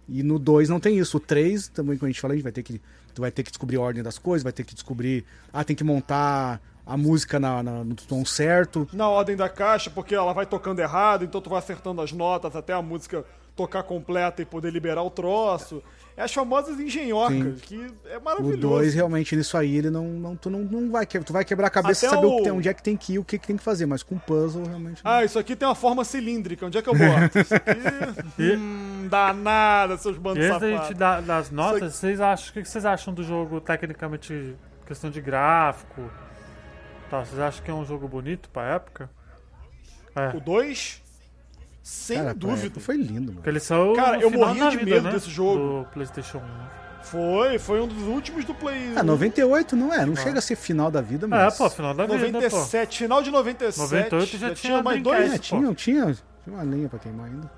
E 0.08 0.22
no 0.22 0.38
2 0.38 0.68
não 0.68 0.78
tem 0.78 0.98
isso. 0.98 1.16
O 1.16 1.20
3, 1.20 1.66
também, 1.68 1.96
como 1.98 2.06
a 2.06 2.12
gente 2.12 2.20
falou, 2.20 2.32
a 2.32 2.36
gente 2.36 2.44
vai 2.44 2.52
ter 2.52 2.62
que. 2.62 2.80
Tu 3.12 3.20
vai 3.22 3.30
ter 3.32 3.42
que 3.42 3.50
descobrir 3.50 3.76
a 3.76 3.80
ordem 3.80 4.02
das 4.04 4.18
coisas, 4.18 4.44
vai 4.44 4.52
ter 4.52 4.62
que 4.62 4.72
descobrir. 4.74 5.24
Ah, 5.52 5.64
tem 5.64 5.74
que 5.74 5.82
montar 5.82 6.60
a 6.86 6.96
música 6.96 7.40
na, 7.40 7.62
na- 7.62 7.82
no 7.84 7.94
tom 7.96 8.24
certo. 8.24 8.88
na 8.92 9.08
ordem 9.08 9.34
da 9.36 9.48
caixa, 9.48 9.90
porque 9.90 10.14
ela 10.14 10.32
vai 10.32 10.46
tocando 10.46 10.78
errado, 10.78 11.24
então 11.24 11.40
tu 11.40 11.50
vai 11.50 11.58
acertando 11.58 12.00
as 12.00 12.12
notas 12.12 12.54
até 12.54 12.72
a 12.72 12.80
música 12.80 13.24
tocar 13.56 13.82
completa 13.82 14.40
e 14.42 14.44
poder 14.44 14.70
liberar 14.70 15.02
o 15.02 15.10
troço. 15.10 15.82
É 16.16 16.22
as 16.22 16.32
famosas 16.32 16.78
engenhocas, 16.80 17.60
que 17.60 17.86
é 18.06 18.16
O 18.16 18.22
maravilhoso. 18.22 18.56
2, 18.60 18.94
realmente, 18.94 19.34
nisso 19.36 19.54
aí, 19.56 19.76
ele 19.76 19.90
não. 19.90 20.04
não 20.04 20.34
tu 20.36 20.48
não, 20.48 20.60
não 20.60 20.90
vai 20.90 21.04
que- 21.04 21.18
Tu 21.20 21.30
vai 21.32 21.44
quebrar 21.44 21.66
a 21.66 21.70
cabeça 21.70 22.06
e 22.06 22.08
Até 22.08 22.16
saber 22.16 22.26
o 22.26 22.30
o- 22.32 22.36
que 22.38 22.42
tem, 22.44 22.52
onde 22.52 22.68
é 22.68 22.74
que 22.74 22.82
tem 22.82 22.96
que 22.96 23.14
ir, 23.14 23.18
o 23.18 23.24
que, 23.24 23.38
que 23.38 23.46
tem 23.46 23.56
que 23.56 23.62
fazer, 23.62 23.84
mas 23.84 24.02
com 24.02 24.16
puzzle, 24.18 24.64
realmente. 24.64 25.04
não. 25.04 25.10
Ah, 25.10 25.24
isso 25.24 25.38
aqui 25.38 25.54
tem 25.56 25.68
uma 25.68 25.74
forma 25.74 26.04
cilíndrica. 26.04 26.64
Onde 26.66 26.78
é 26.78 26.82
que 26.82 26.88
eu 26.88 26.94
boto? 26.94 27.38
Isso 27.40 27.54
aqui. 27.54 28.56
Hum, 28.56 29.08
danada, 29.10 29.96
seus 29.98 30.16
bandos 30.16 30.42
antes 30.44 30.58
da 30.60 30.66
gente 30.68 30.76
safados. 30.78 30.98
dar 30.98 31.22
das 31.22 31.50
notas, 31.50 31.82
Isso 31.92 32.00
vocês 32.00 32.20
acham, 32.20 32.50
o 32.50 32.52
que 32.52 32.64
vocês 32.64 32.84
acham 32.86 33.12
do 33.12 33.22
jogo 33.22 33.60
tecnicamente, 33.60 34.54
questão 34.86 35.10
de 35.10 35.20
gráfico? 35.20 36.00
Tá, 37.10 37.24
vocês 37.24 37.38
acham 37.40 37.64
que 37.64 37.70
é 37.70 37.74
um 37.74 37.84
jogo 37.84 38.08
bonito 38.08 38.48
pra 38.50 38.64
época? 38.74 39.08
É, 40.14 40.36
O 40.36 40.40
2, 40.40 41.02
sem 41.82 42.18
Cara, 42.18 42.34
dúvida. 42.34 42.80
Foi 42.80 42.96
lindo, 42.96 43.26
mano. 43.26 43.34
porque 43.34 43.50
eles 43.50 43.62
são 43.62 43.92
Cara, 43.94 44.18
eu 44.18 44.30
morria 44.30 44.70
de 44.70 44.76
vida, 44.78 44.90
medo 44.90 45.04
né, 45.04 45.12
desse 45.12 45.30
jogo. 45.30 45.82
Do 45.84 45.88
PlayStation 45.92 46.38
1. 46.38 46.40
né? 46.40 46.70
Foi, 47.02 47.58
foi 47.60 47.80
um 47.80 47.86
dos 47.86 48.02
últimos 48.02 48.44
do 48.44 48.52
Play. 48.52 48.94
Ah, 48.96 49.02
98 49.04 49.76
não 49.76 49.94
é, 49.94 50.04
não 50.04 50.16
chega 50.16 50.40
a 50.40 50.42
ser 50.42 50.56
final 50.56 50.90
da 50.90 51.00
vida, 51.00 51.26
É, 51.26 51.28
mas. 51.28 51.56
pô, 51.56 51.70
final 51.70 51.94
da 51.94 52.04
vida, 52.06 52.18
pô. 52.18 52.32
97, 52.32 52.98
final 52.98 53.22
de 53.22 53.30
97. 53.30 53.78
98 54.12 54.38
já 54.38 54.54
tinha 54.54 54.82
mais 54.82 55.00
dois. 55.00 55.32
É, 55.34 55.38
tinha, 55.38 55.72
tinha, 55.74 56.04
tinha 56.42 56.56
uma 56.56 56.62
lenha 56.64 56.88
pra 56.88 56.98
queimar 56.98 57.26
ainda. 57.26 57.48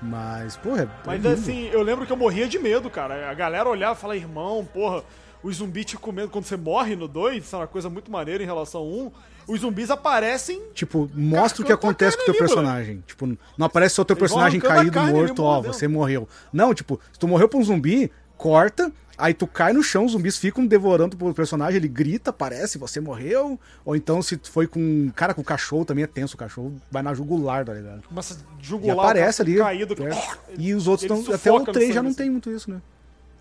Mas, 0.00 0.56
porra, 0.56 0.82
é. 0.84 0.88
Mas 1.04 1.06
é 1.06 1.10
ainda 1.16 1.28
lindo. 1.30 1.40
assim, 1.40 1.66
eu 1.68 1.82
lembro 1.82 2.06
que 2.06 2.12
eu 2.12 2.16
morria 2.16 2.48
de 2.48 2.58
medo, 2.58 2.88
cara. 2.88 3.28
A 3.30 3.34
galera 3.34 3.68
olhava 3.68 3.98
e 3.98 4.00
falava, 4.00 4.18
irmão, 4.18 4.64
porra, 4.72 5.02
os 5.44 5.56
zumbis 5.56 5.84
te 5.84 5.96
comendo. 5.96 6.30
Quando 6.30 6.44
você 6.44 6.56
morre 6.56 6.96
no 6.96 7.06
2, 7.06 7.44
isso 7.44 7.54
é 7.54 7.58
uma 7.60 7.66
coisa 7.66 7.88
muito 7.88 8.10
maneira 8.10 8.42
em 8.42 8.46
relação 8.46 8.80
ao 8.80 8.88
1. 8.88 9.12
Os 9.46 9.60
zumbis 9.60 9.90
aparecem. 9.90 10.60
Tipo, 10.72 11.08
mostra 11.14 11.62
o 11.62 11.66
que 11.66 11.72
acontece 11.72 12.16
com 12.16 12.22
o 12.22 12.26
teu 12.26 12.34
personagem. 12.34 13.04
Tipo, 13.06 13.26
não 13.58 13.66
aparece 13.66 13.94
só 13.94 14.02
teu 14.02 14.16
Eles 14.16 14.30
vão 14.30 14.40
personagem 14.40 14.58
a 14.58 14.90
caído, 14.90 15.00
morto, 15.14 15.42
ó, 15.44 15.60
você 15.60 15.86
morreu. 15.86 16.26
Não, 16.52 16.72
tipo, 16.72 16.98
se 17.12 17.18
tu 17.18 17.28
morreu 17.28 17.46
pra 17.48 17.58
um 17.58 17.62
zumbi, 17.62 18.10
corta, 18.38 18.90
aí 19.18 19.34
tu 19.34 19.46
cai 19.46 19.74
no 19.74 19.82
chão, 19.82 20.06
os 20.06 20.12
zumbis 20.12 20.38
ficam 20.38 20.66
devorando 20.66 21.14
o 21.20 21.34
personagem, 21.34 21.76
ele 21.76 21.88
grita, 21.88 22.30
aparece, 22.30 22.78
você 22.78 22.98
morreu. 22.98 23.60
Ou 23.84 23.94
então, 23.94 24.22
se 24.22 24.38
tu 24.38 24.50
foi 24.50 24.66
com. 24.66 25.10
Cara, 25.14 25.34
com 25.34 25.42
o 25.42 25.44
cachorro 25.44 25.84
também 25.84 26.04
é 26.04 26.06
tenso, 26.06 26.36
o 26.36 26.38
cachorro 26.38 26.74
vai 26.90 27.02
na 27.02 27.12
jugular, 27.12 27.66
tá 27.66 27.74
ligado? 27.74 28.02
Começa 28.08 28.34
a 28.34 28.60
E 28.60 28.64
jugular 28.64 28.98
aparece 28.98 29.42
o 29.42 29.44
ali. 29.44 29.56
caído. 29.58 29.94
é. 30.06 30.10
E 30.58 30.72
os 30.72 30.88
outros 30.88 31.02
estão. 31.02 31.18
Até 31.34 31.50
o 31.50 31.54
sufoca 31.58 31.66
no 31.66 31.72
3 31.74 31.94
já 31.94 32.02
não 32.02 32.08
assim. 32.08 32.16
tem 32.16 32.30
muito 32.30 32.50
isso, 32.50 32.70
né? 32.70 32.80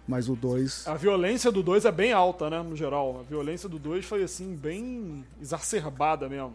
Mas 0.08 0.28
o 0.28 0.36
2. 0.36 0.88
A 0.88 0.96
violência 0.96 1.52
do 1.52 1.64
2 1.64 1.86
é 1.86 1.92
bem 1.92 2.12
alta, 2.12 2.50
né, 2.50 2.62
no 2.62 2.76
geral. 2.76 3.20
A 3.22 3.24
violência 3.24 3.70
do 3.70 3.80
2 3.80 4.04
foi, 4.06 4.24
assim, 4.24 4.54
bem 4.56 5.24
exacerbada 5.42 6.28
mesmo. 6.28 6.54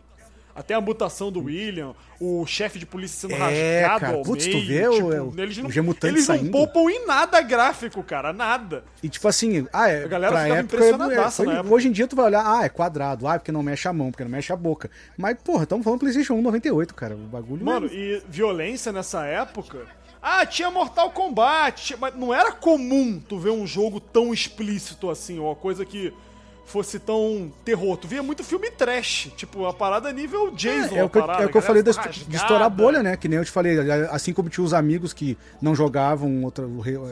Até 0.55 0.75
a 0.75 0.81
mutação 0.81 1.31
do 1.31 1.45
William, 1.45 1.95
o 2.21 2.45
chefe 2.45 2.81
de 2.81 2.85
polícia 2.85 3.29
sendo 3.29 3.41
É, 3.41 3.83
rasgado 3.83 4.01
cara. 4.01 4.17
ao 4.17 4.23
Putz, 4.25 4.45
tu 4.45 4.51
meio. 4.57 4.67
vê 4.67 4.89
o- 4.89 4.93
tipo, 4.93 5.13
é 5.13 5.23
o- 5.23 5.33
eles 5.39 5.57
não, 5.59 5.67
o 5.67 5.69
eles 6.03 6.27
não 6.29 6.37
saindo. 6.37 6.51
poupam 6.51 6.91
em 6.91 7.07
nada 7.07 7.41
gráfico, 7.41 8.03
cara, 8.03 8.33
nada. 8.33 8.83
E 9.01 9.09
tipo 9.09 9.29
assim, 9.29 9.69
ah, 9.73 9.89
é, 9.89 10.03
A 10.05 10.09
galera 10.09 10.33
pra 10.33 10.43
ficava 10.43 10.59
época, 10.61 10.77
impressionadaça 10.77 11.43
é, 11.43 11.45
foi- 11.47 11.55
época. 11.55 11.75
hoje 11.75 11.89
em 11.89 11.93
dia 11.93 12.09
tu 12.09 12.17
vai 12.17 12.25
olhar, 12.25 12.43
ah, 12.45 12.65
é 12.65 12.69
quadrado, 12.69 13.29
ah, 13.29 13.37
é 13.37 13.39
porque 13.39 13.53
não 13.53 13.63
mexe 13.63 13.87
a 13.87 13.93
mão, 13.93 14.11
porque 14.11 14.25
não 14.25 14.31
mexe 14.33 14.53
a 14.53 14.57
boca. 14.57 14.91
Mas, 15.17 15.39
porra, 15.45 15.63
estamos 15.63 15.85
falando 15.85 16.01
Playstation 16.01 16.35
1 16.35 16.43
98, 16.43 16.93
cara, 16.93 17.15
o 17.15 17.19
bagulho... 17.19 17.65
Mano, 17.65 17.87
é- 17.87 17.95
e 17.95 18.23
violência 18.29 18.91
nessa 18.91 19.25
época. 19.27 19.87
Ah, 20.23 20.45
tinha 20.47 20.71
Mortal 20.71 21.11
Kombat, 21.11 21.97
mas 22.01 22.15
não 22.17 22.33
era 22.35 22.53
comum 22.53 23.21
tu 23.29 23.39
ver 23.39 23.51
um 23.51 23.67
jogo 23.67 24.01
tão 24.01 24.33
explícito 24.33 25.09
assim, 25.11 25.39
ou 25.39 25.47
uma 25.47 25.55
coisa 25.55 25.85
que 25.85 26.13
fosse 26.65 26.99
tão 26.99 27.51
terror. 27.65 27.97
Tu 27.97 28.07
via 28.09 28.23
muito 28.23 28.45
filme 28.45 28.71
trash, 28.71 29.31
tipo, 29.37 29.65
a 29.65 29.73
parada 29.73 30.13
nível 30.13 30.51
Jason. 30.51 30.95
É, 30.97 30.99
é 30.99 31.05
o 31.05 31.09
que, 31.09 31.17
eu- 31.19 31.23
parada, 31.23 31.43
é 31.43 31.47
o 31.47 31.49
que 31.51 31.57
eu 31.57 31.63
falei 31.63 31.83
de 31.83 31.91
rasgada. 31.91 32.37
estourar 32.37 32.67
a 32.67 32.69
bolha, 32.71 33.03
né? 33.03 33.17
Que 33.17 33.27
nem 33.29 33.39
eu 33.39 33.45
te 33.45 33.51
falei, 33.51 33.79
assim 34.11 34.33
como 34.35 34.51
tinha 34.51 34.63
os 34.65 34.75
amigos 34.75 35.13
que 35.15 35.39
não 35.63 35.75
jogavam, 35.75 36.45
outra, 36.45 36.67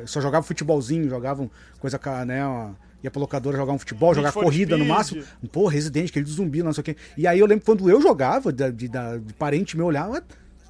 só 0.07 0.21
jogavam 0.21 0.47
futebolzinho, 0.47 1.09
jogavam 1.09 1.51
coisa, 1.81 1.99
né? 2.27 2.45
uma- 2.47 2.77
ia 3.05 3.11
pra 3.11 3.21
locadora 3.21 3.57
jogar 3.57 3.73
um 3.73 3.79
futebol, 3.79 4.15
jogar 4.15 4.33
corrida 4.33 4.77
no 4.77 4.83
Speed. 4.85 4.97
máximo. 4.97 5.25
Pô, 5.53 5.69
Resident, 5.69 6.11
aquele 6.11 6.25
de 6.25 6.31
zumbi, 6.33 6.63
não 6.63 6.73
sei 6.73 6.81
o 6.81 6.85
quê. 6.85 6.97
E 7.17 7.27
aí 7.27 7.39
eu 7.39 7.47
lembro 7.47 7.65
quando 7.65 7.89
eu 7.89 8.01
jogava, 8.03 8.53
de, 8.53 8.71
de- 8.73 8.89
de 8.89 9.33
parente 9.39 9.77
meu 9.77 9.87
olhar, 9.87 10.09
"Ué, 10.11 10.21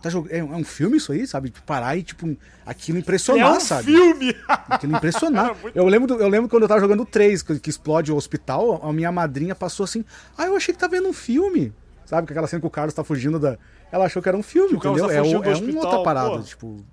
tá 0.07 0.11
jog- 0.11 0.29
é, 0.31 0.39
é 0.39 0.45
um 0.45 0.65
filme 0.65 0.97
isso 0.97 1.13
aí, 1.13 1.27
sabe? 1.27 1.51
Tipo, 1.51 1.67
Parar 1.67 1.97
e, 1.97 2.03
tipo, 2.03 2.37
aquilo 2.65 2.99
É 2.99 3.01
impressionar, 3.01 3.57
um 3.57 3.61
sabe? 3.61 3.85
filme! 3.93 4.35
Aquilo 4.49 4.97
impressionar. 4.97 5.55
Muito- 5.63 5.77
eu, 5.77 5.87
lembro 5.87 6.07
do- 6.09 6.21
eu 6.23 6.29
lembro 6.29 6.49
quando 6.49 6.63
eu 6.65 6.69
tava 6.69 6.81
jogando 6.81 7.03
o 7.03 7.07
3, 7.07 7.43
que, 7.43 7.59
que 7.61 7.71
explode 7.71 8.11
o 8.13 8.17
hospital, 8.17 8.81
a 8.83 8.93
minha 8.93 9.13
madrinha 9.13 9.55
passou 9.55 9.85
assim, 9.85 10.05
ah, 10.39 10.47
eu 10.47 10.57
achei 10.57 10.73
que 10.75 10.81
tá 10.81 10.87
vendo 10.89 11.09
um 11.09 11.13
filme. 11.13 11.73
Sabe, 12.05 12.27
que 12.27 12.33
aquela 12.33 12.47
cena 12.47 12.61
que 12.61 12.67
o 12.67 12.71
Carlos 12.71 12.95
tá 12.95 13.03
fugindo 13.03 13.37
da... 13.39 13.59
Ela 13.91 14.05
achou 14.07 14.23
que 14.23 14.29
era 14.29 14.37
um 14.39 14.43
filme, 14.43 14.71
Que 14.71 14.77
entendeu? 14.77 15.09
tá 15.09 15.13
é 15.15 15.21
o- 15.21 15.25
é 15.45 15.51
hospital, 15.53 15.71
uma 15.73 15.81
outra 15.85 16.03
parada, 16.05 16.31
pô. 16.37 16.43
tipo... 16.43 16.85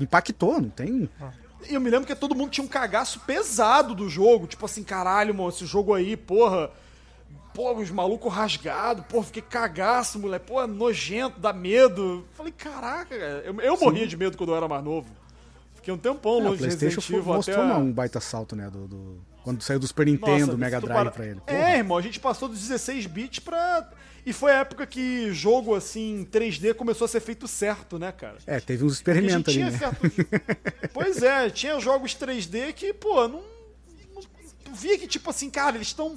Impactou, 0.00 0.60
não 0.60 0.68
tem... 0.68 1.08
E 1.68 1.74
eu 1.74 1.80
me 1.80 1.90
lembro 1.90 2.06
que 2.06 2.14
todo 2.14 2.34
mundo 2.34 2.50
tinha 2.50 2.64
um 2.64 2.68
cagaço 2.68 3.20
pesado 3.20 3.94
do 3.94 4.08
jogo. 4.08 4.46
Tipo 4.46 4.66
assim, 4.66 4.84
caralho, 4.84 5.34
mano, 5.34 5.48
esse 5.48 5.66
jogo 5.66 5.92
aí, 5.94 6.16
porra. 6.16 6.70
Pô, 7.58 7.74
os 7.74 7.90
malucos 7.90 8.32
rasgados, 8.32 9.04
pô, 9.08 9.20
fiquei 9.20 9.42
cagaço, 9.42 10.16
moleque. 10.16 10.46
Pô, 10.46 10.64
nojento, 10.64 11.40
dá 11.40 11.52
medo. 11.52 12.24
Falei, 12.34 12.52
caraca, 12.56 13.18
cara. 13.18 13.42
Eu, 13.44 13.60
eu 13.60 13.76
morria 13.80 14.06
de 14.06 14.16
medo 14.16 14.38
quando 14.38 14.50
eu 14.50 14.56
era 14.56 14.68
mais 14.68 14.84
novo. 14.84 15.08
Fiquei 15.74 15.92
um 15.92 15.98
tempão 15.98 16.38
É, 16.38 16.42
longe 16.44 16.52
de 16.58 16.58
Playstation 16.58 16.84
Resident 17.00 17.04
foi- 17.10 17.18
Evil 17.18 17.34
mostrou 17.34 17.64
até... 17.64 17.74
um 17.74 17.90
baita 17.92 18.20
salto, 18.20 18.54
né, 18.54 18.70
do, 18.70 18.86
do- 18.86 19.20
Quando 19.42 19.60
saiu 19.62 19.80
do 19.80 19.88
Super 19.88 20.06
Nintendo, 20.06 20.46
Nossa, 20.46 20.56
Mega 20.56 20.80
Drive 20.80 20.94
para- 21.00 21.10
pra 21.10 21.26
ele. 21.26 21.40
É, 21.48 21.52
Porra. 21.56 21.76
irmão, 21.78 21.98
a 21.98 22.00
gente 22.02 22.20
passou 22.20 22.48
dos 22.48 22.60
16 22.60 23.06
bits 23.06 23.40
pra... 23.40 23.90
E 24.24 24.32
foi 24.32 24.52
a 24.52 24.58
época 24.60 24.86
que 24.86 25.32
jogo, 25.32 25.74
assim, 25.74 26.28
3D 26.30 26.74
começou 26.74 27.06
a 27.06 27.08
ser 27.08 27.18
feito 27.18 27.48
certo, 27.48 27.98
né, 27.98 28.12
cara? 28.12 28.36
É, 28.46 28.60
teve 28.60 28.84
uns 28.84 28.92
experimentos 28.92 29.52
ali, 29.52 29.64
tinha 29.64 29.70
né? 29.72 29.78
certos- 29.78 30.12
Pois 30.94 31.22
é, 31.24 31.50
tinha 31.50 31.80
jogos 31.80 32.14
3D 32.14 32.72
que, 32.72 32.92
pô, 32.92 33.26
não. 33.26 33.42
não 34.14 34.22
tu 34.64 34.72
via 34.74 34.96
que, 34.96 35.08
tipo 35.08 35.28
assim, 35.30 35.50
cara, 35.50 35.74
eles 35.76 35.88
estão 35.88 36.16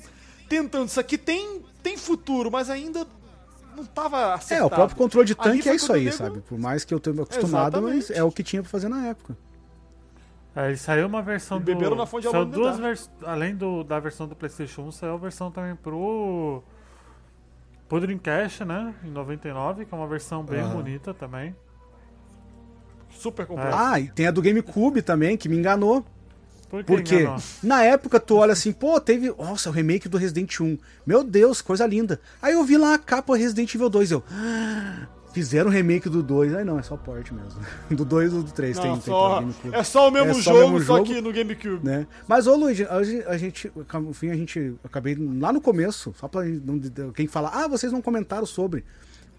tentando. 0.56 0.88
Isso 0.88 1.00
aqui 1.00 1.18
tem, 1.18 1.62
tem 1.82 1.98
futuro, 1.98 2.52
mas 2.52 2.70
ainda 2.70 3.08
não 3.76 3.86
tava 3.86 4.18
É, 4.20 4.34
acertado. 4.34 4.68
o 4.68 4.70
próprio 4.70 4.98
controle 4.98 5.26
de 5.26 5.34
tanque 5.36 5.70
é 5.70 5.76
isso 5.76 5.94
aí, 5.94 6.06
nego- 6.06 6.18
sabe? 6.18 6.42
Por 6.42 6.60
mais 6.60 6.84
que 6.84 6.94
eu 6.94 7.00
tenha 7.00 7.22
acostumado, 7.24 7.82
mas 7.82 8.10
é 8.12 8.22
o 8.22 8.32
que 8.32 8.44
tinha 8.44 8.62
pra 8.62 8.70
fazer 8.70 8.90
na 8.90 9.08
época. 9.08 9.38
Aí 10.54 10.76
saiu 10.76 11.08
uma 11.08 11.22
versão 11.22 11.58
E 11.58 11.60
do... 11.62 11.66
beberam 11.66 11.96
na 11.96 12.06
fonte 12.06 12.26
de 12.26 12.32
saiu 12.32 12.44
duas 12.46 12.78
vers... 12.78 13.10
Além 13.24 13.56
do, 13.56 13.86
da 13.86 13.98
versão 14.02 14.28
do 14.28 14.36
Playstation 14.36 14.82
1, 14.88 14.92
saiu 14.92 15.14
a 15.14 15.18
versão 15.18 15.50
também 15.50 15.76
pro... 15.78 16.62
Pro 17.88 18.00
Dreamcast, 18.02 18.66
né? 18.66 18.94
Em 19.06 19.10
99, 19.10 19.86
que 19.86 19.94
é 19.94 19.98
uma 19.98 20.08
versão 20.08 20.44
bem 20.44 20.60
Aham. 20.60 20.74
bonita 20.76 21.14
também. 21.14 21.56
Super 23.10 23.46
complexo. 23.46 23.78
Ah, 23.78 24.00
e 24.00 24.10
tem 24.10 24.28
a 24.28 24.32
do 24.32 24.42
GameCube 24.42 25.02
também, 25.02 25.38
que 25.38 25.48
me 25.48 25.58
enganou. 25.58 26.06
Por 26.72 26.80
que 26.80 26.86
Porque 26.86 27.16
enganou? 27.16 27.40
na 27.62 27.84
época 27.84 28.20
tu 28.20 28.38
olha 28.38 28.54
assim, 28.54 28.72
pô, 28.72 29.00
teve. 29.00 29.30
Nossa, 29.38 29.70
o 29.70 29.74
remake 29.74 30.08
do 30.10 30.18
Resident 30.18 30.60
1. 30.60 30.78
Meu 31.06 31.24
Deus, 31.24 31.62
coisa 31.62 31.86
linda. 31.86 32.20
Aí 32.42 32.54
eu 32.54 32.64
vi 32.64 32.78
lá 32.78 32.94
a 32.96 32.98
capa 32.98 33.36
Resident 33.38 33.76
Evil 33.76 33.90
2. 33.90 34.12
Eu. 34.12 34.24
"Ah, 34.32 35.08
Fizeram 35.34 35.70
o 35.70 35.74
remake 35.74 36.10
do 36.10 36.22
2, 36.22 36.54
aí 36.54 36.66
não, 36.66 36.78
é 36.78 36.84
só 36.84 36.98
port 36.98 37.32
mesmo. 37.32 37.62
Do 37.90 38.04
2 38.04 38.34
e 38.34 38.36
do 38.36 38.44
3 38.52 38.76
Não, 38.76 38.84
tem, 38.84 38.92
tem 38.96 39.02
só- 39.02 39.44
é 39.72 39.82
só 39.82 40.10
o 40.10 40.12
mesmo 40.12 40.32
É 40.32 40.34
só 40.34 40.40
o 40.40 40.42
jogo, 40.60 40.60
mesmo 40.74 40.86
só 40.86 40.98
jogo. 40.98 41.08
que 41.08 41.22
no 41.22 41.32
GameCube. 41.32 41.86
né? 41.86 42.06
Mas, 42.28 42.48
ô 42.48 42.56
Luigi, 42.58 42.86
hoje 42.86 43.24
a 43.26 43.38
gente, 43.38 43.72
no 43.94 44.14
fim, 44.14 44.30
a 44.30 44.36
gente, 44.36 44.76
acabei 44.84 45.16
lá 45.40 45.54
no 45.54 45.62
começo, 45.62 46.14
só 46.20 46.28
pra 46.28 46.44
não, 46.44 46.78
quem 47.14 47.28
fala, 47.28 47.50
ah, 47.54 47.66
vocês 47.70 47.94
não 47.94 48.02
comentaram 48.02 48.46
sobre. 48.46 48.84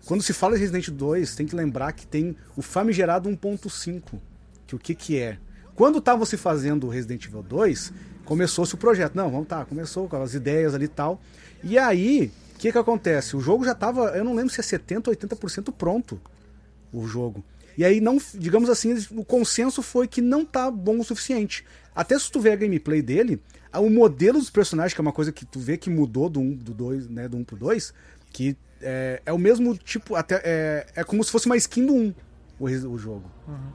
Quando 0.06 0.22
se 0.22 0.32
fala 0.32 0.54
de 0.54 0.60
Resident 0.62 0.88
2, 0.88 1.34
tem 1.36 1.46
que 1.46 1.54
lembrar 1.54 1.92
que 1.92 2.06
tem 2.06 2.34
o 2.56 2.62
famigerado 2.62 3.28
1.5, 3.28 4.18
que 4.66 4.74
o 4.74 4.78
que 4.78 4.94
que 4.94 5.18
é? 5.18 5.36
Quando 5.74 5.98
estavam 5.98 6.24
se 6.24 6.36
fazendo 6.36 6.86
o 6.86 6.90
Resident 6.90 7.24
Evil 7.26 7.42
2, 7.42 7.92
começou-se 8.24 8.74
o 8.74 8.78
projeto. 8.78 9.14
Não, 9.14 9.30
vamos 9.30 9.48
tá, 9.48 9.64
começou 9.64 10.08
com 10.08 10.22
as 10.22 10.34
ideias 10.34 10.74
ali 10.74 10.84
e 10.84 10.88
tal. 10.88 11.20
E 11.62 11.78
aí, 11.78 12.30
o 12.54 12.58
que 12.58 12.72
que 12.72 12.78
acontece? 12.78 13.36
O 13.36 13.40
jogo 13.40 13.64
já 13.64 13.74
tava, 13.74 14.16
eu 14.16 14.24
não 14.24 14.34
lembro 14.34 14.52
se 14.52 14.60
é 14.60 14.62
70 14.62 15.10
ou 15.10 15.16
80% 15.16 15.72
pronto 15.72 16.20
o 16.92 17.06
jogo. 17.06 17.42
E 17.76 17.84
aí 17.84 18.00
não, 18.00 18.18
digamos 18.34 18.68
assim, 18.68 18.94
o 19.12 19.24
consenso 19.24 19.82
foi 19.82 20.06
que 20.06 20.20
não 20.20 20.44
tá 20.44 20.70
bom 20.70 20.98
o 20.98 21.04
suficiente. 21.04 21.64
Até 21.94 22.18
se 22.18 22.30
tu 22.30 22.40
ver 22.40 22.52
a 22.52 22.56
gameplay 22.56 23.00
dele, 23.00 23.40
o 23.74 23.88
modelo 23.88 24.38
dos 24.38 24.50
personagens, 24.50 24.92
que 24.94 25.00
é 25.00 25.02
uma 25.02 25.12
coisa 25.12 25.32
que 25.32 25.46
tu 25.46 25.58
vê 25.58 25.76
que 25.76 25.88
mudou 25.88 26.28
do 26.28 26.40
1 26.40 26.56
do 26.56 26.74
2, 26.74 27.08
né, 27.08 27.28
do 27.28 27.36
1 27.38 27.44
pro 27.44 27.56
2, 27.56 27.94
que 28.30 28.56
é, 28.80 29.22
é 29.24 29.32
o 29.32 29.38
mesmo 29.38 29.76
tipo, 29.76 30.14
até 30.14 30.40
é, 30.44 30.86
é 30.96 31.04
como 31.04 31.22
se 31.24 31.30
fosse 31.30 31.46
uma 31.46 31.56
skin 31.56 31.86
do 31.86 31.94
1 31.94 32.14
o, 32.58 32.64
o 32.66 32.98
jogo. 32.98 33.24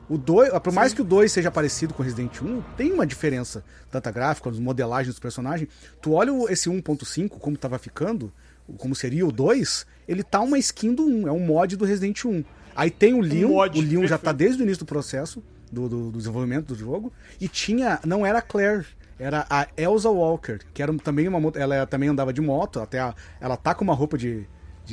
O 0.08 0.16
2, 0.16 0.50
por 0.60 0.72
mais 0.72 0.94
que 0.94 1.02
o 1.02 1.04
2 1.04 1.30
seja 1.30 1.50
parecido 1.50 1.92
com 1.94 2.02
o 2.02 2.04
Resident 2.04 2.40
1, 2.40 2.62
tem 2.76 2.92
uma 2.92 3.06
diferença, 3.06 3.64
tanto 3.90 4.08
a 4.08 4.12
gráfica, 4.12 4.48
as 4.50 4.58
modelagens 4.58 5.14
dos 5.14 5.20
personagens. 5.20 5.68
Tu 6.00 6.12
olha 6.12 6.30
esse 6.52 6.68
1.5 6.70 7.28
como 7.30 7.56
tava 7.56 7.78
ficando, 7.78 8.32
como 8.76 8.94
seria 8.94 9.26
o 9.26 9.32
2, 9.32 9.86
ele 10.06 10.22
tá 10.22 10.40
uma 10.40 10.58
skin 10.58 10.94
do 10.94 11.04
1, 11.06 11.28
é 11.28 11.32
um 11.32 11.40
mod 11.40 11.76
do 11.76 11.84
Resident 11.84 12.24
1. 12.24 12.44
Aí 12.76 12.90
tem 12.90 13.12
o 13.14 13.20
Leon, 13.20 13.48
mod, 13.48 13.78
o 13.78 13.82
Leon 13.82 14.02
já 14.02 14.18
perfeito. 14.18 14.22
tá 14.24 14.32
desde 14.32 14.62
o 14.62 14.64
início 14.64 14.84
do 14.84 14.86
processo 14.86 15.42
do, 15.70 15.88
do- 15.88 16.10
do 16.10 16.18
desenvolvimento 16.18 16.66
do 16.68 16.74
jogo. 16.74 17.12
E 17.40 17.48
tinha, 17.48 17.98
não 18.06 18.24
era 18.24 18.38
a 18.38 18.42
Claire, 18.42 18.86
era 19.18 19.44
a 19.50 19.66
Elsa 19.76 20.08
Walker, 20.08 20.58
que 20.72 20.80
era 20.82 20.94
também 20.98 21.26
uma 21.26 21.40
moto, 21.40 21.56
ela 21.56 21.84
também 21.86 22.08
andava 22.08 22.32
de 22.32 22.40
moto, 22.40 22.78
até 22.80 23.00
a- 23.00 23.14
ela 23.40 23.56
tá 23.56 23.74
com 23.74 23.82
uma 23.84 23.94
roupa 23.94 24.16
de, 24.16 24.46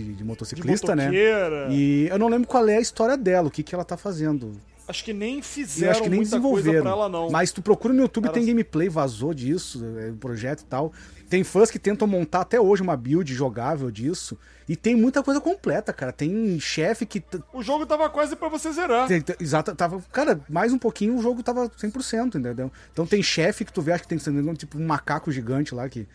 de, 0.03 0.13
de 0.13 0.23
motociclista, 0.23 0.95
né? 0.95 1.05
motoqueira. 1.05 1.67
E 1.71 2.07
eu 2.09 2.19
não 2.19 2.27
lembro 2.27 2.47
qual 2.47 2.67
é 2.67 2.77
a 2.77 2.81
história 2.81 3.15
dela, 3.17 3.47
o 3.47 3.51
que, 3.51 3.63
que 3.63 3.73
ela 3.73 3.85
tá 3.85 3.95
fazendo. 3.95 4.51
Acho 4.87 5.03
que 5.03 5.13
nem 5.13 5.41
fizeram 5.41 5.91
acho 5.93 6.03
que 6.03 6.09
nem 6.09 6.19
muita 6.19 6.39
coisa 6.39 6.47
desenvolveram. 6.61 6.81
pra 6.83 6.91
ela, 6.91 7.09
não. 7.09 7.29
Mas 7.31 7.51
tu 7.51 7.59
procura 7.59 7.91
no 7.91 8.01
YouTube, 8.01 8.25
Era- 8.25 8.33
tem 8.33 8.45
gameplay, 8.45 8.87
vazou 8.87 9.33
disso, 9.33 9.83
é, 9.97 10.11
um 10.11 10.17
projeto 10.17 10.61
e 10.61 10.65
tal. 10.65 10.93
Tem 11.27 11.43
fãs 11.43 11.71
que 11.71 11.79
tentam 11.79 12.07
montar 12.07 12.41
até 12.41 12.61
hoje 12.61 12.83
uma 12.83 12.95
build 12.95 13.33
jogável 13.33 13.89
disso. 13.89 14.37
E 14.69 14.75
tem 14.75 14.95
muita 14.95 15.23
coisa 15.23 15.41
completa, 15.41 15.91
cara. 15.91 16.11
Tem 16.11 16.59
chefe 16.59 17.03
que. 17.03 17.23
O 17.51 17.63
jogo 17.63 17.83
tava 17.87 18.07
quase 18.11 18.35
pra 18.35 18.47
você 18.47 18.71
zerar. 18.71 19.07
tem- 19.07 19.23
Exato, 19.39 19.73
tava. 19.75 19.99
Cara, 20.11 20.39
mais 20.47 20.71
um 20.71 20.77
pouquinho 20.77 21.17
o 21.17 21.21
jogo 21.21 21.41
tava 21.41 21.67
100%, 21.67 22.35
entendeu? 22.37 22.71
Então 22.93 23.07
tem 23.07 23.23
chefe 23.23 23.65
que 23.65 23.73
tu 23.73 23.81
vê, 23.81 23.93
acho 23.93 24.03
que 24.03 24.09
tem 24.09 24.19
tipo 24.55 24.77
um 24.77 24.85
macaco 24.85 25.31
gigante 25.31 25.73
lá 25.73 25.89
que. 25.89 26.07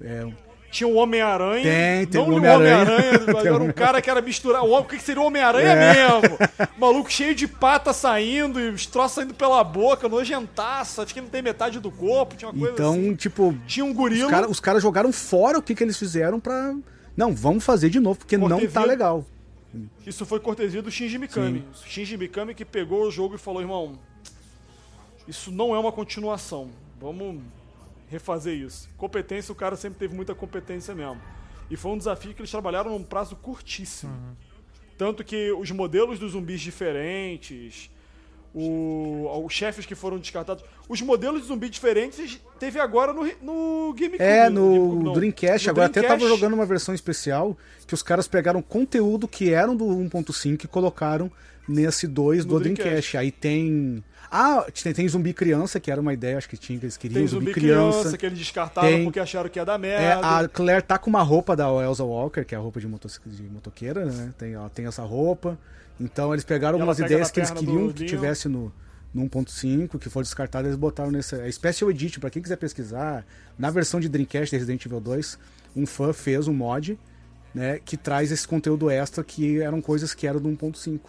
É, 0.00 0.26
Tinha 0.76 0.88
o 0.88 0.96
Homem-Aranha. 0.96 1.62
Tem, 1.62 2.06
tem 2.06 2.20
não 2.20 2.28
o 2.28 2.36
Homem-Aranha. 2.36 3.12
Mas 3.32 3.44
o 3.44 3.48
era 3.48 3.62
um 3.62 3.72
cara 3.72 4.02
que 4.02 4.10
era 4.10 4.20
misturar. 4.20 4.62
O 4.62 4.84
que 4.84 5.00
seria 5.00 5.22
o 5.22 5.24
Homem-Aranha 5.24 5.72
É. 5.72 5.94
mesmo? 5.94 6.36
Maluco 6.76 7.10
cheio 7.10 7.34
de 7.34 7.48
pata 7.48 7.94
saindo 7.94 8.60
e 8.60 8.68
os 8.68 8.84
troços 8.84 9.12
saindo 9.14 9.32
pela 9.32 9.64
boca, 9.64 10.06
nojentaça. 10.06 11.02
Acho 11.02 11.14
que 11.14 11.20
não 11.22 11.30
tem 11.30 11.40
metade 11.40 11.80
do 11.80 11.90
corpo. 11.90 12.36
Tinha 12.36 12.50
uma 12.50 12.58
coisa 12.58 12.74
então, 12.74 12.92
assim. 12.92 13.14
tipo. 13.14 13.56
Tinha 13.66 13.86
um 13.86 13.94
gorila. 13.94 14.46
os 14.48 14.60
caras 14.60 14.82
jogaram 14.82 15.10
fora 15.14 15.58
o 15.58 15.62
que, 15.62 15.74
que 15.74 15.82
eles 15.82 15.96
fizeram 15.96 16.38
pra. 16.38 16.74
Não, 17.16 17.34
vamos 17.34 17.64
fazer 17.64 17.88
de 17.88 17.98
novo, 17.98 18.18
porque 18.18 18.36
não 18.36 18.66
tá 18.66 18.84
legal. 18.84 19.24
Isso 20.06 20.26
foi 20.26 20.40
cortesia 20.40 20.82
do 20.82 20.90
Shinji 20.90 21.16
Mikami. 21.16 21.64
Shinji 21.86 22.18
Mikami 22.18 22.54
que 22.54 22.66
pegou 22.66 23.04
o 23.04 23.10
jogo 23.10 23.36
e 23.36 23.38
falou, 23.38 23.62
irmão, 23.62 23.98
isso 25.26 25.50
não 25.50 25.74
é 25.74 25.78
uma 25.78 25.90
continuação. 25.90 26.68
Vamos 27.00 27.40
refazer 28.08 28.54
isso. 28.56 28.88
Competência, 28.96 29.52
o 29.52 29.54
cara 29.54 29.76
sempre 29.76 29.98
teve 29.98 30.14
muita 30.14 30.34
competência 30.34 30.94
mesmo. 30.94 31.20
E 31.70 31.76
foi 31.76 31.92
um 31.92 31.98
desafio 31.98 32.32
que 32.34 32.40
eles 32.40 32.50
trabalharam 32.50 32.90
num 32.90 33.02
prazo 33.02 33.34
curtíssimo. 33.36 34.12
Tanto 34.96 35.24
que 35.24 35.50
os 35.52 35.70
modelos 35.70 36.18
dos 36.18 36.32
zumbis 36.32 36.60
diferentes, 36.60 37.90
o- 38.54 39.28
os 39.44 39.52
chefes 39.52 39.84
que 39.84 39.94
foram 39.94 40.18
descartados, 40.18 40.64
os 40.88 41.02
modelos 41.02 41.42
de 41.42 41.48
zumbi 41.48 41.68
diferentes 41.68 42.40
teve 42.58 42.80
agora 42.80 43.12
no, 43.12 43.24
no 43.42 43.92
GameCube. 43.94 44.22
É, 44.22 44.48
no 44.48 44.62
GameCube 44.70 44.94
no 44.96 45.02
não, 45.02 45.12
Dreamcast. 45.12 45.66
no 45.66 45.70
Agora 45.72 45.86
até 45.86 46.00
tava 46.00 46.14
Dreamcast. 46.16 46.40
jogando 46.40 46.54
uma 46.54 46.64
versão 46.66 46.94
especial 46.94 47.56
que 47.86 47.92
os 47.94 48.02
caras 48.02 48.26
pegaram 48.26 48.62
conteúdo 48.62 49.28
que 49.28 49.52
eram 49.52 49.76
do 49.76 49.84
1.5 49.84 50.64
e 50.64 50.68
colocaram 50.68 51.30
nesse 51.68 52.06
2 52.06 52.44
No 52.44 52.52
do 52.54 52.60
Dreamcast. 52.60 52.82
Dreamcast. 52.88 53.16
Aí 53.16 53.30
tem. 53.30 54.02
Ah, 54.30 54.66
tem, 54.82 54.92
tem 54.92 55.08
zumbi 55.08 55.32
criança, 55.32 55.78
que 55.78 55.90
era 55.90 56.00
uma 56.00 56.12
ideia, 56.12 56.36
acho 56.36 56.48
que 56.48 56.56
tinha, 56.56 56.78
que 56.78 56.84
eles 56.86 56.96
queriam. 56.96 57.18
Tem 57.20 57.26
zumbi 57.28 57.52
criança, 57.52 58.18
que 58.18 58.26
eles 58.26 58.38
descartaram 58.38 58.88
Tem- 58.88 59.04
porque 59.04 59.20
acharam 59.20 59.48
que 59.48 59.58
ia 59.58 59.64
dar 59.64 59.74
É, 59.74 59.78
merda. 59.78 60.38
a 60.40 60.48
Claire 60.48 60.82
tá 60.82 60.98
com 60.98 61.08
uma 61.08 61.22
roupa 61.22 61.54
da 61.54 61.66
Elsa 61.68 62.02
Walker, 62.02 62.44
que 62.44 62.54
é 62.54 62.58
a 62.58 62.60
roupa 62.60 62.80
de, 62.80 62.88
motoci- 62.88 63.20
de 63.24 63.44
motoqueira, 63.44 64.04
né? 64.06 64.32
Tem, 64.36 64.52
ela 64.54 64.68
tem 64.68 64.86
essa 64.86 65.02
roupa. 65.02 65.56
Então 66.00 66.32
eles 66.34 66.44
pegaram 66.44 66.74
algumas 66.76 66.98
ideias 66.98 67.30
que 67.30 67.38
eles 67.40 67.50
queriam 67.52 67.92
que 67.92 68.04
tivesse 68.04 68.48
no, 68.48 68.72
no 69.14 69.22
1.5, 69.30 69.96
que 69.98 70.10
foi 70.10 70.22
descartado, 70.24 70.66
eles 70.66 70.76
botaram 70.76 71.10
nessa. 71.12 71.36
É 71.36 71.50
Special 71.50 71.88
Edition, 71.90 72.20
pra 72.20 72.28
quem 72.28 72.42
quiser 72.42 72.56
pesquisar, 72.56 73.24
na 73.58 73.70
versão 73.70 74.00
de 74.00 74.08
Dreamcast 74.08 74.50
de 74.50 74.56
Resident 74.58 74.84
Evil 74.84 75.00
2, 75.00 75.38
um 75.74 75.86
fã 75.86 76.12
fez 76.12 76.48
um 76.48 76.52
mod, 76.52 76.98
né, 77.54 77.78
que 77.82 77.96
traz 77.96 78.30
esse 78.32 78.46
conteúdo 78.46 78.90
extra 78.90 79.22
que 79.24 79.60
eram 79.60 79.80
coisas 79.80 80.12
que 80.12 80.26
eram 80.26 80.40
do 80.40 80.48
1.5. 80.50 81.00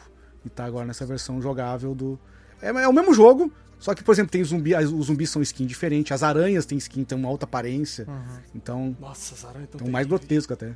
E 0.47 0.49
tá 0.49 0.65
agora 0.65 0.85
nessa 0.85 1.05
versão 1.05 1.41
jogável 1.41 1.93
do. 1.93 2.17
É, 2.61 2.69
é 2.69 2.87
o 2.87 2.93
mesmo 2.93 3.13
jogo, 3.13 3.51
só 3.77 3.93
que, 3.93 4.03
por 4.03 4.11
exemplo, 4.13 4.31
tem 4.31 4.43
zumbi, 4.43 4.73
as- 4.73 4.89
os 4.91 5.05
zumbis 5.07 5.29
são 5.29 5.41
skin 5.41 5.65
diferente, 5.65 6.13
as 6.13 6.23
aranhas 6.23 6.65
têm 6.65 6.77
skin, 6.77 7.03
tem 7.03 7.17
uma 7.17 7.27
alta 7.29 7.45
aparência. 7.45 8.07
Então, 8.55 8.95
Nossa, 8.99 9.35
as 9.35 9.45
aranhas 9.45 9.69
tão 9.69 9.77
então 9.81 9.91
mais 9.91 10.07
grotesco 10.07 10.53
até. 10.53 10.75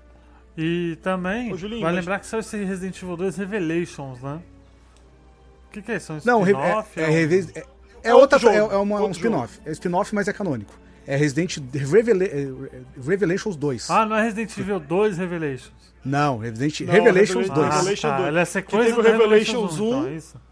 E 0.57 0.97
também, 1.01 1.51
Ô, 1.53 1.57
Julinho, 1.57 1.81
vai 1.81 1.91
mas- 1.93 2.01
lembrar 2.01 2.19
que 2.19 2.27
saiu 2.27 2.41
esse 2.41 2.63
Resident 2.63 3.01
Evil 3.01 3.15
2 3.17 3.37
Revelations, 3.37 4.21
né? 4.21 4.39
O 5.67 5.71
que, 5.71 5.81
que 5.81 5.91
é 5.93 5.95
isso? 5.95 6.11
É 6.11 6.15
um 6.15 6.21
Não, 6.25 6.41
re- 6.43 6.51
spin-off? 6.51 6.99
é, 6.99 7.03
é, 7.03 7.07
um- 7.07 7.11
é, 7.13 7.59
é 7.59 7.65
É 8.03 8.13
outra 8.13 8.35
outro 8.37 8.49
é, 8.49 8.57
jogo, 8.57 8.73
é 8.73 8.77
uma- 8.77 9.01
um 9.01 9.11
spin-off. 9.11 9.59
É 9.65 9.71
spin-off, 9.71 10.13
mas 10.13 10.27
é 10.27 10.33
canônico. 10.33 10.73
É 11.07 11.15
Resident 11.15 11.57
Revela 11.73 12.23
é, 12.25 12.47
Revelations 13.01 13.55
2. 13.55 13.89
Ah, 13.89 14.05
não 14.05 14.15
é 14.15 14.23
Resident 14.23 14.55
Evil 14.57 14.79
2 14.79 15.17
Revelations. 15.17 15.71
Não, 16.03 16.37
Resident 16.37 16.81
Não, 16.81 16.93
Revelations 16.93 17.47
Revela- 17.47 17.55
2. 17.55 17.67
Ah, 17.71 17.75
Revelation 17.77 18.07
tá. 18.09 18.17
2. 18.17 18.27
Ele 18.29 18.39
é 18.39 18.45
sequência 18.45 18.85
teve 18.87 18.99
o 18.99 19.03
do 19.03 19.09
Revelations 19.09 19.47
Revelations 19.47 19.79
1, 19.79 19.87
então, 19.87 20.01
1. 20.01 20.07
é 20.07 20.15
isso? 20.15 20.51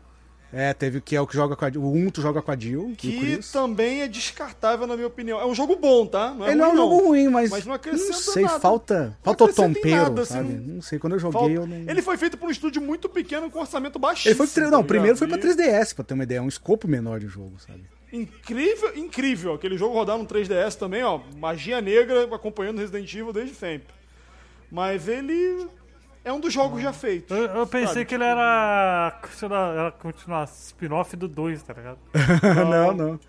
É, 0.51 0.73
teve 0.73 0.99
que 0.99 1.15
é 1.15 1.21
o 1.21 1.27
que 1.27 1.35
joga 1.35 1.55
com 1.55 1.63
a, 1.63 1.67
o 1.75 1.93
1 1.93 2.09
tu 2.09 2.21
joga 2.21 2.41
com 2.41 2.49
a 2.51 2.57
Jill, 2.57 2.87
o 2.87 2.95
Que 2.95 3.39
também 3.53 4.01
é 4.01 4.07
descartável, 4.07 4.87
na 4.87 4.95
minha 4.95 5.05
opinião. 5.05 5.39
É 5.39 5.45
um 5.45 5.53
jogo 5.53 5.75
bom, 5.75 6.07
tá? 6.07 6.33
Não 6.33 6.43
é 6.43 6.49
Ele 6.49 6.55
não 6.57 6.65
é 6.65 6.67
um 6.69 6.71
ruim, 6.71 6.77
jogo 6.77 7.07
ruim, 7.07 7.27
mas, 7.27 7.49
Mas 7.51 7.59
não 7.65 7.69
não 7.69 7.75
acrescenta 7.75 8.13
sei, 8.13 8.43
nada. 8.45 8.59
falta, 8.59 9.15
falta 9.21 9.43
o 9.43 9.53
tompeiro, 9.53 9.89
nada, 9.97 10.21
assim, 10.23 10.33
sabe? 10.33 10.53
não- 10.53 10.73
Não 10.75 10.81
sei, 10.81 10.97
quando 10.97 11.13
eu 11.13 11.19
joguei 11.19 11.39
Falta- 11.39 11.53
eu 11.53 11.67
não... 11.67 11.75
Ele 11.91 12.01
foi 12.01 12.17
feito 12.17 12.35
por 12.35 12.47
um 12.47 12.51
estúdio 12.51 12.81
muito 12.81 13.07
pequeno 13.07 13.47
com 13.51 13.59
orçamento 13.59 13.99
baixíssimo. 13.99 14.31
Ele 14.31 14.37
foi 14.37 14.47
tre- 14.47 14.63
Não, 14.63 14.69
ligado? 14.71 14.85
primeiro 14.87 15.17
foi 15.17 15.27
pra 15.27 15.37
E 15.37 15.39
3DS, 15.39 15.93
pra 15.93 16.03
ter 16.03 16.15
uma 16.15 16.23
ideia, 16.23 16.39
é 16.39 16.41
um 16.41 16.47
escopo 16.47 16.87
menor 16.87 17.19
de 17.19 17.27
jogo, 17.27 17.53
sabe? 17.59 17.83
Incrível, 18.11 18.97
incrível. 18.97 19.53
Aquele 19.53 19.77
jogo 19.77 19.93
rodar 19.93 20.17
no 20.17 20.25
3DS 20.25 20.73
também, 20.75 21.03
ó. 21.03 21.19
Magia 21.37 21.79
negra 21.79 22.23
acompanhando 22.33 22.79
Resident 22.79 23.13
Evil 23.13 23.31
desde 23.31 23.53
sempre. 23.53 23.98
Mas 24.71 25.07
ele 25.07 25.67
é 26.23 26.31
um 26.31 26.39
dos 26.39 26.53
jogos 26.53 26.81
já 26.81 26.93
feitos. 26.93 27.35
Eu, 27.35 27.45
eu 27.45 27.67
pensei 27.67 27.87
sabe? 27.87 28.05
que 28.05 28.15
ele 28.15 28.23
era, 28.23 29.19
era 29.41 29.91
continuar 29.91 30.43
spin-off 30.45 31.15
do 31.15 31.27
2, 31.27 31.63
tá 31.63 31.73
ligado? 31.73 31.97
não, 32.69 32.93
não. 32.93 33.19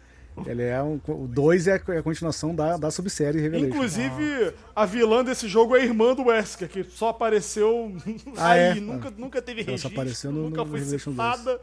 Ele 0.46 0.62
é 0.62 0.82
um, 0.82 0.98
o 1.08 1.26
2 1.26 1.66
é 1.66 1.74
a 1.74 2.02
continuação 2.02 2.54
da, 2.54 2.76
da 2.76 2.90
subsérie 2.90 3.40
Revelation. 3.40 3.66
Inclusive, 3.74 4.54
a 4.74 4.86
vilã 4.86 5.22
desse 5.24 5.46
jogo 5.48 5.76
é 5.76 5.80
a 5.80 5.84
irmã 5.84 6.14
do 6.14 6.26
Wesker, 6.26 6.68
que 6.68 6.84
só 6.84 7.08
apareceu 7.08 7.94
Ah, 8.38 8.50
aí, 8.52 8.60
é? 8.60 8.74
nunca, 8.74 9.10
nunca 9.16 9.42
teve 9.42 9.60
Ela 9.62 9.66
só 9.66 9.72
registro, 9.88 9.92
apareceu 9.92 10.32
no- 10.32 10.42
nunca 10.44 10.62
no 10.64 10.70
foi 10.70 10.78
Revelation 10.78 11.10
citada. 11.10 11.60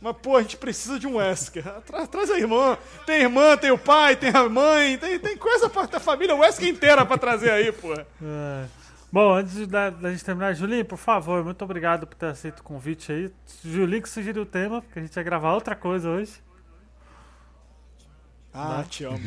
Mas, 0.00 0.16
pô, 0.22 0.36
a 0.36 0.42
gente 0.42 0.56
precisa 0.56 0.98
de 0.98 1.06
um 1.06 1.16
Wesker. 1.16 1.62
Tra- 1.86 2.06
traz 2.06 2.30
a 2.30 2.38
irmã. 2.38 2.78
Tem 3.04 3.22
irmã, 3.22 3.56
tem 3.56 3.70
o 3.70 3.78
pai, 3.78 4.16
tem 4.16 4.30
a 4.30 4.48
mãe, 4.48 4.96
tem, 4.96 5.18
tem 5.18 5.36
coisa 5.36 5.68
pra 5.68 5.86
ter 5.86 5.96
a 5.96 6.00
família 6.00 6.34
Wesker 6.34 6.68
inteira 6.68 7.04
pra 7.04 7.18
trazer 7.18 7.50
aí, 7.50 7.70
pô. 7.72 7.92
É. 7.94 8.04
Bom, 9.10 9.32
antes 9.32 9.66
da, 9.66 9.88
da 9.90 10.10
gente 10.10 10.24
terminar, 10.24 10.52
Julinho, 10.54 10.84
por 10.84 10.98
favor, 10.98 11.42
muito 11.42 11.62
obrigado 11.64 12.06
por 12.06 12.14
ter 12.14 12.26
aceito 12.26 12.60
o 12.60 12.62
convite 12.62 13.10
aí. 13.10 13.32
Julinho 13.64 14.02
que 14.02 14.08
sugeriu 14.08 14.42
o 14.42 14.46
tema, 14.46 14.82
porque 14.82 14.98
a 14.98 15.02
gente 15.02 15.16
ia 15.16 15.22
gravar 15.22 15.54
outra 15.54 15.74
coisa 15.74 16.08
hoje. 16.10 16.42
Ah, 18.52 18.84
te 18.88 19.04
amo. 19.04 19.18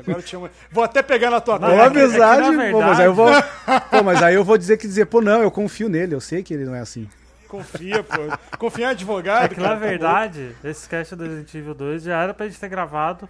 Agora 0.00 0.18
eu 0.18 0.22
te 0.22 0.34
amo. 0.36 0.50
Vou 0.70 0.82
até 0.84 1.02
pegar 1.02 1.30
na 1.30 1.40
tua 1.40 1.58
Boa 1.58 1.72
é 1.72 1.76
é 1.76 1.84
amizade, 1.86 2.50
na 2.50 2.70
pô, 2.72 2.80
mas 2.80 2.98
aí 3.00 3.06
eu 3.06 3.14
vou. 3.14 3.26
verdade- 3.26 3.90
Pô, 3.90 4.02
mas 4.02 4.22
aí 4.22 4.34
eu 4.34 4.44
vou 4.44 4.58
dizer 4.58 4.76
que 4.76 4.86
dizer, 4.86 5.06
pô, 5.06 5.20
não, 5.20 5.40
eu 5.42 5.50
confio 5.50 5.88
nele, 5.88 6.14
eu 6.14 6.20
sei 6.20 6.42
que 6.42 6.52
ele 6.52 6.64
não 6.64 6.74
é 6.74 6.80
assim. 6.80 7.08
Confia, 7.48 8.02
pô. 8.02 8.56
Confia 8.58 8.86
em 8.86 8.88
advogado. 8.88 9.44
É 9.44 9.48
que 9.48 9.54
cara, 9.56 9.68
na 9.68 9.74
tá 9.74 9.80
verdade, 9.86 10.56
esse 10.64 10.88
cast 10.88 11.14
do 11.14 11.22
Resident 11.24 11.54
Evil 11.54 11.74
2 11.74 12.02
já 12.02 12.22
era 12.22 12.34
pra 12.34 12.46
gente 12.48 12.58
ter 12.58 12.68
gravado 12.68 13.28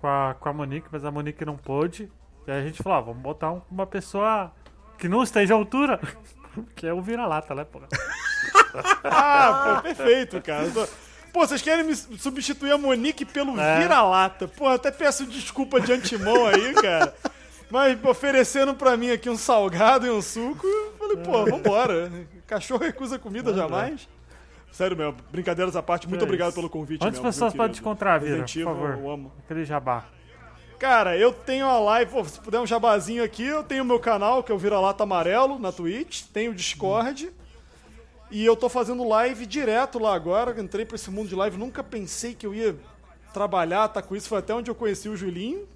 com 0.00 0.06
a, 0.08 0.34
com 0.38 0.48
a 0.48 0.52
Monique, 0.52 0.88
mas 0.92 1.04
a 1.04 1.10
Monique 1.10 1.44
não 1.44 1.56
pôde. 1.56 2.10
E 2.46 2.50
aí 2.50 2.60
a 2.60 2.64
gente 2.64 2.82
falou, 2.82 2.98
ah, 2.98 3.00
vamos 3.00 3.22
botar 3.22 3.52
um- 3.52 3.62
uma 3.70 3.86
pessoa 3.86 4.52
que 4.98 5.08
não 5.08 5.22
esteja 5.22 5.54
à 5.54 5.56
altura. 5.56 6.00
que 6.76 6.86
é 6.86 6.92
o 6.92 7.00
vira-lata, 7.02 7.54
né, 7.54 7.64
pô? 7.64 7.80
Ah, 9.04 9.76
pô, 9.76 9.82
perfeito, 9.82 10.40
cara. 10.42 10.66
Pô, 11.32 11.46
vocês 11.46 11.62
querem 11.62 11.84
me 11.84 11.94
substituir 11.94 12.72
a 12.72 12.78
Monique 12.78 13.24
pelo 13.24 13.58
É. 13.60 13.80
vira-lata. 13.80 14.48
Pô, 14.48 14.66
até 14.68 14.90
peço 14.90 15.26
desculpa 15.26 15.80
de 15.80 15.92
antemão 15.92 16.46
aí, 16.46 16.74
cara. 16.74 17.14
Mas 17.70 17.98
oferecendo 18.04 18.74
pra 18.74 18.96
mim 18.96 19.10
aqui 19.10 19.28
um 19.30 19.36
salgado 19.36 20.06
e 20.06 20.10
um 20.10 20.20
suco, 20.22 20.66
eu 20.66 20.94
falei, 20.98 21.16
pô, 21.18 21.44
vambora. 21.44 22.10
Cachorro 22.46 22.82
recusa 22.84 23.18
comida 23.18 23.52
jamais. 23.54 24.08
Sério 24.72 24.96
mesmo, 24.96 25.14
brincadeiras 25.30 25.76
à 25.76 25.82
parte, 25.82 26.08
muito 26.08 26.22
É 26.22 26.24
obrigado 26.24 26.48
isso. 26.48 26.56
pelo 26.56 26.68
convite. 26.68 27.00
Onde 27.04 27.16
as 27.16 27.22
mesmo, 27.22 27.24
pessoas 27.32 27.54
podem 27.54 27.72
te 27.74 27.80
encontrar, 27.80 28.18
Vira, 28.18 28.40
Resident 28.40 28.64
por 28.66 28.74
favor? 28.74 28.98
Eu 28.98 29.10
amo. 29.10 29.32
Aquele 29.44 29.64
jabá. 29.64 30.04
Cara, 30.84 31.16
eu 31.16 31.32
tenho 31.32 31.64
a 31.64 31.78
live, 31.78 32.10
pô, 32.10 32.22
se 32.26 32.38
puder 32.38 32.60
um 32.60 32.66
jabazinho 32.66 33.24
aqui, 33.24 33.42
eu 33.42 33.64
tenho 33.64 33.82
o 33.82 33.86
meu 33.86 33.98
canal, 33.98 34.42
que 34.42 34.52
é 34.52 34.54
o 34.54 34.58
Vira-Lata 34.58 35.02
Amarelo, 35.02 35.58
na 35.58 35.72
Twitch, 35.72 36.24
tenho 36.24 36.52
o 36.52 36.54
Discord. 36.54 37.32
E 38.30 38.44
eu 38.44 38.54
tô 38.54 38.68
fazendo 38.68 39.08
live 39.08 39.46
direto 39.46 39.98
lá 39.98 40.14
agora, 40.14 40.60
entrei 40.60 40.84
pra 40.84 40.96
esse 40.96 41.10
mundo 41.10 41.30
de 41.30 41.34
live, 41.34 41.56
nunca 41.56 41.82
pensei 41.82 42.34
que 42.34 42.46
eu 42.46 42.54
ia 42.54 42.76
trabalhar, 43.32 43.88
tá 43.88 44.02
com 44.02 44.14
isso, 44.14 44.28
foi 44.28 44.40
até 44.40 44.54
onde 44.54 44.70
eu 44.70 44.74
conheci 44.74 45.08
o 45.08 45.16
Julinho. 45.16 45.66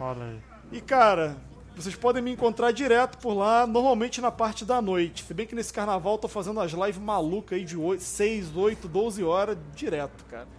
Olha 0.00 0.24
aí. 0.24 0.40
E 0.72 0.80
cara, 0.80 1.36
vocês 1.76 1.94
podem 1.94 2.20
me 2.20 2.32
encontrar 2.32 2.72
direto 2.72 3.16
por 3.18 3.34
lá, 3.34 3.64
normalmente 3.64 4.20
na 4.20 4.32
parte 4.32 4.64
da 4.64 4.82
noite. 4.82 5.22
Se 5.22 5.32
bem 5.32 5.46
que 5.46 5.54
nesse 5.54 5.72
carnaval 5.72 6.14
eu 6.14 6.18
tô 6.18 6.26
fazendo 6.26 6.58
as 6.58 6.72
lives 6.72 6.98
malucas 7.00 7.56
aí 7.56 7.64
de 7.64 7.76
8, 7.76 8.02
6, 8.02 8.56
8, 8.56 8.88
12 8.88 9.22
horas 9.22 9.56
direto, 9.76 10.24
cara. 10.24 10.57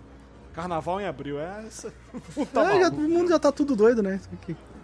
Carnaval 0.53 0.99
em 0.99 1.05
abril, 1.05 1.39
é 1.39 1.63
isso. 1.67 1.91
tá 2.53 2.75
É, 2.75 2.79
já- 2.81 2.89
o 2.89 2.93
mundo 2.99 3.29
já 3.29 3.39
tá 3.39 3.51
tudo 3.51 3.75
doido, 3.75 4.01
né? 4.01 4.19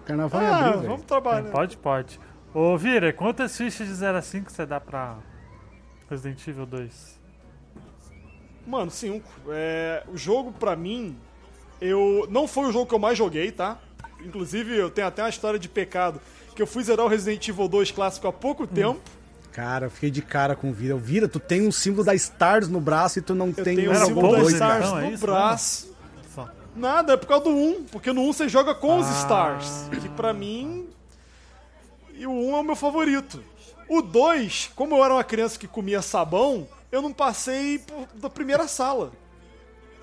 Carnaval 0.05 0.41
em 0.41 0.45
Ah, 0.45 0.57
abril, 0.57 0.73
velho. 0.79 0.91
vamos 0.91 1.05
trabalhar. 1.05 1.51
Pode, 1.51 1.77
pode. 1.77 2.19
Ô, 2.53 2.77
Vira, 2.77 3.11
quantas 3.11 3.57
fichas 3.57 3.87
de 3.87 3.93
0 3.93 4.17
a 4.17 4.21
5 4.21 4.51
você 4.51 4.65
dá 4.65 4.79
pra 4.79 5.17
Resident 6.09 6.47
Evil 6.47 6.65
2? 6.65 7.19
Mano, 8.65 8.89
5. 8.89 9.29
É, 9.49 10.03
o 10.07 10.17
jogo, 10.17 10.51
pra 10.53 10.75
mim, 10.75 11.17
eu 11.81 12.25
não 12.29 12.47
foi 12.47 12.67
o 12.67 12.71
jogo 12.71 12.85
que 12.87 12.95
eu 12.95 12.99
mais 12.99 13.17
joguei, 13.17 13.51
tá? 13.51 13.77
Inclusive, 14.23 14.75
eu 14.75 14.89
tenho 14.89 15.07
até 15.07 15.21
uma 15.23 15.29
história 15.29 15.59
de 15.59 15.67
pecado, 15.67 16.21
que 16.55 16.61
eu 16.61 16.67
fui 16.67 16.83
zerar 16.83 17.05
o 17.05 17.09
Resident 17.09 17.47
Evil 17.47 17.67
2 17.67 17.91
clássico 17.91 18.27
há 18.27 18.33
pouco 18.33 18.63
Hum. 18.63 18.67
tempo. 18.67 19.01
Cara, 19.55 19.85
eu 19.85 19.89
fiquei 19.89 20.11
de 20.11 20.21
cara 20.21 20.53
com 20.53 20.69
o 20.69 20.73
Vira. 20.73 20.95
O 20.95 20.99
Vira, 20.99 21.29
tu 21.29 21.39
tem 21.39 21.65
um 21.65 21.71
símbolo 21.71 22.03
da 22.03 22.13
Stars 22.13 22.67
no 22.67 22.81
braço 22.81 23.19
e 23.19 23.21
tu 23.21 23.33
não 23.33 23.47
Eu 23.47 23.53
tem 23.53 23.75
tenho 23.77 23.89
um 23.89 23.93
o 23.93 24.05
símbolo 24.05 24.31
da 24.33 24.39
dois, 24.39 24.53
Stars 24.53 24.85
então, 24.85 24.99
é 24.99 25.01
no 25.05 25.11
isso, 25.13 25.21
braço. 25.25 25.95
Só. 26.35 26.49
Nada, 26.75 27.13
é 27.13 27.17
por 27.17 27.25
causa 27.27 27.45
do 27.45 27.51
1, 27.51 27.83
porque 27.85 28.11
no 28.11 28.21
1 28.23 28.33
você 28.33 28.49
joga 28.49 28.75
com 28.75 28.99
os 28.99 29.07
Ah. 29.07 29.11
Stars, 29.21 29.89
que 30.01 30.09
pra 30.09 30.33
mim... 30.33 30.89
E 32.13 32.27
o 32.27 32.31
1 32.31 32.55
é 32.57 32.59
o 32.59 32.63
meu 32.63 32.75
favorito. 32.75 33.41
O 33.87 34.01
2, 34.01 34.71
como 34.75 34.95
eu 34.97 35.05
era 35.05 35.13
uma 35.13 35.23
criança 35.23 35.57
que 35.57 35.67
comia 35.67 36.01
sabão, 36.01 36.67
eu 36.91 37.01
não 37.01 37.13
passei 37.13 37.79
por- 37.79 38.07
da 38.15 38.29
primeira 38.29 38.67
sala. 38.67 39.11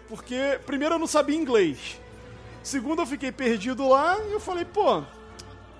Porque, 0.08 0.58
primeiro, 0.64 0.94
eu 0.94 0.98
não 0.98 1.06
sabia 1.06 1.36
inglês. 1.36 2.00
Segundo, 2.62 3.02
eu 3.02 3.06
fiquei 3.06 3.30
perdido 3.32 3.86
lá 3.88 4.18
e 4.28 4.32
eu 4.32 4.40
falei, 4.40 4.64
pô, 4.64 5.02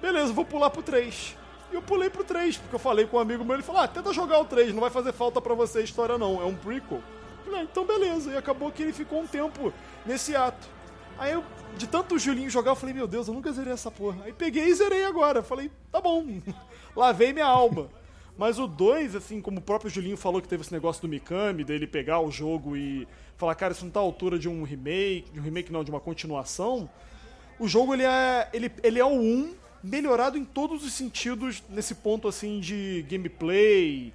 beleza, 0.01 0.32
vou 0.32 0.44
pular 0.44 0.69
pro 0.70 0.82
3. 0.82 1.36
E 1.73 1.74
eu 1.74 1.81
pulei 1.81 2.11
pro 2.11 2.23
3, 2.23 2.59
porque 2.59 2.74
eu 2.74 2.78
falei 2.78 3.07
com 3.07 3.16
um 3.16 3.20
amigo 3.20 3.43
meu, 3.44 3.55
ele 3.55 3.62
falou, 3.62 3.81
ah, 3.81 3.89
tenta 3.89 4.12
jogar 4.12 4.39
o 4.39 4.44
3, 4.44 4.74
não 4.74 4.81
vai 4.81 4.90
fazer 4.90 5.12
falta 5.12 5.40
pra 5.40 5.55
você 5.55 5.78
a 5.78 5.82
história 5.82 6.19
não, 6.19 6.40
é 6.40 6.44
um 6.44 6.55
prequel. 6.55 7.03
Falei, 7.44 7.61
ah, 7.61 7.62
então 7.65 7.86
beleza. 7.86 8.31
E 8.31 8.36
acabou 8.36 8.70
que 8.70 8.82
ele 8.82 8.93
ficou 8.93 9.23
um 9.23 9.27
tempo 9.27 9.73
nesse 10.05 10.36
ato. 10.36 10.69
Aí 11.19 11.32
eu, 11.32 11.43
de 11.77 11.86
tanto 11.86 12.15
o 12.15 12.19
Julinho 12.19 12.51
jogar, 12.51 12.73
eu 12.73 12.77
falei, 12.77 12.94
meu 12.94 13.07
Deus, 13.07 13.27
eu 13.27 13.35
nunca 13.35 13.51
zerei 13.53 13.73
essa 13.73 13.90
porra. 13.90 14.24
Aí 14.24 14.32
peguei 14.32 14.65
e 14.65 14.74
zerei 14.74 15.05
agora. 15.05 15.43
Falei, 15.43 15.70
tá 15.90 16.01
bom, 16.01 16.27
lavei 16.94 17.32
minha 17.32 17.47
alma. 17.47 17.89
Mas 18.36 18.59
o 18.59 18.66
2, 18.66 19.16
assim, 19.16 19.40
como 19.40 19.59
o 19.59 19.62
próprio 19.62 19.90
Julinho 19.90 20.16
falou 20.16 20.40
que 20.40 20.49
teve 20.49 20.62
esse 20.62 20.73
negócio 20.73 21.01
do 21.03 21.09
Mikami, 21.09 21.65
dele 21.65 21.86
pegar 21.86 22.20
o 22.20 22.31
jogo 22.31 22.77
e 22.77 23.07
falar, 23.36 23.55
cara, 23.55 23.73
isso 23.73 23.85
não 23.85 23.93
tá 23.93 24.01
à 24.01 24.03
altura 24.03 24.39
de 24.39 24.49
um 24.49 24.62
remake, 24.62 25.31
de 25.32 25.40
um 25.40 25.43
remake 25.43 25.73
não, 25.73 25.85
de 25.85 25.90
uma 25.90 26.01
continuação. 26.01 26.89
O 27.59 27.69
jogo, 27.69 27.94
ele 27.94 28.05
é, 28.05 28.49
ele, 28.53 28.73
ele 28.82 28.99
é 28.99 29.05
o 29.05 29.12
1 29.12 29.61
melhorado 29.82 30.38
em 30.38 30.44
todos 30.44 30.84
os 30.84 30.92
sentidos 30.92 31.62
nesse 31.68 31.94
ponto, 31.96 32.28
assim, 32.28 32.60
de 32.60 33.04
gameplay, 33.09 34.12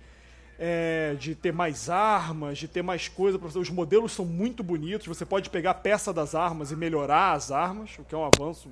é, 0.60 1.15
de 1.19 1.35
ter 1.35 1.52
mais 1.52 1.89
armas, 1.89 2.57
de 2.57 2.68
ter 2.68 2.81
mais 2.81 3.07
coisa 3.07 3.38
pra 3.38 3.49
você. 3.49 3.60
Os 3.60 3.69
modelos 3.69 4.11
são 4.11 4.26
muito 4.26 4.64
bonitos, 4.64 5.07
você 5.07 5.26
pode 5.26 5.49
pegar 5.49 5.72
a 5.72 5.76
peça 5.76 6.14
das 6.14 6.34
armas 6.34 6.72
e 6.72 6.76
melhorar 6.76 7.34
as 7.34 7.52
armas, 7.52 7.91
o 7.99 8.03
que 8.03 8.15
é 8.15 8.18
um 8.18 8.26
avanço 8.26 8.69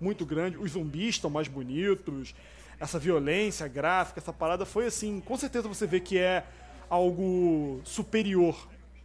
muito 0.00 0.24
grande. 0.24 0.56
Os 0.56 0.72
zumbis 0.72 1.16
estão 1.16 1.30
mais 1.30 1.48
bonitos, 1.48 2.34
essa 2.78 2.98
violência 2.98 3.66
gráfica, 3.68 4.20
essa 4.20 4.32
parada 4.32 4.64
foi 4.64 4.86
assim, 4.86 5.20
com 5.20 5.36
certeza 5.36 5.68
você 5.68 5.86
vê 5.86 6.00
que 6.00 6.18
é 6.18 6.44
algo 6.88 7.80
superior 7.84 8.56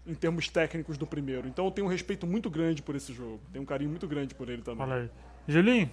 em 0.05 0.13
termos 0.13 0.47
técnicos 0.49 0.97
do 0.97 1.07
primeiro. 1.07 1.47
Então 1.47 1.65
eu 1.65 1.72
tenho 1.72 1.88
um 1.88 1.89
respeito 1.89 2.27
muito 2.27 2.49
grande 2.49 2.81
por 2.81 2.95
esse 2.95 3.13
jogo, 3.13 3.39
tenho 3.51 3.63
um 3.63 3.65
carinho 3.65 3.89
muito 3.89 4.07
grande 4.07 4.35
por 4.35 4.49
ele 4.49 4.61
também. 4.61 4.84
Olha 4.84 4.95
aí. 5.03 5.09
Julinho, 5.47 5.89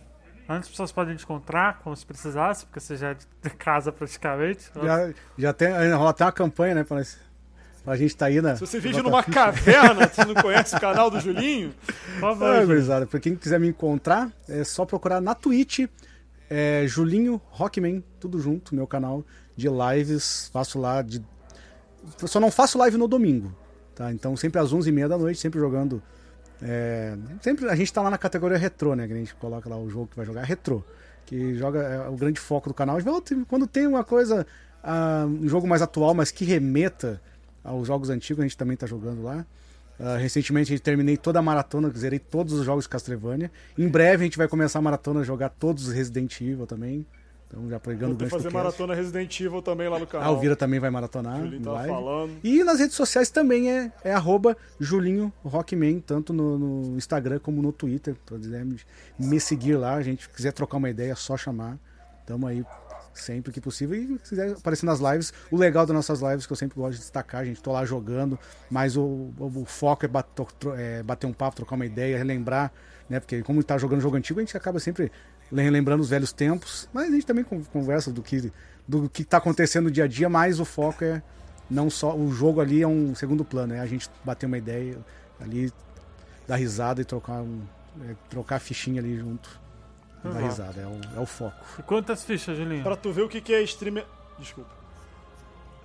onde 0.49 0.61
as 0.61 0.69
pessoas 0.69 0.91
podem 0.91 1.15
te 1.15 1.25
encontrar, 1.25 1.79
como 1.81 1.95
se 1.95 2.07
precisasse, 2.07 2.65
porque 2.65 2.81
você 2.81 2.97
já 2.97 3.11
é 3.11 3.15
de 3.15 3.51
casa 3.51 3.93
praticamente. 3.93 4.71
Já, 4.83 5.13
já 5.37 5.53
tem, 5.53 5.69
rola 5.93 6.11
até 6.11 6.25
uma 6.25 6.33
campanha, 6.33 6.77
né? 6.77 6.85
Pra, 6.85 7.03
pra 7.85 7.97
gente 7.97 8.17
tá 8.17 8.27
aí 8.27 8.41
na. 8.41 8.57
Se 8.57 8.61
você 8.61 8.81
vive 8.81 9.03
numa 9.03 9.23
ficha. 9.23 9.35
caverna, 9.35 10.09
você 10.09 10.25
não 10.25 10.35
conhece 10.35 10.75
o 10.75 10.81
canal 10.81 11.11
do 11.11 11.21
Julinho, 11.21 11.75
Por 12.15 12.21
favor, 12.21 12.67
gurizada, 12.67 13.07
pra 13.07 13.21
quem 13.21 13.37
quiser 13.37 13.61
me 13.61 13.69
encontrar, 13.69 14.33
é 14.49 14.65
só 14.65 14.87
procurar 14.87 15.21
na 15.21 15.35
Twitch, 15.35 15.81
é, 16.49 16.85
Julinho 16.87 17.41
Rockman, 17.51 18.03
tudo 18.19 18.41
junto, 18.41 18.75
meu 18.75 18.87
canal 18.87 19.25
de 19.55 19.69
lives, 19.69 20.49
faço 20.53 20.79
lá 20.79 21.03
de... 21.03 21.23
Só 22.27 22.39
não 22.41 22.51
faço 22.51 22.79
live 22.79 22.97
no 22.97 23.09
domingo, 23.09 23.55
tá? 23.95 24.13
Então 24.13 24.37
sempre 24.37 24.61
às 24.61 24.73
11h30 24.73 25.09
da 25.09 25.19
noite, 25.19 25.39
sempre 25.39 25.59
jogando... 25.61 26.03
é, 26.63 27.17
sempre 27.41 27.69
a 27.69 27.75
gente 27.75 27.93
tá 27.93 28.03
lá 28.03 28.11
na 28.11 28.19
categoria 28.19 28.59
retrô, 28.59 28.95
né? 28.95 29.07
Que 29.07 29.13
a 29.13 29.17
gente 29.17 29.35
coloca 29.35 29.69
lá 29.69 29.77
o 29.77 29.89
jogo 29.89 30.09
que 30.09 30.17
vai 30.17 30.27
jogar, 30.27 30.43
retrô. 30.43 30.83
Que 31.27 31.55
joga, 31.55 31.81
é 31.81 32.09
o 32.09 32.17
grande 32.17 32.41
foco 32.41 32.69
do 32.69 32.75
canal. 32.75 32.99
Quando 33.47 33.67
tem 33.67 33.87
uma 33.87 34.03
coisa, 34.03 34.47
ah, 34.83 35.27
um 35.27 35.49
jogo 35.49 35.67
mais 35.67 35.83
atual, 35.83 36.15
mas 36.15 36.31
que 36.31 36.45
remeta 36.45 37.21
aos 37.63 37.87
jogos 37.87 38.11
antigos, 38.11 38.41
a 38.41 38.45
gente 38.47 38.57
também 38.57 38.77
tá 38.77 38.87
jogando 38.87 39.23
lá. 39.23 39.45
Ah, 40.01 40.17
recentemente 40.17 40.79
terminei 40.79 41.17
toda 41.17 41.39
a 41.39 41.43
maratona, 41.43 41.91
zerei 41.91 42.19
todos 42.19 42.55
os 42.55 42.65
jogos 42.65 42.85
de 42.85 42.89
Castlevania. 42.89 43.51
Em 43.77 43.89
breve 43.89 44.23
a 44.23 44.25
gente 44.25 44.39
vai 44.39 44.49
começar 44.49 44.79
a 44.79 44.83
maratona 44.83 45.23
jogar 45.23 45.51
todos 45.51 45.89
os 45.89 45.93
Resident 45.93 46.41
Evil 46.41 46.67
também. 46.67 47.07
Então 47.49 47.69
já 47.69 47.81
pegando 47.81 48.13
o 48.13 48.15
gancho 48.15 48.31
fazer 48.31 48.53
maratona 48.53 48.95
Resident 48.95 49.41
Evil 49.41 49.63
também 49.63 49.89
lá 49.89 49.99
no 49.99 50.05
A 50.05 50.07
canal. 50.07 50.35
Alvira 50.35 50.55
também 50.55 50.79
vai 50.79 50.91
maratonar. 50.91 51.41
Julinho 51.41 51.63
tava 51.63 51.77
live. 51.77 51.93
falando. 51.93 52.33
E 52.45 52.63
nas 52.63 52.79
redes 52.79 52.95
sociais 52.95 53.31
também 53.31 53.73
é, 53.73 53.91
é 54.05 54.13
arroba 54.13 54.55
Julinho 54.79 55.33
Rockman, 55.43 55.99
tanto 56.01 56.33
no, 56.35 56.59
no 56.59 56.97
Instagram 56.99 57.39
como 57.39 57.63
no 57.63 57.73
Twitter. 57.73 58.15
Pra 58.27 58.37
me, 58.37 58.77
me 59.19 59.41
seguir 59.41 59.77
lá, 59.77 59.95
a 59.95 60.03
gente 60.03 60.29
quiser 60.29 60.53
trocar 60.53 60.77
uma 60.77 60.91
ideia, 60.91 61.13
é 61.13 61.15
só 61.15 61.39
chamar. 61.39 61.79
Tamo 62.27 62.47
aí 62.47 62.63
sempre 63.15 63.51
que 63.51 63.61
possível. 63.63 63.97
E 63.97 64.19
se 64.23 64.31
quiser 64.31 64.53
aparecer 64.53 64.85
nas 64.85 65.01
lives, 65.01 65.33
o 65.51 65.57
legal 65.57 65.87
das 65.87 65.95
nossas 65.95 66.21
lives, 66.21 66.47
que 66.47 66.53
eu 66.53 66.57
sempre 66.57 66.77
gosto 66.79 66.93
de 66.93 66.99
destacar, 66.99 67.41
a 67.41 67.45
gente 67.45 67.63
tô 67.63 67.73
lá 67.73 67.85
jogando, 67.85 68.39
mas 68.71 68.95
o, 68.97 69.03
o, 69.03 69.63
o 69.63 69.65
foco 69.65 70.05
é 70.05 70.09
bater, 70.09 70.47
é 70.77 71.03
bater 71.03 71.27
um 71.27 71.33
papo, 71.33 71.57
trocar 71.57 71.77
uma 71.77 71.87
ideia, 71.87 72.19
relembrar, 72.19 72.71
né? 73.09 73.19
Porque 73.19 73.43
como 73.43 73.63
tá 73.63 73.79
jogando 73.79 74.01
jogo 74.01 74.17
antigo, 74.17 74.39
a 74.39 74.43
gente 74.43 74.57
acaba 74.57 74.79
sempre 74.79 75.11
relembrando 75.53 76.03
os 76.03 76.09
velhos 76.11 76.33
tempos, 76.33 76.89
mas 76.93 77.09
a 77.09 77.11
gente 77.13 77.27
também 77.27 77.45
con- 77.45 77.63
conversa 77.65 78.11
do 78.13 78.23
que 78.23 78.53
do 78.87 79.09
que 79.09 79.23
tá 79.25 79.37
acontecendo 79.37 79.85
no 79.85 79.91
dia 79.91 80.05
a 80.05 80.09
dia, 80.09 80.29
mas 80.31 80.59
o 80.61 80.65
foco 80.65 81.05
é 81.05 81.23
não 81.71 81.91
só 81.91 82.17
o 82.17 82.31
jogo 82.33 82.61
ali 82.61 82.81
é 82.83 82.87
um 82.89 83.15
segundo 83.15 83.45
plano, 83.45 83.75
é 83.75 83.81
a 83.81 83.87
gente 83.87 84.09
bater 84.25 84.47
uma 84.47 84.57
ideia 84.57 84.97
ali, 85.39 85.71
dar 86.47 86.57
risada 86.57 87.01
e 87.03 87.05
trocar 87.05 87.43
um, 87.43 87.61
é, 88.09 88.15
trocar 88.31 88.57
a 88.57 88.59
fichinha 88.59 89.01
ali 89.03 89.19
junto. 89.19 89.61
e 90.25 90.29
Dar 90.29 90.41
risada, 90.41 90.81
é 90.81 90.87
o, 90.87 91.19
é 91.19 91.21
o 91.21 91.27
foco. 91.27 91.63
E 91.79 91.83
quantas 91.83 92.25
fichas, 92.25 92.57
Julinho? 92.57 92.83
Pra 92.83 92.97
tu 92.97 93.13
ver 93.13 93.23
o 93.23 93.29
que 93.29 93.41
que 93.43 93.53
é 93.53 93.63
streamer. 93.63 94.07
Desculpa. 94.39 94.71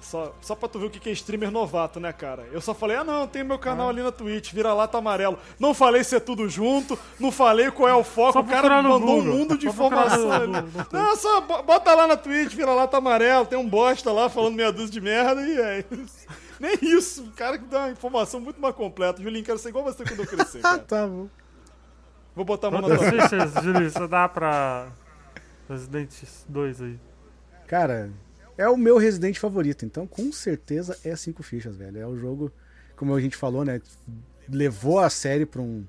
Só, 0.03 0.35
só 0.41 0.53
pra 0.53 0.67
tu 0.67 0.77
ver 0.79 0.87
o 0.87 0.89
que 0.89 0.99
que 0.99 1.09
é 1.09 1.13
streamer 1.13 1.49
novato, 1.49 1.97
né, 1.99 2.11
cara? 2.11 2.45
Eu 2.51 2.59
só 2.59 2.73
falei, 2.73 2.97
ah 2.97 3.03
não, 3.05 3.25
tem 3.25 3.41
meu 3.43 3.57
canal 3.57 3.87
ali 3.89 4.03
na 4.03 4.11
Twitch, 4.11 4.51
vira 4.53 4.73
lata 4.73 4.97
amarelo. 4.97 5.39
Não 5.57 5.73
falei 5.73 6.03
se 6.03 6.15
é 6.15 6.19
tudo 6.19 6.47
junto, 6.49 6.99
não 7.19 7.31
falei 7.31 7.71
qual 7.71 7.87
é 7.87 7.95
o 7.95 8.03
foco, 8.03 8.33
Só 8.33 8.39
o 8.41 8.45
cara 8.45 8.81
mandou 8.81 8.97
um 8.97 8.99
Google. 9.23 9.23
mundo 9.33 9.57
de 9.57 9.65
Só 9.65 9.71
informação 9.71 10.31
ali. 10.31 10.47
no 10.47 10.63
Não, 10.91 11.15
só 11.15 11.39
bo- 11.41 11.63
bota 11.63 11.95
lá 11.95 12.05
na 12.05 12.17
Twitch, 12.17 12.53
vira 12.53 12.73
lata 12.73 12.97
amarelo, 12.97 13.45
tem 13.45 13.57
um 13.57 13.67
bosta 13.67 14.11
lá 14.11 14.29
falando 14.29 14.55
meia 14.55 14.71
dúzia 14.73 14.91
de 14.91 15.01
merda 15.01 15.41
e 15.41 15.57
é 15.59 15.85
isso. 15.91 16.27
Nem 16.59 16.77
isso, 16.81 17.23
o 17.23 17.31
cara 17.31 17.57
que 17.57 17.65
dá 17.65 17.79
uma 17.79 17.91
informação 17.91 18.39
muito 18.41 18.59
mais 18.61 18.75
completa. 18.75 19.21
Julinho, 19.23 19.43
quero 19.45 19.57
ser 19.57 19.69
igual 19.69 19.83
você 19.85 20.03
quando 20.03 20.19
eu 20.19 20.27
crescer, 20.27 20.59
Ah, 20.67 20.77
tá 20.77 21.07
bom. 21.07 21.27
Vou 22.35 22.43
botar 22.45 22.67
a 22.67 22.71
mão 22.71 22.81
na 22.81 22.95
tua 22.95 23.61
Julinho, 23.63 23.89
você 23.89 24.07
dá 24.07 24.27
pra 24.27 24.87
Resident 25.69 26.09
2 26.49 26.81
aí? 26.81 26.99
Cara, 27.67 28.11
é 28.57 28.67
o 28.69 28.77
meu 28.77 28.97
Resident 28.97 29.37
favorito, 29.37 29.85
então 29.85 30.05
com 30.05 30.31
certeza 30.31 30.97
é 31.03 31.15
cinco 31.15 31.43
fichas, 31.43 31.75
velho. 31.75 31.99
É 31.99 32.07
o 32.07 32.17
jogo, 32.17 32.51
como 32.95 33.13
a 33.15 33.21
gente 33.21 33.35
falou, 33.35 33.63
né? 33.65 33.81
Levou 34.49 34.99
a 34.99 35.09
série 35.09 35.45
pra 35.45 35.61
um, 35.61 35.85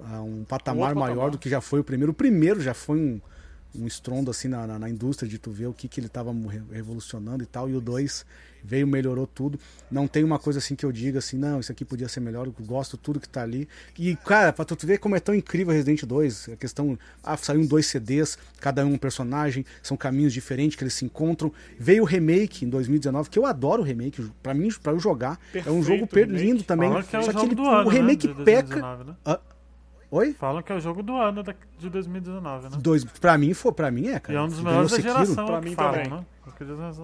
um 0.00 0.44
patamar 0.44 0.90
Outro 0.90 1.00
maior 1.00 1.14
patamar. 1.14 1.30
do 1.32 1.38
que 1.38 1.48
já 1.48 1.60
foi 1.60 1.80
o 1.80 1.84
primeiro. 1.84 2.12
O 2.12 2.14
primeiro 2.14 2.60
já 2.60 2.74
foi 2.74 2.98
um, 2.98 3.20
um 3.74 3.86
estrondo 3.86 4.30
assim 4.30 4.48
na, 4.48 4.66
na, 4.66 4.78
na 4.78 4.88
indústria 4.90 5.28
de 5.28 5.38
tu 5.38 5.50
ver 5.50 5.66
o 5.66 5.72
que, 5.72 5.88
que 5.88 6.00
ele 6.00 6.08
tava 6.08 6.32
re- 6.32 6.62
revolucionando 6.72 7.42
e 7.42 7.46
tal. 7.46 7.68
E 7.68 7.74
o 7.76 7.80
2 7.80 8.24
veio, 8.64 8.86
melhorou 8.86 9.26
tudo. 9.26 9.58
Não 9.90 10.08
tem 10.08 10.24
uma 10.24 10.38
coisa 10.38 10.58
assim 10.58 10.74
que 10.74 10.84
eu 10.84 10.90
diga 10.90 11.20
assim, 11.20 11.36
não, 11.38 11.60
isso 11.60 11.70
aqui 11.70 11.84
podia 11.84 12.08
ser 12.08 12.18
melhor, 12.20 12.46
eu 12.46 12.54
gosto 12.66 12.96
tudo 12.96 13.20
que 13.20 13.28
tá 13.28 13.42
ali. 13.42 13.68
E, 13.98 14.16
cara, 14.16 14.52
pra 14.52 14.64
tu 14.64 14.74
ver 14.86 14.98
como 14.98 15.14
é 15.14 15.20
tão 15.20 15.34
incrível 15.34 15.72
Resident 15.72 16.02
2, 16.04 16.48
a 16.54 16.56
questão. 16.56 16.98
Ah, 17.22 17.36
saiu 17.36 17.66
dois 17.68 17.86
CDs, 17.86 18.36
cada 18.60 18.84
um 18.84 18.94
um 18.94 18.98
personagem, 18.98 19.64
são 19.82 19.96
caminhos 19.96 20.32
diferentes 20.32 20.74
que 20.76 20.82
eles 20.82 20.94
se 20.94 21.04
encontram. 21.04 21.52
Veio 21.78 22.02
o 22.02 22.06
remake 22.06 22.64
em 22.64 22.68
2019, 22.68 23.28
que 23.30 23.38
eu 23.38 23.46
adoro 23.46 23.82
o 23.82 23.84
remake, 23.84 24.28
pra 24.42 24.54
mim, 24.54 24.70
pra 24.82 24.92
eu 24.92 24.98
jogar. 24.98 25.38
é 25.54 25.58
um 25.58 25.82
Perfeito 25.82 25.82
jogo 25.84 26.08
lindo 26.36 26.62
também. 26.64 26.90
Que 27.04 27.16
é 27.16 27.18
o 27.18 27.22
Só 27.22 27.32
que 27.32 27.46
ele- 27.46 27.60
ano, 27.60 27.86
o 27.86 27.88
remake 27.88 28.26
né, 28.26 28.34
de 28.34 28.44
peca. 28.44 28.62
2019, 28.80 29.04
né? 29.04 29.38
Oi? 30.10 30.32
Falam 30.34 30.62
que 30.62 30.72
é 30.72 30.74
o 30.76 30.80
jogo 30.80 31.02
do 31.02 31.14
ano 31.16 31.42
da- 31.42 31.54
de 31.78 31.88
2019, 31.90 32.68
né? 32.70 32.78
Dois, 32.80 33.04
pra 33.04 33.36
mim, 33.38 33.52
foi, 33.54 33.72
pra 33.72 33.90
mim 33.90 34.08
é, 34.08 34.16
E 34.16 34.20
cara. 34.20 34.38
é 34.38 34.42
um 34.42 34.48
dos 34.48 34.60
melhores 34.60 34.90
da 34.90 35.00
geração, 35.00 35.46
pra 35.46 35.60
mim 35.60 35.74
falam, 35.74 35.92
também. 36.02 36.10
né? 36.10 36.24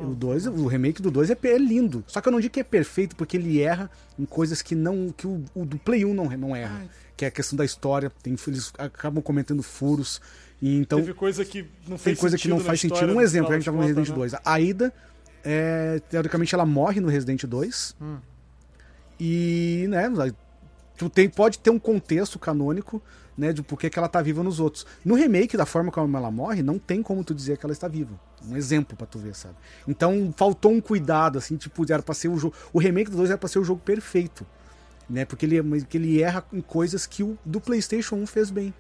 O 0.02 0.14
dois, 0.14 0.47
o 0.47 0.66
remake 0.66 1.01
do 1.02 1.10
2 1.10 1.31
é, 1.31 1.36
é 1.44 1.59
lindo. 1.59 2.02
Só 2.09 2.20
que 2.20 2.26
eu 2.28 2.32
não 2.32 2.40
digo 2.40 2.52
que 2.55 2.60
é 2.60 2.64
perfeito, 2.64 3.14
porque 3.14 3.36
ele 3.36 3.60
erra 3.60 3.89
em 4.18 4.24
coisas 4.24 4.62
que 4.62 4.74
não 4.74 5.12
que 5.16 5.26
o, 5.26 5.44
o 5.55 5.64
do 5.64 5.78
Play 5.78 6.05
1 6.05 6.12
não, 6.14 6.24
não 6.31 6.56
erra. 6.56 6.82
Que 7.16 7.24
é 7.24 7.28
a 7.28 7.31
questão 7.31 7.56
da 7.56 7.64
história, 7.64 8.10
tem, 8.22 8.35
eles 8.48 8.72
acabam 8.78 9.22
cometendo 9.22 9.62
furos. 9.62 10.20
E 10.60 10.76
então 10.78 10.98
Teve 10.98 11.14
coisa 11.14 11.44
que 11.44 11.62
não 11.82 11.90
tem 11.90 11.98
fez 11.98 12.18
coisa 12.18 12.36
que 12.39 12.48
não 12.48 12.59
faz 12.59 12.81
sentido. 12.81 13.10
Um 13.12 13.14
no 13.14 13.20
exemplo, 13.20 13.52
a 13.52 13.55
gente 13.55 13.66
tava 13.66 13.76
no 13.76 13.82
das 13.82 13.89
Resident 13.90 14.09
contas, 14.16 14.32
2. 14.32 14.43
A 14.44 14.60
Ida, 14.60 14.93
é, 15.44 16.01
teoricamente, 16.09 16.55
ela 16.55 16.64
morre 16.66 17.01
no 17.01 17.09
Resident 17.09 17.44
2. 17.44 17.94
Hum. 18.01 18.16
E, 19.20 19.86
né, 19.89 20.09
tu 20.96 21.08
tem, 21.08 21.28
pode 21.28 21.58
ter 21.58 21.70
um 21.70 21.78
contexto 21.78 22.38
canônico, 22.38 23.02
né, 23.36 23.52
de 23.52 23.62
por 23.62 23.78
que 23.78 23.90
ela 23.98 24.08
tá 24.08 24.22
viva 24.22 24.42
nos 24.42 24.60
outros. 24.60 24.86
No 25.04 25.14
remake, 25.14 25.56
da 25.56 25.66
forma 25.66 25.90
como 25.90 26.16
ela 26.16 26.30
morre, 26.30 26.62
não 26.62 26.78
tem 26.78 27.02
como 27.02 27.24
tu 27.24 27.34
dizer 27.34 27.58
que 27.58 27.66
ela 27.66 27.72
está 27.72 27.88
viva. 27.88 28.18
Um 28.46 28.56
exemplo 28.56 28.96
pra 28.96 29.06
tu 29.06 29.18
ver, 29.18 29.34
sabe? 29.34 29.54
Então, 29.88 30.32
faltou 30.36 30.72
um 30.72 30.80
cuidado, 30.80 31.38
assim, 31.38 31.56
tipo, 31.56 31.84
era 31.90 32.02
pra 32.02 32.14
ser 32.14 32.28
o 32.28 32.38
jogo... 32.38 32.54
O 32.72 32.78
remake 32.78 33.10
do 33.10 33.16
2 33.16 33.30
era 33.30 33.38
pra 33.38 33.48
ser 33.48 33.58
o 33.58 33.64
jogo 33.64 33.80
perfeito, 33.80 34.46
né, 35.10 35.24
porque 35.24 35.46
ele, 35.46 35.60
mas 35.62 35.82
que 35.84 35.96
ele 35.96 36.22
erra 36.22 36.44
em 36.52 36.60
coisas 36.60 37.06
que 37.06 37.22
o 37.22 37.36
do 37.44 37.60
PlayStation 37.60 38.16
1 38.16 38.26
fez 38.26 38.50
bem. 38.50 38.72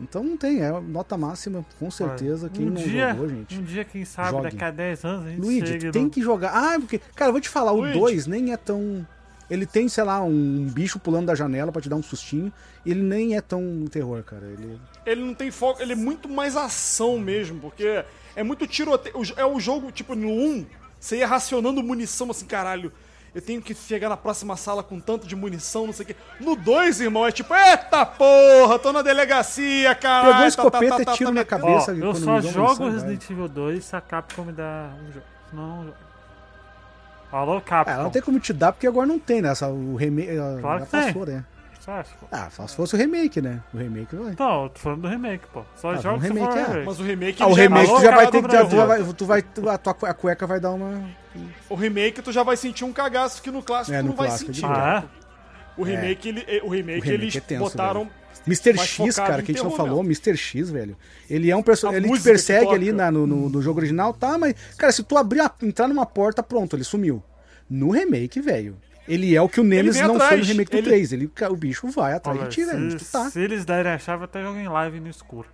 Então 0.00 0.24
não 0.24 0.36
tem, 0.36 0.62
é 0.62 0.80
nota 0.80 1.16
máxima, 1.16 1.64
com 1.78 1.90
certeza. 1.90 2.48
Quem 2.48 2.66
um 2.66 2.70
não 2.70 2.82
dia, 2.82 3.10
jogou, 3.10 3.28
gente. 3.28 3.58
Um 3.58 3.62
dia, 3.62 3.84
quem 3.84 4.04
sabe, 4.04 4.30
jogue. 4.30 4.42
daqui 4.44 4.64
a 4.64 4.70
10 4.70 5.04
anos 5.04 5.26
a 5.26 5.30
gente 5.30 5.40
Luigi, 5.40 5.90
tem 5.92 6.04
no... 6.04 6.10
que 6.10 6.20
jogar. 6.20 6.50
Ah, 6.52 6.78
porque. 6.80 7.00
Cara, 7.14 7.28
eu 7.28 7.32
vou 7.32 7.40
te 7.40 7.48
falar, 7.48 7.70
Luigi. 7.70 7.96
o 7.96 8.00
2 8.00 8.26
nem 8.26 8.52
é 8.52 8.56
tão. 8.56 9.06
Ele 9.50 9.66
tem, 9.66 9.88
sei 9.88 10.04
lá, 10.04 10.22
um 10.22 10.66
bicho 10.72 10.98
pulando 10.98 11.26
da 11.26 11.34
janela 11.34 11.70
pra 11.70 11.82
te 11.82 11.88
dar 11.88 11.96
um 11.96 12.02
sustinho. 12.02 12.52
E 12.84 12.90
ele 12.90 13.02
nem 13.02 13.36
é 13.36 13.40
tão 13.40 13.84
terror, 13.90 14.22
cara. 14.22 14.46
Ele. 14.46 14.80
ele 15.04 15.24
não 15.24 15.34
tem 15.34 15.50
foco, 15.50 15.82
ele 15.82 15.92
é 15.92 15.96
muito 15.96 16.28
mais 16.28 16.56
ação 16.56 17.18
mesmo, 17.18 17.60
porque 17.60 18.04
é 18.34 18.42
muito 18.42 18.66
tiroteio. 18.66 19.14
É 19.36 19.44
o 19.44 19.60
jogo, 19.60 19.92
tipo, 19.92 20.14
no 20.14 20.28
1, 20.28 20.66
você 20.98 21.18
ia 21.18 21.26
racionando 21.26 21.82
munição 21.82 22.30
assim, 22.30 22.46
caralho. 22.46 22.92
Eu 23.34 23.40
tenho 23.40 23.62
que 23.62 23.74
chegar 23.74 24.10
na 24.10 24.16
próxima 24.16 24.56
sala 24.56 24.82
com 24.82 25.00
tanto 25.00 25.26
de 25.26 25.34
munição, 25.34 25.86
não 25.86 25.92
sei 25.92 26.04
o 26.04 26.06
quê. 26.08 26.16
No 26.38 26.54
2, 26.54 27.00
irmão, 27.00 27.26
é 27.26 27.32
tipo, 27.32 27.54
eita 27.54 28.04
porra, 28.04 28.78
tô 28.78 28.92
na 28.92 29.00
delegacia, 29.00 29.94
caralho. 29.94 30.26
Pegou 30.26 30.36
a 30.36 30.42
tá, 30.42 30.48
escopeta, 30.48 30.96
tá, 30.98 31.04
tá, 31.04 31.12
tiro 31.14 31.30
tá, 31.30 31.34
na 31.34 31.44
cabeça. 31.44 31.92
Ó, 31.92 31.94
eu 31.94 32.14
só 32.14 32.32
munição, 32.32 32.52
jogo 32.52 32.84
vai. 32.84 32.90
Resident 32.90 33.30
Evil 33.30 33.48
2 33.48 33.84
se 33.84 33.96
a 33.96 34.02
Capcom 34.02 34.44
me 34.44 34.52
dá 34.52 34.90
um 35.02 35.12
jogo. 35.12 35.26
Senão 35.48 35.62
eu 35.62 35.76
não 35.76 35.84
jogo. 35.84 36.11
Alô, 37.32 37.60
Capcom. 37.60 37.90
Ah, 37.90 37.94
ela 37.94 38.02
não 38.04 38.10
tem 38.10 38.20
como 38.22 38.38
te 38.38 38.52
dar, 38.52 38.72
porque 38.72 38.86
agora 38.86 39.06
não 39.06 39.18
tem, 39.18 39.40
né? 39.40 39.48
Essa, 39.50 39.68
o 39.68 39.96
remake. 39.96 40.32
Claro 40.60 40.78
já 40.80 40.84
que 40.86 40.90
tem. 40.92 41.00
passou, 41.06 41.26
né? 41.26 41.44
Você 41.80 41.90
acha, 41.90 42.10
pô? 42.20 42.26
Ah, 42.30 42.48
só 42.50 42.66
se 42.66 42.76
fosse 42.76 42.94
o 42.94 42.98
remake, 42.98 43.40
né? 43.42 43.60
O 43.74 43.78
remake 43.78 44.14
vai. 44.14 44.34
Não, 44.38 44.64
eu 44.64 44.68
tô 44.68 44.78
falando 44.78 45.00
do 45.02 45.08
remake, 45.08 45.44
pô. 45.52 45.64
Só 45.74 45.90
Ah, 45.90 45.96
joga 45.96 46.16
um 46.18 46.20
se 46.20 46.28
remake, 46.28 46.52
for 46.52 46.76
é. 46.76 46.84
Mas 46.84 47.00
o 47.00 47.02
remake, 47.02 47.42
Ah, 47.42 47.46
o 47.48 47.54
já 47.54 47.62
é 47.62 47.64
remake 47.64 47.88
mais 47.88 47.98
tu 47.98 48.04
já 48.04 48.10
vai 48.14 48.26
ter 48.30 48.42
que. 48.42 48.48
Tu 48.48 48.50
terror. 48.50 48.86
vai, 48.86 49.02
tu 49.14 49.26
vai, 49.26 49.42
tu- 49.42 49.68
a, 49.68 49.78
tua, 49.78 50.10
a 50.10 50.14
cueca 50.14 50.46
vai 50.46 50.60
dar 50.60 50.70
uma. 50.70 51.02
O 51.68 51.74
remake 51.74 52.20
tu 52.22 52.30
já 52.30 52.42
vai 52.42 52.56
sentir 52.56 52.84
um 52.84 52.92
cagaço 52.92 53.42
que 53.42 53.50
no 53.50 53.62
clássico 53.62 53.96
É, 53.96 54.00
tu 54.00 54.04
no 54.04 54.08
não 54.10 54.16
vai 54.16 54.28
clássico, 54.28 54.52
sentir. 54.52 54.66
de 54.66 54.72
Ah, 54.72 55.02
é? 55.18 55.22
O 55.76 55.82
remake, 55.82 56.28
ele, 56.28 56.40
o 56.62 56.68
remake, 56.68 56.98
O 57.00 57.02
remake 57.02 57.08
eles 57.10 57.36
é 57.36 57.40
tenso, 57.40 57.64
botaram. 57.64 58.08
Mr. 58.46 58.76
X, 58.78 59.16
cara, 59.16 59.42
que 59.42 59.52
a 59.52 59.54
gente 59.54 59.62
não 59.64 59.70
falou, 59.70 60.02
mesmo. 60.02 60.22
Mr. 60.30 60.36
X, 60.36 60.70
velho. 60.70 60.96
Ele 61.30 61.50
é 61.50 61.56
um 61.56 61.62
personagem. 61.62 62.04
Ele 62.08 62.18
te 62.18 62.22
persegue 62.24 62.72
ali 62.72 62.92
na- 62.92 63.10
no, 63.10 63.26
no, 63.26 63.48
no 63.48 63.62
jogo 63.62 63.78
original, 63.80 64.12
tá, 64.12 64.36
mas. 64.38 64.54
Cara, 64.76 64.92
se 64.92 65.02
tu 65.02 65.16
abrir 65.16 65.40
a- 65.40 65.50
entrar 65.62 65.86
numa 65.88 66.06
porta, 66.06 66.42
pronto, 66.42 66.74
ele 66.76 66.84
sumiu. 66.84 67.22
No 67.70 67.90
remake, 67.90 68.40
velho. 68.40 68.76
Ele 69.08 69.34
é 69.34 69.42
o 69.42 69.48
que 69.48 69.60
o 69.60 69.64
Nemesis 69.64 70.00
não 70.00 70.10
foi 70.10 70.18
no 70.18 70.24
atrás, 70.24 70.46
remake 70.46 70.70
do 70.70 70.76
ele- 70.76 70.86
3. 70.86 71.12
Ele, 71.12 71.30
o 71.50 71.56
bicho 71.56 71.88
vai 71.88 72.12
atrás 72.14 72.38
Olha, 72.38 72.48
de 72.48 72.54
ti, 72.54 72.64
velho. 72.64 72.96
tá. 73.10 73.30
se 73.30 73.40
eles 73.40 73.64
derem 73.64 73.90
a 73.92 73.98
chave, 73.98 74.22
eu 74.22 74.24
até 74.26 74.42
jogo 74.42 74.58
em 74.58 74.68
live 74.68 75.00
no 75.00 75.08
escuro. 75.08 75.48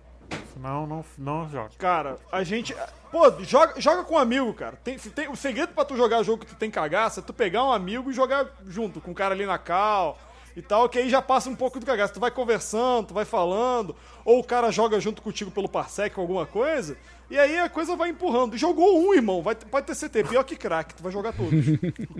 Senão, 0.53 0.85
não, 0.85 1.03
não 1.17 1.49
joga. 1.49 1.69
Cara, 1.77 2.17
a 2.31 2.43
gente. 2.43 2.75
Pô, 3.11 3.31
joga, 3.43 3.73
joga 3.81 4.03
com 4.03 4.13
um 4.13 4.17
amigo, 4.19 4.53
cara. 4.53 4.77
Tem, 4.83 4.97
tem, 4.99 5.27
o 5.27 5.35
segredo 5.35 5.69
pra 5.73 5.83
tu 5.83 5.95
jogar 5.97 6.21
jogo 6.21 6.45
que 6.45 6.51
tu 6.51 6.55
tem 6.55 6.69
cagaça 6.69 7.21
é 7.21 7.23
tu 7.23 7.33
pegar 7.33 7.63
um 7.65 7.71
amigo 7.71 8.11
e 8.11 8.13
jogar 8.13 8.45
junto, 8.67 9.01
com 9.01 9.09
o 9.11 9.15
cara 9.15 9.33
ali 9.33 9.47
na 9.47 9.57
cal 9.57 10.19
e 10.59 10.61
tal, 10.61 10.87
que 10.89 10.99
aí 10.99 11.09
já 11.09 11.21
passa 11.21 11.49
um 11.49 11.55
pouco 11.55 11.79
do 11.79 11.85
cagaço. 11.85 12.13
Tu 12.13 12.19
vai 12.19 12.31
conversando, 12.31 13.07
tu 13.07 13.13
vai 13.13 13.25
falando, 13.25 13.95
ou 14.23 14.39
o 14.39 14.43
cara 14.43 14.71
joga 14.71 14.99
junto 14.99 15.21
contigo 15.21 15.49
pelo 15.51 15.67
Parsec 15.69 16.17
ou 16.17 16.21
alguma 16.21 16.45
coisa, 16.45 16.97
e 17.29 17.37
aí 17.37 17.57
a 17.59 17.69
coisa 17.69 17.95
vai 17.95 18.09
empurrando. 18.09 18.57
Jogou 18.57 18.99
um, 18.99 19.13
irmão, 19.13 19.41
vai, 19.41 19.55
pode 19.55 19.87
ter 19.87 19.95
CT, 19.95 20.23
pior 20.25 20.43
que 20.43 20.55
crack, 20.55 20.93
tu 20.93 21.03
vai 21.03 21.11
jogar 21.11 21.33
todos. 21.33 21.65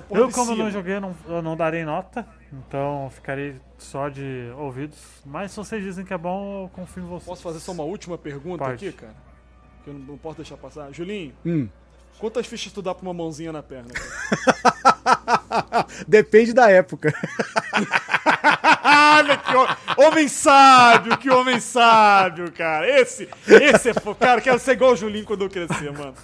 Porra 0.00 0.20
Eu, 0.20 0.30
como 0.30 0.54
não 0.56 0.70
joguei, 0.70 0.96
eu 0.96 1.00
não, 1.00 1.14
eu 1.28 1.42
não 1.42 1.56
darei 1.56 1.84
nota. 1.84 2.26
Então, 2.50 3.10
ficarei 3.10 3.56
só 3.76 4.08
de 4.08 4.50
ouvidos. 4.56 4.98
Mas 5.24 5.50
se 5.50 5.56
vocês 5.58 5.82
dizem 5.82 6.04
que 6.04 6.14
é 6.14 6.18
bom, 6.18 6.64
eu 6.64 6.68
confio 6.70 7.02
em 7.02 7.06
vocês. 7.06 7.26
Posso 7.26 7.42
fazer 7.42 7.60
só 7.60 7.72
uma 7.72 7.82
última 7.82 8.16
pergunta 8.16 8.64
Pode. 8.64 8.88
aqui, 8.88 8.96
cara? 8.96 9.14
Que 9.84 9.90
eu 9.90 9.94
não, 9.94 10.00
não 10.00 10.16
posso 10.16 10.36
deixar 10.36 10.56
passar. 10.56 10.90
Julinho, 10.92 11.34
Hum. 11.44 11.68
Quantas 12.22 12.46
fichas 12.46 12.72
tu 12.72 12.80
dá 12.80 12.94
pra 12.94 13.02
uma 13.02 13.12
mãozinha 13.12 13.50
na 13.52 13.64
perna? 13.64 13.90
cara? 13.92 15.86
Depende 16.06 16.52
da 16.52 16.70
época. 16.70 17.12
Olha 18.84 19.36
que 19.36 19.54
ho- 19.56 20.06
homem 20.06 20.28
sábio, 20.28 21.18
que 21.18 21.28
homem 21.28 21.58
sábio, 21.58 22.52
cara. 22.52 22.88
Esse, 22.88 23.28
esse 23.48 23.90
é, 23.90 23.94
cara, 24.18 24.40
quero 24.40 24.58
ser 24.60 24.72
igual 24.72 24.92
o 24.92 24.96
Julinho 24.96 25.24
quando 25.24 25.42
eu 25.42 25.50
crescer, 25.50 25.92
mano. 25.92 26.14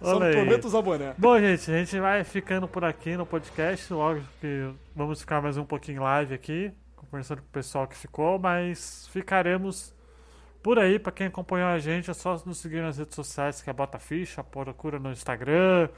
Só 0.00 0.16
Olha 0.16 0.20
não 0.20 0.26
aí. 0.26 0.32
prometo 0.32 0.64
usar 0.66 0.80
boné. 0.80 1.14
Bom, 1.18 1.38
gente, 1.38 1.70
a 1.70 1.76
gente 1.78 2.00
vai 2.00 2.24
ficando 2.24 2.66
por 2.66 2.82
aqui 2.82 3.16
no 3.18 3.26
podcast. 3.26 3.92
Logo 3.92 4.20
que 4.40 4.70
vamos 4.96 5.20
ficar 5.20 5.42
mais 5.42 5.58
um 5.58 5.64
pouquinho 5.64 6.02
live 6.02 6.32
aqui, 6.34 6.72
conversando 6.96 7.42
com 7.42 7.48
o 7.48 7.52
pessoal 7.52 7.86
que 7.86 7.96
ficou, 7.96 8.38
mas 8.38 9.06
ficaremos 9.12 9.93
por 10.64 10.78
aí. 10.78 10.98
Pra 10.98 11.12
quem 11.12 11.26
acompanhou 11.26 11.68
a 11.68 11.78
gente, 11.78 12.10
é 12.10 12.14
só 12.14 12.40
nos 12.46 12.58
seguir 12.58 12.80
nas 12.80 12.96
redes 12.96 13.14
sociais, 13.14 13.60
que 13.60 13.68
é 13.68 13.72
Bota 13.72 13.98
Ficha, 13.98 14.42
procura 14.42 14.98
no 14.98 15.12
Instagram, 15.12 15.90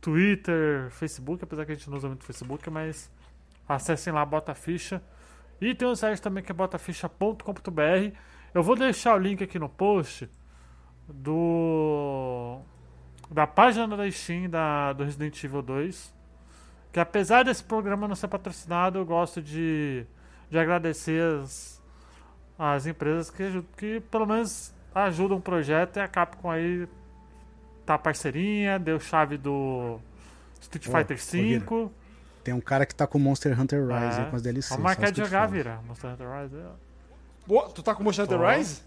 Twitter, 0.00 0.90
Facebook, 0.90 1.42
apesar 1.42 1.64
que 1.64 1.72
a 1.72 1.74
gente 1.74 1.88
não 1.88 1.96
usa 1.96 2.08
muito 2.08 2.22
Facebook, 2.22 2.68
mas 2.68 3.10
acessem 3.66 4.12
lá 4.12 4.24
Bota 4.24 4.54
Ficha. 4.54 5.02
E 5.60 5.74
tem 5.74 5.88
um 5.88 5.96
site 5.96 6.20
também 6.20 6.44
que 6.44 6.52
é 6.52 6.54
botaficha.com.br. 6.54 8.16
Eu 8.52 8.62
vou 8.62 8.76
deixar 8.76 9.14
o 9.14 9.18
link 9.18 9.42
aqui 9.42 9.58
no 9.58 9.68
post 9.68 10.28
do 11.08 12.60
da 13.30 13.46
página 13.46 13.96
da 13.96 14.10
Steam 14.10 14.50
da, 14.50 14.92
do 14.92 15.04
Resident 15.04 15.42
Evil 15.42 15.62
2. 15.62 16.14
Que 16.92 17.00
apesar 17.00 17.44
desse 17.44 17.64
programa 17.64 18.06
não 18.06 18.14
ser 18.14 18.28
patrocinado, 18.28 18.98
eu 18.98 19.06
gosto 19.06 19.40
de, 19.40 20.04
de 20.50 20.58
agradecer 20.58 21.22
as, 21.22 21.81
as 22.58 22.86
empresas 22.86 23.30
que, 23.30 23.62
que 23.76 24.00
pelo 24.10 24.26
menos 24.26 24.72
ajudam 24.94 25.38
o 25.38 25.40
projeto 25.40 25.96
e 25.96 26.00
a 26.00 26.08
Capcom 26.08 26.50
aí 26.50 26.86
tá 27.86 27.98
parceirinha, 27.98 28.78
deu 28.78 29.00
chave 29.00 29.36
do 29.36 29.98
Street 30.60 30.84
Fighter 30.86 31.16
V. 31.16 31.90
Tem 32.44 32.52
um 32.54 32.60
cara 32.60 32.84
que 32.84 32.94
tá 32.94 33.06
com 33.06 33.18
Monster 33.18 33.58
Hunter 33.58 33.82
Rise 33.86 34.20
É. 34.20 34.24
aí 34.24 34.30
com 34.30 34.36
as 34.36 34.42
DLCs. 34.42 34.76
Marcar 34.78 35.04
isso 35.04 35.12
de 35.14 35.24
jogar, 35.24 35.46
vira. 35.46 35.80
Monster 35.86 36.10
Hunter 36.10 36.26
Rise. 36.28 36.56
é. 36.56 36.66
Pô, 37.46 37.62
tu 37.68 37.82
tá 37.82 37.94
com 37.94 38.02
Monster 38.02 38.24
Hunter. 38.24 38.40
Rise? 38.40 38.82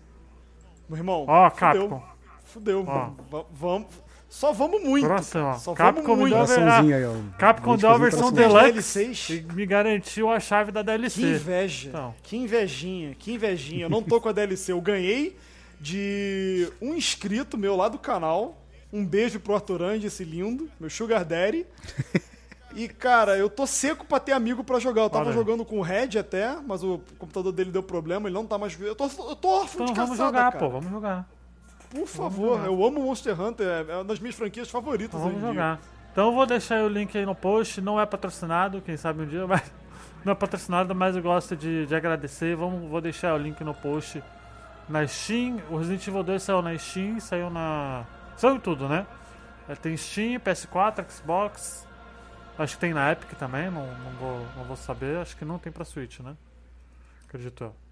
Meu 0.89 0.97
irmão, 0.97 1.25
Ó, 1.27 1.49
fudeu. 1.49 1.89
Capcom. 1.89 2.03
Fudeu. 2.43 2.83
Va- 2.83 3.45
Vamos. 3.51 3.87
Só 4.29 4.51
vamos 4.51 4.81
muito. 4.83 5.07
Cara. 5.07 5.21
ó. 5.35 5.53
Só 5.53 5.73
Capcom 5.73 6.03
vamos 6.03 6.19
muito. 6.31 6.35
deu- 6.35 6.95
aí, 6.95 7.05
ó. 7.05 7.13
Capcom 7.37 7.77
deu 7.77 7.89
a 7.89 7.97
versão 7.97 8.31
deluxe 8.31 9.13
e 9.29 9.41
me 9.53 9.65
garantiu 9.65 10.29
a 10.29 10.39
chave 10.39 10.71
da 10.71 10.81
Que 10.81 10.85
DLC. 10.87 11.21
inveja. 11.21 11.89
Então. 11.89 12.15
Que 12.21 12.35
invejinha, 12.37 13.15
que 13.17 13.33
invejinha. 13.33 13.85
Eu 13.85 13.89
não 13.89 14.03
tô 14.03 14.19
com 14.19 14.27
a 14.27 14.31
DLC. 14.31 14.71
Eu 14.73 14.81
ganhei 14.81 15.37
de 15.79 16.69
um 16.81 16.93
inscrito 16.95 17.57
meu 17.57 17.75
lá 17.75 17.87
do 17.87 17.97
canal. 17.99 18.61
Um 18.91 19.05
beijo 19.05 19.39
pro 19.39 19.55
Arthur 19.55 19.81
Ange, 19.83 20.07
esse 20.07 20.23
lindo, 20.23 20.69
meu 20.79 20.89
Sugar 20.89 21.23
Daddy. 21.25 21.65
E, 22.73 22.87
cara, 22.89 23.37
eu 23.37 23.49
tô 23.49 23.65
seco 23.65 24.05
pra 24.05 24.19
ter 24.19 24.33
amigo 24.33 24.63
pra 24.63 24.79
jogar. 24.79 25.03
Eu 25.03 25.09
tava 25.09 25.31
jogando 25.31 25.63
com 25.63 25.79
o 25.79 25.81
Red 25.81 26.17
até, 26.19 26.57
mas 26.65 26.83
o 26.83 26.99
computador 27.17 27.51
dele 27.53 27.71
deu 27.71 27.81
problema, 27.83 28.27
ele 28.27 28.33
não 28.33 28.45
tá 28.45 28.57
mais. 28.57 28.77
Eu 28.79 28.95
tô, 28.95 29.05
eu 29.05 29.35
tô 29.35 29.47
órfão 29.49 29.83
Então 29.83 29.93
de 29.93 29.93
vamos 29.93 30.17
caçada, 30.17 30.27
jogar, 30.37 30.51
cara. 30.51 30.59
pô, 30.65 30.69
vamos 30.69 30.89
jogar. 30.91 31.29
Por 31.95 32.07
favor, 32.07 32.65
eu 32.65 32.85
amo 32.85 33.01
Monster 33.01 33.39
Hunter, 33.39 33.67
é 33.87 33.95
uma 33.95 34.03
das 34.03 34.19
minhas 34.19 34.35
franquias 34.35 34.69
favoritas. 34.69 35.19
Vamos 35.19 35.37
em 35.37 35.39
dia. 35.39 35.47
jogar. 35.47 35.79
Então 36.11 36.27
eu 36.27 36.33
vou 36.33 36.45
deixar 36.45 36.83
o 36.83 36.87
link 36.87 37.17
aí 37.17 37.25
no 37.25 37.35
post. 37.35 37.81
Não 37.81 37.99
é 37.99 38.05
patrocinado, 38.05 38.81
quem 38.81 38.97
sabe 38.97 39.23
um 39.23 39.25
dia, 39.25 39.45
mas 39.47 39.63
não 40.23 40.33
é 40.33 40.35
patrocinado, 40.35 40.93
mas 40.93 41.15
eu 41.15 41.21
gosto 41.21 41.55
de, 41.55 41.85
de 41.85 41.95
agradecer. 41.95 42.55
Vamos, 42.55 42.89
vou 42.89 43.01
deixar 43.01 43.33
o 43.33 43.37
link 43.37 43.63
no 43.63 43.73
post 43.73 44.23
na 44.87 45.07
Steam. 45.07 45.61
O 45.69 45.77
Resident 45.77 46.07
Evil 46.07 46.23
2 46.23 46.43
saiu 46.43 46.61
na 46.61 46.77
Steam, 46.77 47.19
saiu 47.19 47.49
na. 47.49 48.05
Saiu 48.37 48.59
tudo, 48.59 48.87
né? 48.87 49.05
É, 49.67 49.75
Tem 49.75 49.95
Steam, 49.97 50.39
PS4, 50.39 51.05
Xbox. 51.09 51.87
Acho 52.57 52.75
que 52.75 52.79
tem 52.81 52.93
na 52.93 53.11
Epic 53.11 53.31
também, 53.37 53.69
não, 53.69 53.85
não, 53.85 54.11
vou, 54.19 54.47
não 54.55 54.63
vou 54.63 54.77
saber. 54.77 55.17
Acho 55.17 55.35
que 55.35 55.43
não 55.43 55.59
tem 55.59 55.71
pra 55.71 55.83
Switch, 55.83 56.19
né? 56.19 56.35
Acredito 57.27 57.65
eu. 57.65 57.84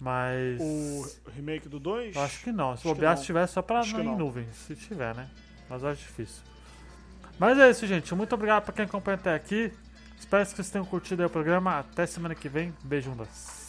Mas. 0.00 0.58
O 0.60 1.30
remake 1.36 1.68
do 1.68 1.78
2? 1.78 2.16
Eu 2.16 2.22
acho 2.22 2.42
que 2.42 2.50
não. 2.50 2.74
Se 2.74 2.82
que 2.82 2.88
bobear, 2.88 3.18
se 3.18 3.24
tiver, 3.24 3.44
é 3.44 3.46
só 3.46 3.60
pra 3.60 3.80
Acho 3.80 4.00
em 4.00 4.16
nuvem. 4.16 4.46
Se 4.52 4.74
tiver, 4.74 5.14
né? 5.14 5.28
Mas 5.68 5.82
eu 5.82 5.90
acho 5.90 6.00
difícil. 6.00 6.42
Mas 7.38 7.58
é 7.58 7.70
isso, 7.70 7.86
gente. 7.86 8.14
Muito 8.14 8.34
obrigado 8.34 8.64
pra 8.64 8.72
quem 8.72 8.86
acompanha 8.86 9.16
até 9.16 9.34
aqui. 9.34 9.72
Espero 10.18 10.44
que 10.46 10.52
vocês 10.54 10.70
tenham 10.70 10.84
curtido 10.84 11.24
o 11.24 11.30
programa. 11.30 11.78
Até 11.78 12.06
semana 12.06 12.34
que 12.34 12.48
vem. 12.48 12.74
Beijundas. 12.82 13.59